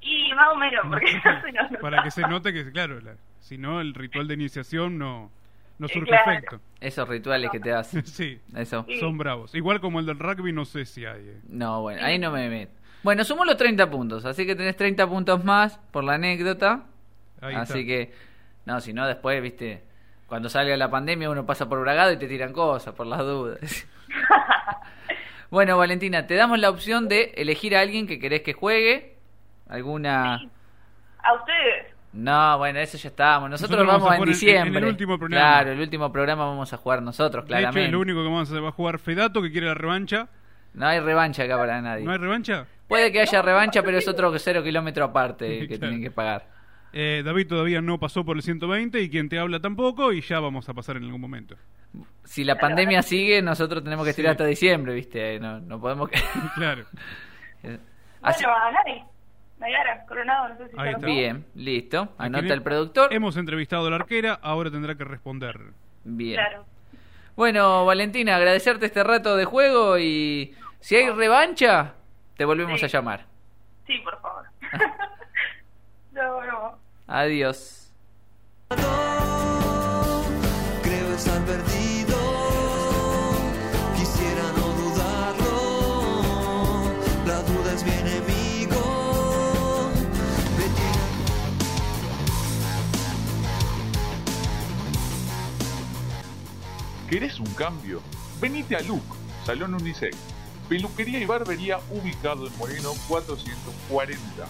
Y 0.00 0.32
más 0.34 0.48
o 0.48 0.56
menos, 0.56 0.86
porque 0.88 1.12
no 1.24 1.40
se 1.42 1.52
nos 1.52 1.80
para 1.80 2.02
que 2.02 2.10
se 2.10 2.22
note 2.22 2.52
que, 2.52 2.70
claro, 2.70 3.00
la- 3.00 3.16
si 3.40 3.58
no, 3.58 3.80
el 3.80 3.94
ritual 3.94 4.28
de 4.28 4.34
iniciación 4.34 4.96
no, 4.98 5.30
no 5.78 5.88
Sí, 5.88 5.94
surge 5.94 6.08
claro. 6.10 6.30
efecto. 6.32 6.60
Esos 6.80 7.08
rituales 7.08 7.50
que 7.50 7.60
te 7.60 7.72
hacen. 7.72 8.04
Sí, 8.06 8.40
Eso. 8.54 8.86
son 9.00 9.18
bravos. 9.18 9.54
Igual 9.54 9.80
como 9.80 9.98
el 10.00 10.06
del 10.06 10.18
rugby, 10.18 10.52
no 10.52 10.64
sé 10.64 10.84
si 10.86 11.04
hay. 11.04 11.20
eh. 11.28 11.40
No, 11.48 11.82
bueno, 11.82 12.04
ahí 12.04 12.18
no 12.18 12.30
me 12.30 12.48
meto. 12.48 12.72
Bueno, 13.02 13.24
sumo 13.24 13.44
los 13.46 13.56
30 13.56 13.90
puntos, 13.90 14.24
así 14.26 14.46
que 14.46 14.54
tenés 14.54 14.76
30 14.76 15.06
puntos 15.08 15.42
más 15.44 15.78
por 15.90 16.04
la 16.04 16.14
anécdota. 16.14 16.84
Ahí 17.40 17.54
así 17.54 17.80
está. 17.80 17.86
que, 17.86 18.12
no, 18.66 18.80
si 18.80 18.92
no, 18.92 19.06
después, 19.06 19.42
viste, 19.42 19.82
cuando 20.26 20.48
salga 20.50 20.76
la 20.76 20.90
pandemia 20.90 21.30
uno 21.30 21.46
pasa 21.46 21.66
por 21.68 21.80
bragado 21.80 22.12
y 22.12 22.18
te 22.18 22.28
tiran 22.28 22.52
cosas, 22.52 22.94
por 22.94 23.06
las 23.06 23.20
dudas. 23.20 23.58
bueno, 25.50 25.76
Valentina, 25.76 26.26
te 26.26 26.34
damos 26.34 26.58
la 26.58 26.70
opción 26.70 27.08
de 27.08 27.32
elegir 27.36 27.76
a 27.76 27.80
alguien 27.80 28.06
que 28.06 28.18
querés 28.18 28.42
que 28.42 28.52
juegue. 28.52 29.16
¿Alguna...? 29.68 30.34
A 31.22 31.34
ustedes. 31.34 31.94
No, 32.12 32.58
bueno, 32.58 32.80
eso 32.80 32.98
ya 32.98 33.08
estábamos. 33.10 33.50
Nosotros, 33.50 33.70
Nosotros 33.78 33.86
vamos 33.86 34.08
vamos, 34.08 34.10
a 34.10 34.14
en 34.14 34.18
jugar 34.18 34.28
en- 34.28 34.32
en 34.32 34.40
diciembre. 34.64 34.82
el 34.82 34.88
último 34.88 35.18
programa. 35.18 35.44
Claro, 35.52 35.72
el 35.72 35.80
último 35.80 36.10
programa 36.12 36.44
vamos 36.46 36.72
a 36.72 36.76
jugar 36.76 37.02
nosotros, 37.02 37.44
De 37.44 37.48
hecho, 37.54 37.58
claramente. 37.58 37.92
lo 37.92 38.00
único 38.00 38.18
que 38.18 38.24
vamos 38.24 38.48
a 38.48 38.52
hacer 38.52 38.64
va 38.64 38.68
a 38.70 38.72
jugar 38.72 38.98
Fedato, 38.98 39.40
que 39.42 39.52
quiere 39.52 39.66
la 39.68 39.74
revancha. 39.74 40.28
No 40.74 40.86
hay 40.86 40.98
revancha 41.00 41.44
acá 41.44 41.56
para 41.56 41.80
nadie. 41.80 42.04
¿No 42.04 42.10
hay 42.12 42.18
revancha? 42.18 42.66
Puede 42.88 43.12
que 43.12 43.20
haya 43.20 43.42
revancha, 43.42 43.82
pero 43.82 43.98
es 43.98 44.08
otro 44.08 44.36
cero 44.38 44.62
kilómetro 44.64 45.04
aparte 45.04 45.46
que 45.60 45.66
Claro. 45.68 45.80
tienen 45.80 46.02
que 46.02 46.10
pagar. 46.10 46.46
Eh, 46.92 47.22
David 47.24 47.46
todavía 47.48 47.80
no 47.80 47.98
pasó 47.98 48.24
por 48.24 48.36
el 48.36 48.42
120 48.42 49.00
y 49.00 49.10
quien 49.10 49.28
te 49.28 49.38
habla 49.38 49.60
tampoco, 49.60 50.12
y 50.12 50.20
ya 50.22 50.40
vamos 50.40 50.68
a 50.68 50.74
pasar 50.74 50.96
en 50.96 51.04
algún 51.04 51.20
momento. 51.20 51.56
Si 52.24 52.44
la 52.44 52.56
pandemia 52.58 53.02
sigue, 53.02 53.42
nosotros 53.42 53.82
tenemos 53.84 54.04
que 54.04 54.10
estirar 54.10 54.30
Sí. 54.30 54.34
hasta 54.34 54.44
diciembre, 54.46 54.94
¿viste? 54.94 55.38
No, 55.40 55.60
no 55.60 55.80
podemos... 55.80 56.08
claro. 56.56 56.84
Así- 58.22 58.44
Bueno, 58.44 58.56
a. 58.56 59.10
Nayara, 59.58 60.06
Coronado, 60.06 60.48
no 60.48 60.56
sé 60.56 60.68
si 60.70 60.74
Ahí 60.78 60.92
está. 60.94 61.06
Bien, 61.06 61.44
listo. 61.54 62.14
Anota 62.16 62.54
el 62.54 62.62
productor. 62.62 63.12
Hemos 63.12 63.36
entrevistado 63.36 63.86
a 63.86 63.90
la 63.90 63.96
arquera, 63.96 64.38
ahora 64.40 64.70
tendrá 64.70 64.94
que 64.94 65.04
responder. 65.04 65.60
Bien. 66.04 66.36
Claro. 66.36 66.64
Bueno, 67.36 67.84
Valentina, 67.84 68.36
agradecerte 68.36 68.86
este 68.86 69.04
rato 69.04 69.36
de 69.36 69.44
juego 69.44 69.98
y 69.98 70.54
si 70.80 70.96
hay 70.96 71.10
revancha, 71.10 71.94
te 72.38 72.44
volvemos 72.46 72.80
Sí. 72.80 72.86
a 72.86 72.88
llamar. 72.88 73.26
Sí, 73.86 73.98
por 74.02 74.18
favor. 74.22 74.44
no, 76.12 76.44
no. 76.46 76.78
Adiós. 77.12 77.90
Creo 80.80 81.12
estar 81.12 81.44
perdido, 81.44 82.16
quisiera 83.96 84.52
no 84.56 84.68
dudarlo. 84.80 85.52
La 87.26 87.42
duda 87.42 87.72
es 87.74 87.82
mi 87.82 87.90
enemigo. 87.90 88.80
Me 90.56 90.66
tiene 90.78 91.02
¿Querés 97.10 97.40
un 97.40 97.52
cambio? 97.54 98.00
Venite 98.40 98.76
a 98.76 98.82
Look, 98.82 99.02
Salón 99.44 99.74
Unisex. 99.74 100.16
Peluquería 100.68 101.18
y 101.18 101.24
barbería 101.24 101.80
ubicado 101.90 102.46
en 102.46 102.56
Moreno 102.56 102.92
440. 103.08 104.46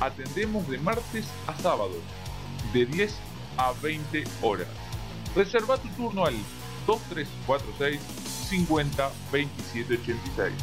Atendemos 0.00 0.66
de 0.68 0.78
martes 0.78 1.26
a 1.46 1.54
sábado, 1.56 1.94
de 2.72 2.86
10 2.86 3.14
a 3.58 3.72
20 3.82 4.24
horas. 4.40 4.68
Reserva 5.36 5.76
tu 5.76 5.88
turno 5.90 6.24
al 6.24 6.34
2346 6.86 8.00
50 8.48 9.10
27 9.30 9.94
86. 9.94 10.54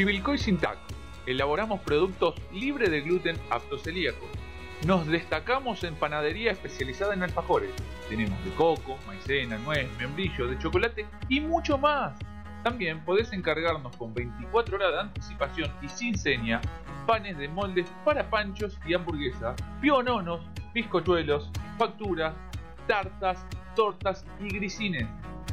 Chivilcoy 0.00 0.38
Sintac. 0.38 0.78
Elaboramos 1.26 1.78
productos 1.80 2.34
libres 2.54 2.90
de 2.90 3.02
gluten 3.02 3.36
aptos 3.50 3.82
celíacos. 3.82 4.30
Nos 4.86 5.06
destacamos 5.06 5.84
en 5.84 5.94
panadería 5.94 6.52
especializada 6.52 7.12
en 7.12 7.22
alfajores. 7.22 7.68
Tenemos 8.08 8.42
de 8.42 8.50
coco, 8.52 8.96
maicena, 9.06 9.58
nuez, 9.58 9.90
membrillo, 9.98 10.46
de 10.48 10.58
chocolate 10.58 11.06
y 11.28 11.40
mucho 11.40 11.76
más. 11.76 12.18
También 12.64 13.04
podés 13.04 13.30
encargarnos 13.34 13.94
con 13.98 14.14
24 14.14 14.76
horas 14.76 14.90
de 14.90 15.00
anticipación 15.00 15.70
y 15.82 15.88
sin 15.90 16.16
seña 16.16 16.62
panes 17.06 17.36
de 17.36 17.48
moldes 17.48 17.92
para 18.02 18.30
panchos 18.30 18.78
y 18.86 18.94
hamburguesas, 18.94 19.54
piononos, 19.82 20.40
bizcochuelos, 20.72 21.50
facturas, 21.76 22.34
tartas, 22.86 23.44
tortas 23.76 24.24
y 24.40 24.48
grisines. 24.48 25.06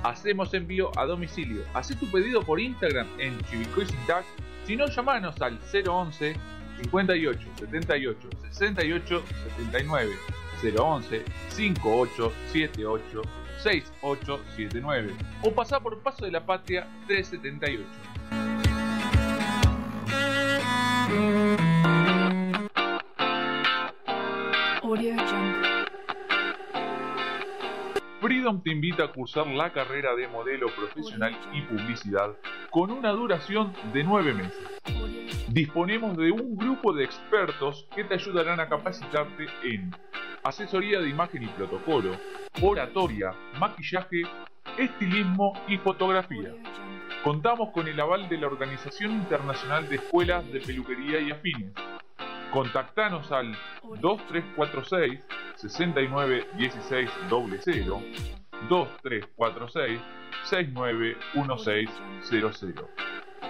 Hacemos 0.04 0.54
envío 0.54 0.92
a 0.98 1.06
domicilio. 1.06 1.64
Haz 1.74 1.88
tu 1.88 2.10
pedido 2.12 2.42
por 2.42 2.60
Instagram 2.60 3.08
en 3.20 3.40
Chivicoy 3.46 3.86
Sintac. 3.86 4.26
Si 4.66 4.76
no, 4.76 4.88
llamanos 4.88 5.42
al 5.42 5.60
011 5.72 6.36
58 6.82 7.50
78 7.58 8.30
68 8.52 9.24
79 9.58 10.16
011 10.62 11.24
58 11.50 12.34
78 12.52 13.22
6879 13.64 15.16
o 15.42 15.52
pasá 15.52 15.80
por 15.80 16.00
Paso 16.00 16.26
de 16.26 16.32
la 16.32 16.46
Patria 16.46 16.88
378. 17.08 17.84
Audio 24.84 25.16
Jungle. 25.18 25.57
Freedom 28.28 28.62
te 28.62 28.72
invita 28.72 29.06
a 29.06 29.14
cursar 29.14 29.48
la 29.48 29.72
carrera 29.72 30.14
de 30.14 30.28
modelo 30.28 30.68
profesional 30.76 31.34
y 31.54 31.62
publicidad 31.62 32.36
con 32.70 32.92
una 32.92 33.12
duración 33.12 33.72
de 33.94 34.04
9 34.04 34.34
meses. 34.34 34.82
Disponemos 35.48 36.18
de 36.18 36.32
un 36.32 36.58
grupo 36.58 36.92
de 36.92 37.06
expertos 37.06 37.88
que 37.96 38.04
te 38.04 38.16
ayudarán 38.16 38.60
a 38.60 38.68
capacitarte 38.68 39.46
en 39.64 39.96
asesoría 40.44 41.00
de 41.00 41.08
imagen 41.08 41.44
y 41.44 41.48
protocolo, 41.48 42.18
oratoria, 42.62 43.32
maquillaje, 43.62 44.24
estilismo 44.78 45.54
y 45.70 45.78
fotografía. 45.78 46.54
Contamos 47.24 47.70
con 47.72 47.88
el 47.88 47.98
aval 47.98 48.28
de 48.28 48.40
la 48.40 48.48
Organización 48.48 49.12
Internacional 49.14 49.88
de 49.88 49.96
Escuelas 49.96 50.52
de 50.52 50.60
Peluquería 50.60 51.22
y 51.22 51.32
Afines. 51.32 51.72
Contactanos 52.52 53.32
al 53.32 53.56
2346 54.02 55.22
691600 55.58 58.04
2346 58.70 60.00
691600 60.46 62.88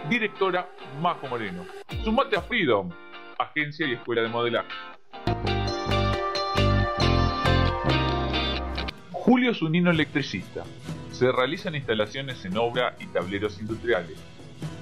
Directora 0.10 0.70
Majo 1.02 1.28
Moreno. 1.28 1.66
Sumate 2.04 2.38
a 2.38 2.42
Freedom, 2.42 2.90
agencia 3.38 3.86
y 3.86 3.94
escuela 3.94 4.22
de 4.22 4.30
modelaje. 4.30 4.70
Julio 9.12 9.54
Zunino 9.54 9.92
Electricista. 9.92 10.64
Se 11.12 11.32
realizan 11.32 11.76
instalaciones 11.76 12.46
en 12.46 12.58
obra 12.58 12.96
y 13.00 13.08
tableros 13.08 13.60
industriales. 13.60 14.18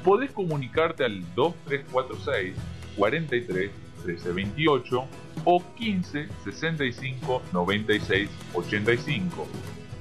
Podés 0.03 0.31
comunicarte 0.31 1.06
al 1.06 1.22
2346 1.34 2.56
43 2.95 3.72
1328 4.06 5.07
o 5.45 5.64
15 5.76 6.30
65 6.44 7.41
96 7.52 8.30
85. 8.53 9.48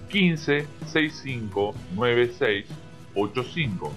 15 0.08 0.66
65 0.86 1.74
96 1.94 2.66
85. 3.14 3.92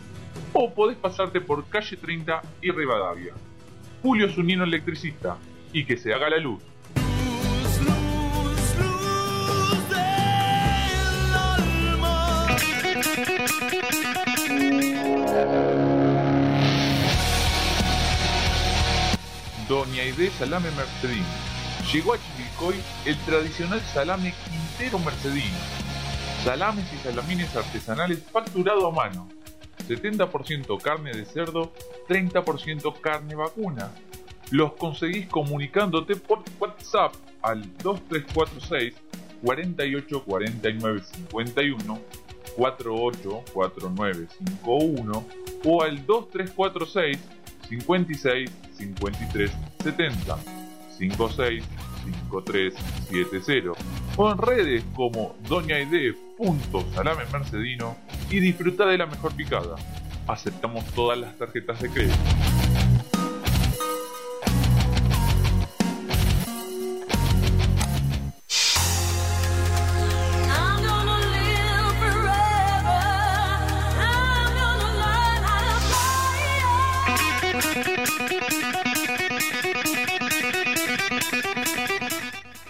O 0.53 0.73
podés 0.73 0.97
pasarte 0.97 1.41
por 1.41 1.67
calle 1.67 1.97
30 1.97 2.41
y 2.61 2.71
Rivadavia. 2.71 3.33
Julio 4.01 4.29
Zunino 4.29 4.63
Electricista. 4.63 5.37
Y 5.73 5.85
que 5.85 5.97
se 5.97 6.13
haga 6.13 6.29
la 6.29 6.37
luz. 6.37 6.63
Doña 19.67 20.01
Aide 20.01 20.29
Salame 20.31 20.71
Mercedino. 20.71 21.25
Llegó 21.91 22.13
a 22.13 22.17
Chivilcoy 22.17 22.75
el 23.05 23.17
tradicional 23.25 23.81
salame 23.81 24.33
Quintero 24.45 24.97
Mercedino. 24.99 25.57
Salames 26.45 26.85
y 26.93 26.97
salamines 26.97 27.53
artesanales 27.53 28.23
facturado 28.31 28.87
a 28.87 28.91
mano. 28.91 29.27
70% 29.89 30.81
carne 30.81 31.11
de 31.11 31.25
cerdo, 31.25 31.73
30% 32.07 33.01
carne 33.01 33.35
vacuna. 33.35 33.91
Los 34.51 34.73
conseguís 34.73 35.27
comunicándote 35.27 36.15
por 36.15 36.43
WhatsApp 36.59 37.13
al 37.41 37.61
2346 37.83 38.93
48 39.43 40.23
49 40.23 41.01
51 41.27 41.99
48 42.55 43.43
49 43.53 44.27
51 44.39 45.25
o 45.65 45.83
al 45.83 46.05
2346 46.05 47.19
56 47.69 48.51
53 48.77 49.51
70 49.83 50.37
56 50.97 51.63
53 52.05 52.73
70 53.09 53.71
o 54.15 54.31
en 54.31 54.37
redes 54.37 54.83
como 54.95 55.35
doñaide.salame 55.47 57.23
mercedino 57.31 57.97
y 58.29 58.39
disfruta 58.39 58.85
de 58.85 58.97
la 58.97 59.05
mejor 59.05 59.33
picada. 59.33 59.75
Aceptamos 60.27 60.85
todas 60.93 61.17
las 61.17 61.37
tarjetas 61.37 61.81
de 61.81 61.89
crédito. 61.89 62.17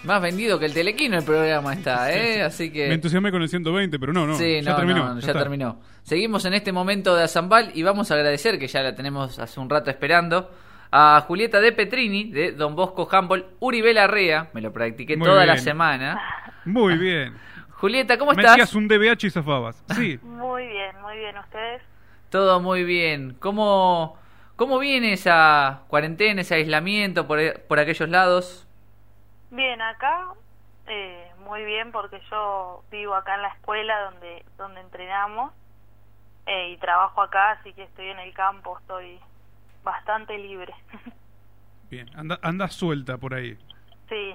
Más 0.08 0.22
vendido 0.22 0.58
que 0.58 0.64
el 0.64 0.72
telequino 0.72 1.18
el 1.18 1.22
programa 1.22 1.74
está, 1.74 2.10
¿eh? 2.10 2.40
Así 2.40 2.72
que... 2.72 2.88
Me 2.88 2.94
entusiasmé 2.94 3.30
con 3.30 3.42
el 3.42 3.48
120, 3.50 3.98
pero 3.98 4.14
no, 4.14 4.26
no. 4.26 4.38
Sí, 4.38 4.62
ya 4.62 4.70
no, 4.70 4.76
terminó. 4.76 5.14
no, 5.14 5.20
ya, 5.20 5.26
está. 5.26 5.38
terminó. 5.38 5.82
Seguimos 6.02 6.46
en 6.46 6.54
este 6.54 6.72
momento 6.72 7.14
de 7.14 7.24
Azambal 7.24 7.72
y 7.74 7.82
vamos 7.82 8.10
a 8.10 8.14
agradecer, 8.14 8.58
que 8.58 8.68
ya 8.68 8.82
la 8.82 8.94
tenemos 8.94 9.38
hace 9.38 9.60
un 9.60 9.68
rato 9.68 9.90
esperando, 9.90 10.50
a 10.90 11.22
Julieta 11.26 11.60
de 11.60 11.72
Petrini, 11.72 12.30
de 12.30 12.52
Don 12.52 12.74
Bosco 12.74 13.06
Humboldt, 13.12 13.56
Uribe 13.60 13.92
Larrea, 13.92 14.48
me 14.54 14.62
lo 14.62 14.72
practiqué 14.72 15.14
Muy 15.14 15.28
toda 15.28 15.44
la 15.44 15.58
semana. 15.58 16.18
Muy 16.64 16.96
bien. 16.96 17.34
Julieta, 17.72 18.16
¿cómo 18.16 18.32
Me 18.32 18.42
estás? 18.42 18.74
un 18.74 18.88
DBH 18.88 19.24
y 19.24 19.30
zafabas. 19.30 19.84
Sí. 19.94 20.18
Muy 20.22 20.66
bien, 20.68 21.02
muy 21.02 21.18
bien. 21.18 21.36
¿Ustedes? 21.36 21.82
Todo 22.30 22.60
muy 22.60 22.82
bien. 22.82 23.36
¿Cómo, 23.38 24.16
cómo 24.56 24.78
viene 24.78 25.12
esa 25.12 25.82
cuarentena, 25.88 26.40
ese 26.40 26.54
aislamiento 26.54 27.26
por, 27.26 27.60
por 27.68 27.78
aquellos 27.78 28.08
lados? 28.08 28.67
Bien, 29.50 29.80
acá 29.80 30.28
eh, 30.86 31.30
muy 31.40 31.64
bien 31.64 31.92
porque 31.92 32.20
yo 32.30 32.82
vivo 32.90 33.14
acá 33.14 33.34
en 33.34 33.42
la 33.42 33.48
escuela 33.48 34.10
donde 34.10 34.44
donde 34.56 34.80
entrenamos 34.80 35.52
eh, 36.46 36.70
y 36.70 36.76
trabajo 36.78 37.20
acá, 37.22 37.52
así 37.52 37.72
que 37.74 37.82
estoy 37.82 38.08
en 38.08 38.18
el 38.18 38.32
campo, 38.32 38.78
estoy 38.78 39.20
bastante 39.84 40.38
libre. 40.38 40.74
Bien. 41.90 42.08
Anda, 42.16 42.38
anda 42.42 42.68
suelta 42.68 43.16
por 43.16 43.34
ahí. 43.34 43.58
sí, 44.08 44.34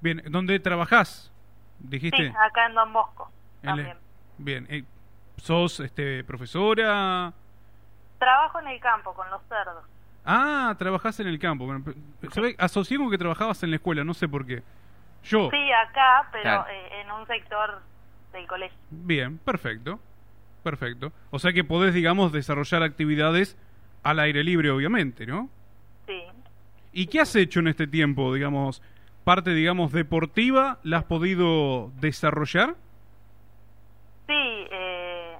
Bien. 0.00 0.22
¿Dónde 0.28 0.58
trabajás? 0.60 1.32
Dijiste. 1.78 2.28
sí, 2.28 2.34
acá 2.38 2.66
en 2.66 2.74
Don 2.74 2.92
Bosco 2.92 3.30
En 3.62 3.68
también. 3.68 3.98
Bien. 4.38 4.66
eh, 4.70 4.84
¿Sos 5.38 5.80
este, 5.80 6.24
profesora? 6.24 7.32
Trabajo 8.18 8.60
en 8.60 8.68
el 8.68 8.80
campo 8.80 9.12
con 9.14 9.28
los 9.30 9.42
cerdos. 9.48 9.84
Ah, 10.26 10.74
trabajás 10.78 11.20
en 11.20 11.28
el 11.28 11.38
campo. 11.38 11.64
Bueno, 11.66 11.84
ve- 11.84 12.56
asocié 12.58 12.98
con 12.98 13.10
que 13.10 13.18
trabajabas 13.18 13.62
en 13.62 13.70
la 13.70 13.76
escuela, 13.76 14.02
no 14.04 14.12
sé 14.12 14.28
por 14.28 14.44
qué. 14.44 14.62
Yo. 15.24 15.48
Sí, 15.50 15.72
acá, 15.72 16.28
pero 16.32 16.42
Claro. 16.42 16.66
eh, 16.70 17.00
en 17.00 17.10
un 17.12 17.26
sector 17.26 17.80
del 18.32 18.46
colegio. 18.46 18.76
Bien, 18.90 19.38
perfecto. 19.38 19.98
Perfecto. 20.62 21.12
O 21.30 21.38
sea 21.38 21.52
que 21.52 21.62
podés, 21.64 21.94
digamos, 21.94 22.32
desarrollar 22.32 22.82
actividades 22.82 23.56
al 24.02 24.18
aire 24.18 24.42
libre, 24.42 24.70
obviamente, 24.70 25.26
¿no? 25.26 25.48
Sí. 26.06 26.22
¿Y 26.92 27.06
qué 27.06 27.20
has 27.20 27.34
hecho 27.36 27.60
en 27.60 27.68
este 27.68 27.86
tiempo, 27.86 28.34
digamos, 28.34 28.82
parte, 29.24 29.50
digamos, 29.50 29.92
deportiva, 29.92 30.78
la 30.82 30.98
has 30.98 31.04
podido 31.04 31.90
desarrollar? 32.00 32.74
Sí, 34.26 34.34
eh, 34.70 35.36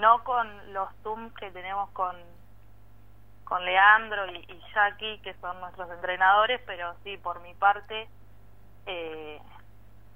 no 0.00 0.24
con 0.24 0.48
los 0.72 0.88
Zooms 1.02 1.32
que 1.34 1.50
tenemos 1.52 1.90
con, 1.90 2.16
con 3.44 3.64
Leandro 3.64 4.26
y, 4.32 4.36
y 4.38 4.60
Jackie, 4.74 5.18
que 5.22 5.34
son 5.40 5.60
nuestros 5.60 5.90
entrenadores, 5.90 6.60
pero 6.66 6.94
sí, 7.04 7.16
por 7.22 7.40
mi 7.42 7.54
parte, 7.54 8.08
eh, 8.86 9.38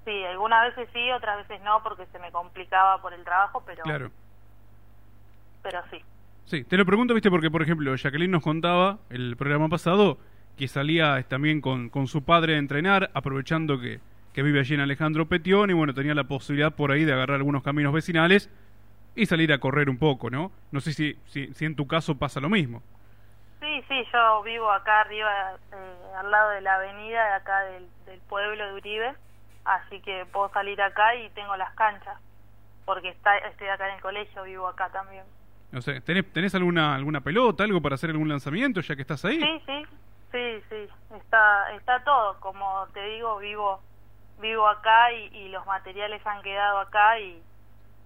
sí, 0.05 0.23
algunas 0.25 0.75
veces 0.75 0.89
sí, 0.93 1.11
otras 1.11 1.47
veces 1.47 1.61
no, 1.63 1.83
porque 1.83 2.05
se 2.07 2.19
me 2.19 2.31
complicaba 2.31 3.01
por 3.01 3.13
el 3.13 3.23
trabajo, 3.23 3.63
pero, 3.65 3.83
Claro. 3.83 4.11
pero 5.61 5.81
sí. 5.91 6.01
Sí, 6.45 6.63
te 6.63 6.77
lo 6.77 6.85
pregunto, 6.85 7.13
viste, 7.13 7.29
porque, 7.29 7.51
por 7.51 7.61
ejemplo, 7.61 7.93
Jacqueline 7.95 8.31
nos 8.31 8.41
contaba 8.43 8.99
el 9.09 9.35
programa 9.35 9.67
pasado 9.67 10.17
que 10.57 10.67
salía 10.67 11.21
también 11.27 11.61
con, 11.61 11.89
con 11.89 12.07
su 12.07 12.23
padre 12.23 12.55
a 12.55 12.57
entrenar, 12.57 13.11
aprovechando 13.13 13.79
que, 13.79 13.99
que 14.33 14.41
vive 14.43 14.59
allí 14.61 14.73
en 14.73 14.79
Alejandro 14.79 15.27
Petión, 15.27 15.69
y 15.69 15.73
bueno, 15.73 15.93
tenía 15.93 16.15
la 16.15 16.23
posibilidad 16.23 16.73
por 16.73 16.91
ahí 16.91 17.03
de 17.05 17.13
agarrar 17.13 17.35
algunos 17.37 17.63
caminos 17.63 17.93
vecinales 17.93 18.49
y 19.15 19.25
salir 19.25 19.51
a 19.51 19.59
correr 19.59 19.89
un 19.89 19.97
poco, 19.97 20.29
¿no? 20.29 20.51
No 20.71 20.79
sé 20.79 20.93
si, 20.93 21.17
si, 21.25 21.53
si 21.53 21.65
en 21.65 21.75
tu 21.75 21.85
caso 21.85 22.17
pasa 22.17 22.39
lo 22.39 22.49
mismo. 22.49 22.81
Sí, 23.59 23.83
sí, 23.87 24.07
yo 24.13 24.43
vivo 24.43 24.71
acá 24.71 25.01
arriba, 25.01 25.55
eh, 25.71 25.95
al 26.17 26.29
lado 26.29 26.51
de 26.51 26.61
la 26.61 26.75
avenida 26.75 27.25
de 27.25 27.33
acá 27.33 27.59
del, 27.61 27.89
del 28.05 28.19
pueblo 28.21 28.65
de 28.65 28.73
Uribe, 28.73 29.15
así 29.65 29.99
que 30.01 30.25
puedo 30.31 30.49
salir 30.49 30.79
acá 30.81 31.15
y 31.15 31.29
tengo 31.31 31.55
las 31.57 31.73
canchas, 31.73 32.19
porque 32.85 33.09
está, 33.09 33.35
estoy 33.39 33.67
acá 33.67 33.89
en 33.89 33.95
el 33.95 34.01
colegio, 34.01 34.43
vivo 34.43 34.67
acá 34.67 34.89
también. 34.89 35.25
No 35.71 35.81
sé, 35.81 35.99
¿tenés, 36.01 36.31
tenés 36.31 36.53
alguna, 36.55 36.95
alguna 36.95 37.21
pelota, 37.21 37.63
algo 37.63 37.81
para 37.81 37.95
hacer 37.95 38.11
algún 38.11 38.29
lanzamiento 38.29 38.79
ya 38.81 38.95
que 38.95 39.01
estás 39.01 39.25
ahí? 39.25 39.39
Sí, 39.39 39.63
sí, 39.65 39.85
sí, 40.31 40.63
sí, 40.69 40.89
está, 41.15 41.71
está 41.73 42.03
todo, 42.03 42.39
como 42.39 42.87
te 42.93 43.03
digo, 43.03 43.37
vivo, 43.37 43.81
vivo 44.39 44.67
acá 44.67 45.11
y, 45.11 45.35
y 45.35 45.49
los 45.49 45.65
materiales 45.65 46.25
han 46.25 46.41
quedado 46.43 46.77
acá 46.77 47.19
y, 47.19 47.41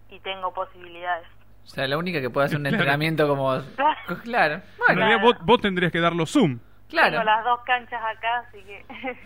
y 0.10 0.20
tengo 0.22 0.54
posibilidades. 0.54 1.28
O 1.64 1.68
sea, 1.68 1.88
la 1.88 1.98
única 1.98 2.20
que 2.22 2.30
puede 2.30 2.46
hacer 2.48 2.58
un 2.58 2.64
Claro. 2.64 2.76
entrenamiento 2.78 3.28
como... 3.28 3.54
Claro. 4.24 4.56
En 4.56 4.62
Bueno, 4.78 4.96
realidad 5.02 5.22
vos, 5.22 5.36
vos 5.46 5.62
tendrías 5.62 5.92
que 5.92 6.00
dar 6.00 6.14
los 6.14 6.32
zoom. 6.32 6.60
claro. 6.90 7.12
Tengo 7.12 7.24
las 7.24 7.44
dos 7.46 7.60
canchas 7.66 8.02
acá, 8.04 8.40
así 8.48 8.58
que 8.64 8.86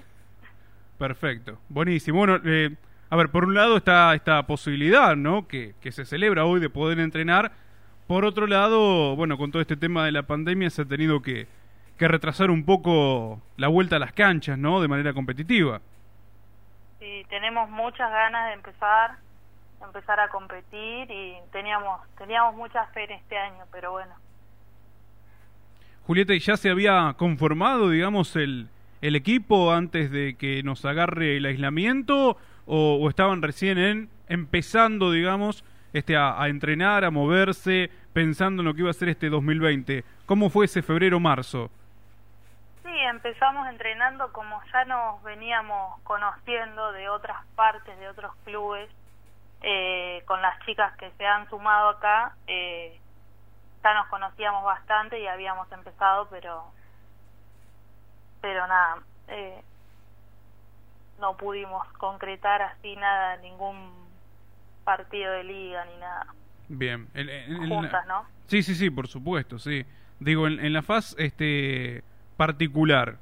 Perfecto, 0.98 1.60
buenísimo. 1.70 2.20
Bueno, 2.20 2.40
eh, 2.46 2.76
a 3.10 3.16
ver, 3.18 3.30
por 3.30 3.44
un 3.46 3.54
lado 3.54 3.78
está 3.78 4.14
esta 4.16 4.44
posibilidad, 4.48 5.16
¿no? 5.16 5.48
Que, 5.48 5.74
que 5.82 5.92
se 5.92 6.06
celebra 6.06 6.46
hoy 6.46 6.60
de 6.60 6.70
poder 6.70 7.00
entrenar. 7.00 7.52
Por 8.08 8.24
otro 8.24 8.48
lado, 8.48 9.16
bueno, 9.16 9.38
con 9.38 9.52
todo 9.52 9.62
este 9.62 9.76
tema 9.76 10.06
de 10.06 10.12
la 10.12 10.24
pandemia 10.24 10.70
se 10.70 10.84
ha 10.84 10.86
tenido 10.86 11.22
que, 11.22 11.48
que 11.98 12.08
retrasar 12.08 12.50
un 12.52 12.64
poco 12.66 13.42
la 13.58 13.68
vuelta 13.68 13.98
a 13.98 14.00
las 14.00 14.14
canchas, 14.14 14.58
¿no? 14.58 14.80
De 14.80 14.88
manera 14.88 15.12
competitiva. 15.14 15.82
sí, 17.00 17.26
tenemos 17.30 17.70
muchas 17.70 18.10
ganas 18.12 18.48
de 18.48 18.54
empezar, 18.54 19.18
empezar 19.86 20.20
a 20.20 20.30
competir 20.30 21.10
y 21.10 21.38
teníamos, 21.52 22.02
teníamos 22.18 22.56
mucha 22.56 22.86
fe 22.88 23.06
en 23.06 23.12
este 23.12 23.38
año, 23.38 23.64
pero 23.72 23.92
bueno. 23.92 24.14
Julieta, 26.06 26.34
¿y 26.34 26.40
ya 26.40 26.58
se 26.58 26.70
había 26.70 27.14
conformado, 27.18 27.90
digamos, 27.90 28.36
el, 28.36 28.68
el 29.02 29.16
equipo 29.16 29.72
antes 29.72 30.12
de 30.12 30.36
que 30.36 30.62
nos 30.64 30.86
agarre 30.86 31.38
el 31.38 31.46
aislamiento? 31.46 32.38
¿O, 32.68 33.00
o 33.02 33.10
estaban 33.10 33.42
recién 33.42 33.78
en, 33.78 34.10
empezando, 34.28 35.12
digamos, 35.12 35.64
este, 35.94 36.16
a, 36.16 36.42
a 36.42 36.48
entrenar, 36.50 37.06
a 37.06 37.12
moverse, 37.12 37.90
pensando 38.14 38.62
en 38.62 38.68
lo 38.68 38.74
que 38.74 38.82
iba 38.82 38.90
a 38.90 38.94
ser 38.94 39.10
este 39.10 39.30
2020? 39.30 40.04
¿Cómo 40.26 40.50
fue 40.50 40.66
ese 40.66 40.82
febrero-marzo? 40.82 41.70
Sí, 42.84 42.92
empezamos 43.10 43.68
entrenando 43.68 44.32
como 44.32 44.62
ya 44.72 44.86
nos 44.86 45.24
veníamos 45.24 46.00
conociendo 46.04 46.92
de 46.92 47.10
otras 47.10 47.38
partes, 47.56 47.98
de 47.98 48.08
otros 48.08 48.32
clubes, 48.44 48.90
eh, 49.62 50.22
con 50.26 50.42
las 50.42 50.58
chicas 50.66 50.96
que 50.98 51.12
se 51.18 51.26
han 51.26 51.50
sumado 51.50 51.90
acá, 51.90 52.36
eh, 52.48 53.00
ya 53.84 53.94
nos 53.94 54.08
conocíamos 54.08 54.64
bastante 54.64 55.20
y 55.20 55.28
habíamos 55.28 55.72
empezado, 55.72 56.28
pero 56.30 56.64
pero 58.42 58.68
nada, 58.68 58.98
eh, 59.28 59.62
no 61.20 61.36
pudimos 61.38 61.88
concretar 61.98 62.62
así 62.62 62.96
nada, 62.96 63.38
ningún 63.38 63.92
partido 64.84 65.32
de 65.32 65.44
liga 65.44 65.86
ni 65.86 65.98
nada. 65.98 66.28
Bien. 66.68 67.08
En- 67.14 67.30
en- 67.30 67.56
en 67.56 67.70
la- 67.70 67.76
Juntas, 67.76 68.06
¿no? 68.08 68.26
Sí, 68.48 68.62
sí, 68.62 68.76
sí, 68.76 68.90
por 68.90 69.08
supuesto, 69.08 69.58
sí. 69.58 69.86
Digo, 70.20 70.48
en, 70.48 70.60
en 70.64 70.74
la 70.74 70.82
faz 70.84 71.16
este, 71.18 72.04
particular, 72.38 73.18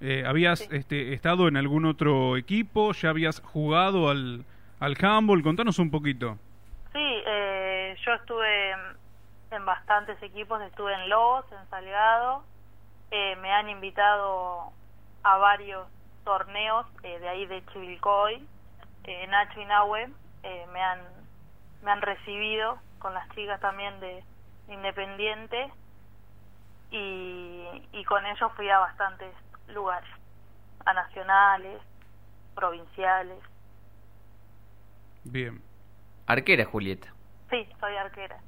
eh, 0.00 0.24
¿habías 0.26 0.62
este, 0.72 1.12
estado 1.12 1.46
en 1.46 1.56
algún 1.56 1.84
otro 1.86 2.36
equipo? 2.36 2.92
¿Ya 2.92 3.10
habías 3.10 3.40
jugado 3.40 4.10
al, 4.10 4.44
al 4.82 4.96
handball? 5.00 5.42
Contanos 5.42 5.78
un 5.78 5.90
poquito. 5.90 6.36
Sí, 6.92 7.22
eh, 7.26 7.96
yo 8.04 8.12
estuve 8.14 8.70
en- 8.72 9.64
bastantes 9.64 10.20
equipos, 10.22 10.60
estuve 10.62 10.92
en 10.94 11.08
Lobos, 11.08 11.44
en 11.52 11.68
Salgado, 11.68 12.42
eh, 13.10 13.36
me 13.36 13.52
han 13.52 13.68
invitado 13.68 14.72
a 15.22 15.36
varios 15.36 15.86
torneos 16.24 16.86
eh, 17.02 17.18
de 17.18 17.28
ahí 17.28 17.46
de 17.46 17.62
Chivilcoy, 17.66 18.48
eh, 19.04 19.26
Nacho 19.28 19.60
y 19.60 19.64
Nahue, 19.66 20.08
eh, 20.42 20.66
me 20.72 20.82
han 20.82 21.00
me 21.82 21.90
han 21.90 22.00
recibido 22.00 22.78
con 22.98 23.12
las 23.12 23.28
chicas 23.34 23.60
también 23.60 23.98
de 24.00 24.24
Independiente 24.68 25.70
y, 26.90 27.66
y 27.92 28.04
con 28.04 28.24
ellos 28.24 28.50
fui 28.56 28.68
a 28.70 28.78
bastantes 28.78 29.34
lugares, 29.68 30.08
a 30.86 30.92
nacionales, 30.94 31.80
provinciales, 32.54 33.38
Bien. 35.24 35.60
Arquera, 36.26 36.64
Julieta. 36.64 37.12
sí, 37.50 37.66
soy 37.80 37.94
arquera. 37.96 38.38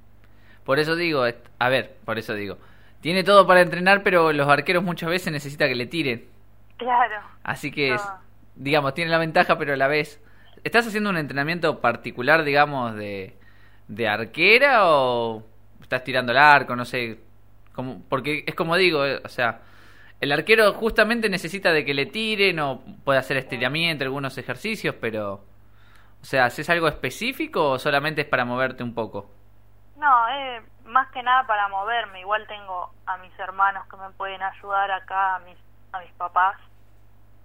Por 0.64 0.78
eso 0.78 0.96
digo, 0.96 1.24
a 1.58 1.68
ver, 1.68 1.96
por 2.04 2.18
eso 2.18 2.34
digo. 2.34 2.56
Tiene 3.00 3.22
todo 3.22 3.46
para 3.46 3.60
entrenar, 3.60 4.02
pero 4.02 4.32
los 4.32 4.48
arqueros 4.48 4.82
muchas 4.82 5.10
veces 5.10 5.30
necesita 5.32 5.68
que 5.68 5.74
le 5.74 5.86
tiren. 5.86 6.24
Claro. 6.78 7.16
Así 7.42 7.70
que, 7.70 7.94
es- 7.94 8.08
digamos, 8.54 8.94
tiene 8.94 9.10
la 9.10 9.18
ventaja, 9.18 9.58
pero 9.58 9.74
a 9.74 9.76
la 9.76 9.88
vez... 9.88 10.20
¿Estás 10.64 10.86
haciendo 10.86 11.10
un 11.10 11.18
entrenamiento 11.18 11.80
particular, 11.82 12.42
digamos, 12.44 12.94
de, 12.96 13.36
de 13.88 14.08
arquera 14.08 14.86
o 14.90 15.44
estás 15.82 16.02
tirando 16.02 16.32
el 16.32 16.38
arco? 16.38 16.74
No 16.74 16.86
sé. 16.86 17.18
Como, 17.74 18.02
porque 18.08 18.44
es 18.46 18.54
como 18.54 18.74
digo, 18.76 19.04
eh, 19.04 19.20
o 19.22 19.28
sea, 19.28 19.60
el 20.20 20.32
arquero 20.32 20.72
justamente 20.72 21.28
necesita 21.28 21.70
de 21.74 21.84
que 21.84 21.92
le 21.92 22.06
tiren 22.06 22.58
o 22.60 22.82
puede 23.04 23.18
hacer 23.18 23.36
estiramiento, 23.36 24.04
algunos 24.04 24.38
ejercicios, 24.38 24.94
pero... 24.98 25.44
O 26.24 26.26
sea, 26.26 26.46
¿haces 26.46 26.70
algo 26.70 26.88
específico 26.88 27.72
o 27.72 27.78
solamente 27.78 28.22
es 28.22 28.26
para 28.26 28.46
moverte 28.46 28.82
un 28.82 28.94
poco? 28.94 29.30
No, 29.98 30.26
eh, 30.30 30.62
más 30.86 31.06
que 31.10 31.22
nada 31.22 31.46
para 31.46 31.68
moverme. 31.68 32.20
Igual 32.20 32.46
tengo 32.46 32.94
a 33.04 33.18
mis 33.18 33.38
hermanos 33.38 33.86
que 33.90 33.96
me 33.98 34.08
pueden 34.16 34.42
ayudar 34.42 34.90
acá, 34.90 35.36
a 35.36 35.38
mis, 35.40 35.58
a 35.92 36.00
mis 36.00 36.10
papás. 36.12 36.56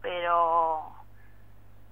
Pero 0.02 0.94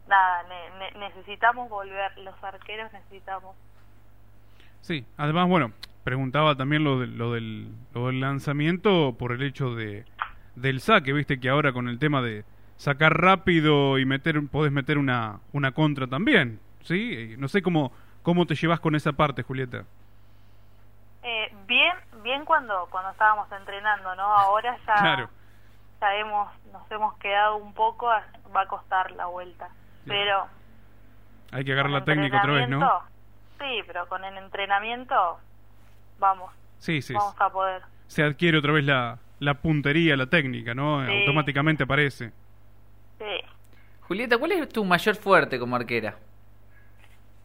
nada, 0.08 0.44
ne- 0.44 0.80
ne- 0.80 1.00
necesitamos 1.10 1.70
volver. 1.70 2.18
Los 2.20 2.42
arqueros 2.42 2.90
necesitamos. 2.94 3.54
Sí, 4.80 5.06
además, 5.18 5.50
bueno, 5.50 5.74
preguntaba 6.06 6.56
también 6.56 6.86
lo, 6.86 7.00
de- 7.02 7.08
lo, 7.08 7.34
del, 7.34 7.68
lo 7.94 8.08
del 8.08 8.22
lanzamiento 8.22 9.14
por 9.20 9.34
el 9.34 9.44
hecho 9.44 9.76
de 9.76 10.06
del 10.56 10.80
saque, 10.80 11.12
viste 11.12 11.38
que 11.42 11.50
ahora 11.50 11.74
con 11.74 11.90
el 11.90 12.00
tema 12.00 12.22
de 12.22 12.46
sacar 12.78 13.14
rápido 13.22 14.00
y 14.00 14.06
meter 14.06 14.42
podés 14.50 14.72
meter 14.72 14.98
una, 14.98 15.42
una 15.52 15.74
contra 15.74 16.08
también, 16.08 16.62
¿sí? 16.84 17.36
No 17.38 17.48
sé 17.48 17.62
cómo, 17.62 17.92
cómo 18.24 18.46
te 18.46 18.56
llevas 18.56 18.80
con 18.80 18.96
esa 18.96 19.14
parte, 19.14 19.44
Julieta. 19.44 19.84
Eh, 21.24 21.54
bien, 21.68 21.94
bien 22.24 22.46
cuando 22.46 22.88
cuando 22.90 23.12
estábamos 23.12 23.52
entrenando, 23.52 24.16
¿no? 24.16 24.24
Ahora 24.24 24.78
ya, 24.88 24.94
Claro. 24.96 25.30
ya 26.02 26.16
hemos 26.16 26.50
nos 26.72 26.90
hemos 26.92 27.18
quedado 27.18 27.58
un 27.58 27.74
poco, 27.74 28.08
va 28.08 28.62
a 28.62 28.68
costar 28.68 29.12
la 29.12 29.26
vuelta. 29.26 29.70
Pero 30.06 30.48
Hay 31.52 31.66
que 31.66 31.74
agarrar 31.74 31.92
la 31.92 32.04
técnica 32.06 32.38
otra 32.40 32.54
vez, 32.54 32.70
¿no? 32.70 33.02
Sí, 33.60 33.82
pero 33.88 34.08
con 34.08 34.24
el 34.24 34.38
entrenamiento 34.38 35.40
vamos, 36.20 36.52
Sí, 36.78 37.02
sí. 37.02 37.14
vamos 37.14 37.36
a 37.40 37.50
poder. 37.50 37.82
Se 38.08 38.24
adquiere 38.24 38.58
otra 38.60 38.72
vez 38.72 38.86
la, 38.86 39.18
la 39.40 39.56
puntería, 39.56 40.16
la 40.16 40.28
técnica, 40.28 40.74
¿no? 40.74 41.06
Sí. 41.06 41.12
Automáticamente 41.20 41.84
aparece. 41.84 42.32
Sí. 43.18 43.26
Julieta, 44.02 44.38
¿cuál 44.38 44.54
es 44.54 44.70
tu 44.70 44.86
mayor 44.86 45.16
fuerte 45.16 45.60
como 45.60 45.76
arquera? 45.76 46.16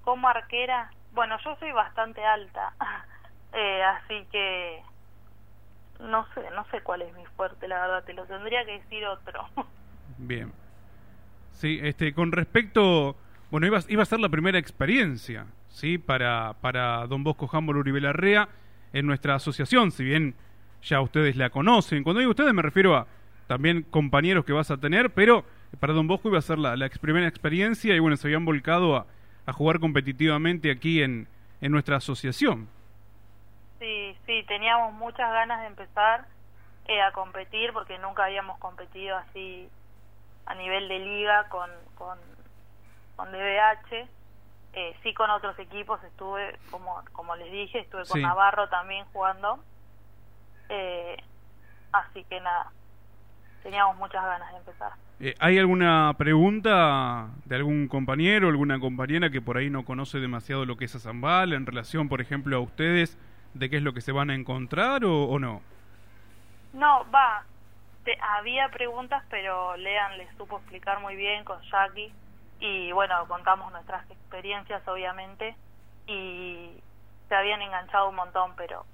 Como 0.03 0.29
arquera, 0.29 0.91
bueno, 1.13 1.37
yo 1.45 1.57
soy 1.57 1.73
bastante 1.73 2.25
alta, 2.25 2.73
eh, 3.53 3.83
así 3.83 4.27
que 4.31 4.83
no 6.01 6.27
sé, 6.35 6.43
no 6.55 6.65
sé 6.71 6.81
cuál 6.83 7.03
es 7.03 7.15
mi 7.15 7.25
fuerte, 7.37 7.69
la 7.69 7.81
verdad, 7.81 8.05
te 8.05 8.13
lo 8.13 8.25
tendría 8.27 8.65
que 8.65 8.73
decir 8.73 9.05
otro. 9.07 9.47
Bien. 10.19 10.53
Sí, 11.53 11.79
este, 11.83 12.13
con 12.13 12.33
respecto, 12.33 13.17
bueno, 13.51 13.67
iba, 13.67 13.81
iba 13.89 14.03
a 14.03 14.07
ser 14.07 14.21
la 14.21 14.29
primera 14.29 14.59
experiencia, 14.59 15.47
¿sí? 15.69 15.99
Para, 15.99 16.55
para 16.61 17.07
Don 17.07 17.23
Bosco 17.23 17.49
Humboldt 17.53 17.81
Uribe 17.81 18.01
Larrea 18.01 18.49
en 18.93 19.07
nuestra 19.07 19.37
asociación, 19.37 19.91
si 19.91 20.05
bien 20.05 20.35
ya 20.83 21.01
ustedes 21.01 21.37
la 21.37 21.51
conocen. 21.51 22.03
Cuando 22.03 22.21
digo 22.21 22.31
ustedes 22.31 22.53
me 22.53 22.63
refiero 22.63 22.97
a 22.97 23.07
también 23.47 23.83
compañeros 23.83 24.45
que 24.45 24.53
vas 24.53 24.71
a 24.71 24.79
tener, 24.79 25.11
pero 25.11 25.45
para 25.79 25.93
Don 25.93 26.07
Bosco 26.07 26.29
iba 26.29 26.39
a 26.39 26.43
ser 26.43 26.59
la, 26.59 26.77
la 26.77 26.89
primera 26.89 27.29
experiencia 27.29 27.95
y 27.95 27.99
bueno, 27.99 28.17
se 28.17 28.27
habían 28.27 28.45
volcado 28.45 28.97
a, 28.97 29.07
a 29.47 29.53
jugar 29.53 29.81
competitivamente 29.81 30.71
aquí 30.71 31.03
en, 31.03 31.29
en 31.61 31.73
nuestra 31.73 31.97
asociación. 31.97 32.69
Sí, 33.79 34.17
sí, 34.27 34.45
teníamos 34.47 34.93
muchas 34.95 35.31
ganas 35.33 35.61
de 35.63 35.67
empezar 35.67 36.27
eh, 36.87 37.01
a 37.03 37.13
competir 37.13 37.73
porque 37.73 37.99
nunca 37.99 38.25
habíamos 38.25 38.59
competido 38.59 39.17
así 39.17 39.69
a 40.47 40.55
nivel 40.55 40.89
de 40.89 40.99
liga 41.01 41.49
con, 41.49 41.71
con, 41.97 42.19
con 43.17 43.33
DBH. 43.33 44.09
Eh, 44.75 44.97
sí 45.03 45.13
con 45.13 45.29
otros 45.31 45.59
equipos 45.59 46.03
estuve, 46.05 46.59
como, 46.71 47.03
como 47.13 47.37
les 47.37 47.51
dije, 47.53 47.81
estuve 47.81 48.07
con 48.07 48.17
Sí. 48.19 48.23
Navarro 48.23 48.69
también 48.69 49.05
jugando. 49.13 49.59
Eh, 50.69 51.17
así 51.93 52.25
que 52.25 52.41
nada, 52.41 52.71
teníamos 53.63 53.97
muchas 53.99 54.25
ganas 54.25 54.51
de 54.53 54.59
empezar. 54.59 54.93
Eh, 55.23 55.35
¿Hay 55.39 55.59
alguna 55.59 56.15
pregunta 56.19 57.31
de 57.47 57.57
algún 57.57 57.89
compañero, 57.89 58.49
alguna 58.49 58.79
compañera 58.81 59.31
que 59.31 59.41
por 59.41 59.57
ahí 59.57 59.71
no 59.71 59.85
conoce 59.85 60.19
demasiado 60.19 60.67
lo 60.67 60.77
que 60.77 60.85
es 60.87 60.95
Azambal 60.97 61.53
en 61.55 61.65
relación, 61.67 62.09
por 62.09 62.21
ejemplo, 62.21 62.57
a 62.57 62.61
ustedes, 62.61 63.19
de 63.55 63.71
qué 63.71 63.77
es 63.77 63.83
lo 63.85 63.95
que 63.95 64.01
se 64.03 64.13
van 64.13 64.31
a 64.31 64.35
encontrar 64.35 65.05
o, 65.05 65.25
o 65.25 65.39
no? 65.39 65.63
No, 66.73 67.07
va. 67.11 67.47
Te- 68.05 68.19
había 68.21 68.69
preguntas, 68.71 69.25
pero 69.31 69.77
Lean 69.77 70.19
les 70.19 70.35
supo 70.37 70.59
explicar 70.59 71.01
muy 71.01 71.17
bien 71.17 71.45
con 71.45 71.61
Jackie. 71.63 72.13
Y 72.61 72.93
bueno, 72.93 73.27
contamos 73.29 73.73
nuestras 73.73 74.11
experiencias, 74.11 74.87
obviamente. 74.89 75.57
Y 76.07 76.71
se 77.29 77.35
habían 77.35 77.63
enganchado 77.63 78.09
un 78.11 78.17
montón, 78.17 78.53
pero 78.57 78.87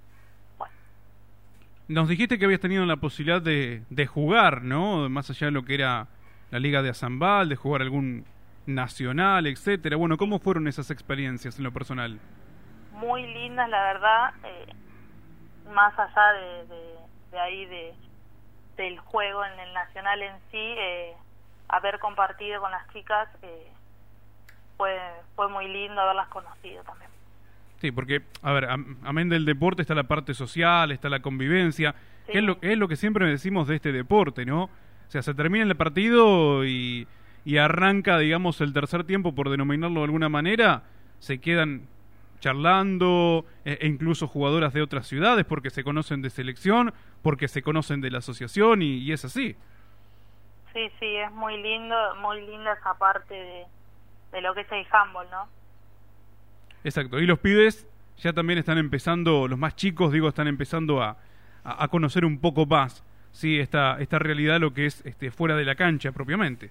Nos 1.89 2.09
dijiste 2.09 2.39
que 2.39 2.45
habías 2.45 2.61
tenido 2.61 2.85
la 2.85 2.97
posibilidad 2.97 3.41
de, 3.41 3.83
de 3.89 4.07
jugar, 4.07 4.63
¿no? 4.63 5.09
Más 5.09 5.31
allá 5.31 5.47
de 5.47 5.53
lo 5.53 5.65
que 5.65 5.75
era 5.75 6.07
la 6.51 6.59
Liga 6.59 6.83
de 6.83 6.91
Azambal, 6.91 7.49
de 7.49 7.57
jugar 7.57 7.83
algún 7.83 8.25
nacional, 8.67 9.47
etcétera. 9.47 9.97
Bueno, 9.97 10.17
¿cómo 10.17 10.39
fueron 10.39 10.69
esas 10.69 10.91
experiencias 10.91 11.59
en 11.59 11.65
lo 11.65 11.73
personal? 11.73 12.19
muy 12.93 13.25
lindas, 13.33 13.69
la 13.71 13.83
verdad. 13.93 14.35
eh, 14.45 14.67
más 15.73 15.97
allá 15.99 16.33
de, 16.33 16.67
de, 16.67 16.95
de 17.31 17.39
ahí, 17.39 17.65
de, 17.67 17.95
del 18.77 18.99
juego 18.99 19.45
en 19.45 19.59
el 19.61 19.73
nacional 19.73 20.21
en 20.23 20.35
sí, 20.51 20.57
eh, 20.59 21.13
haber 21.69 21.99
compartido 22.01 22.61
con 22.61 22.71
las 22.73 22.89
chicas 22.93 23.29
eh, 23.43 23.69
fue, 24.77 24.99
fue 25.37 25.49
muy 25.49 25.69
lindo 25.69 26.01
haberlas 26.01 26.29
conocido 26.29 26.83
también. 26.85 27.11
Sí, 27.81 27.93
porque, 27.93 28.23
a 28.43 28.53
ver, 28.53 28.65
am- 28.65 28.97
amén 29.05 29.29
del 29.29 29.45
deporte 29.45 29.83
está 29.83 29.95
la 29.95 30.05
parte 30.05 30.35
social, 30.35 30.91
está 30.91 31.09
la 31.09 31.21
convivencia, 31.21 31.95
que 32.27 32.39
es 32.39 32.43
lo, 32.45 32.59
es 32.63 32.77
lo 32.79 32.89
que 32.89 32.97
siempre 32.97 33.27
decimos 33.27 33.69
de 33.69 33.77
este 33.77 33.93
deporte, 33.93 34.45
¿no? 34.45 34.71
O 35.09 35.11
sea, 35.11 35.23
se 35.23 35.35
termina 35.35 35.65
el 35.65 35.77
partido 35.77 36.67
y, 36.67 37.09
y 37.45 37.57
arranca, 37.57 38.19
digamos, 38.19 38.61
el 38.61 38.75
tercer 38.75 39.05
tiempo, 39.05 39.35
por 39.35 39.49
denominarlo 39.49 40.01
de 40.01 40.05
alguna 40.05 40.29
manera, 40.29 40.83
se 41.19 41.39
quedan 41.39 41.89
charlando, 42.41 43.47
e, 43.65 43.79
e 43.81 43.87
incluso 43.87 44.29
jugadoras 44.29 44.73
de 44.75 44.83
otras 44.83 45.07
ciudades, 45.07 45.47
porque 45.47 45.71
se 45.71 45.83
conocen 45.83 46.21
de 46.21 46.31
selección, 46.31 46.93
porque 47.23 47.49
se 47.49 47.63
conocen 47.63 48.01
de 48.01 48.11
la 48.11 48.19
asociación, 48.19 48.83
y, 48.83 48.99
y 48.99 49.13
es 49.13 49.25
así. 49.25 49.57
Sí, 50.75 50.91
sí, 51.01 51.17
es 51.17 51.33
muy 51.33 51.61
lindo, 51.61 51.97
muy 52.21 52.47
linda 52.47 52.75
esa 52.75 52.93
parte 52.95 53.35
de, 53.35 53.65
de 54.33 54.43
lo 54.43 54.55
que 54.55 54.61
es 54.61 54.71
el 54.71 54.87
handball, 54.93 55.27
¿no? 55.31 55.49
Exacto. 56.85 57.19
Y 57.19 57.27
los 57.27 57.39
pibes 57.39 57.89
ya 58.19 58.35
también 58.35 58.59
están 58.59 58.77
empezando, 58.77 59.49
los 59.49 59.59
más 59.59 59.75
chicos, 59.75 60.13
digo, 60.13 60.29
están 60.29 60.49
empezando 60.49 61.03
a, 61.03 61.17
a, 61.65 61.85
a 61.85 61.89
conocer 61.89 62.25
un 62.25 62.39
poco 62.39 62.67
más, 62.67 63.03
sí, 63.33 63.59
esta, 63.59 63.99
esta 64.01 64.19
realidad, 64.19 64.59
lo 64.61 64.73
que 64.75 64.87
es 64.87 65.05
este, 65.07 65.31
fuera 65.31 65.55
de 65.57 65.65
la 65.65 65.75
cancha 65.75 66.13
propiamente. 66.13 66.69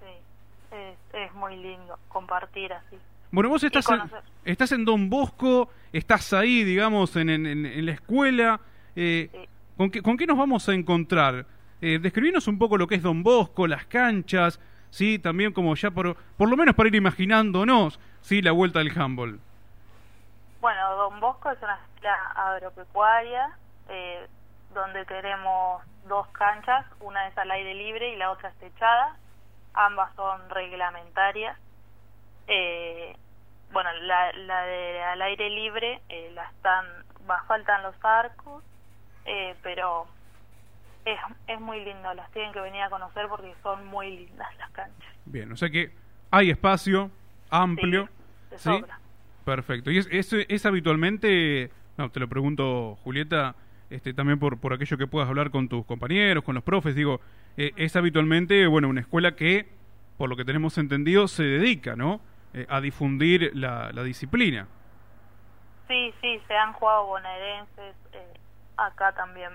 Sí, 0.00 0.76
es, 0.76 0.96
es 1.12 1.34
muy 1.34 1.56
lindo 1.56 1.98
compartir 2.08 2.72
así. 2.72 2.96
Bueno, 3.30 3.48
vos 3.50 3.64
estás 3.64 3.88
en, 3.90 4.00
estás 4.44 4.72
en 4.72 4.84
Don 4.84 5.10
Bosco, 5.10 5.68
estás 5.92 6.32
ahí, 6.32 6.62
digamos, 6.64 7.16
en, 7.16 7.28
en, 7.30 7.46
en- 7.46 7.86
la 7.86 7.92
escuela. 7.92 8.60
eh, 8.94 9.48
¿con, 9.76 9.90
qué, 9.90 10.02
¿Con 10.02 10.16
qué 10.16 10.26
nos 10.26 10.38
vamos 10.38 10.68
a 10.68 10.72
encontrar? 10.74 11.46
Eh, 11.80 11.98
describinos 12.00 12.46
un 12.48 12.58
poco 12.58 12.78
lo 12.78 12.86
que 12.86 12.94
es 12.94 13.02
Don 13.02 13.22
Bosco, 13.24 13.66
las 13.66 13.86
canchas, 13.86 14.60
sí, 14.90 15.18
también 15.18 15.52
como 15.52 15.74
ya 15.74 15.90
por, 15.90 16.16
por 16.36 16.48
lo 16.48 16.56
menos 16.56 16.74
para 16.76 16.88
ir 16.88 16.94
imaginándonos, 16.94 17.98
sí, 18.20 18.40
la 18.40 18.52
vuelta 18.52 18.78
del 18.78 18.96
handball. 18.96 19.40
Bueno, 20.60 20.94
Don 20.96 21.20
Bosco 21.20 21.50
es 21.50 21.58
una 21.60 21.74
escuela 21.74 22.14
agropecuaria 22.36 23.50
eh, 23.88 24.26
donde 24.74 25.04
tenemos 25.06 25.82
dos 26.06 26.26
canchas, 26.28 26.84
una 27.00 27.28
es 27.28 27.38
al 27.38 27.50
aire 27.50 27.74
libre 27.74 28.12
y 28.12 28.16
la 28.16 28.30
otra 28.30 28.50
es 28.50 28.56
techada. 28.56 29.16
Ambas 29.72 30.14
son 30.14 30.48
reglamentarias. 30.50 31.58
Eh, 32.46 33.16
bueno, 33.72 33.90
la, 34.02 34.32
la 34.32 34.62
de 34.64 35.02
al 35.02 35.22
aire 35.22 35.50
libre 35.50 36.00
eh, 36.08 36.30
la 36.34 36.44
están, 36.50 36.86
va, 37.28 37.42
faltan 37.44 37.82
los 37.82 37.94
arcos, 38.04 38.62
eh, 39.24 39.56
pero 39.62 40.06
es, 41.04 41.18
es 41.46 41.60
muy 41.60 41.84
lindo, 41.84 42.12
las 42.14 42.30
tienen 42.30 42.52
que 42.52 42.60
venir 42.60 42.82
a 42.82 42.90
conocer 42.90 43.26
porque 43.28 43.54
son 43.62 43.86
muy 43.86 44.16
lindas 44.16 44.54
las 44.58 44.70
canchas. 44.70 45.14
Bien, 45.24 45.50
o 45.50 45.56
sea 45.56 45.70
que 45.70 45.92
hay 46.30 46.50
espacio 46.50 47.10
amplio. 47.50 48.08
¿sí? 48.56 48.84
Perfecto. 49.44 49.90
¿Y 49.90 49.98
es, 49.98 50.08
es, 50.10 50.32
es 50.32 50.66
habitualmente, 50.66 51.70
no, 51.96 52.10
te 52.10 52.20
lo 52.20 52.28
pregunto, 52.28 52.96
Julieta, 53.02 53.54
este, 53.94 54.12
también 54.12 54.38
por, 54.38 54.58
por 54.58 54.72
aquello 54.72 54.98
que 54.98 55.06
puedas 55.06 55.28
hablar 55.28 55.50
con 55.50 55.68
tus 55.68 55.84
compañeros, 55.86 56.42
con 56.42 56.54
los 56.54 56.64
profes, 56.64 56.94
digo, 56.94 57.20
eh, 57.56 57.72
es 57.76 57.94
habitualmente, 57.96 58.66
bueno, 58.66 58.88
una 58.88 59.00
escuela 59.00 59.36
que, 59.36 59.68
por 60.16 60.28
lo 60.28 60.36
que 60.36 60.44
tenemos 60.44 60.76
entendido, 60.78 61.28
se 61.28 61.44
dedica, 61.44 61.94
¿no? 61.96 62.20
Eh, 62.52 62.66
a 62.68 62.80
difundir 62.80 63.52
la, 63.54 63.92
la 63.92 64.02
disciplina. 64.02 64.66
Sí, 65.88 66.12
sí, 66.20 66.40
se 66.48 66.54
han 66.54 66.72
jugado 66.72 67.06
bonaerenses 67.06 67.94
eh, 68.12 68.34
acá 68.76 69.12
también. 69.12 69.50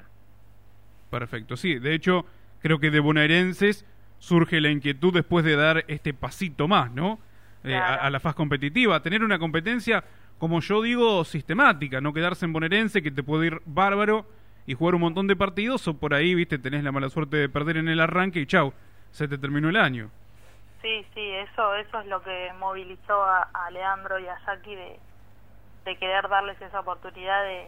Perfecto, 1.10 1.58
sí. 1.58 1.80
De 1.80 1.94
hecho, 1.94 2.26
creo 2.62 2.80
que 2.80 2.92
de 2.92 3.00
bonaerenses 3.00 3.86
surge 4.20 4.62
la 4.62 4.70
inquietud 4.70 5.14
después 5.14 5.44
de 5.44 5.56
dar 5.56 5.86
este 5.88 6.14
pasito 6.14 6.68
más, 6.68 6.92
¿no? 6.92 7.20
A 7.64 8.10
la 8.10 8.22
faz 8.22 8.36
competitiva, 8.36 9.02
tener 9.02 9.22
una 9.22 9.38
competencia, 9.38 10.04
como 10.40 10.62
yo 10.62 10.82
digo, 10.82 11.24
sistemática, 11.26 12.02
no 12.02 12.14
quedarse 12.14 12.46
en 12.46 12.54
bonaerense 12.54 13.04
que 13.04 13.12
te 13.12 13.22
puede 13.22 13.48
ir 13.48 13.62
bárbaro 13.66 14.26
y 14.66 14.74
jugar 14.74 14.96
un 14.96 15.02
montón 15.02 15.28
de 15.28 15.36
partidos 15.36 15.88
o 15.88 15.98
por 15.98 16.14
ahí, 16.14 16.34
viste, 16.34 16.58
tenés 16.58 16.84
la 16.84 16.92
mala 16.92 17.10
suerte 17.10 17.38
de 17.38 17.50
perder 17.50 17.78
en 17.78 17.90
el 17.90 18.00
arranque 18.00 18.40
y 18.40 18.46
chau, 18.46 18.74
se 19.12 19.28
te 19.28 19.38
terminó 19.38 19.70
el 19.70 19.76
año. 19.76 20.10
Sí, 20.82 21.06
sí, 21.14 21.22
eso, 21.32 21.76
eso 21.76 22.00
es 22.00 22.08
lo 22.08 22.24
que 22.24 22.52
movilizó 22.58 23.22
a, 23.22 23.50
a 23.54 23.70
Leandro 23.70 24.18
y 24.18 24.28
a 24.28 24.40
Jackie 24.46 24.76
de, 24.76 25.00
de 25.86 25.98
querer 25.98 26.30
darles 26.30 26.62
esa 26.62 26.80
oportunidad 26.80 27.44
de, 27.44 27.68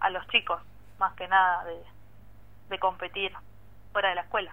a 0.00 0.10
los 0.10 0.26
chicos, 0.28 0.60
más 0.98 1.14
que 1.14 1.28
nada, 1.28 1.64
de, 1.64 1.76
de 2.70 2.78
competir 2.80 3.32
fuera 3.92 4.08
de 4.08 4.14
la 4.16 4.22
escuela. 4.22 4.52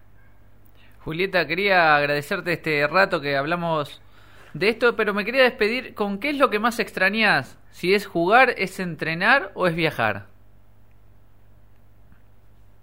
Julieta, 0.99 1.47
quería 1.47 1.95
agradecerte 1.95 2.53
este 2.53 2.85
rato 2.88 3.19
que 3.22 3.35
hablamos 3.35 4.02
de 4.56 4.69
esto, 4.69 4.95
pero 4.95 5.14
me 5.14 5.26
quería 5.26 5.44
despedir 5.44 5.94
con 5.95 6.18
qué 6.18 6.30
es 6.30 6.38
lo 6.38 6.49
que 6.49 6.60
más 6.60 6.80
extrañas. 6.80 7.60
Si 7.72 7.94
es 7.94 8.07
jugar, 8.07 8.52
es 8.57 8.80
entrenar 8.80 9.52
o 9.53 9.68
es 9.68 9.76
viajar. 9.76 10.27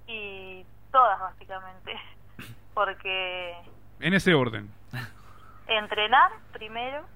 Y 0.06 0.64
todas, 0.92 1.18
básicamente, 1.18 1.92
porque 2.74 3.54
En 4.00 4.12
ese 4.12 4.34
orden. 4.34 4.68
entrenar 5.66 6.30
primero 6.52 7.06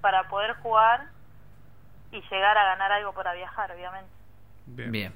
para 0.00 0.28
poder 0.30 0.54
jugar 0.54 1.08
y 2.10 2.22
llegar 2.22 2.56
a 2.56 2.64
ganar 2.64 2.92
algo 2.92 3.12
para 3.12 3.34
viajar, 3.34 3.70
obviamente. 3.70 4.10
Bien. 4.64 5.12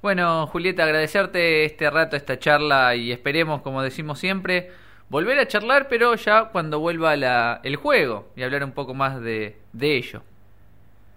Bueno, 0.00 0.46
Julieta, 0.46 0.84
agradecerte 0.84 1.66
este 1.66 1.90
rato, 1.90 2.16
esta 2.16 2.38
charla 2.38 2.94
y 2.94 3.12
esperemos, 3.12 3.60
como 3.60 3.82
decimos 3.82 4.18
siempre, 4.18 4.72
volver 5.12 5.38
a 5.38 5.46
charlar, 5.46 5.88
pero 5.88 6.14
ya 6.14 6.46
cuando 6.46 6.80
vuelva 6.80 7.14
la, 7.16 7.60
el 7.62 7.76
juego 7.76 8.32
y 8.34 8.42
hablar 8.42 8.64
un 8.64 8.72
poco 8.72 8.94
más 8.94 9.20
de, 9.20 9.58
de 9.74 9.96
ello. 9.98 10.22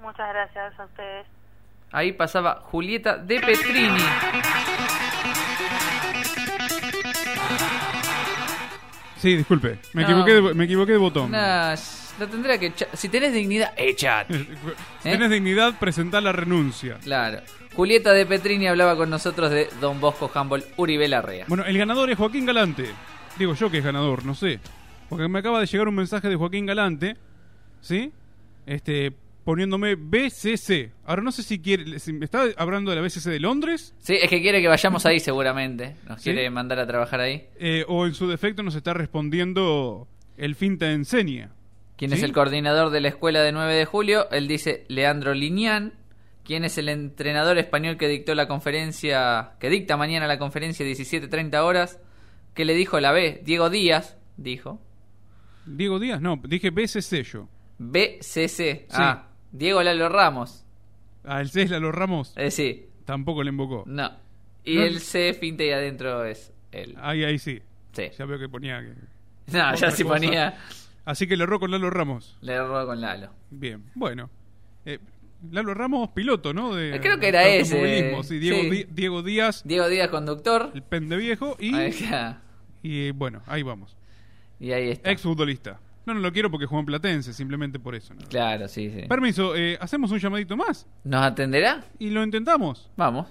Muchas 0.01 0.27
gracias 0.33 0.77
a 0.79 0.83
ustedes. 0.85 1.25
Ahí 1.91 2.11
pasaba 2.11 2.55
Julieta 2.61 3.15
de 3.17 3.39
Petrini. 3.39 4.03
Sí, 9.17 9.37
disculpe, 9.37 9.79
me, 9.93 10.01
No. 10.03 10.07
equivoqué, 10.09 10.33
de, 10.33 10.53
me 10.53 10.63
equivoqué 10.65 10.91
de 10.91 10.97
botón. 10.97 11.31
Nah, 11.31 11.75
lo 12.19 12.27
tendría 12.27 12.57
que 12.59 12.67
echar. 12.67 12.89
Si 12.93 13.09
tenés 13.09 13.33
dignidad, 13.33 13.71
echate. 13.77 14.45
Si 15.01 15.09
tenés 15.09 15.29
dignidad, 15.29 15.79
presentá 15.79 16.19
la 16.21 16.31
renuncia. 16.31 16.97
Claro. 17.01 17.39
Julieta 17.75 18.11
de 18.13 18.25
Petrini 18.25 18.67
hablaba 18.67 18.95
con 18.95 19.09
nosotros 19.09 19.51
de 19.51 19.69
Don 19.81 19.99
Bosco 19.99 20.29
Humboldt 20.33 20.65
Uribe 20.77 21.07
Larrea. 21.07 21.45
Bueno, 21.47 21.63
el 21.65 21.77
ganador 21.77 22.09
es 22.09 22.17
Joaquín 22.17 22.45
Galante. 22.45 22.89
Digo 23.37 23.53
yo 23.53 23.69
que 23.69 23.79
es 23.79 23.83
ganador, 23.83 24.25
no 24.25 24.33
sé. 24.35 24.59
Porque 25.09 25.27
me 25.27 25.39
acaba 25.39 25.59
de 25.59 25.65
llegar 25.65 25.87
un 25.87 25.95
mensaje 25.95 26.29
de 26.29 26.35
Joaquín 26.35 26.65
Galante, 26.65 27.15
¿sí? 27.81 28.11
Este, 28.65 29.13
poniéndome 29.43 29.95
BCC. 29.95 30.91
Ahora 31.05 31.21
no 31.21 31.31
sé 31.31 31.43
si 31.43 31.59
quiere. 31.59 31.99
Si 31.99 32.17
está 32.21 32.45
hablando 32.57 32.89
de 32.91 32.95
la 32.97 33.01
BCC 33.03 33.25
de 33.29 33.39
Londres 33.39 33.93
Sí, 33.99 34.15
es 34.21 34.29
que 34.29 34.41
quiere 34.41 34.61
que 34.61 34.67
vayamos 34.67 35.05
ahí 35.05 35.19
seguramente. 35.19 35.95
Nos 36.07 36.21
¿Sí? 36.21 36.31
quiere 36.31 36.49
mandar 36.49 36.79
a 36.79 36.87
trabajar 36.87 37.19
ahí. 37.19 37.47
eh, 37.59 37.83
o 37.87 38.05
en 38.07 38.13
su 38.13 38.27
defecto 38.27 38.63
nos 38.63 38.75
está 38.75 38.93
respondiendo 38.93 40.07
el 40.37 40.55
Finta 40.55 40.91
Enseña. 40.91 41.51
¿Quién 41.97 42.11
¿Sí? 42.11 42.17
es 42.17 42.23
el 42.23 42.33
coordinador 42.33 42.89
de 42.89 43.01
la 43.01 43.09
escuela 43.09 43.41
de 43.41 43.51
9 43.51 43.73
de 43.73 43.85
julio? 43.85 44.29
Él 44.31 44.47
dice 44.47 44.85
Leandro 44.87 45.33
Linian. 45.33 45.93
¿Quién 46.43 46.63
es 46.63 46.77
el 46.77 46.89
entrenador 46.89 47.57
español 47.57 47.97
que 47.97 48.07
dictó 48.07 48.35
la 48.35 48.47
conferencia, 48.47 49.51
que 49.59 49.69
dicta 49.69 49.97
mañana 49.97 50.27
la 50.27 50.37
conferencia 50.37 50.85
17.30 50.85 51.55
horas? 51.63 51.99
¿Qué 52.55 52.65
le 52.65 52.73
dijo 52.73 52.99
la 52.99 53.11
B? 53.11 53.41
Diego 53.45 53.69
Díaz, 53.69 54.17
dijo. 54.37 54.81
Diego 55.67 55.99
Díaz, 55.99 56.19
no, 56.21 56.41
dije 56.47 56.71
BCC 56.71 57.21
yo. 57.23 57.47
BCC. 57.77 58.87
Ah, 58.91 59.27
Diego 59.51 59.83
Lalo 59.83 60.09
Ramos. 60.09 60.65
Ah, 61.23 61.41
el 61.41 61.49
C 61.49 61.63
es 61.63 61.69
Lalo 61.71 61.91
Ramos. 61.91 62.33
Eh, 62.37 62.49
sí. 62.51 62.85
Tampoco 63.05 63.43
le 63.43 63.49
invocó. 63.49 63.83
No. 63.85 64.11
Y 64.63 64.75
No. 64.77 64.83
el 64.83 64.99
C, 64.99 65.33
finta 65.33 65.63
y 65.63 65.71
adentro 65.71 66.25
es 66.25 66.51
él. 66.71 66.95
Ahí, 67.01 67.23
ahí 67.23 67.37
sí. 67.39 67.61
Sí. 67.93 68.03
Ya 68.17 68.25
veo 68.25 68.39
que 68.39 68.49
ponía. 68.49 68.81
que- 68.81 68.93
No, 69.57 69.75
ya 69.75 69.91
sí 69.91 70.03
cosa. 70.03 70.15
ponía. 70.15 70.57
Así 71.05 71.27
que 71.27 71.37
le 71.37 71.43
erró 71.43 71.59
con 71.59 71.69
Lalo 71.71 71.89
Ramos. 71.89 72.37
Le 72.41 72.53
erró 72.53 72.85
con 72.85 72.99
Lalo. 73.01 73.29
Bien, 73.51 73.83
bueno. 73.95 74.29
Eh, 74.85 74.99
Lalo 75.51 75.73
Ramos, 75.75 76.09
piloto, 76.09 76.53
¿no? 76.53 76.73
De, 76.73 76.95
Eh, 76.95 76.99
Creo 77.01 77.19
que 77.19 77.27
era 77.27 77.47
ese. 77.47 78.23
Sí, 78.23 78.39
Diego, 78.39 78.61
Sí. 78.63 78.69
Di- 78.69 78.85
Diego 78.89 79.21
Díaz, 79.21 79.61
Diego 79.65 79.87
Díaz, 79.87 80.09
conductor. 80.09 80.71
el 80.73 80.81
pende 80.83 81.15
viejo. 81.17 81.55
Y, 81.59 81.75
Ahí 81.75 81.89
está. 81.89 82.41
Y 82.85 83.11
bueno, 83.11 83.41
ahí 83.47 83.63
vamos. 83.63 83.95
Y 84.59 84.71
ahí 84.71 84.89
está. 84.91 85.09
Ex 85.11 85.21
futbolista. 85.23 85.79
No, 86.05 86.13
no 86.13 86.19
lo 86.19 86.31
quiero 86.31 86.51
porque 86.51 86.67
jugó 86.67 86.79
en 86.81 86.85
Platense, 86.85 87.33
simplemente 87.33 87.79
por 87.79 87.95
eso. 87.95 88.13
¿no? 88.13 88.21
Claro, 88.27 88.67
sí, 88.67 88.91
sí. 88.91 89.07
Permiso, 89.07 89.55
eh, 89.55 89.75
hacemos 89.81 90.11
un 90.11 90.19
llamadito 90.19 90.55
más 90.55 90.85
¿Nos 91.03 91.23
atenderá? 91.23 91.83
y 91.97 92.11
lo 92.11 92.23
intentamos. 92.23 92.89
Vamos. 92.95 93.27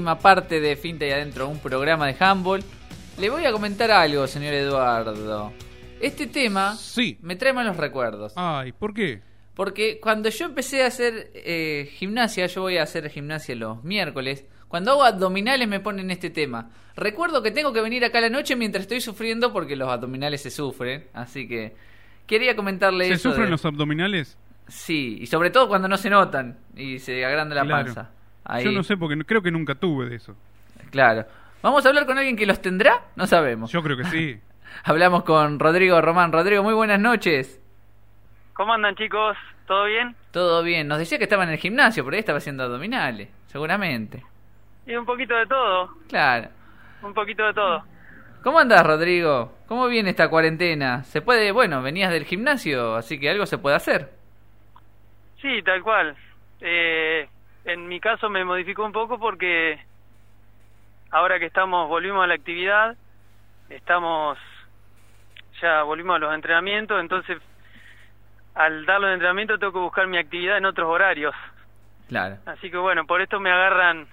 Última 0.00 0.18
parte 0.18 0.60
de 0.62 0.76
Finta 0.76 1.04
y 1.04 1.10
Adentro, 1.10 1.46
un 1.46 1.58
programa 1.58 2.06
de 2.06 2.16
handball. 2.18 2.62
Le 3.18 3.28
voy 3.28 3.44
a 3.44 3.52
comentar 3.52 3.90
algo, 3.90 4.26
señor 4.26 4.54
Eduardo. 4.54 5.52
Este 6.00 6.26
tema 6.26 6.74
sí. 6.74 7.18
me 7.20 7.36
trae 7.36 7.52
malos 7.52 7.76
recuerdos. 7.76 8.32
Ay, 8.34 8.72
¿por 8.72 8.94
qué? 8.94 9.20
Porque 9.52 10.00
cuando 10.00 10.30
yo 10.30 10.46
empecé 10.46 10.84
a 10.84 10.86
hacer 10.86 11.30
eh, 11.34 11.90
gimnasia, 11.98 12.46
yo 12.46 12.62
voy 12.62 12.78
a 12.78 12.84
hacer 12.84 13.10
gimnasia 13.10 13.54
los 13.56 13.84
miércoles, 13.84 14.46
cuando 14.68 14.92
hago 14.92 15.04
abdominales 15.04 15.68
me 15.68 15.80
ponen 15.80 16.10
este 16.10 16.30
tema. 16.30 16.70
Recuerdo 16.96 17.42
que 17.42 17.50
tengo 17.50 17.70
que 17.74 17.82
venir 17.82 18.02
acá 18.02 18.18
a 18.18 18.22
la 18.22 18.30
noche 18.30 18.56
mientras 18.56 18.84
estoy 18.84 19.02
sufriendo 19.02 19.52
porque 19.52 19.76
los 19.76 19.90
abdominales 19.90 20.40
se 20.40 20.50
sufren, 20.50 21.08
así 21.12 21.46
que 21.46 21.74
quería 22.26 22.56
comentarle 22.56 23.08
¿Se 23.08 23.12
eso. 23.14 23.28
sufren 23.28 23.44
de- 23.46 23.50
los 23.50 23.64
abdominales? 23.66 24.38
Sí, 24.66 25.18
y 25.20 25.26
sobre 25.26 25.50
todo 25.50 25.68
cuando 25.68 25.88
no 25.88 25.98
se 25.98 26.08
notan 26.08 26.56
y 26.74 27.00
se 27.00 27.22
agranda 27.22 27.54
la 27.54 27.64
Claro. 27.66 27.84
panza. 27.84 28.10
Ahí. 28.44 28.64
Yo 28.64 28.72
no 28.72 28.82
sé 28.82 28.96
porque 28.96 29.16
creo 29.24 29.42
que 29.42 29.50
nunca 29.50 29.74
tuve 29.74 30.08
de 30.08 30.16
eso. 30.16 30.34
Claro. 30.90 31.24
¿Vamos 31.62 31.84
a 31.84 31.88
hablar 31.90 32.06
con 32.06 32.16
alguien 32.18 32.36
que 32.36 32.46
los 32.46 32.60
tendrá? 32.62 33.02
No 33.16 33.26
sabemos. 33.26 33.70
Yo 33.70 33.82
creo 33.82 33.96
que 33.96 34.04
sí. 34.04 34.40
Hablamos 34.84 35.24
con 35.24 35.58
Rodrigo 35.58 36.00
Román. 36.00 36.32
Rodrigo, 36.32 36.62
muy 36.62 36.74
buenas 36.74 36.98
noches. 37.00 37.60
¿Cómo 38.54 38.72
andan 38.74 38.94
chicos? 38.96 39.36
¿Todo 39.66 39.84
bien? 39.84 40.16
Todo 40.32 40.62
bien. 40.62 40.88
Nos 40.88 40.98
decía 40.98 41.18
que 41.18 41.24
estaba 41.24 41.44
en 41.44 41.50
el 41.50 41.58
gimnasio, 41.58 42.02
por 42.04 42.14
ahí 42.14 42.20
estaba 42.20 42.38
haciendo 42.38 42.64
abdominales, 42.64 43.28
seguramente. 43.46 44.22
Y 44.86 44.94
un 44.96 45.04
poquito 45.06 45.34
de 45.34 45.46
todo, 45.46 45.90
Claro. 46.08 46.48
un 47.02 47.14
poquito 47.14 47.44
de 47.44 47.54
todo. 47.54 47.84
¿Cómo 48.42 48.58
andás, 48.58 48.84
Rodrigo? 48.86 49.52
¿Cómo 49.68 49.86
viene 49.86 50.10
esta 50.10 50.28
cuarentena? 50.28 51.04
Se 51.04 51.20
puede, 51.20 51.52
bueno, 51.52 51.82
venías 51.82 52.10
del 52.10 52.24
gimnasio, 52.24 52.96
así 52.96 53.20
que 53.20 53.30
algo 53.30 53.44
se 53.46 53.58
puede 53.58 53.76
hacer. 53.76 54.10
Sí, 55.40 55.62
tal 55.64 55.82
cual. 55.82 56.16
Eh, 56.60 57.28
en 57.64 57.88
mi 57.88 58.00
caso 58.00 58.28
me 58.30 58.44
modificó 58.44 58.84
un 58.84 58.92
poco 58.92 59.18
porque 59.18 59.78
ahora 61.10 61.38
que 61.38 61.46
estamos, 61.46 61.88
volvimos 61.88 62.22
a 62.22 62.26
la 62.26 62.34
actividad, 62.34 62.96
estamos, 63.68 64.38
ya 65.60 65.82
volvimos 65.82 66.16
a 66.16 66.18
los 66.18 66.34
entrenamientos, 66.34 67.00
entonces 67.00 67.38
al 68.54 68.84
dar 68.86 69.00
los 69.00 69.12
entrenamientos 69.12 69.58
tengo 69.60 69.72
que 69.72 69.78
buscar 69.78 70.06
mi 70.06 70.18
actividad 70.18 70.58
en 70.58 70.64
otros 70.64 70.88
horarios. 70.88 71.34
Claro. 72.08 72.38
Así 72.46 72.70
que 72.70 72.76
bueno, 72.76 73.06
por 73.06 73.20
esto 73.20 73.38
me 73.38 73.50
agarran, 73.50 74.06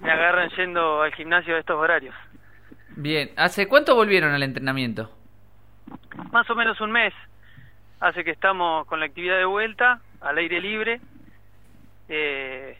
me 0.00 0.10
agarran 0.10 0.48
yendo 0.50 1.02
al 1.02 1.14
gimnasio 1.14 1.54
a 1.54 1.58
estos 1.58 1.76
horarios. 1.76 2.14
Bien. 2.96 3.30
¿Hace 3.36 3.68
cuánto 3.68 3.94
volvieron 3.94 4.32
al 4.32 4.42
entrenamiento? 4.42 5.10
Más 6.32 6.48
o 6.50 6.54
menos 6.54 6.80
un 6.80 6.92
mes 6.92 7.12
hace 8.00 8.24
que 8.24 8.30
estamos 8.30 8.86
con 8.86 9.00
la 9.00 9.06
actividad 9.06 9.36
de 9.36 9.44
vuelta 9.44 10.00
al 10.20 10.38
aire 10.38 10.60
libre. 10.60 11.00
Eh, 12.12 12.76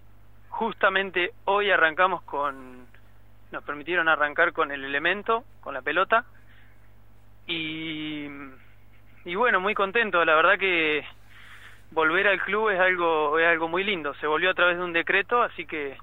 justamente 0.48 1.31
hoy 1.44 1.70
arrancamos 1.70 2.23
con, 2.23 2.85
nos 3.52 3.62
permitieron 3.62 4.09
arrancar 4.09 4.52
con 4.52 4.73
el 4.73 4.85
elemento, 4.85 5.44
con 5.61 5.73
la 5.73 5.82
pelota. 5.82 6.24
Y, 7.47 8.27
y 9.24 9.35
bueno, 9.36 9.61
muy 9.61 9.74
contento. 9.74 10.24
La 10.24 10.35
verdad 10.35 10.59
que 10.59 11.05
volver 11.93 12.27
al 12.27 12.40
club 12.43 12.70
es 12.70 12.81
algo, 12.81 13.39
es 13.39 13.47
algo 13.47 13.69
muy 13.69 13.85
lindo. 13.85 14.15
Se 14.15 14.27
volvió 14.27 14.51
a 14.51 14.55
través 14.55 14.77
de 14.77 14.85
un 14.85 14.93
decreto, 14.93 15.43
así 15.43 15.65
que 15.65 15.97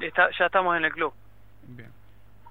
está, 0.00 0.30
ya 0.38 0.46
estamos 0.46 0.76
en 0.76 0.84
el 0.84 0.92
club. 0.92 1.12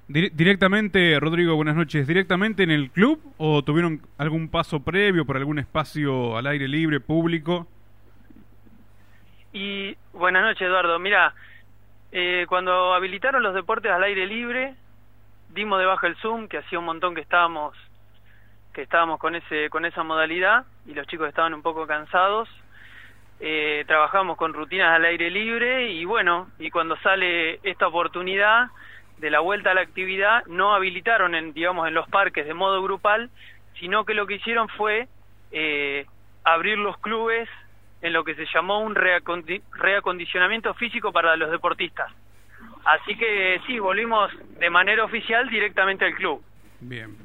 Dire- 0.09 0.31
directamente, 0.33 1.17
Rodrigo, 1.19 1.55
buenas 1.55 1.75
noches. 1.75 2.05
¿Directamente 2.07 2.63
en 2.63 2.71
el 2.71 2.91
club 2.91 3.21
o 3.37 3.63
tuvieron 3.63 4.01
algún 4.17 4.49
paso 4.49 4.81
previo 4.81 5.25
por 5.25 5.37
algún 5.37 5.59
espacio 5.59 6.37
al 6.37 6.47
aire 6.47 6.67
libre, 6.67 6.99
público? 6.99 7.67
Y 9.59 9.97
buenas 10.13 10.43
noches, 10.43 10.61
Eduardo. 10.61 10.99
Mira, 10.99 11.33
eh, 12.11 12.45
cuando 12.47 12.93
habilitaron 12.93 13.41
los 13.41 13.55
deportes 13.55 13.91
al 13.91 14.03
aire 14.03 14.27
libre, 14.27 14.75
dimos 15.49 15.79
de 15.79 15.85
baja 15.87 16.05
el 16.05 16.15
Zoom, 16.17 16.47
que 16.47 16.59
hacía 16.59 16.77
un 16.77 16.85
montón 16.85 17.15
que 17.15 17.21
estábamos 17.21 17.75
que 18.71 18.83
estábamos 18.83 19.19
con 19.19 19.33
ese 19.33 19.71
con 19.71 19.85
esa 19.85 20.03
modalidad 20.03 20.65
y 20.85 20.93
los 20.93 21.07
chicos 21.07 21.27
estaban 21.27 21.55
un 21.55 21.63
poco 21.63 21.87
cansados. 21.87 22.47
Eh, 23.39 23.83
trabajamos 23.87 24.37
con 24.37 24.53
rutinas 24.53 24.95
al 24.95 25.05
aire 25.05 25.31
libre 25.31 25.89
y 25.89 26.05
bueno, 26.05 26.51
y 26.59 26.69
cuando 26.69 26.95
sale 26.97 27.59
esta 27.63 27.87
oportunidad 27.87 28.67
de 29.17 29.31
la 29.31 29.39
vuelta 29.39 29.71
a 29.71 29.73
la 29.73 29.81
actividad, 29.81 30.45
no 30.45 30.75
habilitaron 30.75 31.33
en 31.33 31.53
digamos 31.53 31.87
en 31.87 31.95
los 31.95 32.07
parques 32.09 32.45
de 32.45 32.53
modo 32.53 32.83
grupal, 32.83 33.31
sino 33.79 34.05
que 34.05 34.13
lo 34.13 34.27
que 34.27 34.35
hicieron 34.35 34.69
fue 34.69 35.07
eh, 35.49 36.05
abrir 36.43 36.77
los 36.77 36.95
clubes 36.99 37.49
en 38.07 38.13
lo 38.13 38.23
que 38.23 38.35
se 38.35 38.45
llamó 38.53 38.79
un 38.79 38.95
reacondi- 38.95 39.61
reacondicionamiento 39.73 40.73
físico 40.73 41.11
para 41.11 41.35
los 41.35 41.51
deportistas. 41.51 42.11
Así 42.85 43.15
que 43.17 43.59
sí, 43.67 43.79
volvimos 43.79 44.31
de 44.59 44.69
manera 44.69 45.03
oficial 45.03 45.49
directamente 45.49 46.05
al 46.05 46.15
club. 46.15 46.41
Bien. 46.79 47.15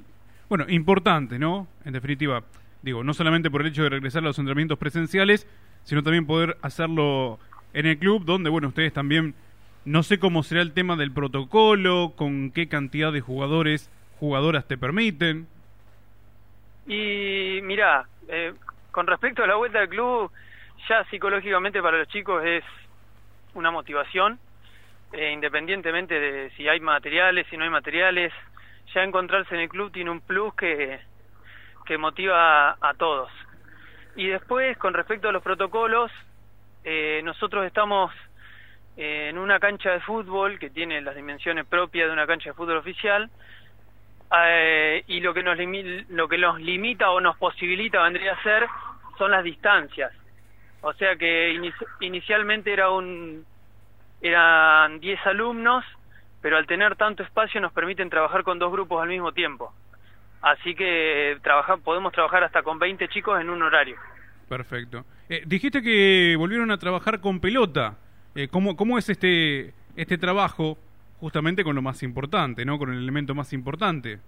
Bueno, 0.48 0.66
importante, 0.68 1.38
¿no? 1.38 1.66
En 1.84 1.92
definitiva, 1.92 2.42
digo, 2.82 3.02
no 3.04 3.14
solamente 3.14 3.50
por 3.50 3.62
el 3.62 3.68
hecho 3.68 3.84
de 3.84 3.88
regresar 3.90 4.22
a 4.22 4.26
los 4.26 4.38
entrenamientos 4.38 4.78
presenciales, 4.78 5.46
sino 5.84 6.02
también 6.02 6.26
poder 6.26 6.56
hacerlo 6.62 7.38
en 7.72 7.86
el 7.86 7.98
club, 7.98 8.24
donde, 8.24 8.50
bueno, 8.50 8.68
ustedes 8.68 8.92
también, 8.92 9.34
no 9.84 10.02
sé 10.02 10.18
cómo 10.18 10.42
será 10.42 10.60
el 10.62 10.72
tema 10.72 10.96
del 10.96 11.12
protocolo, 11.12 12.12
con 12.16 12.50
qué 12.50 12.68
cantidad 12.68 13.12
de 13.12 13.20
jugadores, 13.20 13.90
jugadoras 14.20 14.66
te 14.66 14.76
permiten. 14.76 15.46
Y 16.86 17.60
mira, 17.62 18.06
eh, 18.28 18.52
con 18.90 19.06
respecto 19.06 19.42
a 19.42 19.46
la 19.46 19.54
vuelta 19.54 19.80
al 19.80 19.88
club, 19.88 20.30
ya 20.88 21.04
psicológicamente 21.04 21.82
para 21.82 21.98
los 21.98 22.08
chicos 22.08 22.44
es 22.44 22.64
una 23.54 23.70
motivación, 23.70 24.38
eh, 25.12 25.30
independientemente 25.32 26.18
de 26.18 26.50
si 26.56 26.68
hay 26.68 26.80
materiales, 26.80 27.46
si 27.50 27.56
no 27.56 27.64
hay 27.64 27.70
materiales, 27.70 28.32
ya 28.94 29.02
encontrarse 29.02 29.54
en 29.54 29.62
el 29.62 29.68
club 29.68 29.92
tiene 29.92 30.10
un 30.10 30.20
plus 30.20 30.54
que, 30.54 31.00
que 31.84 31.98
motiva 31.98 32.76
a, 32.80 32.94
todos. 32.94 33.30
Y 34.16 34.28
después, 34.28 34.76
con 34.78 34.94
respecto 34.94 35.28
a 35.28 35.32
los 35.32 35.42
protocolos, 35.42 36.10
eh, 36.84 37.20
nosotros 37.24 37.64
estamos 37.64 38.12
eh, 38.96 39.28
en 39.30 39.38
una 39.38 39.60
cancha 39.60 39.90
de 39.90 40.00
fútbol 40.00 40.58
que 40.58 40.70
tiene 40.70 41.00
las 41.00 41.14
dimensiones 41.14 41.66
propias 41.66 42.08
de 42.08 42.12
una 42.12 42.26
cancha 42.26 42.50
de 42.50 42.54
fútbol 42.54 42.78
oficial, 42.78 43.30
eh, 44.46 45.04
y 45.08 45.20
lo 45.20 45.34
que 45.34 45.42
nos 45.42 45.58
lo 46.08 46.26
que 46.26 46.38
nos 46.38 46.58
limita 46.58 47.10
o 47.10 47.20
nos 47.20 47.36
posibilita 47.36 48.02
vendría 48.02 48.32
a 48.32 48.42
ser 48.42 48.66
son 49.18 49.30
las 49.30 49.44
distancias 49.44 50.10
o 50.82 50.92
sea 50.94 51.16
que 51.16 51.54
inici- 51.54 51.86
inicialmente 52.00 52.72
era 52.72 52.90
un 52.90 53.44
eran 54.20 55.00
10 55.00 55.18
alumnos 55.26 55.84
pero 56.40 56.56
al 56.56 56.66
tener 56.66 56.96
tanto 56.96 57.22
espacio 57.22 57.60
nos 57.60 57.72
permiten 57.72 58.10
trabajar 58.10 58.42
con 58.42 58.58
dos 58.58 58.70
grupos 58.70 59.02
al 59.02 59.08
mismo 59.08 59.32
tiempo 59.32 59.72
así 60.42 60.74
que 60.74 61.38
trabajar 61.42 61.78
podemos 61.80 62.12
trabajar 62.12 62.44
hasta 62.44 62.62
con 62.62 62.78
20 62.78 63.08
chicos 63.08 63.40
en 63.40 63.48
un 63.50 63.62
horario 63.62 63.96
Perfecto. 64.48 65.06
Eh, 65.30 65.44
dijiste 65.46 65.80
que 65.80 66.34
volvieron 66.36 66.70
a 66.72 66.76
trabajar 66.76 67.20
con 67.22 67.40
pelota. 67.40 67.96
Eh, 68.34 68.48
¿cómo, 68.48 68.76
¿Cómo 68.76 68.98
es 68.98 69.08
este, 69.08 69.72
este 69.96 70.18
trabajo 70.18 70.76
justamente 71.20 71.64
con 71.64 71.74
lo 71.74 71.80
más 71.80 72.02
importante, 72.02 72.62
¿no? 72.66 72.76
Con 72.78 72.90
el 72.92 72.98
elemento 72.98 73.34
más 73.34 73.54
importante. 73.54 74.18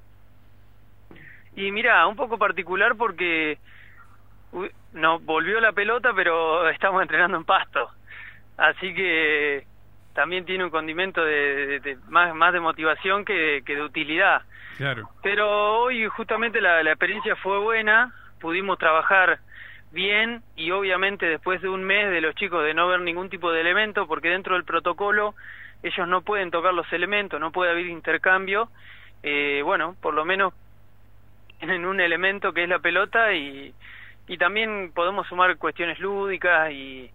Y 1.57 1.71
mira, 1.71 2.07
un 2.07 2.17
poco 2.17 2.39
particular 2.39 2.95
porque 2.97 3.59
no 4.93 5.19
volvió 5.21 5.61
la 5.61 5.73
pelota, 5.73 6.13
pero 6.15 6.69
estamos 6.71 7.03
entrenando 7.03 7.37
en 7.37 7.45
pasto. 7.45 7.91
Así 8.57 8.95
que 8.95 9.67
también 10.15 10.45
tiene 10.45 10.65
un 10.65 10.71
condimento 10.71 11.25
de, 11.25 11.67
de- 11.67 11.81
de- 11.81 11.97
más, 12.09 12.35
más 12.35 12.53
de 12.53 12.61
motivación 12.61 13.25
que, 13.25 13.63
que 13.67 13.75
de 13.75 13.83
utilidad. 13.83 14.43
Claro. 14.77 15.09
Pero 15.23 15.81
hoy 15.83 16.07
justamente 16.09 16.61
la, 16.61 16.83
la 16.83 16.91
experiencia 16.91 17.37
fue 17.37 17.59
buena, 17.59 18.13
pudimos 18.41 18.79
trabajar 18.79 19.39
bien 19.93 20.43
y 20.57 20.71
obviamente 20.73 21.27
después 21.27 21.63
de 21.63 21.69
un 21.69 21.85
mes 21.85 22.11
de 22.11 22.21
los 22.21 22.35
chicos 22.35 22.65
de 22.65 22.75
no 22.75 22.89
ver 22.89 23.01
ningún 23.01 23.29
tipo 23.31 23.53
de 23.53 23.61
elemento, 23.61 24.07
porque 24.07 24.29
dentro 24.31 24.55
del 24.55 24.65
protocolo 24.65 25.35
ellos 25.83 26.09
no 26.09 26.23
pueden 26.23 26.51
tocar 26.51 26.75
los 26.75 26.93
elementos, 26.93 27.39
no 27.41 27.53
puede 27.53 27.71
haber 27.71 27.87
intercambio, 27.87 28.69
eh, 29.23 29.63
bueno, 29.65 29.95
por 30.01 30.15
lo 30.15 30.25
menos 30.25 30.53
en 31.61 31.85
un 31.87 32.01
elemento 32.01 32.53
que 32.53 32.65
es 32.65 32.69
la 32.69 32.79
pelota 32.81 33.33
y, 33.33 33.73
y 34.29 34.39
también 34.39 34.93
podemos 34.95 35.27
sumar 35.29 35.57
cuestiones 35.59 35.99
lúdicas 35.99 36.71
y, 36.73 37.11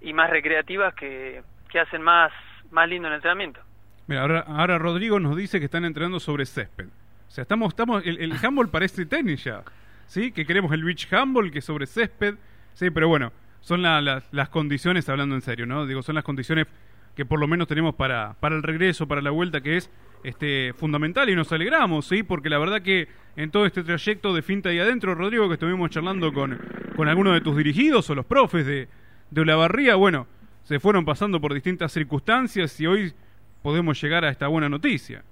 y 0.00 0.12
más 0.12 0.30
recreativas 0.30 0.94
que, 0.94 1.42
que 1.70 1.80
hacen 1.80 2.02
más, 2.02 2.32
más 2.70 2.88
lindo 2.88 3.08
el 3.08 3.14
entrenamiento. 3.14 3.60
Mira, 4.06 4.22
ahora, 4.22 4.40
ahora 4.40 4.78
Rodrigo 4.78 5.20
nos 5.20 5.36
dice 5.36 5.58
que 5.58 5.66
están 5.66 5.84
entrenando 5.84 6.18
sobre 6.20 6.46
césped. 6.46 6.86
O 6.86 7.30
sea, 7.30 7.42
estamos, 7.42 7.68
estamos, 7.68 8.04
el, 8.06 8.18
el 8.20 8.32
handball 8.42 8.70
parece 8.70 9.04
tenis 9.06 9.44
ya. 9.44 9.62
¿Sí? 10.06 10.32
Que 10.32 10.46
queremos 10.46 10.72
el 10.72 10.82
beach 10.82 11.12
handball, 11.12 11.50
que 11.50 11.60
sobre 11.60 11.86
césped. 11.86 12.36
Sí, 12.72 12.88
pero 12.90 13.08
bueno, 13.08 13.30
son 13.60 13.82
la- 13.82 14.22
las 14.30 14.48
condiciones, 14.48 15.06
hablando 15.10 15.34
en 15.34 15.42
serio, 15.42 15.66
¿no? 15.66 15.84
Digo, 15.86 16.02
son 16.02 16.14
las 16.14 16.24
condiciones 16.24 16.66
que 17.14 17.26
por 17.26 17.38
lo 17.38 17.46
menos 17.46 17.68
tenemos 17.68 17.94
para, 17.94 18.34
para 18.40 18.56
el 18.56 18.62
regreso, 18.62 19.06
para 19.06 19.20
la 19.20 19.30
vuelta, 19.30 19.60
que 19.60 19.76
es 19.76 19.90
este 20.24 20.72
fundamental 20.74 21.28
y 21.28 21.36
nos 21.36 21.52
alegramos, 21.52 22.06
¿sí? 22.06 22.22
Porque 22.22 22.48
la 22.48 22.58
verdad 22.58 22.82
que 22.82 23.08
en 23.36 23.50
todo 23.50 23.66
este 23.66 23.84
trayecto 23.84 24.34
de 24.34 24.42
finta 24.42 24.72
y 24.72 24.78
adentro, 24.78 25.14
Rodrigo, 25.14 25.48
que 25.48 25.54
estuvimos 25.54 25.90
charlando 25.90 26.32
con, 26.32 26.58
con 26.96 27.08
algunos 27.08 27.34
de 27.34 27.40
tus 27.40 27.56
dirigidos 27.56 28.08
o 28.10 28.14
los 28.14 28.26
profes 28.26 28.66
de, 28.66 28.88
de 29.30 29.40
Olavarría, 29.40 29.94
bueno, 29.94 30.26
se 30.64 30.80
fueron 30.80 31.04
pasando 31.04 31.40
por 31.40 31.54
distintas 31.54 31.92
circunstancias 31.92 32.78
y 32.80 32.86
hoy 32.86 33.14
podemos 33.62 34.00
llegar 34.02 34.24
a 34.24 34.30
esta 34.30 34.48
buena 34.48 34.68
noticia. 34.68 35.22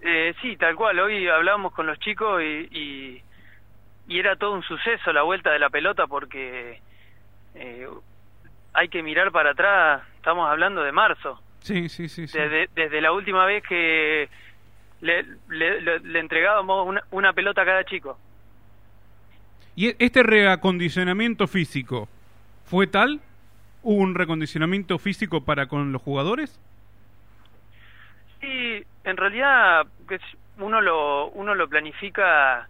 Eh, 0.00 0.34
sí, 0.40 0.56
tal 0.56 0.76
cual. 0.76 0.98
Hoy 1.00 1.28
hablábamos 1.28 1.72
con 1.74 1.86
los 1.86 1.98
chicos 1.98 2.42
y, 2.42 3.22
y, 4.08 4.18
era 4.18 4.36
todo 4.36 4.52
un 4.52 4.62
suceso 4.62 5.12
la 5.12 5.22
vuelta 5.22 5.50
de 5.52 5.58
la 5.58 5.70
pelota 5.70 6.06
porque 6.06 6.80
eh, 7.54 7.88
hay 8.72 8.88
que 8.88 9.02
mirar 9.02 9.30
para 9.30 9.50
atrás. 9.50 10.02
Estamos 10.16 10.48
hablando 10.48 10.82
de 10.82 10.92
marzo. 10.92 11.40
Sí, 11.60 11.88
sí, 11.88 12.08
sí. 12.08 12.26
sí. 12.26 12.38
Desde, 12.38 12.68
desde 12.74 13.00
la 13.00 13.12
última 13.12 13.44
vez 13.46 13.62
que 13.64 14.28
le, 15.00 15.24
le, 15.48 15.80
le- 15.80 16.00
le 16.00 16.18
entregábamos 16.18 16.86
una, 16.86 17.02
una 17.10 17.32
pelota 17.32 17.62
a 17.62 17.66
cada 17.66 17.84
chico. 17.84 18.18
¿Y 19.76 19.88
e- 19.88 19.96
este 19.98 20.22
reacondicionamiento 20.22 21.46
físico 21.46 22.08
fue 22.64 22.86
tal? 22.86 23.20
¿Hubo 23.82 24.00
un 24.02 24.14
reacondicionamiento 24.14 24.98
físico 24.98 25.42
para 25.44 25.66
con 25.66 25.92
los 25.92 26.02
jugadores? 26.02 26.58
Sí, 28.40 28.84
en 29.04 29.16
realidad 29.16 29.86
que 30.08 30.16
es- 30.16 30.36
uno 30.58 30.80
lo 30.80 31.28
uno 31.30 31.54
lo 31.54 31.68
planifica 31.68 32.68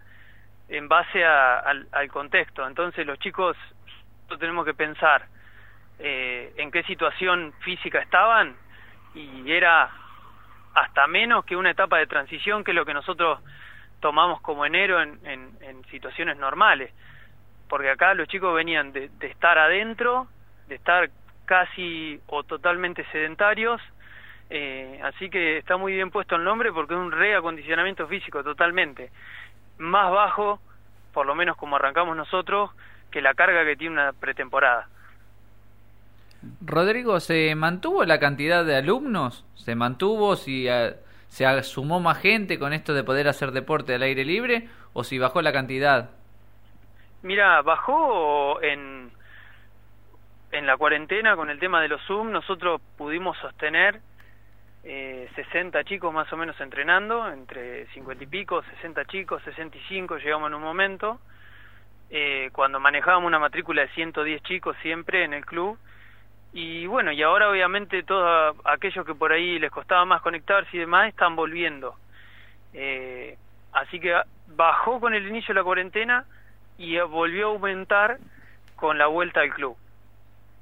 en 0.69 0.89
base 0.89 1.25
a- 1.25 1.59
al, 1.59 1.89
al 1.93 2.09
contexto. 2.09 2.67
Entonces 2.67 3.07
los 3.07 3.19
chicos 3.19 3.57
tenemos 4.39 4.65
que 4.65 4.75
pensar 4.75 5.27
eh, 5.99 6.53
en 6.57 6.71
qué 6.71 6.83
situación 6.85 7.53
física 7.61 8.01
estaban 8.01 8.55
y 9.15 9.51
era 9.51 9.91
hasta 10.75 11.07
menos 11.07 11.45
que 11.45 11.57
una 11.57 11.71
etapa 11.71 11.99
de 11.99 12.07
transición 12.07 12.65
que 12.65 12.73
lo 12.73 12.85
que 12.85 12.95
nosotros 12.95 13.41
tomamos 14.01 14.41
como 14.41 14.65
enero 14.65 15.01
en, 15.03 15.19
en, 15.25 15.51
en 15.61 15.85
situaciones 15.87 16.37
normales. 16.37 16.93
Porque 17.69 17.91
acá 17.91 18.15
los 18.15 18.29
chicos 18.29 18.55
venían 18.55 18.93
de, 18.93 19.09
de 19.19 19.27
estar 19.27 19.59
adentro, 19.59 20.27
de 20.69 20.77
estar 20.77 21.11
casi 21.45 22.21
o 22.29 22.43
totalmente 22.45 23.05
sedentarios, 23.13 23.81
eh, 24.51 25.01
así 25.05 25.31
que 25.31 25.59
está 25.59 25.77
muy 25.77 25.93
bien 25.95 26.11
puesto 26.11 26.35
el 26.35 26.43
nombre 26.43 26.73
porque 26.73 26.95
es 26.95 27.01
un 27.01 27.13
reacondicionamiento 27.13 28.09
físico 28.09 28.43
totalmente. 28.43 29.11
Más 29.79 30.11
bajo, 30.11 30.61
por 31.13 31.25
lo 31.25 31.35
menos 31.37 31.57
como 31.57 31.77
arrancamos 31.77 32.17
nosotros, 32.17 32.71
que 33.13 33.23
la 33.23 33.35
carga 33.35 33.65
que 33.65 33.77
tiene 33.77 33.95
una 33.95 34.13
pretemporada. 34.13 34.89
Rodrigo, 36.65 37.21
¿se 37.21 37.55
mantuvo 37.55 38.05
la 38.05 38.19
cantidad 38.19 38.65
de 38.65 38.77
alumnos? 38.77 39.45
¿Se 39.55 39.75
mantuvo? 39.75 40.37
¿Si 40.37 40.67
se 41.29 41.63
sumó 41.63 42.01
más 42.01 42.19
gente 42.19 42.59
con 42.59 42.73
esto 42.73 42.95
de 42.95 43.05
poder 43.05 43.29
hacer 43.29 43.53
deporte 43.53 43.95
al 43.95 44.03
aire 44.03 44.25
libre? 44.25 44.69
¿O 44.93 45.05
si 45.05 45.19
bajó 45.19 45.43
la 45.43 45.53
cantidad? 45.53 46.11
Mira, 47.23 47.61
bajó 47.63 48.63
en, 48.63 49.11
en 50.53 50.67
la 50.67 50.77
cuarentena 50.77 51.37
con 51.37 51.51
el 51.51 51.59
tema 51.59 51.83
de 51.83 51.89
los 51.89 52.01
Zoom, 52.07 52.33
nosotros 52.33 52.81
pudimos 52.97 53.37
sostener 53.39 54.01
eh, 54.83 55.29
60 55.35 55.85
chicos 55.85 56.13
más 56.13 56.33
o 56.33 56.37
menos 56.37 56.59
entrenando, 56.61 57.31
entre 57.31 57.87
50 57.89 58.25
y 58.25 58.27
pico, 58.27 58.63
60 58.63 59.05
chicos, 59.07 59.43
65 59.45 60.17
llegamos 60.17 60.49
en 60.49 60.55
un 60.55 60.63
momento, 60.63 61.21
eh, 62.09 62.49
cuando 62.53 62.81
manejábamos 62.81 63.27
una 63.27 63.39
matrícula 63.39 63.83
de 63.83 63.89
110 63.89 64.43
chicos 64.43 64.77
siempre 64.83 65.25
en 65.25 65.35
el 65.35 65.45
club, 65.45 65.79
y 66.53 66.87
bueno, 66.87 67.13
y 67.13 67.23
ahora 67.23 67.49
obviamente 67.49 68.03
todos 68.03 68.57
aquellos 68.65 69.07
que 69.07 69.15
por 69.15 69.33
ahí 69.33 69.59
les 69.59 69.71
costaba 69.71 70.05
más 70.05 70.21
conectarse 70.23 70.77
y 70.77 70.81
demás 70.81 71.09
están 71.09 71.37
volviendo. 71.37 71.95
Eh, 72.73 73.37
así 73.73 74.01
que 74.01 74.15
bajó 74.49 75.01
con 75.01 75.15
el 75.15 75.27
inicio 75.29 75.55
de 75.55 75.61
la 75.61 75.65
cuarentena 75.65 76.25
y 76.79 76.99
volvió 76.99 77.49
a 77.49 77.51
aumentar 77.53 78.19
con 78.75 78.99
la 78.99 79.07
vuelta 79.07 79.41
al 79.41 79.51
club. 79.51 79.77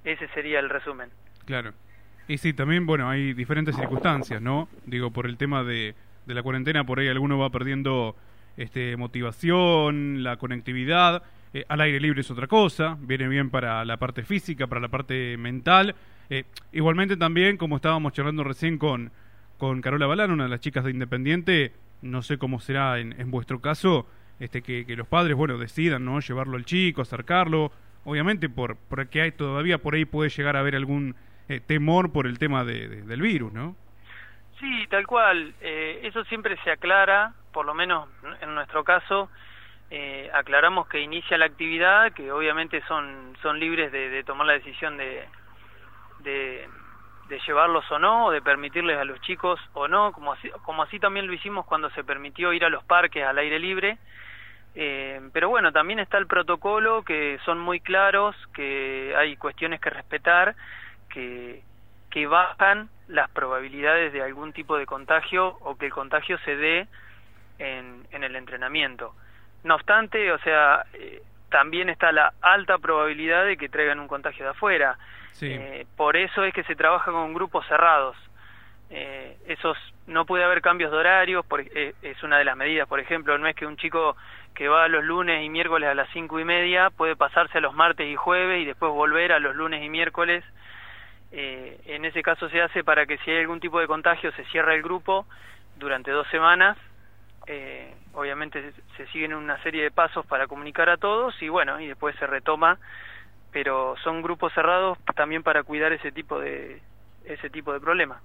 Ese 0.04 0.28
sería 0.28 0.58
el 0.58 0.68
resumen. 0.68 1.10
Claro. 1.46 1.72
Y 2.26 2.38
sí, 2.38 2.52
también, 2.52 2.84
bueno, 2.84 3.08
hay 3.08 3.32
diferentes 3.32 3.74
circunstancias, 3.74 4.42
¿no? 4.42 4.68
Digo, 4.84 5.10
por 5.10 5.26
el 5.26 5.38
tema 5.38 5.64
de, 5.64 5.94
de 6.26 6.34
la 6.34 6.42
cuarentena, 6.42 6.84
por 6.84 6.98
ahí 6.98 7.08
alguno 7.08 7.38
va 7.38 7.48
perdiendo 7.48 8.14
este, 8.58 8.96
motivación, 8.98 10.22
la 10.22 10.36
conectividad. 10.36 11.22
Eh, 11.54 11.64
al 11.68 11.80
aire 11.80 12.00
libre 12.00 12.20
es 12.20 12.30
otra 12.30 12.46
cosa, 12.46 12.96
viene 13.00 13.26
bien 13.28 13.50
para 13.50 13.84
la 13.84 13.96
parte 13.96 14.22
física, 14.22 14.66
para 14.66 14.80
la 14.80 14.88
parte 14.88 15.36
mental. 15.38 15.94
Eh, 16.30 16.44
igualmente 16.72 17.16
también, 17.16 17.56
como 17.56 17.76
estábamos 17.76 18.12
charlando 18.12 18.44
recién 18.44 18.78
con, 18.78 19.10
con 19.56 19.80
Carola 19.80 20.06
Balán, 20.06 20.30
una 20.30 20.44
de 20.44 20.50
las 20.50 20.60
chicas 20.60 20.84
de 20.84 20.90
Independiente, 20.90 21.72
no 22.02 22.22
sé 22.22 22.38
cómo 22.38 22.60
será 22.60 22.98
en, 22.98 23.18
en 23.20 23.30
vuestro 23.30 23.60
caso, 23.60 24.06
este, 24.40 24.62
que, 24.62 24.84
que 24.86 24.94
los 24.96 25.08
padres, 25.08 25.36
bueno, 25.36 25.58
decidan, 25.58 26.04
¿no? 26.04 26.20
Llevarlo 26.20 26.56
al 26.56 26.64
chico, 26.64 27.02
acercarlo. 27.02 27.72
Obviamente, 28.04 28.48
por, 28.48 28.76
porque 28.88 29.20
hay 29.22 29.32
todavía 29.32 29.78
por 29.78 29.94
ahí 29.94 30.04
puede 30.04 30.30
llegar 30.30 30.56
a 30.56 30.60
haber 30.60 30.76
algún 30.76 31.16
eh, 31.48 31.60
temor 31.66 32.12
por 32.12 32.26
el 32.26 32.38
tema 32.38 32.62
de, 32.64 32.88
de- 32.88 33.02
del 33.02 33.20
virus, 33.22 33.52
¿no? 33.52 33.74
Sí, 34.60 34.86
tal 34.90 35.06
cual. 35.06 35.54
Eh, 35.60 36.00
eso 36.04 36.24
siempre 36.24 36.56
se 36.62 36.70
aclara, 36.70 37.32
por 37.52 37.64
lo 37.66 37.74
menos 37.74 38.08
en 38.42 38.54
nuestro 38.54 38.84
caso, 38.84 39.30
eh, 39.90 40.30
aclaramos 40.34 40.86
que 40.88 41.00
inicia 41.00 41.38
la 41.38 41.46
actividad, 41.46 42.12
que 42.12 42.30
obviamente 42.30 42.82
son, 42.86 43.36
son 43.42 43.58
libres 43.58 43.90
de, 43.90 44.10
de 44.10 44.24
tomar 44.24 44.46
la 44.46 44.52
decisión 44.54 44.98
de, 44.98 45.26
de, 46.20 46.68
llevarlos 47.46 47.90
o 47.90 47.98
no, 47.98 48.26
o 48.26 48.30
de 48.30 48.42
permitirles 48.42 48.98
a 48.98 49.04
los 49.04 49.20
chicos 49.22 49.60
o 49.72 49.88
no, 49.88 50.12
como 50.12 50.32
así, 50.32 50.50
como 50.64 50.82
así 50.82 50.98
también 50.98 51.26
lo 51.26 51.32
hicimos 51.32 51.64
cuando 51.66 51.88
se 51.90 52.04
permitió 52.04 52.52
ir 52.52 52.64
a 52.64 52.68
los 52.68 52.84
parques 52.84 53.24
al 53.24 53.38
aire 53.38 53.58
libre. 53.58 53.98
Eh, 54.74 55.20
pero 55.32 55.48
bueno, 55.48 55.72
también 55.72 55.98
está 55.98 56.18
el 56.18 56.26
protocolo, 56.26 57.02
que 57.02 57.38
son 57.44 57.58
muy 57.58 57.80
claros, 57.80 58.36
que 58.54 59.14
hay 59.16 59.36
cuestiones 59.36 59.80
que 59.80 59.90
respetar, 59.90 60.54
que, 61.08 61.62
que 62.10 62.26
bajan 62.26 62.90
las 63.08 63.30
probabilidades 63.30 64.12
de 64.12 64.22
algún 64.22 64.52
tipo 64.52 64.76
de 64.76 64.84
contagio 64.84 65.56
o 65.60 65.76
que 65.76 65.86
el 65.86 65.92
contagio 65.92 66.38
se 66.44 66.56
dé 66.56 66.86
en, 67.58 68.06
en 68.10 68.24
el 68.24 68.36
entrenamiento. 68.36 69.14
No 69.64 69.74
obstante, 69.74 70.30
o 70.32 70.38
sea, 70.38 70.84
eh, 70.94 71.22
también 71.50 71.88
está 71.88 72.12
la 72.12 72.32
alta 72.40 72.78
probabilidad 72.78 73.44
de 73.44 73.56
que 73.56 73.68
traigan 73.68 74.00
un 74.00 74.08
contagio 74.08 74.44
de 74.44 74.50
afuera. 74.52 74.98
Sí. 75.32 75.50
Eh, 75.52 75.86
por 75.96 76.16
eso 76.16 76.44
es 76.44 76.52
que 76.54 76.64
se 76.64 76.76
trabaja 76.76 77.10
con 77.10 77.34
grupos 77.34 77.66
cerrados. 77.66 78.16
Eh, 78.90 79.36
esos 79.46 79.76
no 80.06 80.24
puede 80.24 80.44
haber 80.44 80.62
cambios 80.62 80.90
de 80.90 80.96
horarios, 80.96 81.44
por- 81.44 81.60
eh, 81.60 81.94
es 82.02 82.22
una 82.22 82.38
de 82.38 82.44
las 82.44 82.56
medidas, 82.56 82.88
por 82.88 83.00
ejemplo, 83.00 83.36
no 83.36 83.46
es 83.46 83.54
que 83.54 83.66
un 83.66 83.76
chico 83.76 84.16
que 84.54 84.66
va 84.68 84.88
los 84.88 85.04
lunes 85.04 85.44
y 85.44 85.50
miércoles 85.50 85.88
a 85.90 85.94
las 85.94 86.08
cinco 86.10 86.40
y 86.40 86.44
media 86.44 86.88
puede 86.90 87.14
pasarse 87.14 87.58
a 87.58 87.60
los 87.60 87.74
martes 87.74 88.06
y 88.08 88.16
jueves 88.16 88.62
y 88.62 88.64
después 88.64 88.90
volver 88.90 89.32
a 89.32 89.38
los 89.38 89.54
lunes 89.54 89.82
y 89.84 89.90
miércoles. 89.90 90.42
Eh, 91.30 91.78
en 91.84 92.06
ese 92.06 92.22
caso 92.22 92.48
se 92.48 92.62
hace 92.62 92.82
para 92.82 93.04
que 93.04 93.18
si 93.18 93.30
hay 93.30 93.40
algún 93.40 93.60
tipo 93.60 93.78
de 93.78 93.86
contagio 93.86 94.32
se 94.32 94.44
cierra 94.46 94.74
el 94.74 94.82
grupo 94.82 95.26
durante 95.76 96.10
dos 96.10 96.26
semanas. 96.28 96.76
Obviamente 98.18 98.72
se, 98.96 99.06
siguen 99.12 99.32
una 99.32 99.62
serie 99.62 99.84
de 99.84 99.90
pasos 99.92 100.26
para 100.26 100.48
comunicar 100.48 100.88
a 100.90 100.96
todos 100.96 101.40
y 101.40 101.48
bueno, 101.48 101.80
y 101.80 101.86
después 101.86 102.16
se 102.16 102.26
retoma, 102.26 102.76
pero 103.52 103.94
son 104.02 104.22
grupos 104.22 104.52
cerrados 104.54 104.98
también 105.14 105.44
para 105.44 105.62
cuidar 105.62 105.92
ese 105.92 106.10
tipo 106.10 106.40
de 106.40 106.80
ese 107.24 107.48
tipo 107.48 107.72
de 107.72 107.78
problemas. 107.78 108.20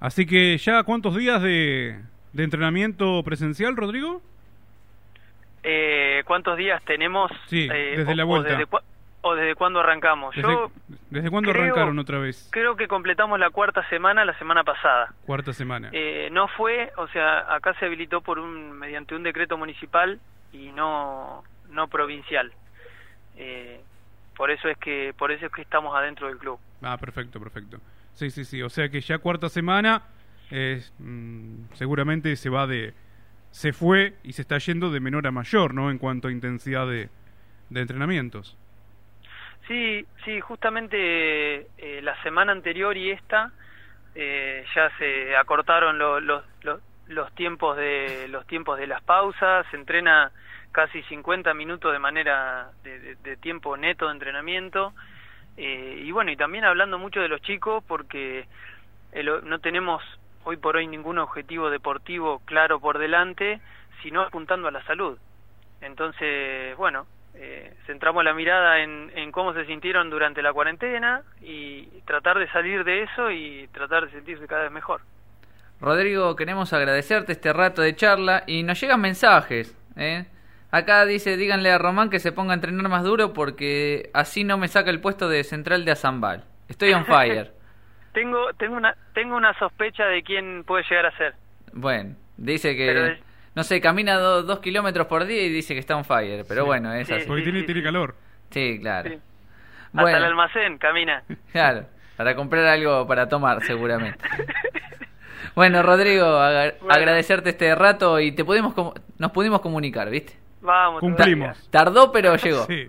Así 0.00 0.24
que 0.24 0.56
ya, 0.56 0.82
¿cuántos 0.84 1.14
días 1.14 1.42
de, 1.42 2.00
de 2.32 2.42
entrenamiento 2.42 3.22
presencial, 3.22 3.76
Rodrigo? 3.76 4.22
Eh, 5.62 6.22
¿Cuántos 6.24 6.56
días 6.56 6.82
tenemos? 6.84 7.30
Sí, 7.48 7.68
eh, 7.70 7.96
desde 7.98 8.14
la 8.14 8.24
vuelta. 8.24 8.50
desde, 8.50 8.66
o 9.26 9.34
desde 9.34 9.54
cuándo 9.54 9.80
arrancamos? 9.80 10.34
¿Desde, 10.36 10.48
Yo 10.48 10.70
¿desde 11.10 11.30
cuándo 11.30 11.50
creo- 11.50 11.64
arrancaron 11.64 11.98
otra 11.98 12.18
vez? 12.18 12.48
creo 12.52 12.76
que 12.76 12.86
completamos 12.88 13.38
la 13.40 13.50
cuarta 13.50 13.86
semana 13.88 14.24
la 14.24 14.36
semana 14.38 14.62
pasada. 14.64 15.12
Cuarta 15.24 15.52
semana. 15.52 15.88
Eh, 15.92 16.28
no 16.30 16.46
fue, 16.48 16.92
o 16.96 17.08
sea, 17.08 17.54
acá 17.54 17.74
se 17.78 17.86
habilitó 17.86 18.20
por 18.20 18.38
un 18.38 18.72
mediante 18.72 19.14
un 19.14 19.22
decreto 19.22 19.56
municipal 19.56 20.20
y 20.52 20.70
no 20.72 21.42
no 21.70 21.88
provincial. 21.88 22.52
Eh, 23.36 23.80
por 24.36 24.50
eso 24.50 24.68
es 24.68 24.76
que 24.78 25.14
por 25.16 25.32
eso 25.32 25.46
es 25.46 25.52
que 25.52 25.62
estamos 25.62 25.96
adentro 25.96 26.28
del 26.28 26.38
club. 26.38 26.58
Ah, 26.82 26.96
perfecto, 26.98 27.40
perfecto. 27.40 27.78
Sí, 28.12 28.30
sí, 28.30 28.44
sí. 28.44 28.62
O 28.62 28.68
sea 28.68 28.88
que 28.88 29.00
ya 29.00 29.18
cuarta 29.18 29.48
semana, 29.48 30.02
eh, 30.50 30.82
mm, 30.98 31.72
seguramente 31.74 32.36
se 32.36 32.50
va 32.50 32.66
de... 32.66 32.94
Se 33.50 33.72
fue 33.72 34.14
y 34.24 34.32
se 34.32 34.42
está 34.42 34.58
yendo 34.58 34.90
de 34.90 35.00
menor 35.00 35.26
a 35.26 35.30
mayor, 35.30 35.74
¿no? 35.74 35.90
En 35.90 35.98
cuanto 35.98 36.28
a 36.28 36.32
intensidad 36.32 36.86
de, 36.88 37.08
de 37.70 37.80
entrenamientos. 37.80 38.56
Sí, 39.66 40.06
sí, 40.24 40.40
justamente 40.40 41.68
eh, 41.78 42.02
la 42.02 42.20
semana 42.22 42.52
anterior 42.52 42.96
y 42.96 43.10
esta 43.10 43.50
eh, 44.14 44.64
ya 44.74 44.90
se 44.98 45.36
acortaron 45.36 45.98
lo- 45.98 46.20
los, 46.20 46.44
los, 46.62 46.82
los 47.06 47.32
tiempos 47.34 47.76
de 47.76 48.26
los 48.28 48.46
tiempos 48.46 48.78
de 48.78 48.86
las 48.86 49.02
pausas, 49.02 49.66
se 49.70 49.76
entrena 49.76 50.32
casi 50.72 51.02
50 51.04 51.54
minutos 51.54 51.92
de 51.92 51.98
manera 51.98 52.70
de, 52.84 53.16
de- 53.16 53.36
tiempo 53.38 53.76
neto 53.76 54.06
de 54.06 54.12
entrenamiento. 54.14 54.94
Eh, 55.56 56.02
y 56.04 56.12
bueno 56.12 56.30
y 56.32 56.36
también 56.36 56.64
hablando 56.64 56.98
mucho 56.98 57.20
de 57.20 57.28
los 57.28 57.40
chicos 57.42 57.84
porque 57.86 58.48
el- 59.12 59.48
no 59.48 59.60
tenemos 59.60 60.02
hoy 60.44 60.56
por 60.58 60.76
hoy 60.76 60.86
ningún 60.88 61.18
objetivo 61.18 61.70
deportivo 61.70 62.40
claro 62.46 62.80
por 62.80 62.98
delante 62.98 63.60
sino 64.02 64.22
apuntando 64.22 64.68
a 64.68 64.72
la 64.72 64.82
salud. 64.84 65.18
Entonces 65.80 66.76
bueno 66.76 67.06
eh, 67.34 67.74
centramos 67.86 68.24
la 68.24 68.34
mirada 68.34 68.80
en, 68.80 69.10
en 69.14 69.32
cómo 69.32 69.52
se 69.54 69.66
sintieron 69.66 70.10
durante 70.10 70.42
la 70.42 70.52
cuarentena 70.52 71.22
y 71.40 71.86
tratar 72.06 72.38
de 72.38 72.48
salir 72.48 72.84
de 72.84 73.02
eso 73.02 73.30
y 73.30 73.68
tratar 73.72 74.06
de 74.06 74.12
sentirse 74.12 74.46
cada 74.46 74.62
vez 74.62 74.72
mejor. 74.72 75.00
Rodrigo, 75.80 76.36
queremos 76.36 76.72
agradecerte 76.72 77.32
este 77.32 77.52
rato 77.52 77.82
de 77.82 77.94
charla 77.94 78.44
y 78.46 78.62
nos 78.62 78.80
llegan 78.80 79.00
mensajes. 79.00 79.76
¿eh? 79.96 80.26
Acá 80.70 81.04
dice, 81.04 81.36
díganle 81.36 81.70
a 81.70 81.78
Román 81.78 82.10
que 82.10 82.20
se 82.20 82.32
ponga 82.32 82.52
a 82.52 82.54
entrenar 82.54 82.88
más 82.88 83.04
duro 83.04 83.32
porque 83.32 84.10
así 84.14 84.44
no 84.44 84.56
me 84.58 84.68
saca 84.68 84.90
el 84.90 85.00
puesto 85.00 85.28
de 85.28 85.44
central 85.44 85.84
de 85.84 85.92
Azambal. 85.92 86.44
Estoy 86.68 86.92
on 86.92 87.04
fire. 87.04 87.52
Tengo 88.14 88.52
tengo 88.54 88.76
una 88.76 88.94
tengo 89.12 89.36
una 89.36 89.52
sospecha 89.58 90.04
de 90.06 90.22
quién 90.22 90.62
puede 90.64 90.84
llegar 90.88 91.06
a 91.06 91.16
ser. 91.16 91.34
bueno, 91.72 92.14
dice 92.36 92.76
que... 92.76 92.86
Pero 92.86 93.16
No 93.54 93.62
sé, 93.62 93.80
camina 93.80 94.14
do- 94.16 94.42
dos 94.42 94.58
kilómetros 94.60 95.06
por 95.06 95.24
día 95.26 95.42
y 95.42 95.48
dice 95.48 95.74
que 95.74 95.80
está 95.80 95.96
on 95.96 96.04
fire. 96.04 96.44
Pero 96.48 96.62
Sí. 96.62 96.66
bueno, 96.66 96.92
es 96.92 97.06
Sí, 97.08 97.14
así. 97.14 97.26
Porque 97.26 97.42
tiene, 97.42 97.62
tiene 97.62 97.82
calor. 97.82 98.14
Sí, 98.50 98.78
claro. 98.80 99.10
Sí. 99.10 99.18
Hasta 99.94 100.16
el 100.16 100.24
almacén 100.24 100.78
camina. 100.78 101.22
claro. 101.52 101.86
Para 102.16 102.34
comprar 102.36 102.64
algo 102.66 103.06
para 103.06 103.28
tomar, 103.28 103.62
seguramente. 103.64 104.18
Bueno, 105.54 105.84
Rodrigo, 105.84 106.24
Bueno. 106.26 106.72
agradecerte 106.90 107.50
este 107.50 107.72
rato 107.76 108.18
y 108.18 108.32
te 108.32 108.44
pudimos 108.44 108.74
nos 109.18 109.30
pudimos 109.30 109.60
comunicar, 109.60 110.10
¿viste? 110.10 110.32
Vamos. 110.60 110.98
Cumplimos. 111.00 111.68
Tardó, 111.70 112.10
pero 112.10 112.34
llegó. 112.42 112.64
Sí. 112.66 112.88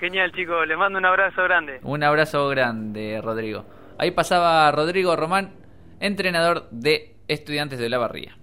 Genial, 0.00 0.32
chicos. 0.32 0.66
Les 0.66 0.76
mando 0.76 0.98
un 0.98 1.04
abrazo 1.04 1.44
grande. 1.44 1.78
Un 1.82 2.02
abrazo 2.02 2.48
grande, 2.48 3.20
Rodrigo. 3.22 3.66
Ahí 3.98 4.10
pasaba 4.10 4.68
Rodrigo 4.72 5.14
Román, 5.14 5.52
entrenador 6.00 6.68
de 6.72 7.14
Estudiantes 7.28 7.78
de 7.78 7.88
la 7.88 7.98
Barría. 7.98 8.36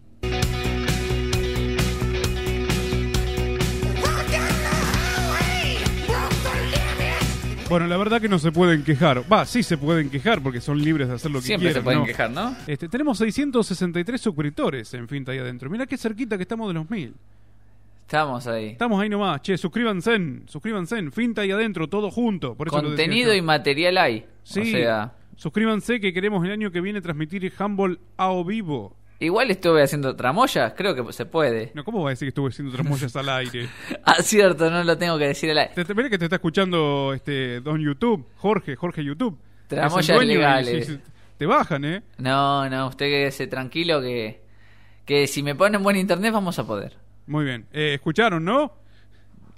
Bueno, 7.72 7.88
la 7.88 7.96
verdad 7.96 8.20
que 8.20 8.28
no 8.28 8.38
se 8.38 8.52
pueden 8.52 8.84
quejar. 8.84 9.24
Va, 9.32 9.46
sí 9.46 9.64
se 9.64 9.78
pueden 9.78 10.10
quejar 10.10 10.44
porque 10.44 10.60
son 10.60 10.78
libres 10.78 11.08
de 11.08 11.14
hacer 11.14 11.32
lo 11.32 11.40
que 11.40 11.46
Siempre 11.46 11.70
quieran. 11.70 11.82
se 11.82 11.84
pueden 11.86 12.00
¿no? 12.02 12.06
quejar, 12.06 12.30
¿no? 12.30 12.54
Este, 12.68 12.90
tenemos 12.90 13.18
663 13.18 14.20
suscriptores 14.20 14.94
en 14.94 15.08
Finta 15.08 15.32
ahí 15.32 15.38
adentro. 15.38 15.70
Mira 15.70 15.86
qué 15.86 15.98
cerquita 15.98 16.36
que 16.36 16.44
estamos 16.44 16.68
de 16.68 16.74
los 16.74 16.90
mil. 16.90 17.16
Estamos 18.02 18.46
ahí. 18.46 18.72
Estamos 18.72 19.02
ahí 19.02 19.08
nomás. 19.08 19.42
Che, 19.42 19.58
suscríbanse, 19.58 20.42
suscríbanse 20.48 20.98
en 20.98 21.14
Finta 21.14 21.44
ahí 21.44 21.52
adentro, 21.52 21.88
todo 21.88 22.12
junto. 22.12 22.56
Por 22.56 22.68
eso 22.68 22.76
Contenido 22.82 23.34
y 23.34 23.42
material 23.42 23.98
hay. 23.98 24.26
Sí, 24.44 24.60
O 24.60 24.66
sea, 24.66 25.14
suscríbanse 25.38 26.02
que 26.02 26.12
queremos 26.12 26.44
el 26.44 26.52
año 26.52 26.72
que 26.72 26.82
viene 26.82 27.00
transmitir 27.00 27.54
Humble 27.58 28.00
a 28.18 28.32
o 28.32 28.44
vivo. 28.44 28.98
Igual 29.22 29.50
estuve 29.52 29.82
haciendo 29.84 30.16
tramoyas, 30.16 30.74
creo 30.76 30.94
que 30.94 31.14
se 31.14 31.26
puede. 31.26 31.72
No, 31.74 31.84
¿cómo 31.86 32.02
va 32.04 32.10
a 32.10 32.12
decir 32.12 32.26
que 32.26 32.30
estuve 32.30 32.50
haciendo 32.50 32.74
tramoyas 32.74 33.16
al 33.16 33.30
aire? 33.40 33.70
Ah, 34.04 34.16
cierto, 34.22 34.70
no 34.70 34.84
lo 34.84 34.98
tengo 34.98 35.18
que 35.18 35.28
decir 35.28 35.52
al 35.52 35.60
aire. 35.60 35.74
Te, 35.74 35.86
que 36.10 36.18
te 36.18 36.26
está 36.26 36.36
escuchando 36.36 37.14
este 37.14 37.62
don 37.62 37.80
YouTube, 37.82 38.26
Jorge, 38.38 38.76
Jorge 38.76 39.04
YouTube. 39.04 39.40
Tramoyas 39.68 40.22
y- 40.22 40.26
legales. 40.26 40.88
sí, 40.88 41.00
te 41.38 41.46
bajan, 41.46 41.86
¿eh? 41.86 42.04
No, 42.18 42.70
no, 42.70 42.88
usted 42.88 43.06
quédese 43.06 43.48
tranquilo 43.48 44.02
que, 44.02 44.42
que 45.06 45.28
si 45.28 45.42
me 45.44 45.56
ponen 45.56 45.82
buen 45.82 45.96
internet 45.96 46.34
vamos 46.34 46.60
a 46.60 46.68
poder. 46.68 46.98
Muy 47.28 47.46
bien. 47.46 47.66
Eh, 47.72 47.94
¿Escucharon, 47.96 48.44
no? 48.44 48.74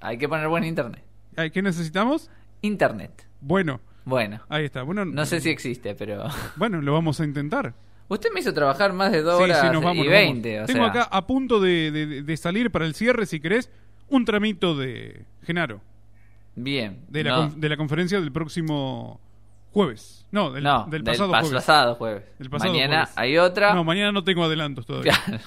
Hay 0.00 0.16
que 0.18 0.28
poner 0.28 0.46
buen 0.48 0.64
internet. 0.64 1.02
Ay, 1.36 1.50
¿Qué 1.50 1.62
necesitamos? 1.62 2.30
Internet. 2.62 3.26
Bueno, 3.40 3.80
Bueno, 4.04 4.40
ahí 4.48 4.64
está. 4.66 4.82
Bueno, 4.82 5.04
no 5.04 5.26
sé 5.26 5.40
si 5.40 5.50
existe, 5.50 5.94
pero... 5.94 6.24
Bueno, 6.56 6.80
lo 6.80 6.92
vamos 6.92 7.20
a 7.20 7.24
intentar. 7.24 7.74
Usted 8.14 8.30
me 8.32 8.40
hizo 8.40 8.52
trabajar 8.54 8.92
más 8.92 9.12
de 9.12 9.22
dos 9.22 9.36
Sí, 9.38 9.44
horas 9.44 9.60
sí, 9.60 9.66
nos 9.66 9.82
vamos, 9.82 9.96
y 9.96 10.08
nos 10.08 10.08
veinte, 10.08 10.54
vamos. 10.56 10.70
o 10.70 10.72
Tengo 10.72 10.84
sea... 10.92 11.02
acá 11.02 11.16
a 11.16 11.26
punto 11.26 11.60
de, 11.60 11.90
de- 11.90 12.22
de 12.22 12.36
salir 12.36 12.70
para 12.70 12.86
el 12.86 12.94
cierre, 12.94 13.26
si 13.26 13.40
querés, 13.40 13.70
un 14.08 14.24
tramito 14.24 14.76
de 14.76 15.24
Genaro. 15.42 15.80
Bien. 16.56 17.00
De 17.08 17.24
la, 17.24 17.30
no, 17.30 17.50
de 17.50 17.68
la 17.68 17.76
conferencia 17.76 18.20
del 18.20 18.30
próximo 18.32 19.20
jueves. 19.72 20.24
No, 20.30 20.50
del, 20.52 20.62
no, 20.64 20.86
del 20.88 21.02
pasado 21.04 21.32
pas- 21.32 21.40
jueves. 21.40 21.54
pasado 21.64 21.94
jueves. 21.96 22.22
Del 22.38 22.50
pasado 22.50 22.72
Mañana 22.72 23.06
jueves. 23.06 23.12
hay 23.16 23.38
otra. 23.38 23.74
No, 23.74 23.82
mañana 23.84 24.12
no 24.12 24.22
tengo 24.24 24.44
adelantos 24.44 24.86
todavía. 24.86 25.12
Claro. 25.26 25.42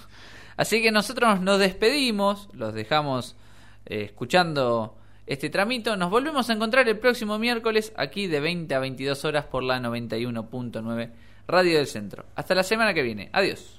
Así 0.57 0.81
que 0.81 0.91
nosotros 0.91 1.39
nos 1.41 1.59
despedimos, 1.59 2.49
los 2.53 2.73
dejamos 2.73 3.35
eh, 3.85 4.01
escuchando 4.05 4.97
este 5.27 5.49
tramito. 5.49 5.95
Nos 5.97 6.09
volvemos 6.09 6.49
a 6.49 6.53
encontrar 6.53 6.89
el 6.89 6.97
próximo 6.97 7.37
miércoles 7.37 7.93
aquí 7.95 8.27
de 8.27 8.39
20 8.39 8.73
a 8.75 8.79
22 8.79 9.23
horas 9.23 9.45
por 9.45 9.61
la 9.63 9.79
91.9 9.79 11.09
Radio 11.47 11.77
del 11.77 11.87
Centro. 11.87 12.25
Hasta 12.35 12.55
la 12.55 12.63
semana 12.63 12.93
que 12.93 13.01
viene. 13.03 13.29
Adiós. 13.31 13.76